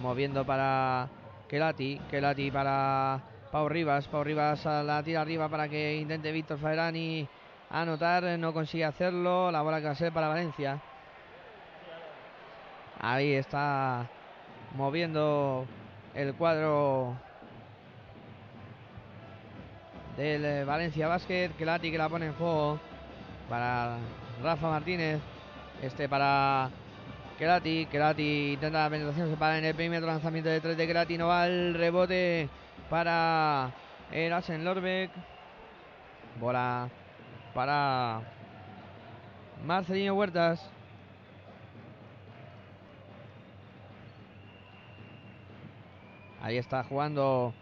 Moviendo 0.00 0.46
para 0.46 1.08
Kelati. 1.48 2.00
Kelati 2.10 2.50
para 2.50 3.20
Pau 3.50 3.68
Rivas. 3.68 4.06
Pau 4.08 4.22
Rivas 4.22 4.64
a 4.64 4.82
la 4.82 5.02
tira 5.02 5.22
arriba 5.22 5.48
para 5.48 5.68
que 5.68 5.96
intente 5.96 6.32
Víctor 6.32 6.58
Fairani 6.58 7.28
anotar. 7.70 8.38
No 8.38 8.52
consigue 8.52 8.84
hacerlo. 8.84 9.50
La 9.50 9.62
bola 9.62 9.78
que 9.78 9.86
va 9.86 9.92
a 9.92 9.96
ser 9.96 10.12
para 10.12 10.28
Valencia. 10.28 10.80
Ahí 13.00 13.32
está 13.32 14.08
moviendo 14.74 15.66
el 16.14 16.34
cuadro 16.34 17.16
del 20.16 20.44
eh, 20.44 20.64
Valencia 20.64 21.06
Basket. 21.06 21.50
Kelati 21.56 21.90
que 21.90 21.98
la 21.98 22.08
pone 22.08 22.26
en 22.26 22.34
juego 22.34 22.80
para 23.48 23.98
Rafa 24.42 24.68
Martínez. 24.68 25.20
Este 25.80 26.08
para 26.08 26.70
Kelati. 27.38 27.86
Kelati 27.86 28.54
intenta 28.54 28.82
la 28.82 28.90
penetración, 28.90 29.30
se 29.30 29.36
para 29.36 29.58
en 29.58 29.64
el 29.64 29.74
perímetro. 29.74 30.08
Lanzamiento 30.08 30.50
de 30.50 30.60
3 30.60 30.76
de 30.76 30.86
Kelati. 30.86 31.16
No 31.16 31.28
va 31.28 31.46
el 31.46 31.74
rebote 31.74 32.48
para 32.90 33.70
Erasen 34.10 34.64
Lorbeck. 34.64 35.12
Bola 36.40 36.88
para 37.58 38.20
Marcelino 39.66 40.14
Huertas. 40.14 40.64
Ahí 46.40 46.56
está 46.56 46.84
jugando 46.84 47.52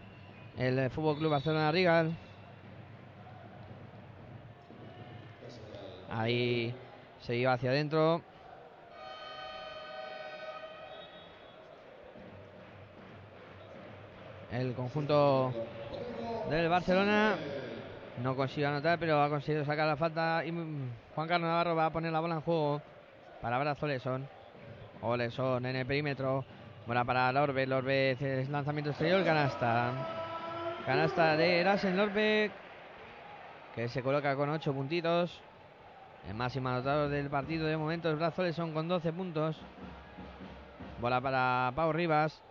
el 0.55 0.91
Fútbol 0.91 1.17
Club 1.17 1.31
Barcelona 1.31 1.71
Rigal. 1.71 2.15
Ahí 6.11 6.75
se 7.21 7.35
iba 7.35 7.53
hacia 7.53 7.71
adentro. 7.71 8.21
El 14.51 14.75
conjunto 14.75 15.51
del 16.51 16.69
Barcelona 16.69 17.35
no 18.21 18.35
consigue 18.35 18.65
anotar, 18.65 18.97
pero 18.99 19.21
ha 19.21 19.29
conseguido 19.29 19.63
sacar 19.65 19.87
la 19.87 19.95
falta. 19.95 20.43
Y 20.45 20.51
Juan 20.51 21.27
Carlos 21.27 21.47
Navarro 21.47 21.75
va 21.75 21.85
a 21.87 21.89
poner 21.91 22.11
la 22.11 22.19
bola 22.19 22.35
en 22.35 22.41
juego 22.41 22.81
para 23.41 23.59
Brazo 23.59 23.85
Oleson. 23.85 24.27
Oleson 25.01 25.65
en 25.65 25.75
el 25.75 25.85
perímetro. 25.85 26.43
Bola 26.87 27.03
para 27.03 27.31
Lorbe. 27.31 27.67
Lorbe 27.67 28.11
es 28.11 28.49
lanzamiento 28.49 28.91
exterior. 28.91 29.23
Canasta. 29.23 29.91
Canasta 30.85 31.37
de 31.37 31.59
Erasen 31.59 31.97
Lorbe. 31.97 32.51
Que 33.75 33.87
se 33.89 34.01
coloca 34.01 34.35
con 34.35 34.49
8 34.49 34.73
puntitos. 34.73 35.39
El 36.27 36.33
máximo 36.33 36.69
anotador 36.69 37.09
del 37.09 37.29
partido 37.29 37.67
de 37.67 37.77
momento 37.77 38.09
es 38.09 38.17
Brazo 38.17 38.41
Oleson 38.41 38.73
con 38.73 38.87
12 38.87 39.13
puntos. 39.13 39.55
Bola 40.99 41.21
para 41.21 41.71
Pau 41.75 41.93
Rivas. 41.93 42.41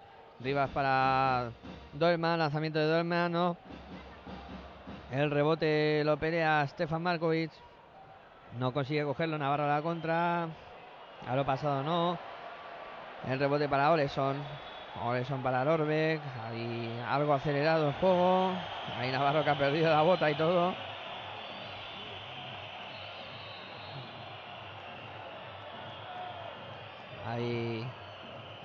Rivas 0.41 0.71
para 0.71 1.51
Dolman. 1.93 2.39
Lanzamiento 2.39 2.79
de 2.79 2.87
Dolman. 2.87 3.33
No. 3.33 3.57
El 5.17 5.31
rebote 5.31 6.03
lo 6.05 6.19
pelea 6.19 6.67
Stefan 6.67 7.03
Markovic. 7.03 7.51
No 8.59 8.75
consigue 8.75 9.03
cogerlo. 9.03 9.39
Navarro 9.39 9.65
a 9.65 9.77
la 9.77 9.81
contra. 9.81 10.43
A 11.27 11.35
lo 11.35 11.47
pasado 11.47 11.83
no. 11.83 12.19
El 13.27 13.39
rebote 13.39 13.67
para 13.67 13.93
Oleson. 13.93 14.37
Oleson 15.03 15.43
para 15.43 15.65
Lorbeck. 15.65 16.21
Ahí 16.45 17.03
algo 17.09 17.33
acelerado 17.33 17.89
el 17.89 17.95
juego. 17.95 18.53
Ahí 18.99 19.11
Navarro 19.11 19.43
que 19.43 19.49
ha 19.49 19.57
perdido 19.57 19.89
la 19.89 20.03
bota 20.03 20.31
y 20.31 20.35
todo. 20.35 20.75
Ahí 27.27 27.87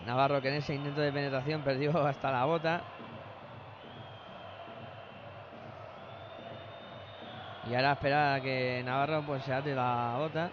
Navarro 0.06 0.41
que 0.41 0.49
en 0.49 0.56
ese 0.56 0.76
intento 0.76 0.99
de 0.99 1.14
penetración 1.14 1.61
perdió 1.61 1.98
hasta 2.06 2.30
la 2.30 2.44
bota. 2.44 2.82
Y 7.69 7.75
ahora 7.75 7.91
esperar 7.93 8.41
que 8.41 8.81
Navarro 8.83 9.23
pues 9.25 9.43
se 9.43 9.53
ate 9.53 9.75
la 9.75 10.15
bota. 10.17 10.49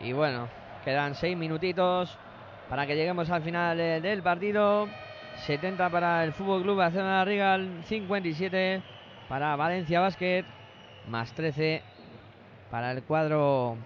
Y 0.00 0.12
bueno, 0.12 0.48
quedan 0.84 1.14
seis 1.14 1.36
minutitos 1.36 2.16
para 2.68 2.86
que 2.86 2.96
lleguemos 2.96 3.30
al 3.30 3.42
final 3.42 3.76
del 3.76 4.22
partido. 4.22 4.88
70 5.46 5.90
para 5.90 6.24
el 6.24 6.32
Fútbol 6.32 6.62
Club 6.62 6.78
Barcelona 6.78 7.24
Regal, 7.24 7.82
57 7.84 8.82
para 9.28 9.54
Valencia 9.54 10.00
Basket, 10.00 10.44
más 11.06 11.32
13 11.32 11.82
para 12.70 12.92
el 12.92 13.02
cuadro 13.02 13.76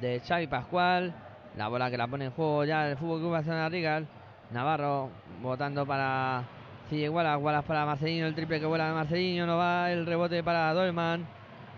de 0.00 0.20
Xavi 0.20 0.46
Pascual. 0.46 1.14
La 1.56 1.68
bola 1.68 1.90
que 1.90 1.98
la 1.98 2.08
pone 2.08 2.26
en 2.26 2.30
juego 2.30 2.64
ya 2.64 2.88
el 2.88 2.96
Fútbol 2.96 3.20
Club 3.20 3.32
Barcelona 3.32 3.68
Regal. 3.68 4.06
Navarro 4.50 5.10
votando 5.40 5.86
para 5.86 6.44
Cille 6.88 7.08
Wallace, 7.08 7.66
para 7.66 7.86
Marcelino, 7.86 8.26
el 8.26 8.34
triple 8.34 8.60
que 8.60 8.66
vuela 8.66 8.88
de 8.88 8.94
Marcelino, 8.94 9.46
no 9.46 9.56
va 9.56 9.90
el 9.90 10.04
rebote 10.04 10.42
para 10.42 10.72
Dolman. 10.74 11.26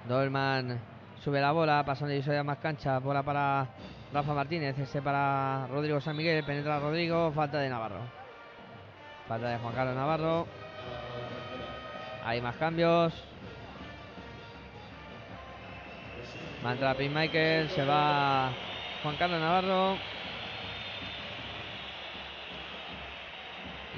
Dolman 0.09 0.81
sube 1.23 1.41
la 1.41 1.53
bola, 1.53 1.85
pasando 1.85 2.15
y 2.15 2.45
más 2.45 2.59
cancha, 2.59 2.99
bola 2.99 3.23
para 3.23 3.67
Rafa 4.13 4.35
Martínez, 4.35 4.79
este 4.79 5.01
para 5.01 5.67
Rodrigo 5.69 6.01
San 6.01 6.17
Miguel, 6.17 6.45
penetra 6.45 6.81
Rodrigo, 6.81 7.33
falta 7.33 7.59
de 7.59 7.69
Navarro. 7.69 8.01
Falta 9.29 9.49
de 9.49 9.59
Juan 9.59 9.75
Carlos 9.75 9.95
Navarro. 9.95 10.47
Hay 12.25 12.41
más 12.41 12.57
cambios. 12.57 13.13
Va 16.65 16.71
a 16.71 16.73
entrar 16.73 16.97
Pin 16.97 17.13
Michael, 17.13 17.69
se 17.69 17.85
va 17.85 18.51
Juan 19.03 19.17
Carlos 19.17 19.39
Navarro. 19.39 19.99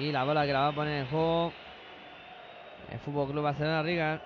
Y 0.00 0.10
la 0.10 0.24
bola 0.24 0.44
que 0.44 0.52
la 0.52 0.60
va 0.60 0.68
a 0.68 0.72
poner 0.72 1.02
en 1.02 1.06
juego 1.06 1.52
el 2.90 2.98
Fútbol 2.98 3.30
Club 3.30 3.44
Barcelona 3.44 3.82
Riga. 3.82 4.20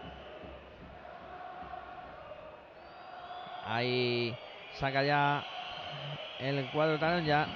Ahí 3.66 4.34
saca 4.78 5.02
ya 5.04 5.44
el 6.38 6.70
cuadro 6.70 6.98
talón 6.98 7.26
ya. 7.26 7.46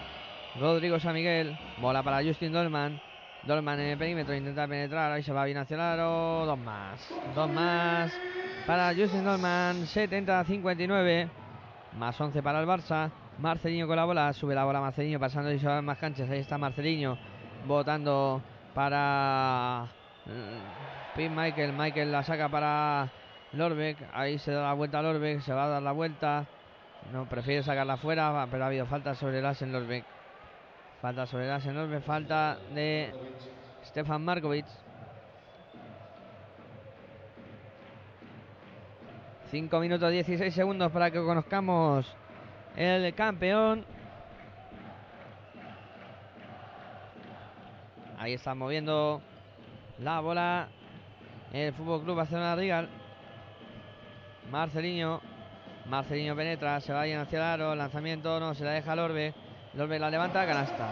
Rodrigo 0.61 1.01
San 1.01 1.15
Miguel. 1.15 1.59
Bola 1.79 2.03
para 2.03 2.23
Justin 2.23 2.53
Dolman. 2.53 3.01
Dolman 3.47 3.79
en 3.79 3.89
el 3.89 3.99
perímetro 3.99 4.35
intenta 4.35 4.67
penetrar. 4.67 5.13
Ahí 5.13 5.23
se 5.23 5.33
va 5.33 5.45
bien 5.45 5.59
hacia 5.59 5.75
el 5.75 5.81
aro. 5.81 6.47
Dos 6.47 6.59
más. 6.59 7.15
Dos 7.35 7.51
más 7.51 8.13
para 8.67 8.95
Justin 8.95 9.25
Dolman. 9.25 9.85
70-59. 9.87 11.29
Más 11.99 12.19
11 12.19 12.43
para 12.43 12.61
el 12.61 12.67
Barça. 12.67 13.11
Marcelinho 13.39 13.87
con 13.87 13.97
la 13.97 14.05
bola. 14.07 14.33
Sube 14.33 14.55
la 14.55 14.65
bola 14.65 14.81
Marcelinho 14.81 15.21
pasando 15.21 15.53
y 15.53 15.59
se 15.59 15.67
va 15.67 15.83
más 15.83 15.99
canchas. 15.99 16.31
Ahí 16.31 16.39
está 16.39 16.57
Marcelinho. 16.57 17.19
Votando 17.67 18.43
para 18.75 19.89
Pin 21.15 21.35
Michael. 21.35 21.75
Michael 21.75 22.13
la 22.13 22.23
saca 22.23 22.49
para 22.49 23.11
Lorbeck. 23.53 23.99
Ahí 24.15 24.39
se 24.39 24.53
da 24.53 24.63
la 24.63 24.73
vuelta 24.73 25.01
a 25.01 25.03
Lorbeck. 25.03 25.41
Se 25.41 25.53
va 25.53 25.65
a 25.65 25.69
dar 25.69 25.83
la 25.83 25.93
vuelta. 25.93 26.47
No, 27.13 27.29
prefiere 27.29 27.63
sacarla 27.63 27.99
fuera, 27.99 28.47
pero 28.51 28.65
ha 28.65 28.69
habido 28.69 28.87
falta 28.87 29.15
sobre 29.15 29.41
el 29.41 29.45
en 29.45 29.73
Lorbeck. 29.73 30.14
Falta 31.05 31.27
sobre 31.27 31.55
el 31.55 31.67
en 31.67 31.75
Lorbeck. 31.75 32.03
Falta 32.03 32.57
de 32.75 33.13
Stefan 33.85 34.25
Markovic. 34.25 34.65
5 39.51 39.81
minutos 39.81 40.11
16 40.11 40.55
segundos 40.55 40.91
para 40.91 41.11
que 41.11 41.23
conozcamos 41.23 42.07
el 42.75 43.15
campeón. 43.15 43.85
Ahí 48.19 48.33
está 48.33 48.55
moviendo 48.55 49.21
la 49.99 50.21
bola 50.21 50.69
el 51.53 51.75
Fútbol 51.75 52.03
Club 52.03 52.17
Barcelona 52.17 52.57
Rigal. 52.57 52.89
Marcelinho. 54.51 55.21
Marcelinho 55.85 56.35
penetra, 56.35 56.81
se 56.81 56.95
va 56.95 57.03
hacia 57.03 57.21
el 57.21 57.43
aro, 57.43 57.75
lanzamiento, 57.75 58.41
no, 58.41 58.55
se 58.55 58.65
la 58.65 58.71
deja 58.71 58.97
Lorbe. 58.97 59.35
Lorbe 59.77 59.99
la 59.99 60.09
levanta, 60.09 60.47
canasta. 60.47 60.87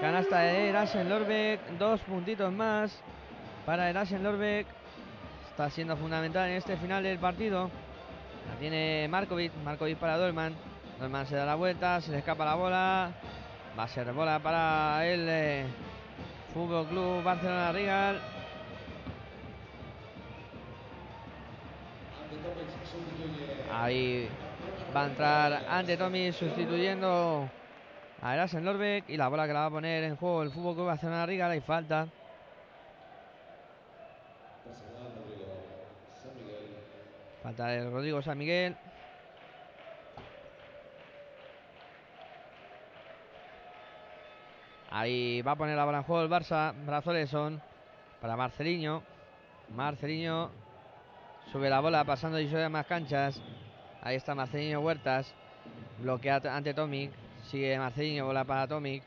Canasta 0.00 0.38
de 0.38 0.68
Erasen 0.68 1.08
Lorbeck, 1.08 1.60
dos 1.76 2.00
puntitos 2.02 2.52
más 2.52 3.02
para 3.66 3.90
Erasen 3.90 4.22
Lorbeck. 4.22 4.68
está 5.50 5.68
siendo 5.70 5.96
fundamental 5.96 6.48
en 6.50 6.56
este 6.56 6.76
final 6.76 7.02
del 7.02 7.18
partido. 7.18 7.68
La 8.48 8.54
tiene 8.60 9.08
Markovic, 9.08 9.52
Markovic 9.64 9.98
para 9.98 10.16
Dolman. 10.18 10.54
Dolman 11.00 11.26
se 11.26 11.34
da 11.34 11.46
la 11.46 11.56
vuelta, 11.56 12.00
se 12.00 12.12
le 12.12 12.18
escapa 12.18 12.44
la 12.44 12.54
bola. 12.54 13.10
Va 13.76 13.82
a 13.82 13.88
ser 13.88 14.12
bola 14.12 14.38
para 14.38 15.04
el 15.04 15.26
eh, 15.28 15.64
Fútbol 16.52 16.86
Club 16.86 17.24
Barcelona 17.24 17.72
Regal. 17.72 18.20
Ahí 23.72 24.28
va 24.94 25.02
a 25.02 25.06
entrar 25.06 25.64
ante 25.68 25.96
Tommy 25.96 26.30
sustituyendo 26.30 27.50
a 28.24 28.32
Erasen 28.32 28.64
Lorbeck 28.64 29.10
y 29.10 29.18
la 29.18 29.28
bola 29.28 29.46
que 29.46 29.52
la 29.52 29.60
va 29.60 29.66
a 29.66 29.70
poner 29.70 30.02
en 30.02 30.16
juego 30.16 30.42
el 30.42 30.50
Fútbol 30.50 30.74
Club 30.74 30.86
Barcelona 30.86 31.26
Regal. 31.26 31.50
Hay 31.50 31.60
falta. 31.60 32.08
Falta 37.42 37.66
de 37.66 37.90
Rodrigo 37.90 38.22
San 38.22 38.38
Miguel. 38.38 38.74
Ahí 44.90 45.42
va 45.42 45.52
a 45.52 45.56
poner 45.56 45.76
la 45.76 45.84
bola 45.84 45.98
en 45.98 46.04
juego 46.04 46.22
el 46.22 46.30
Barça. 46.30 46.72
Brazoles 46.86 47.28
son 47.28 47.60
para 48.22 48.36
Marceliño. 48.36 49.02
Marceliño 49.68 50.50
sube 51.52 51.68
la 51.68 51.80
bola 51.80 52.04
pasando 52.04 52.40
y 52.40 52.48
sube 52.48 52.70
más 52.70 52.86
canchas. 52.86 53.42
Ahí 54.00 54.16
está 54.16 54.34
Marceliño 54.34 54.80
Huertas. 54.80 55.34
Bloquea 55.98 56.40
ante 56.50 56.72
Tomic. 56.72 57.23
Sigue 57.50 57.78
Marceliño, 57.78 58.24
bola 58.24 58.44
para 58.44 58.66
Tomic. 58.66 59.02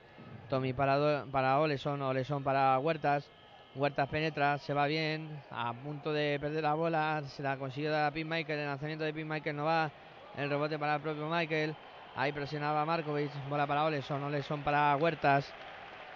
Tomic 0.50 0.76
para, 0.76 1.26
para 1.32 1.60
Oleson. 1.60 2.02
Oleson 2.02 2.44
para 2.44 2.78
Huertas. 2.78 3.28
Huertas 3.76 4.08
penetra, 4.10 4.58
se 4.60 4.74
va 4.74 4.86
bien. 4.86 5.42
A 5.50 5.74
punto 5.74 6.14
de 6.14 6.38
perder 6.40 6.64
la 6.64 6.76
bola. 6.76 7.24
Se 7.28 7.42
la 7.42 7.58
consiguió 7.58 7.92
dar 7.92 8.06
a 8.06 8.12
Michael. 8.12 8.60
El 8.60 8.66
lanzamiento 8.68 9.04
de 9.04 9.14
Michael 9.14 9.56
no 9.56 9.66
va. 9.66 9.92
El 10.38 10.50
rebote 10.50 10.78
para 10.78 10.96
el 10.96 11.02
propio 11.02 11.28
Michael. 11.28 11.76
Ahí 12.16 12.32
presionaba 12.32 12.86
Markovic. 12.86 13.32
Bola 13.50 13.66
para 13.66 13.86
Oleson. 13.86 14.24
Oleson 14.24 14.62
para 14.62 14.96
Huertas. 14.98 15.52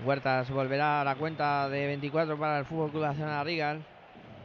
Huertas 0.05 0.49
volverá 0.51 1.01
a 1.01 1.03
la 1.03 1.15
cuenta 1.15 1.69
de 1.69 1.87
24 1.87 2.37
para 2.37 2.59
el 2.59 2.65
Fútbol 2.65 2.91
Club 2.91 3.03
Nacional 3.03 3.45
Rigal. 3.45 3.83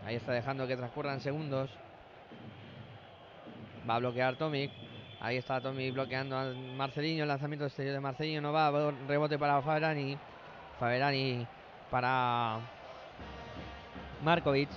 Ahí 0.07 0.17
está 0.17 0.33
dejando 0.33 0.67
que 0.67 0.77
transcurran 0.77 1.21
segundos. 1.21 1.71
Va 3.89 3.97
a 3.97 3.99
bloquear 3.99 4.37
Tomic. 4.37 4.86
Ahí 5.21 5.39
está 5.39 5.61
Tomic 5.61 5.95
bloqueando 5.95 6.37
a 6.37 6.53
Marcelino. 6.77 7.23
El 7.23 7.29
lanzamiento 7.29 7.65
exterior 7.65 7.95
de 7.95 8.01
Marcelino 8.01 8.41
no 8.41 8.53
va. 8.53 8.71
Rebote 9.09 9.39
para 9.39 9.63
Faberani. 9.63 10.19
Faberani 10.79 11.47
para 11.91 12.59
Markovic. 14.23 14.69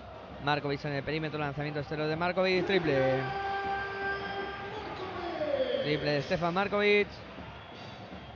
Markovic 0.43 0.85
en 0.85 0.93
el 0.93 1.03
perímetro. 1.03 1.39
Lanzamiento 1.39 1.79
exterior 1.81 2.07
de 2.07 2.15
Markovic. 2.15 2.65
Triple. 2.65 3.21
Triple 5.83 6.11
de 6.11 6.21
Stefan 6.21 6.53
Markovic. 6.53 7.07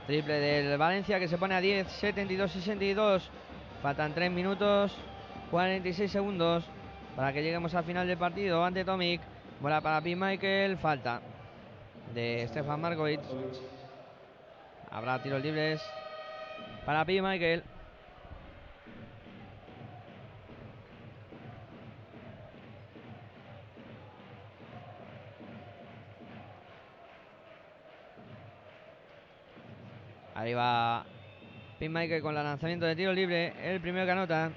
Triple 0.06 0.34
del 0.34 0.76
Valencia 0.76 1.18
que 1.18 1.28
se 1.28 1.38
pone 1.38 1.54
a 1.54 1.60
10, 1.62 1.88
72, 1.88 2.52
62. 2.52 3.30
Faltan 3.82 4.14
3 4.14 4.30
minutos, 4.30 4.94
46 5.50 6.10
segundos 6.10 6.64
para 7.16 7.32
que 7.32 7.42
lleguemos 7.42 7.74
al 7.74 7.84
final 7.84 8.06
del 8.06 8.18
partido. 8.18 8.62
Ante 8.62 8.84
Tomic, 8.84 9.22
bola 9.60 9.80
para 9.80 10.02
Pete 10.02 10.16
Michael, 10.16 10.76
falta 10.76 11.20
de 12.12 12.46
Stefan 12.48 12.80
Markovic. 12.80 13.20
Habrá 14.90 15.22
tiros 15.22 15.42
libres 15.42 15.82
para 16.84 17.04
Pete 17.04 17.22
Michael. 17.22 17.62
Va 30.52 31.04
Pin 31.78 31.92
Michael 31.92 32.20
con 32.20 32.36
el 32.36 32.44
lanzamiento 32.44 32.84
de 32.86 32.94
tiro 32.94 33.12
libre. 33.12 33.54
El 33.62 33.80
primero 33.80 34.04
que 34.04 34.12
anota. 34.12 34.52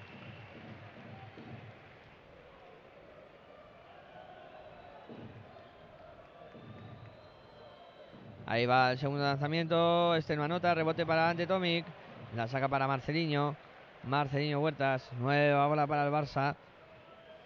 Ahí 8.49 8.65
va 8.65 8.93
el 8.93 8.97
segundo 8.97 9.25
lanzamiento. 9.25 10.15
Este 10.15 10.37
no 10.37 10.43
anota. 10.45 10.73
Rebote 10.73 11.05
para 11.05 11.29
Ante 11.29 11.45
Tomic. 11.45 11.85
La 12.33 12.47
saca 12.47 12.69
para 12.69 12.87
Marceliño. 12.87 13.57
Marceliño 14.05 14.61
Huertas. 14.61 15.11
Nueva 15.19 15.67
bola 15.67 15.85
para 15.85 16.05
el 16.05 16.13
Barça. 16.13 16.55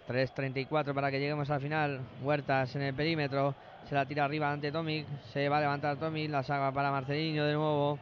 3.34 0.08 0.94
para 0.94 1.10
que 1.10 1.18
lleguemos 1.18 1.50
al 1.50 1.60
final. 1.60 2.00
Huertas 2.22 2.76
en 2.76 2.82
el 2.82 2.94
perímetro. 2.94 3.52
Se 3.88 3.96
la 3.96 4.06
tira 4.06 4.24
arriba 4.24 4.52
ante 4.52 4.70
Tomic. 4.70 5.04
Se 5.32 5.48
va 5.48 5.58
a 5.58 5.62
levantar 5.62 5.96
Tomic. 5.96 6.30
La 6.30 6.44
saca 6.44 6.70
para 6.70 6.92
Marceliño 6.92 7.46
de 7.46 7.54
nuevo. 7.54 7.98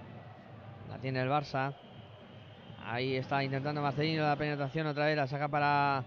La 0.91 0.99
tiene 0.99 1.23
el 1.23 1.31
Barça. 1.31 1.73
Ahí 2.85 3.17
está 3.17 3.43
intentando 3.43 3.81
Marcelino 3.81 4.25
la 4.25 4.37
penetración 4.37 4.87
otra 4.89 5.07
vez. 5.07 5.17
La 5.17 5.27
saca 5.27 5.49
para 5.49 6.05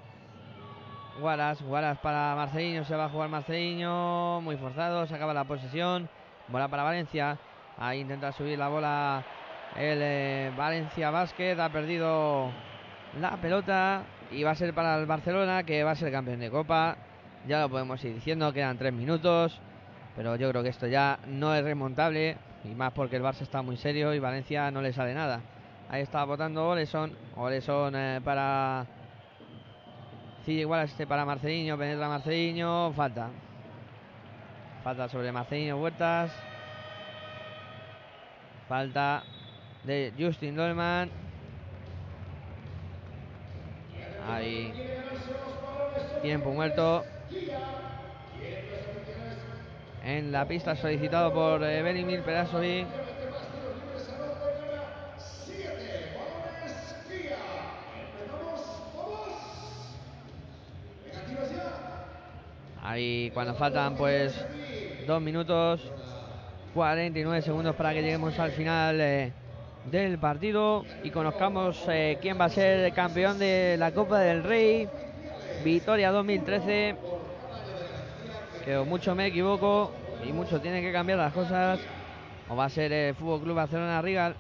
Guaras. 1.20 1.60
Guaras 1.64 1.98
para 1.98 2.36
Marcelino. 2.36 2.86
Se 2.86 2.96
va 2.96 3.06
a 3.06 3.10
jugar 3.10 3.30
Marcelino. 3.30 4.42
Muy 4.44 4.58
forzado. 4.58 5.08
Se 5.08 5.16
acaba 5.16 5.34
la 5.34 5.46
posesión. 5.46 6.08
Bola 6.48 6.68
para 6.68 6.84
Valencia. 6.84 7.38
Ahí 7.78 8.02
intenta 8.02 8.32
subir 8.32 8.58
la 8.58 8.68
bola 8.68 9.24
el 9.76 10.00
eh, 10.02 10.52
Valencia 10.56 11.10
Basket. 11.10 11.60
Ha 11.60 11.70
perdido 11.70 12.52
la 13.20 13.38
pelota. 13.38 14.04
Y 14.32 14.44
va 14.44 14.52
a 14.52 14.56
ser 14.56 14.74
para 14.74 14.98
el 14.98 15.06
Barcelona 15.06 15.64
que 15.64 15.84
va 15.84 15.92
a 15.92 15.96
ser 15.96 16.12
campeón 16.12 16.40
de 16.40 16.50
Copa. 16.50 16.98
Ya 17.48 17.62
lo 17.62 17.70
podemos 17.70 18.04
ir 18.04 18.14
diciendo. 18.14 18.52
Quedan 18.52 18.78
tres 18.78 18.94
minutos. 18.94 19.60
Pero 20.16 20.36
yo 20.36 20.50
creo 20.50 20.64
que 20.64 20.70
esto 20.70 20.88
ya 20.88 21.20
no 21.28 21.56
es 21.56 21.64
remontable. 21.64 22.38
Y 22.64 22.76
más 22.76 22.94
porque 22.94 23.18
el 23.18 23.24
Barça 23.24 23.42
está 23.42 23.62
muy 23.62 23.78
serio 23.78 24.14
y 24.14 24.20
Valencia 24.20 24.72
no 24.72 24.82
le 24.82 24.94
sale 24.94 25.14
nada. 25.14 25.42
Ahí 25.90 26.02
está 26.02 26.24
votando 26.24 26.70
Oleson. 26.70 27.16
Oleson 27.36 27.96
eh, 27.96 28.22
para. 28.24 28.86
Sí, 30.46 30.60
igual 30.60 30.86
este 30.86 31.08
para 31.08 31.26
Marceliño. 31.26 31.78
Penetra 31.78 32.08
Marceliño. 32.10 32.92
Falta. 32.94 33.30
Falta 34.84 35.08
sobre 35.08 35.32
Marceliño 35.32 35.78
Huertas. 35.78 36.30
Falta 38.68 39.24
de 39.86 40.12
Justin 40.20 40.58
Dolman. 40.58 41.10
Ahí. 44.30 44.74
Tiempo 46.22 46.52
muerto. 46.52 47.06
En 50.04 50.34
la 50.34 50.46
pista 50.50 50.76
solicitado 50.76 51.34
por 51.34 51.64
eh, 51.64 51.82
Benimir 51.82 52.22
Perasovic. 52.24 52.86
Ahí 62.82 63.32
cuando 63.34 63.56
faltan 63.56 63.96
pues 63.96 64.46
dos 65.06 65.22
minutos 65.22 65.82
49 66.74 67.42
segundos 67.42 67.76
para 67.76 67.94
que 67.94 68.02
lleguemos 68.02 68.38
al 68.40 68.52
final 68.52 69.00
eh, 69.00 69.32
del 69.92 70.18
partido 70.18 70.86
y 71.04 71.12
conozcamos 71.12 71.84
eh, 71.88 72.18
quién 72.22 72.40
va 72.40 72.46
a 72.46 72.50
ser 72.50 72.80
el 72.80 72.94
campeón 72.94 73.38
de 73.38 73.76
la 73.78 73.92
Copa 73.92 74.20
del 74.20 74.44
Rey. 74.44 74.88
Victoria 75.64 76.12
2013. 76.12 76.96
Que 78.66 78.78
mucho 78.80 79.14
me 79.14 79.28
equivoco 79.28 79.92
y 80.28 80.32
mucho 80.32 80.62
tiene 80.62 80.82
que 80.82 80.92
cambiar 80.92 81.20
las 81.20 81.34
cosas. 81.34 81.80
O 82.50 82.56
va 82.56 82.66
a 82.66 82.70
ser 82.70 82.92
el 82.92 83.16
Fútbol 83.16 83.42
Club 83.42 83.56
Barcelona 83.56 84.02
Rigal. 84.02 84.36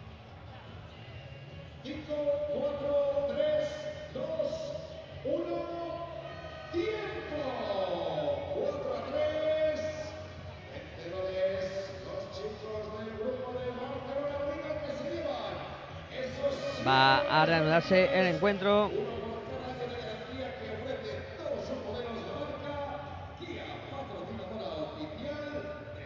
Va 16.88 17.19
a 17.22 17.45
reanudarse 17.45 18.05
el 18.19 18.27
encuentro. 18.27 18.91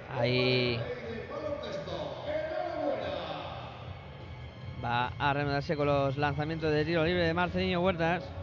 Ahí 0.08 0.92
va 4.84 5.08
a 5.18 5.34
reanudarse 5.34 5.76
con 5.76 5.88
los 5.88 6.18
lanzamientos 6.18 6.72
de 6.72 6.86
tiro 6.86 7.04
libre 7.06 7.24
de 7.24 7.34
Marcelino 7.34 7.82
Huertas. 7.82 8.37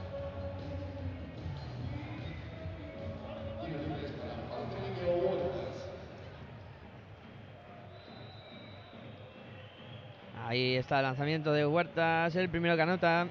Ahí 10.74 10.80
está 10.80 10.98
el 10.98 11.04
lanzamiento 11.04 11.52
de 11.52 11.64
Huertas, 11.64 12.34
el 12.34 12.48
primero 12.48 12.74
que 12.74 12.82
anota. 12.82 13.28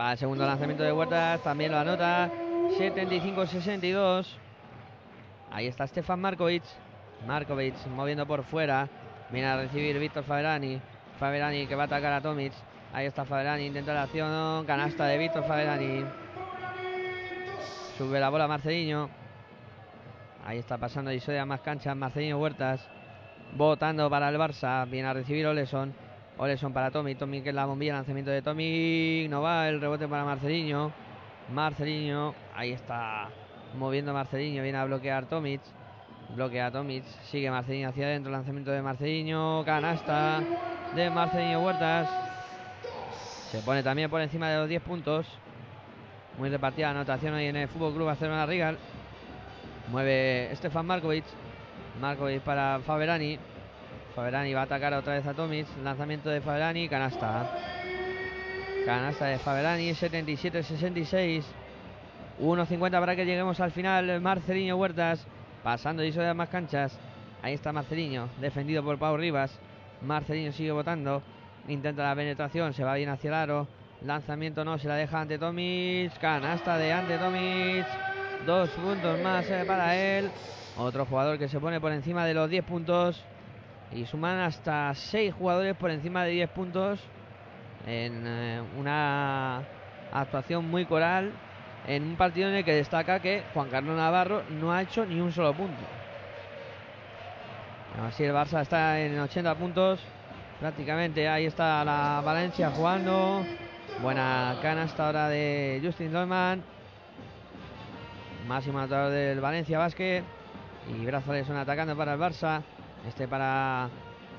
Va 0.00 0.12
el 0.12 0.16
segundo 0.16 0.46
lanzamiento 0.46 0.84
de 0.84 0.92
Huertas, 0.92 1.42
también 1.42 1.70
lo 1.70 1.76
anota. 1.76 2.30
75-62. 2.78 4.26
Ahí 5.52 5.66
está 5.66 5.86
Stefan 5.86 6.18
Markovic. 6.18 6.64
Markovic 7.26 7.74
moviendo 7.88 8.26
por 8.26 8.42
fuera. 8.42 8.88
Viene 9.28 9.48
a 9.48 9.58
recibir 9.58 9.98
Víctor 9.98 10.24
Faverani. 10.24 10.80
Faverani 11.20 11.66
que 11.66 11.74
va 11.74 11.82
a 11.82 11.86
atacar 11.86 12.14
a 12.14 12.22
Tomic. 12.22 12.54
Ahí 12.94 13.04
está 13.04 13.26
Faverani, 13.26 13.66
intenta 13.66 13.92
la 13.92 14.04
acción. 14.04 14.64
Canasta 14.64 15.04
de 15.04 15.18
Víctor 15.18 15.44
Faverani. 15.44 16.25
Sube 17.96 18.20
la 18.20 18.28
bola 18.28 18.46
Marceliño. 18.46 19.08
Ahí 20.44 20.58
está 20.58 20.76
pasando 20.76 21.10
Isoya 21.10 21.46
más 21.46 21.62
canchas. 21.62 21.96
Marceliño 21.96 22.38
Huertas. 22.38 22.86
Votando 23.56 24.10
para 24.10 24.28
el 24.28 24.36
Barça. 24.36 24.86
Viene 24.90 25.08
a 25.08 25.14
recibir 25.14 25.46
Oleson. 25.46 25.94
Oleson 26.36 26.74
para 26.74 26.90
Tommy. 26.90 27.14
Tommy 27.14 27.40
que 27.40 27.48
es 27.48 27.54
la 27.54 27.64
bombilla. 27.64 27.94
Lanzamiento 27.94 28.30
de 28.30 28.42
Tommy. 28.42 29.28
No 29.30 29.40
va. 29.40 29.66
El 29.70 29.80
rebote 29.80 30.06
para 30.06 30.26
Marceliño. 30.26 30.92
Marceliño. 31.50 32.34
Ahí 32.54 32.72
está 32.72 33.30
moviendo 33.78 34.12
Marceliño. 34.12 34.62
Viene 34.62 34.76
a 34.76 34.84
bloquear 34.84 35.24
Tomic. 35.24 35.62
Bloquea 36.34 36.70
Tomic. 36.70 37.02
Sigue 37.30 37.50
Marceliño 37.50 37.88
hacia 37.88 38.08
adentro. 38.08 38.30
Lanzamiento 38.30 38.72
de 38.72 38.82
Marceliño. 38.82 39.64
Canasta 39.64 40.42
de 40.94 41.08
Marceliño 41.08 41.62
Huertas. 41.62 42.10
Se 43.50 43.58
pone 43.60 43.82
también 43.82 44.10
por 44.10 44.20
encima 44.20 44.50
de 44.50 44.58
los 44.58 44.68
10 44.68 44.82
puntos. 44.82 45.26
Muy 46.38 46.50
repartida 46.50 46.90
anotación 46.90 47.32
hoy 47.32 47.46
en 47.46 47.56
el 47.56 47.68
Fútbol 47.68 47.94
Club 47.94 48.06
Barcelona 48.06 48.44
Rigal. 48.44 48.76
Mueve 49.90 50.50
Stefan 50.54 50.84
Markovic. 50.84 51.24
Markovic 51.98 52.42
para 52.42 52.78
Faberani. 52.80 53.38
Faberani 54.14 54.52
va 54.52 54.60
a 54.60 54.64
atacar 54.64 54.92
otra 54.92 55.14
vez 55.14 55.26
a 55.26 55.32
Tomic. 55.32 55.66
Lanzamiento 55.82 56.28
de 56.28 56.42
Faberani. 56.42 56.90
Canasta. 56.90 57.50
Canasta 58.84 59.26
de 59.26 59.38
Faberani. 59.38 59.90
77-66. 59.92 61.42
1.50 62.42 62.90
para 62.90 63.16
que 63.16 63.24
lleguemos 63.24 63.58
al 63.60 63.70
final. 63.70 64.20
Marceliño 64.20 64.76
Huertas. 64.76 65.26
Pasando 65.62 66.04
y 66.04 66.10
de 66.10 66.34
más 66.34 66.50
canchas. 66.50 66.98
Ahí 67.40 67.54
está 67.54 67.72
Marceliño. 67.72 68.28
Defendido 68.42 68.84
por 68.84 68.98
Pau 68.98 69.16
Rivas. 69.16 69.58
Marceliño 70.02 70.52
sigue 70.52 70.72
votando. 70.72 71.22
Intenta 71.66 72.02
la 72.02 72.14
penetración. 72.14 72.74
Se 72.74 72.84
va 72.84 72.94
bien 72.94 73.08
hacia 73.08 73.28
el 73.28 73.34
aro. 73.34 73.75
Lanzamiento 74.02 74.64
no. 74.64 74.78
Se 74.78 74.88
la 74.88 74.96
deja 74.96 75.20
ante 75.20 75.38
Tomic. 75.38 76.18
Canasta 76.18 76.76
de 76.76 76.92
ante 76.92 77.18
Tomic. 77.18 77.86
Dos 78.44 78.68
puntos 78.70 79.20
más 79.20 79.48
eh, 79.50 79.64
para 79.66 79.96
él. 79.96 80.30
Otro 80.76 81.06
jugador 81.06 81.38
que 81.38 81.48
se 81.48 81.58
pone 81.58 81.80
por 81.80 81.92
encima 81.92 82.26
de 82.26 82.34
los 82.34 82.50
10 82.50 82.64
puntos. 82.64 83.24
Y 83.92 84.04
suman 84.04 84.38
hasta 84.40 84.94
6 84.94 85.32
jugadores 85.34 85.76
por 85.76 85.90
encima 85.90 86.24
de 86.24 86.32
10 86.32 86.50
puntos. 86.50 87.00
En 87.86 88.24
eh, 88.26 88.62
una 88.78 89.62
actuación 90.12 90.68
muy 90.68 90.84
coral. 90.84 91.32
En 91.86 92.02
un 92.02 92.16
partido 92.16 92.48
en 92.48 92.56
el 92.56 92.64
que 92.64 92.74
destaca 92.74 93.20
que 93.20 93.44
Juan 93.54 93.68
Carlos 93.70 93.96
Navarro 93.96 94.42
no 94.50 94.72
ha 94.72 94.82
hecho 94.82 95.06
ni 95.06 95.20
un 95.20 95.32
solo 95.32 95.54
punto. 95.54 95.82
Así 98.06 98.24
el 98.24 98.34
Barça 98.34 98.60
está 98.60 99.00
en 99.00 99.18
80 99.18 99.54
puntos. 99.54 100.00
Prácticamente 100.60 101.28
ahí 101.28 101.46
está 101.46 101.84
la 101.84 102.20
Valencia 102.24 102.70
jugando. 102.70 103.44
Buena 104.02 104.58
canasta 104.60 105.06
ahora 105.06 105.28
de 105.28 105.80
Justin 105.82 106.12
Dolman. 106.12 106.62
Máximo 108.46 108.78
anotador 108.78 109.10
del 109.10 109.40
Valencia 109.40 109.78
Basket. 109.78 110.22
Y 110.88 111.04
brazos 111.06 111.46
son 111.46 111.56
atacando 111.56 111.96
para 111.96 112.12
el 112.12 112.20
Barça. 112.20 112.62
Este 113.08 113.26
para 113.26 113.88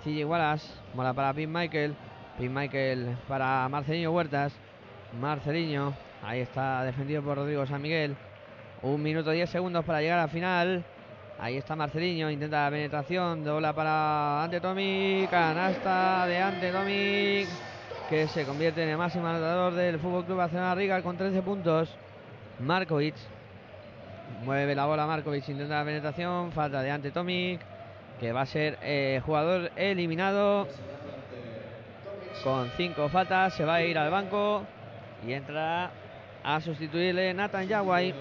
CJ 0.03 0.25
Wallace. 0.25 0.67
Mola 0.93 1.13
para 1.13 1.33
Pim 1.33 1.49
Michael. 1.49 1.95
Pim 2.37 2.53
Michael 2.53 3.17
para 3.27 3.67
Marcelinho 3.67 4.11
Huertas. 4.11 4.53
Marcelinho. 5.19 5.93
Ahí 6.23 6.41
está 6.41 6.83
defendido 6.83 7.23
por 7.23 7.37
Rodrigo 7.37 7.65
San 7.65 7.81
Miguel. 7.81 8.15
Un 8.83 9.01
minuto 9.01 9.31
10 9.31 9.49
segundos 9.49 9.83
para 9.83 10.01
llegar 10.01 10.19
al 10.19 10.29
final. 10.29 10.85
Ahí 11.39 11.57
está 11.57 11.75
Marcelinho, 11.75 12.31
intenta 12.31 12.65
la 12.65 12.71
penetración, 12.71 13.43
dobla 13.43 13.71
para 13.73 14.43
Ante 14.43 14.59
canasta 15.29 16.25
de 16.25 16.41
Ante 16.41 16.71
Tomic, 16.71 17.47
que 18.09 18.27
se 18.27 18.45
convierte 18.45 18.83
en 18.83 18.89
el 18.89 18.97
máximo 18.97 19.27
anotador 19.27 19.73
del 19.73 19.99
Fútbol 19.99 20.23
Club 20.25 20.37
Barcelona 20.37 20.73
Riga 20.75 21.01
con 21.01 21.17
13 21.17 21.41
puntos. 21.41 21.93
Markovic 22.59 23.15
mueve 24.43 24.75
la 24.75 24.85
bola 24.85 25.05
Markovic, 25.05 25.47
intenta 25.49 25.79
la 25.79 25.85
penetración, 25.85 26.51
falta 26.53 26.81
de 26.81 26.91
Ante 26.91 27.11
Tomic, 27.11 27.59
que 28.19 28.31
va 28.31 28.41
a 28.41 28.45
ser 28.45 28.77
eh, 28.81 29.21
jugador 29.25 29.71
eliminado 29.75 30.67
con 32.43 32.69
5 32.77 33.09
faltas, 33.09 33.53
se 33.55 33.65
va 33.65 33.75
a 33.75 33.83
ir 33.83 33.97
al 33.97 34.09
banco 34.09 34.63
y 35.25 35.33
entra 35.33 35.91
a 36.43 36.61
sustituirle 36.61 37.33
Nathan 37.33 37.67
Yawai. 37.67 38.13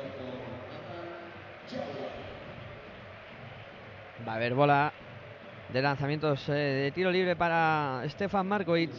Va 4.26 4.32
a 4.32 4.34
haber 4.34 4.54
bola 4.54 4.92
de 5.72 5.82
lanzamientos 5.82 6.48
eh, 6.48 6.52
de 6.52 6.92
tiro 6.92 7.12
libre 7.12 7.36
para 7.36 8.02
Stefan 8.08 8.48
Markovic. 8.48 8.90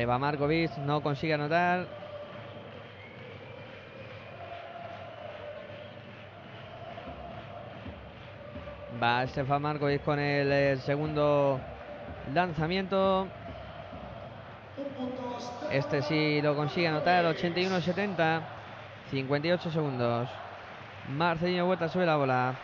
Ahí 0.00 0.06
va 0.06 0.18
Markovic, 0.18 0.78
no 0.78 1.02
consigue 1.02 1.34
anotar. 1.34 1.86
Va 9.02 9.26
Stefan 9.26 9.60
Markovic 9.60 10.02
con 10.02 10.18
el, 10.18 10.80
segundo 10.80 11.60
lanzamiento. 12.32 13.28
Este 15.70 16.00
sí 16.00 16.40
lo 16.40 16.56
consigue 16.56 16.88
anotar, 16.88 17.26
81-70, 17.26 18.40
58 19.10 19.70
segundos. 19.70 20.30
Marcelino 21.10 21.68
Huerta 21.68 21.90
sube 21.90 22.06
la 22.06 22.16
bola. 22.16 22.54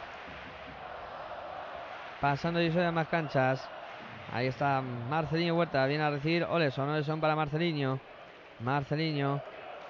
Pasando 2.19 2.63
y 2.63 2.79
a 2.81 2.93
más 2.93 3.09
canchas. 3.09 3.76
Ahí 4.33 4.47
está 4.47 4.83
Marcelino 4.83 5.55
Huerta, 5.55 5.87
viene 5.87 6.05
a 6.05 6.11
recibir 6.11 6.45
Oleson, 6.45 6.89
Oleson 6.89 7.21
para 7.21 7.37
Marcelinho. 7.37 8.01
Marcelinho, 8.61 9.41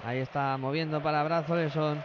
ahí 0.04 0.18
está 0.18 0.56
moviendo 0.56 1.02
para 1.02 1.22
Brazo 1.22 1.54
Oleson. 1.54 2.02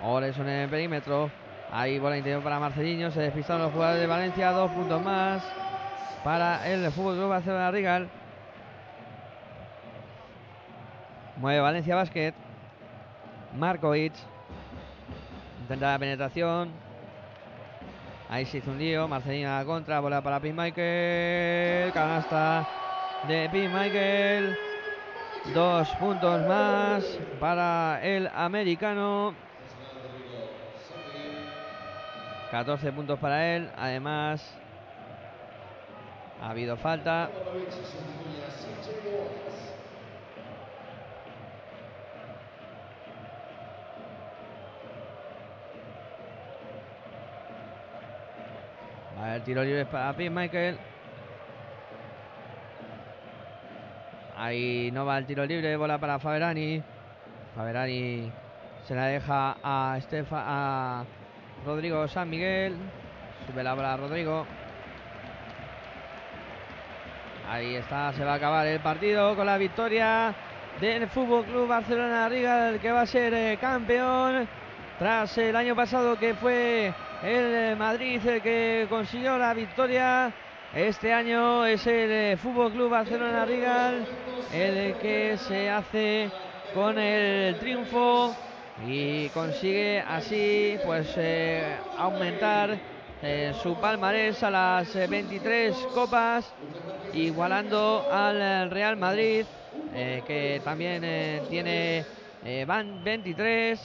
Oleson 0.00 0.48
en 0.48 0.60
el 0.62 0.70
perímetro. 0.70 1.30
Ahí 1.70 1.98
bola 1.98 2.16
interior 2.16 2.42
para 2.42 2.58
Marcelinho, 2.58 3.10
se 3.10 3.20
despistaron 3.20 3.62
los 3.62 3.72
jugadores 3.72 4.00
de 4.00 4.06
Valencia, 4.06 4.50
dos 4.52 4.70
puntos 4.70 5.02
más 5.02 5.42
para 6.24 6.66
el 6.66 6.90
Fútbol 6.90 7.16
Club 7.16 7.28
Barcelona 7.28 7.70
Rigal. 7.70 8.08
Mueve 11.36 11.60
Valencia 11.60 11.94
Basket. 11.94 12.32
Markovic. 13.56 14.14
Intenta 15.60 15.92
la 15.92 15.98
penetración. 15.98 16.83
Ahí 18.28 18.46
se 18.46 18.58
hizo 18.58 18.70
un 18.70 18.78
lío. 18.78 19.06
Marcelino 19.08 19.50
a 19.50 19.58
la 19.58 19.64
contra. 19.64 20.00
Bola 20.00 20.22
para 20.22 20.40
Michael. 20.40 21.92
Canasta 21.92 22.68
de 23.28 23.48
Michael. 23.52 24.56
Dos 25.52 25.88
puntos 26.00 26.46
más 26.46 27.04
para 27.38 28.00
el 28.02 28.28
americano. 28.34 29.34
14 32.50 32.92
puntos 32.92 33.18
para 33.18 33.56
él. 33.56 33.70
Además, 33.76 34.56
ha 36.40 36.50
habido 36.50 36.76
falta. 36.76 37.28
El 49.22 49.42
tiro 49.42 49.62
libre 49.62 49.86
para 49.86 50.12
Pete 50.12 50.30
Michael. 50.30 50.78
Ahí 54.36 54.90
no 54.92 55.06
va 55.06 55.18
el 55.18 55.26
tiro 55.26 55.46
libre, 55.46 55.76
bola 55.76 55.98
para 55.98 56.18
Faberani. 56.18 56.82
Faberani 57.54 58.32
se 58.86 58.94
la 58.94 59.06
deja 59.06 59.56
a 59.62 59.98
a 60.32 61.04
Rodrigo 61.64 62.06
San 62.08 62.28
Miguel. 62.28 62.76
Sube 63.46 63.62
la 63.62 63.74
bola 63.74 63.94
a 63.94 63.96
Rodrigo. 63.96 64.46
Ahí 67.48 67.76
está, 67.76 68.12
se 68.12 68.24
va 68.24 68.32
a 68.32 68.36
acabar 68.36 68.66
el 68.66 68.80
partido 68.80 69.36
con 69.36 69.46
la 69.46 69.58
victoria 69.58 70.34
del 70.80 71.08
Fútbol 71.08 71.44
Club 71.44 71.68
Barcelona 71.68 72.28
Riga, 72.28 72.70
el 72.70 72.80
que 72.80 72.90
va 72.90 73.02
a 73.02 73.06
ser 73.06 73.32
eh, 73.32 73.58
campeón 73.60 74.48
tras 74.98 75.36
el 75.38 75.54
año 75.54 75.76
pasado 75.76 76.18
que 76.18 76.34
fue 76.34 76.92
el 77.24 77.76
Madrid 77.76 78.20
el 78.26 78.42
que 78.42 78.86
consiguió 78.88 79.38
la 79.38 79.54
victoria. 79.54 80.32
Este 80.74 81.12
año 81.12 81.64
es 81.64 81.86
el 81.86 82.10
eh, 82.10 82.36
Fútbol 82.36 82.72
Club 82.72 82.90
Barcelona 82.90 83.44
Rigal 83.44 84.06
el 84.52 84.94
que 84.96 85.36
se 85.38 85.70
hace 85.70 86.30
con 86.74 86.98
el 86.98 87.56
triunfo 87.58 88.34
y 88.86 89.28
consigue 89.28 90.00
así 90.00 90.76
pues 90.84 91.14
eh, 91.16 91.76
aumentar 91.96 92.76
eh, 93.22 93.52
su 93.62 93.74
palmarés 93.80 94.42
a 94.42 94.50
las 94.50 94.94
eh, 94.96 95.06
23 95.06 95.74
copas, 95.94 96.52
igualando 97.14 98.06
al 98.10 98.40
eh, 98.42 98.68
Real 98.68 98.96
Madrid, 98.96 99.46
eh, 99.94 100.22
que 100.26 100.60
también 100.62 101.02
eh, 101.04 101.40
tiene 101.48 102.04
eh, 102.44 102.64
van 102.66 103.02
23. 103.02 103.80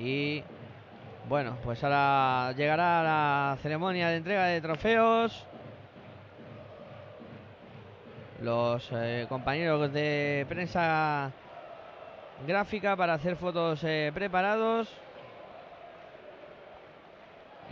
Y 0.00 0.42
bueno, 1.28 1.58
pues 1.62 1.84
ahora 1.84 2.52
llegará 2.56 3.02
la 3.02 3.58
ceremonia 3.60 4.08
de 4.08 4.16
entrega 4.16 4.46
de 4.46 4.62
trofeos. 4.62 5.46
Los 8.40 8.88
eh, 8.92 9.26
compañeros 9.28 9.92
de 9.92 10.46
prensa 10.48 11.30
gráfica 12.46 12.96
para 12.96 13.12
hacer 13.12 13.36
fotos 13.36 13.84
eh, 13.84 14.10
preparados. 14.14 14.88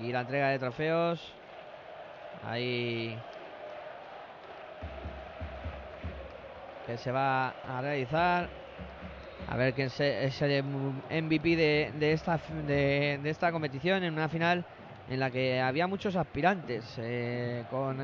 Y 0.02 0.12
la 0.12 0.20
entrega 0.20 0.50
de 0.50 0.58
trofeos. 0.58 1.32
Ahí. 2.46 3.18
Que 6.86 6.98
se 6.98 7.10
va 7.10 7.54
a 7.66 7.80
realizar. 7.80 8.50
A 9.46 9.56
ver 9.56 9.72
quién 9.74 9.88
es 9.98 10.42
el 10.42 10.62
MVP 10.62 11.56
de, 11.56 12.12
esta, 12.12 12.38
de 12.66 13.20
esta 13.24 13.52
competición 13.52 14.02
en 14.02 14.12
una 14.12 14.28
final 14.28 14.64
en 15.10 15.20
la 15.20 15.30
que 15.30 15.60
había 15.60 15.86
muchos 15.86 16.16
aspirantes. 16.16 16.84
eh, 16.98 17.64
con 17.70 17.98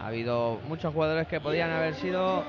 Ha 0.00 0.08
habido 0.08 0.60
muchos 0.68 0.94
jugadores 0.94 1.26
que 1.26 1.40
podían 1.40 1.70
haber 1.70 1.94
sido 1.96 2.44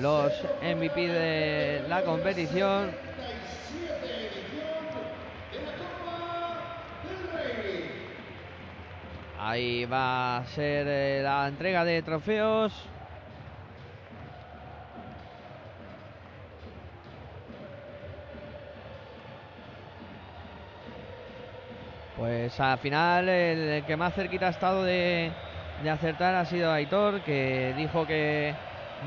los 0.00 0.32
MVP 0.62 1.08
de 1.08 1.82
la 1.86 2.02
competición. 2.02 2.90
Ahí 9.48 9.86
va 9.86 10.36
a 10.36 10.44
ser 10.44 10.86
eh, 10.86 11.22
la 11.24 11.48
entrega 11.48 11.82
de 11.82 12.02
trofeos. 12.02 12.70
Pues 22.18 22.60
al 22.60 22.76
final 22.80 23.30
el 23.30 23.84
que 23.86 23.96
más 23.96 24.12
cerquita 24.14 24.48
ha 24.48 24.50
estado 24.50 24.84
de, 24.84 25.30
de 25.82 25.88
acertar 25.88 26.34
ha 26.34 26.44
sido 26.44 26.70
Aitor, 26.70 27.22
que 27.22 27.72
dijo 27.74 28.06
que 28.06 28.54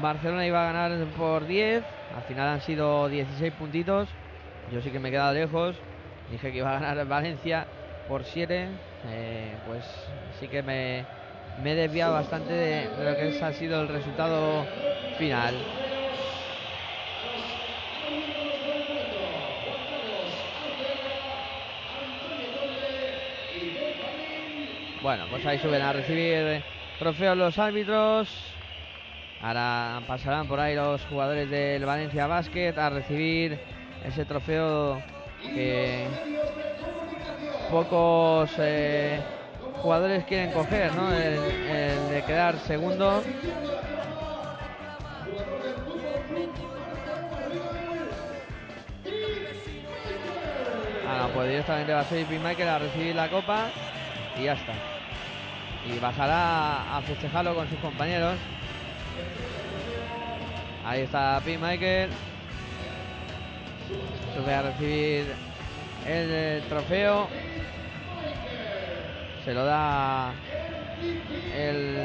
Barcelona 0.02 0.48
iba 0.48 0.64
a 0.68 0.74
ganar 0.74 1.06
por 1.10 1.46
10. 1.46 1.84
Al 2.16 2.24
final 2.24 2.48
han 2.48 2.62
sido 2.62 3.08
16 3.10 3.54
puntitos. 3.54 4.10
Yo 4.72 4.82
sí 4.82 4.90
que 4.90 4.98
me 4.98 5.10
he 5.10 5.12
quedado 5.12 5.36
lejos. 5.36 5.76
Dije 6.32 6.52
que 6.52 6.58
iba 6.58 6.72
a 6.72 6.80
ganar 6.80 7.06
Valencia 7.06 7.68
por 8.12 8.26
7. 8.26 8.68
Eh, 9.08 9.56
pues 9.66 9.86
sí 10.38 10.50
que 10.50 10.62
me, 10.62 11.06
me 11.64 11.72
he 11.72 11.76
desviado 11.76 12.12
bastante 12.12 12.52
de, 12.52 12.90
lo 13.00 13.16
que 13.16 13.28
es- 13.28 13.42
ha 13.42 13.54
sido 13.54 13.82
el 13.82 13.88
resultado 13.88 14.66
final. 15.18 15.56
Bueno, 25.02 25.26
pues 25.30 25.46
ahí 25.46 25.58
suben 25.58 25.82
a 25.82 25.94
recibir 25.94 26.62
trofeos 27.00 27.38
los 27.38 27.58
árbitros. 27.60 28.28
Ahora 29.42 30.02
pasarán 30.06 30.50
por 30.50 30.60
ahí 30.60 30.76
los 30.76 31.02
jugadores 31.06 31.50
del 31.50 31.86
Valencia 31.86 32.28
Basket 32.28 32.78
a 32.78 32.90
recibir 32.90 33.58
ese 34.06 34.26
trofeo 34.26 35.02
pocos 37.72 38.52
eh, 38.58 39.20
jugadores 39.82 40.26
quieren 40.26 40.52
coger, 40.52 40.94
¿no? 40.94 41.12
El, 41.14 42.10
de 42.10 42.24
quedar 42.28 42.60
segundo. 42.60 43.24
Ah, 51.08 51.30
pues 51.34 51.50
directamente 51.50 51.94
va 51.94 52.02
a 52.02 52.06
ser 52.06 52.28
Michael 52.28 52.70
a 52.70 52.80
recibir 52.80 53.16
la 53.16 53.30
copa 53.30 53.70
y 54.38 54.44
ya 54.44 54.54
está. 54.54 54.74
Y 55.86 55.98
bajará 56.00 56.98
a 56.98 57.02
festejarlo 57.02 57.56
con 57.56 57.70
sus 57.70 57.80
compañeros. 57.80 58.36
Ahí 60.86 61.02
está 61.02 61.42
Pete 61.46 61.58
Michael. 61.58 62.10
Sube 64.36 64.54
a 64.54 64.62
recibir 64.62 65.26
el, 66.06 66.30
eh, 66.32 66.64
trofeo. 66.68 67.28
Se 69.44 69.54
lo 69.56 69.66
da 69.66 70.34
el 71.56 71.98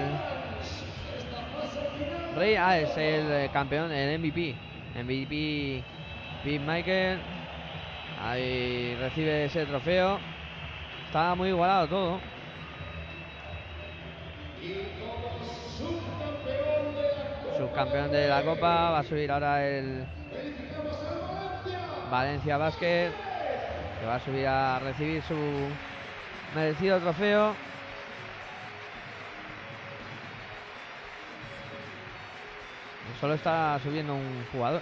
Rey. 2.34 2.54
Ah, 2.56 2.78
es 2.78 2.96
el 2.96 3.30
eh, 3.30 3.50
campeón, 3.52 3.92
el 3.92 4.18
MVP. 4.18 4.54
MVP 5.02 5.84
Pete 6.42 6.58
Michael. 6.58 7.18
Ahí 8.22 8.96
recibe 9.00 9.44
ese 9.44 9.66
trofeo. 9.66 10.18
Está 11.06 11.34
muy 11.34 11.50
igualado 11.50 11.88
todo. 11.88 12.20
Subcampeón 17.58 18.10
de 18.12 18.28
la 18.28 18.42
Copa. 18.42 18.90
Va 18.92 18.98
a 19.00 19.02
subir 19.02 19.30
ahora 19.30 19.66
el 19.66 20.06
Valencia 22.10 22.56
Basket. 22.56 23.10
Que 24.00 24.06
va 24.06 24.14
a 24.14 24.20
subir 24.20 24.46
a 24.46 24.78
recibir 24.78 25.22
su 25.22 25.34
merecido 26.56 26.98
trofeo. 26.98 27.54
Solo 33.20 33.34
está 33.34 33.78
subiendo 33.82 34.14
un 34.14 34.46
jugador. 34.50 34.80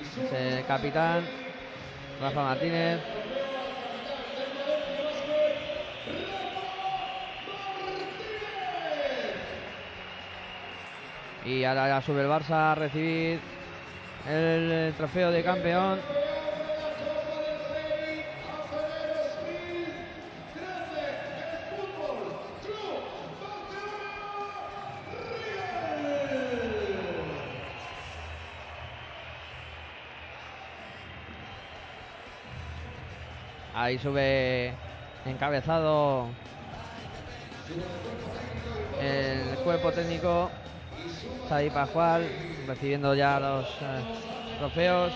Es 0.00 0.32
el 0.32 0.64
capitán 0.66 1.24
Rafa 2.20 2.42
Martínez. 2.42 3.00
Y 11.44 11.64
ahora 11.64 12.00
sube 12.02 12.22
el 12.22 12.28
Barça 12.28 12.72
a 12.72 12.74
recibir 12.74 13.40
el 14.26 14.94
trofeo 14.96 15.30
de 15.30 15.42
campeón. 15.42 15.98
Ahí 33.88 33.98
sube 33.98 34.74
encabezado 35.24 36.26
el 39.00 39.56
cuerpo 39.64 39.90
técnico 39.92 40.50
Xavi 41.48 41.70
Pascual 41.70 42.28
recibiendo 42.66 43.14
ya 43.14 43.40
los 43.40 43.64
eh, 43.64 44.58
trofeos. 44.58 45.14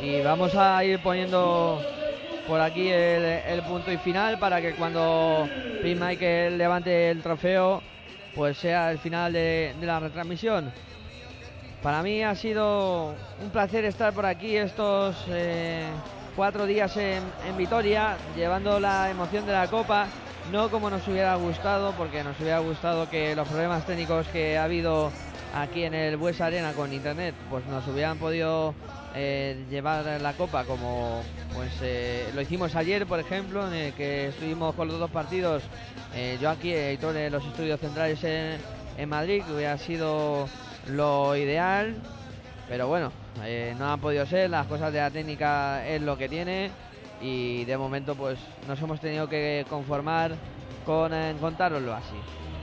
Y 0.00 0.22
vamos 0.22 0.54
a 0.54 0.82
ir 0.82 1.02
poniendo 1.02 1.82
por 2.48 2.62
aquí 2.62 2.88
el, 2.88 3.60
punto 3.64 3.92
y 3.92 3.98
final 3.98 4.38
para 4.38 4.62
que 4.62 4.74
cuando 4.74 5.46
Pete 5.82 6.00
Michael 6.00 6.56
levante 6.56 7.10
el 7.10 7.20
trofeo 7.20 7.82
pues 8.34 8.56
sea 8.56 8.90
el 8.90 8.98
final 8.98 9.34
de, 9.34 9.74
de 9.78 9.86
la 9.86 10.00
retransmisión. 10.00 10.72
Para 11.82 12.02
mí 12.02 12.22
ha 12.22 12.34
sido 12.34 13.14
un 13.42 13.50
placer 13.52 13.84
estar 13.84 14.14
por 14.14 14.24
aquí 14.24 14.56
estos 14.56 15.14
eh, 15.28 15.84
cuatro 16.36 16.66
días 16.66 16.96
en, 16.96 17.22
en 17.46 17.56
Vitoria, 17.56 18.16
llevando 18.36 18.80
la 18.80 19.10
emoción 19.10 19.46
de 19.46 19.52
la 19.52 19.68
Copa, 19.68 20.06
no 20.50 20.70
como 20.70 20.90
nos 20.90 21.06
hubiera 21.08 21.34
gustado, 21.36 21.92
porque 21.92 22.24
nos 22.24 22.38
hubiera 22.40 22.58
gustado 22.58 23.08
que 23.08 23.34
los 23.34 23.48
problemas 23.48 23.86
técnicos 23.86 24.26
que 24.28 24.58
ha 24.58 24.64
habido 24.64 25.10
aquí 25.54 25.84
en 25.84 25.94
el 25.94 26.16
Bues 26.16 26.40
Arena 26.40 26.72
con 26.72 26.92
Internet, 26.92 27.34
pues 27.48 27.64
nos 27.66 27.86
hubieran 27.86 28.18
podido 28.18 28.74
eh, 29.14 29.64
llevar 29.70 30.20
la 30.20 30.32
Copa 30.32 30.64
como 30.64 31.22
pues 31.54 31.70
eh, 31.82 32.28
lo 32.34 32.40
hicimos 32.40 32.74
ayer, 32.74 33.06
por 33.06 33.20
ejemplo, 33.20 33.66
en 33.68 33.74
el 33.74 33.92
que 33.92 34.28
estuvimos 34.28 34.74
con 34.74 34.88
los 34.88 34.98
dos 34.98 35.10
partidos, 35.10 35.62
eh, 36.14 36.36
yo 36.40 36.50
aquí, 36.50 36.72
editor 36.72 37.14
de 37.14 37.30
los 37.30 37.44
estudios 37.44 37.78
centrales 37.78 38.22
en, 38.24 38.58
en 38.98 39.08
Madrid, 39.08 39.42
que 39.46 39.52
hubiera 39.52 39.78
sido 39.78 40.48
lo 40.88 41.36
ideal, 41.36 41.94
pero 42.68 42.88
bueno, 42.88 43.12
eh, 43.42 43.74
no 43.78 43.90
han 43.90 44.00
podido 44.00 44.26
ser, 44.26 44.50
las 44.50 44.66
cosas 44.66 44.92
de 44.92 45.00
la 45.00 45.10
técnica 45.10 45.86
es 45.86 46.00
lo 46.00 46.16
que 46.16 46.28
tiene 46.28 46.70
y 47.20 47.64
de 47.64 47.76
momento 47.76 48.14
pues 48.14 48.38
nos 48.68 48.80
hemos 48.80 49.00
tenido 49.00 49.28
que 49.28 49.64
conformar 49.68 50.32
con 50.84 51.12
eh, 51.12 51.34
contároslo 51.40 51.94
así. 51.94 52.16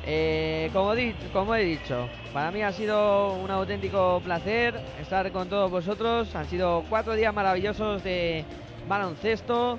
Eh, 0.04 0.72
como, 0.74 1.56
he 1.56 1.64
dicho, 1.64 2.10
para 2.34 2.52
mí 2.52 2.64
ha 2.64 2.72
sido 2.72 3.34
un 3.34 3.52
auténtico 3.52 4.20
placer 4.24 4.80
estar 5.00 5.32
con 5.32 5.48
todos 5.48 5.70
vosotros. 5.70 6.34
Han 6.36 6.48
sido 6.48 6.84
cuatro 6.90 7.14
días 7.14 7.34
maravillosos 7.34 8.04
de 8.04 8.44
baloncesto. 8.88 9.78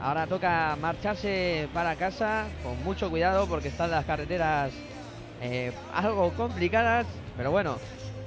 Ahora 0.00 0.26
toca 0.26 0.76
marcharse 0.80 1.68
para 1.74 1.94
casa 1.96 2.46
con 2.62 2.82
mucho 2.82 3.10
cuidado 3.10 3.46
porque 3.46 3.68
están 3.68 3.90
las 3.90 4.06
carreteras 4.06 4.72
eh, 5.42 5.72
algo 5.92 6.32
complicadas. 6.32 7.06
Pero 7.36 7.50
bueno, 7.50 7.76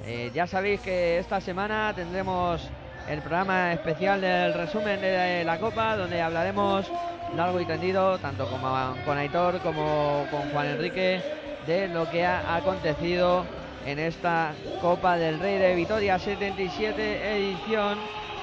eh, 0.06 0.30
ya 0.34 0.46
sabéis 0.46 0.80
que 0.80 1.18
esta 1.18 1.40
semana 1.40 1.92
tendremos 1.94 2.68
el 3.08 3.20
programa 3.20 3.72
especial 3.72 4.20
del 4.20 4.54
resumen 4.54 5.00
de 5.00 5.44
la 5.44 5.58
Copa, 5.58 5.96
donde 5.96 6.20
hablaremos 6.20 6.90
largo 7.36 7.60
y 7.60 7.66
tendido, 7.66 8.18
tanto 8.18 8.46
como 8.46 8.68
con 9.04 9.18
Aitor 9.18 9.60
como 9.60 10.26
con 10.30 10.50
Juan 10.50 10.66
Enrique, 10.66 11.22
de 11.66 11.88
lo 11.88 12.10
que 12.10 12.24
ha 12.24 12.56
acontecido 12.56 13.44
en 13.86 13.98
esta 13.98 14.52
Copa 14.80 15.16
del 15.16 15.38
Rey 15.38 15.58
de 15.58 15.74
Vitoria 15.74 16.18
77 16.18 17.36
edición. 17.36 17.98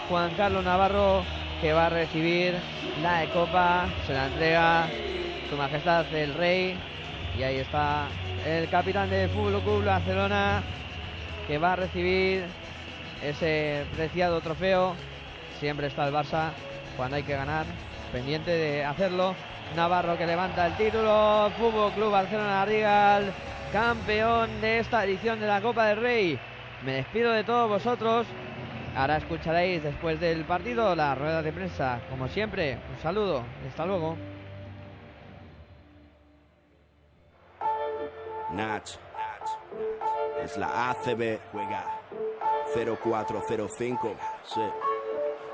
Juan 0.09 0.31
Carlos 0.35 0.65
Navarro 0.65 1.23
que 1.61 1.73
va 1.73 1.85
a 1.85 1.89
recibir 1.89 2.55
la 3.03 3.23
Copa, 3.31 3.85
se 4.07 4.13
la 4.13 4.25
entrega 4.25 4.87
Su 5.49 5.55
Majestad 5.55 6.11
el 6.13 6.33
Rey 6.33 6.75
y 7.37 7.43
ahí 7.43 7.57
está 7.57 8.07
el 8.45 8.67
capitán 8.69 9.09
del 9.09 9.29
Fútbol 9.29 9.61
Club 9.61 9.85
Barcelona 9.85 10.63
que 11.51 11.57
va 11.57 11.73
a 11.73 11.75
recibir 11.75 12.45
ese 13.21 13.83
preciado 13.97 14.39
trofeo. 14.39 14.95
Siempre 15.59 15.87
está 15.87 16.07
el 16.07 16.13
Barça 16.13 16.51
cuando 16.95 17.17
hay 17.17 17.23
que 17.23 17.35
ganar, 17.35 17.65
pendiente 18.13 18.51
de 18.51 18.85
hacerlo. 18.85 19.35
Navarro 19.75 20.17
que 20.17 20.25
levanta 20.25 20.67
el 20.67 20.77
título. 20.77 21.51
Fútbol 21.57 21.91
Club 21.91 22.09
Barcelona 22.09 22.63
Rigal, 22.63 23.33
campeón 23.73 24.61
de 24.61 24.79
esta 24.79 25.03
edición 25.03 25.41
de 25.41 25.47
la 25.47 25.59
Copa 25.61 25.87
del 25.87 25.97
Rey. 25.97 26.39
Me 26.85 26.93
despido 26.93 27.33
de 27.33 27.43
todos 27.43 27.67
vosotros. 27.67 28.25
Ahora 28.95 29.17
escucharéis 29.17 29.83
después 29.83 30.21
del 30.21 30.45
partido 30.45 30.95
la 30.95 31.15
rueda 31.15 31.41
de 31.41 31.51
prensa. 31.51 31.99
Como 32.09 32.29
siempre, 32.29 32.77
un 32.95 33.03
saludo. 33.03 33.43
Hasta 33.67 33.85
luego. 33.85 34.15
Nach. 38.53 39.10
Es 40.43 40.57
la 40.57 40.91
ACB. 40.91 41.39
Juega 41.51 42.01
0405. 42.75 44.15
Sí. 44.45 44.61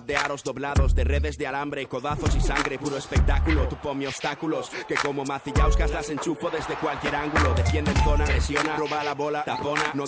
de 0.00 0.16
aros 0.16 0.42
doblados, 0.42 0.94
de 0.94 1.04
redes 1.04 1.38
de 1.38 1.46
alambre, 1.46 1.86
codazos 1.86 2.34
y 2.34 2.40
sangre. 2.40 2.78
Puro 2.78 2.96
espectáculo. 2.96 3.68
Tú 3.68 3.76
ponme 3.76 4.06
obstáculos. 4.08 4.70
Que 4.88 4.96
como 4.96 5.24
macillauscas 5.24 5.90
las 5.90 6.10
enchufo 6.10 6.50
desde 6.50 6.74
cualquier 6.74 7.14
ángulo. 7.14 7.54
Defiende 7.54 7.92
en 7.92 8.04
zona, 8.04 8.24
presiona, 8.24 8.76
roba 8.76 9.04
la 9.04 9.14
bola, 9.14 9.44
tapona. 9.44 9.92
No 9.94 10.02